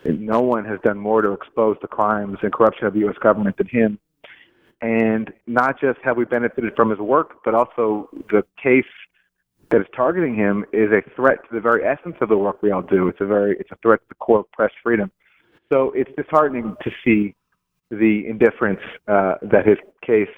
No 0.04 0.40
one 0.40 0.64
has 0.64 0.78
done 0.84 0.98
more 0.98 1.22
to 1.22 1.32
expose 1.32 1.76
the 1.82 1.88
crimes 1.88 2.38
and 2.42 2.52
corruption 2.52 2.86
of 2.86 2.94
the 2.94 3.00
U.S. 3.00 3.16
government 3.20 3.56
than 3.56 3.66
him. 3.66 3.98
And 4.80 5.32
not 5.46 5.80
just 5.80 5.98
have 6.04 6.16
we 6.16 6.24
benefited 6.24 6.74
from 6.76 6.90
his 6.90 7.00
work, 7.00 7.40
but 7.44 7.54
also 7.54 8.08
the 8.30 8.44
case 8.62 8.84
that 9.70 9.80
is 9.80 9.86
targeting 9.94 10.34
him 10.34 10.64
is 10.72 10.90
a 10.92 11.02
threat 11.14 11.38
to 11.48 11.54
the 11.54 11.60
very 11.60 11.84
essence 11.84 12.16
of 12.20 12.28
the 12.28 12.38
work 12.38 12.62
we 12.62 12.70
all 12.70 12.82
do. 12.82 13.08
It's 13.08 13.20
a 13.20 13.26
very 13.26 13.56
it's 13.58 13.70
a 13.70 13.76
threat 13.82 14.00
to 14.00 14.06
the 14.08 14.14
core 14.14 14.40
of 14.40 14.52
press 14.52 14.70
freedom. 14.82 15.10
So 15.70 15.92
it's 15.94 16.10
disheartening 16.16 16.76
to 16.82 16.90
see 17.04 17.34
the 17.90 18.24
indifference 18.28 18.80
uh, 19.06 19.34
that 19.42 19.66
his 19.66 19.78
case 20.06 20.28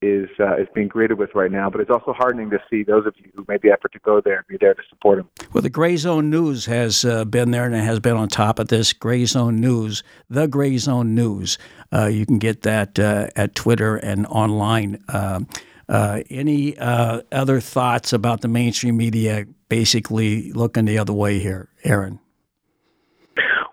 is 0.00 0.28
uh, 0.38 0.56
is 0.56 0.68
being 0.74 0.86
greeted 0.86 1.18
with 1.18 1.30
right 1.34 1.50
now. 1.50 1.68
But 1.68 1.80
it's 1.80 1.90
also 1.90 2.12
heartening 2.12 2.50
to 2.50 2.58
see 2.70 2.84
those 2.84 3.04
of 3.06 3.14
you 3.18 3.30
who 3.34 3.44
made 3.48 3.62
the 3.62 3.70
effort 3.70 3.92
to 3.92 3.98
go 3.98 4.20
there 4.20 4.36
and 4.36 4.46
be 4.46 4.56
there 4.60 4.74
to 4.74 4.82
support 4.88 5.18
him. 5.18 5.28
Well, 5.52 5.62
the 5.62 5.70
Gray 5.70 5.96
Zone 5.96 6.30
News 6.30 6.66
has 6.66 7.04
uh, 7.04 7.24
been 7.24 7.50
there 7.50 7.64
and 7.64 7.74
has 7.74 7.98
been 7.98 8.16
on 8.16 8.28
top 8.28 8.58
of 8.58 8.68
this. 8.68 8.92
Gray 8.92 9.24
Zone 9.24 9.60
News, 9.60 10.04
the 10.30 10.46
Gray 10.46 10.78
Zone 10.78 11.14
News. 11.14 11.58
Uh, 11.92 12.06
you 12.06 12.24
can 12.26 12.38
get 12.38 12.62
that 12.62 12.98
uh, 12.98 13.28
at 13.34 13.54
Twitter 13.54 13.96
and 13.96 14.26
online. 14.26 15.02
Uh, 15.08 15.40
Uh, 15.90 16.20
any 16.28 16.76
uh, 16.76 17.22
other 17.32 17.60
thoughts 17.60 18.12
about 18.12 18.42
the 18.42 18.48
mainstream 18.48 18.94
media 18.98 19.46
basically 19.70 20.52
looking 20.52 20.84
the 20.84 20.98
other 20.98 21.14
way 21.14 21.38
here, 21.38 21.70
Aaron? 21.82 22.20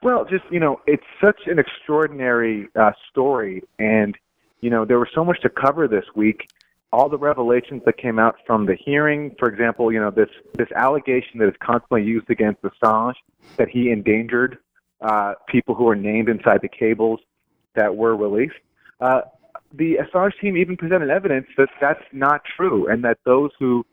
Well, 0.06 0.24
just 0.24 0.44
you 0.52 0.60
know, 0.60 0.82
it's 0.86 1.04
such 1.20 1.48
an 1.48 1.58
extraordinary 1.58 2.68
uh, 2.76 2.92
story, 3.10 3.64
and 3.80 4.16
you 4.62 4.70
know, 4.70 4.86
there 4.86 5.00
was 5.00 5.08
so 5.16 5.26
much 5.26 5.42
to 5.42 5.50
cover 5.50 5.88
this 5.88 6.06
week. 6.16 6.48
All 6.94 7.10
the 7.10 7.18
revelations 7.18 7.82
that 7.88 7.98
came 7.98 8.20
out 8.20 8.36
from 8.46 8.68
the 8.68 8.76
hearing, 8.76 9.36
for 9.40 9.50
example, 9.50 9.92
you 9.92 10.00
know, 10.00 10.12
this 10.12 10.30
this 10.54 10.72
allegation 10.76 11.40
that 11.40 11.48
is 11.48 11.56
constantly 11.60 12.04
used 12.04 12.30
against 12.30 12.62
Assange 12.62 13.16
that 13.58 13.68
he 13.68 13.90
endangered 13.90 14.60
uh, 15.02 15.34
people 15.48 15.74
who 15.74 15.88
are 15.88 15.96
named 15.96 16.30
inside 16.30 16.60
the 16.62 16.70
cables 16.70 17.20
that 17.74 17.96
were 17.96 18.16
released. 18.16 18.62
Uh, 19.02 19.22
the 19.74 19.96
Assange 19.96 20.40
team 20.40 20.56
even 20.56 20.78
presented 20.78 21.10
evidence 21.10 21.48
that 21.58 21.70
that's 21.82 22.04
not 22.14 22.44
true, 22.56 22.88
and 22.88 23.04
that 23.04 23.18
those 23.26 23.50
who 23.58 23.84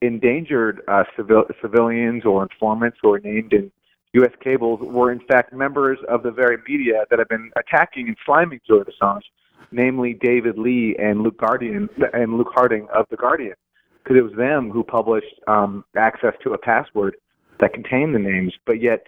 endangered 0.00 0.82
uh, 0.86 1.02
civil, 1.16 1.42
civilians 1.60 2.24
or 2.24 2.44
informants 2.44 2.98
who 3.02 3.12
are 3.12 3.18
named 3.18 3.52
in 3.52 3.72
U.S. 4.14 4.32
cables 4.40 4.80
were 4.80 5.12
in 5.12 5.20
fact 5.20 5.52
members 5.52 5.98
of 6.08 6.22
the 6.22 6.30
very 6.30 6.58
media 6.68 7.04
that 7.10 7.18
have 7.18 7.28
been 7.28 7.50
attacking 7.56 8.08
and 8.08 8.16
sliming 8.26 8.60
Julian 8.66 8.86
Assange, 8.86 9.22
namely 9.70 10.14
David 10.14 10.58
Leigh 10.58 10.96
and 10.98 11.22
Luke 11.22 11.38
Guardian 11.38 11.88
and 12.12 12.36
Luke 12.38 12.50
Harding 12.54 12.88
of 12.94 13.06
the 13.10 13.16
Guardian, 13.16 13.54
because 14.02 14.16
it 14.16 14.22
was 14.22 14.32
them 14.34 14.70
who 14.70 14.82
published 14.82 15.34
um, 15.46 15.84
access 15.96 16.34
to 16.42 16.54
a 16.54 16.58
password 16.58 17.16
that 17.60 17.72
contained 17.72 18.14
the 18.14 18.18
names. 18.18 18.54
But 18.64 18.80
yet, 18.80 19.06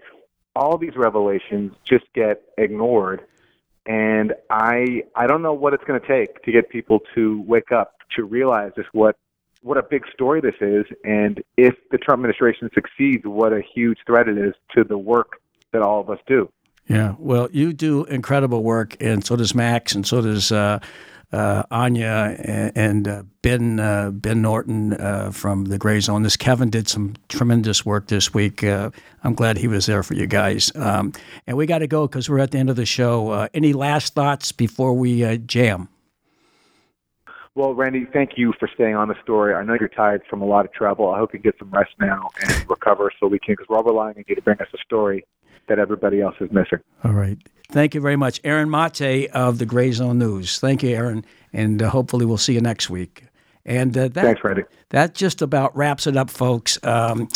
all 0.54 0.76
these 0.76 0.96
revelations 0.96 1.72
just 1.84 2.04
get 2.14 2.42
ignored, 2.58 3.24
and 3.86 4.34
I 4.50 5.04
I 5.14 5.26
don't 5.26 5.42
know 5.42 5.54
what 5.54 5.72
it's 5.72 5.84
going 5.84 6.00
to 6.00 6.06
take 6.06 6.42
to 6.42 6.52
get 6.52 6.68
people 6.68 7.00
to 7.14 7.42
wake 7.42 7.72
up 7.72 7.94
to 8.16 8.24
realize 8.24 8.72
just 8.76 8.88
what 8.92 9.16
what 9.68 9.76
a 9.76 9.82
big 9.82 10.04
story 10.14 10.40
this 10.40 10.54
is, 10.62 10.86
and 11.04 11.42
if 11.58 11.74
the 11.90 11.98
Trump 11.98 12.20
administration 12.20 12.70
succeeds, 12.74 13.24
what 13.26 13.52
a 13.52 13.60
huge 13.60 13.98
threat 14.06 14.26
it 14.26 14.38
is 14.38 14.54
to 14.74 14.82
the 14.82 14.96
work 14.96 15.42
that 15.72 15.82
all 15.82 16.00
of 16.00 16.08
us 16.08 16.18
do. 16.26 16.50
Yeah, 16.88 17.16
well, 17.18 17.50
you 17.52 17.74
do 17.74 18.06
incredible 18.06 18.62
work, 18.62 18.96
and 18.98 19.22
so 19.22 19.36
does 19.36 19.54
Max, 19.54 19.94
and 19.94 20.06
so 20.06 20.22
does 20.22 20.50
uh, 20.50 20.78
uh, 21.32 21.64
Anya 21.70 22.34
and, 22.42 22.72
and 22.76 23.08
uh, 23.08 23.22
Ben 23.42 23.78
uh, 23.78 24.10
Ben 24.10 24.40
Norton 24.40 24.94
uh, 24.94 25.32
from 25.32 25.66
the 25.66 25.76
Gray 25.76 26.00
Zone. 26.00 26.22
This 26.22 26.38
Kevin 26.38 26.70
did 26.70 26.88
some 26.88 27.16
tremendous 27.28 27.84
work 27.84 28.06
this 28.06 28.32
week. 28.32 28.64
Uh, 28.64 28.90
I'm 29.22 29.34
glad 29.34 29.58
he 29.58 29.68
was 29.68 29.84
there 29.84 30.02
for 30.02 30.14
you 30.14 30.26
guys. 30.26 30.72
Um, 30.76 31.12
and 31.46 31.58
we 31.58 31.66
got 31.66 31.80
to 31.80 31.86
go 31.86 32.08
because 32.08 32.30
we're 32.30 32.38
at 32.38 32.52
the 32.52 32.58
end 32.58 32.70
of 32.70 32.76
the 32.76 32.86
show. 32.86 33.46
Any 33.52 33.74
last 33.74 34.14
thoughts 34.14 34.50
before 34.50 34.94
we 34.94 35.36
jam? 35.40 35.90
Well, 37.58 37.74
Randy, 37.74 38.06
thank 38.12 38.34
you 38.36 38.54
for 38.60 38.70
staying 38.72 38.94
on 38.94 39.08
the 39.08 39.16
story. 39.20 39.52
I 39.52 39.64
know 39.64 39.76
you're 39.80 39.88
tired 39.88 40.22
from 40.30 40.42
a 40.42 40.44
lot 40.44 40.64
of 40.64 40.72
travel. 40.72 41.10
I 41.10 41.18
hope 41.18 41.32
you 41.34 41.40
get 41.40 41.56
some 41.58 41.72
rest 41.72 41.90
now 41.98 42.30
and 42.40 42.70
recover 42.70 43.10
so 43.18 43.26
we 43.26 43.40
can, 43.40 43.54
because 43.54 43.66
we're 43.68 43.78
all 43.78 43.82
relying 43.82 44.16
on 44.16 44.24
you 44.28 44.36
to 44.36 44.42
bring 44.42 44.60
us 44.60 44.68
a 44.72 44.78
story 44.78 45.26
that 45.66 45.80
everybody 45.80 46.20
else 46.20 46.36
is 46.38 46.52
missing. 46.52 46.78
All 47.02 47.14
right. 47.14 47.36
Thank 47.72 47.96
you 47.96 48.00
very 48.00 48.14
much. 48.14 48.40
Aaron 48.44 48.68
Maté 48.68 49.26
of 49.30 49.58
the 49.58 49.66
Gray 49.66 49.90
Zone 49.90 50.20
News. 50.20 50.60
Thank 50.60 50.84
you, 50.84 50.90
Aaron. 50.90 51.24
And 51.52 51.82
uh, 51.82 51.90
hopefully 51.90 52.26
we'll 52.26 52.38
see 52.38 52.54
you 52.54 52.60
next 52.60 52.90
week. 52.90 53.24
And 53.66 53.90
uh, 53.98 54.02
that, 54.02 54.22
Thanks, 54.22 54.40
Randy. 54.44 54.62
That 54.90 55.16
just 55.16 55.42
about 55.42 55.76
wraps 55.76 56.06
it 56.06 56.16
up, 56.16 56.30
folks. 56.30 56.78
Um, 56.84 57.26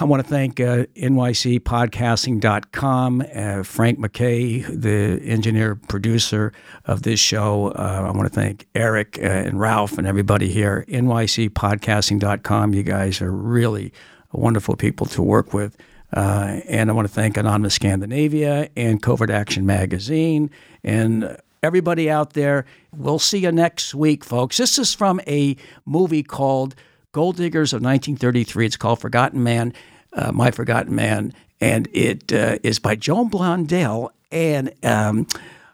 I 0.00 0.04
want 0.04 0.22
to 0.22 0.28
thank 0.28 0.60
uh, 0.60 0.84
NYCpodcasting.com, 0.96 3.24
uh, 3.34 3.62
Frank 3.62 3.98
McKay, 3.98 4.66
the 4.66 5.20
engineer 5.24 5.74
producer 5.74 6.52
of 6.84 7.02
this 7.02 7.18
show. 7.20 7.68
Uh, 7.68 8.04
I 8.06 8.10
want 8.16 8.32
to 8.32 8.34
thank 8.34 8.66
Eric 8.74 9.18
uh, 9.18 9.22
and 9.26 9.60
Ralph 9.60 9.98
and 9.98 10.06
everybody 10.06 10.48
here. 10.48 10.86
NYCpodcasting.com. 10.88 12.74
You 12.74 12.82
guys 12.82 13.22
are 13.22 13.32
really 13.32 13.92
wonderful 14.32 14.76
people 14.76 15.06
to 15.06 15.22
work 15.22 15.54
with. 15.54 15.76
Uh, 16.12 16.60
and 16.68 16.90
I 16.90 16.92
want 16.92 17.08
to 17.08 17.14
thank 17.14 17.36
Anonymous 17.36 17.74
Scandinavia 17.74 18.70
and 18.76 19.02
Covert 19.02 19.30
Action 19.30 19.66
Magazine 19.66 20.48
and 20.84 21.36
everybody 21.62 22.08
out 22.08 22.34
there. 22.34 22.66
We'll 22.96 23.18
see 23.18 23.38
you 23.38 23.50
next 23.50 23.94
week, 23.94 24.24
folks. 24.24 24.58
This 24.58 24.78
is 24.78 24.94
from 24.94 25.20
a 25.26 25.56
movie 25.84 26.22
called 26.22 26.76
Gold 27.14 27.36
Diggers 27.36 27.72
of 27.72 27.76
1933. 27.76 28.66
It's 28.66 28.76
called 28.76 29.00
Forgotten 29.00 29.42
Man, 29.42 29.72
uh, 30.12 30.32
My 30.32 30.50
Forgotten 30.50 30.94
Man, 30.94 31.32
and 31.60 31.88
it 31.92 32.32
uh, 32.32 32.58
is 32.64 32.78
by 32.80 32.96
Joan 32.96 33.30
Blondell 33.30 34.10
and 34.32 34.72
um, 34.82 35.28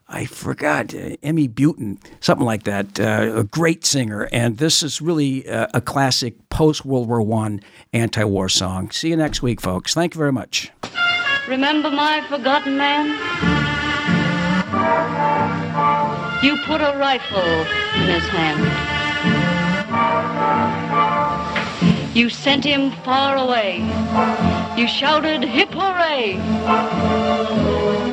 I 0.07 0.27
forgot 0.27 0.95
uh, 0.95 1.17
Emmy 1.23 1.49
Butin, 1.49 1.99
something 2.21 2.45
like 2.45 2.65
that. 2.65 3.01
Uh, 3.01 3.33
a 3.37 3.45
great 3.45 3.87
singer, 3.87 4.29
and 4.33 4.59
this 4.59 4.83
is 4.83 5.01
really 5.01 5.49
uh, 5.49 5.69
a 5.73 5.81
classic 5.81 6.35
post 6.51 6.85
World 6.85 7.09
War 7.09 7.23
One 7.23 7.63
anti-war 7.95 8.51
song. 8.51 8.91
See 8.91 9.09
you 9.09 9.17
next 9.17 9.41
week, 9.41 9.61
folks. 9.61 9.95
Thank 9.95 10.15
you 10.15 10.19
very 10.19 10.33
much. 10.33 10.71
Remember 11.49 11.91
my 11.91 12.21
forgotten 12.29 12.77
man? 12.77 13.07
You 16.45 16.57
put 16.67 16.81
a 16.81 16.97
rifle 16.99 17.41
in 17.41 18.09
his 18.09 18.25
hand. 18.29 18.90
You 22.15 22.29
sent 22.29 22.65
him 22.65 22.91
far 23.05 23.37
away. 23.37 23.79
You 24.77 24.87
shouted, 24.89 25.43
hip 25.45 25.71
hooray! 25.73 26.37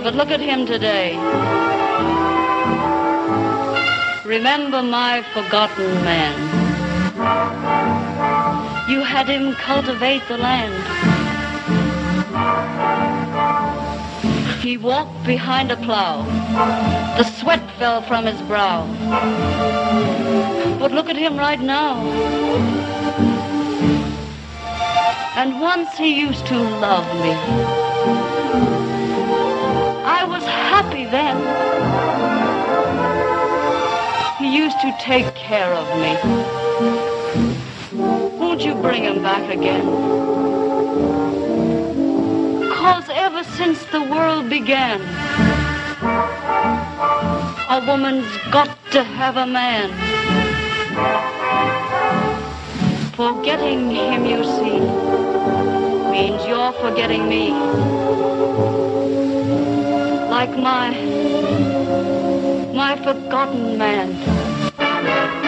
But 0.03 0.15
look 0.15 0.29
at 0.29 0.39
him 0.39 0.65
today. 0.65 1.17
Remember 4.23 4.83
my 4.83 5.23
forgotten 5.33 5.93
man. 6.03 6.37
You 8.89 9.01
had 9.01 9.27
him 9.27 9.53
cultivate 9.55 10.21
the 10.27 10.37
land. 10.37 10.73
He 14.67 14.75
walked 14.75 15.23
behind 15.25 15.71
a 15.71 15.77
plow. 15.77 16.23
The 17.15 17.23
sweat 17.23 17.63
fell 17.79 18.01
from 18.01 18.25
his 18.25 18.41
brow. 18.41 18.85
But 20.77 20.91
look 20.91 21.09
at 21.09 21.15
him 21.15 21.37
right 21.37 21.61
now. 21.61 22.01
And 25.37 25.61
once 25.61 25.97
he 25.97 26.19
used 26.19 26.45
to 26.47 26.57
love 26.59 27.07
me. 27.21 27.31
I 30.03 30.25
was 30.25 30.43
happy 30.43 31.05
then. 31.05 31.37
He 34.37 34.53
used 34.53 34.81
to 34.81 34.93
take 34.99 35.33
care 35.33 35.73
of 35.73 35.87
me. 36.03 36.17
Won't 38.37 38.65
you 38.65 38.75
bring 38.75 39.05
him 39.05 39.23
back 39.23 39.49
again? 39.49 41.26
Cause 42.87 43.09
ever 43.09 43.43
since 43.43 43.83
the 43.87 44.01
world 44.01 44.49
began, 44.49 45.01
a 47.69 47.83
woman's 47.85 48.31
got 48.49 48.69
to 48.91 49.03
have 49.03 49.35
a 49.35 49.45
man. 49.45 49.89
Forgetting 53.11 53.91
him, 53.91 54.25
you 54.25 54.41
see, 54.55 54.79
means 56.15 56.39
you're 56.47 56.71
forgetting 56.83 57.27
me. 57.27 57.51
Like 60.35 60.53
my, 60.57 60.87
my 62.73 62.95
forgotten 63.03 63.77
man. 63.77 65.46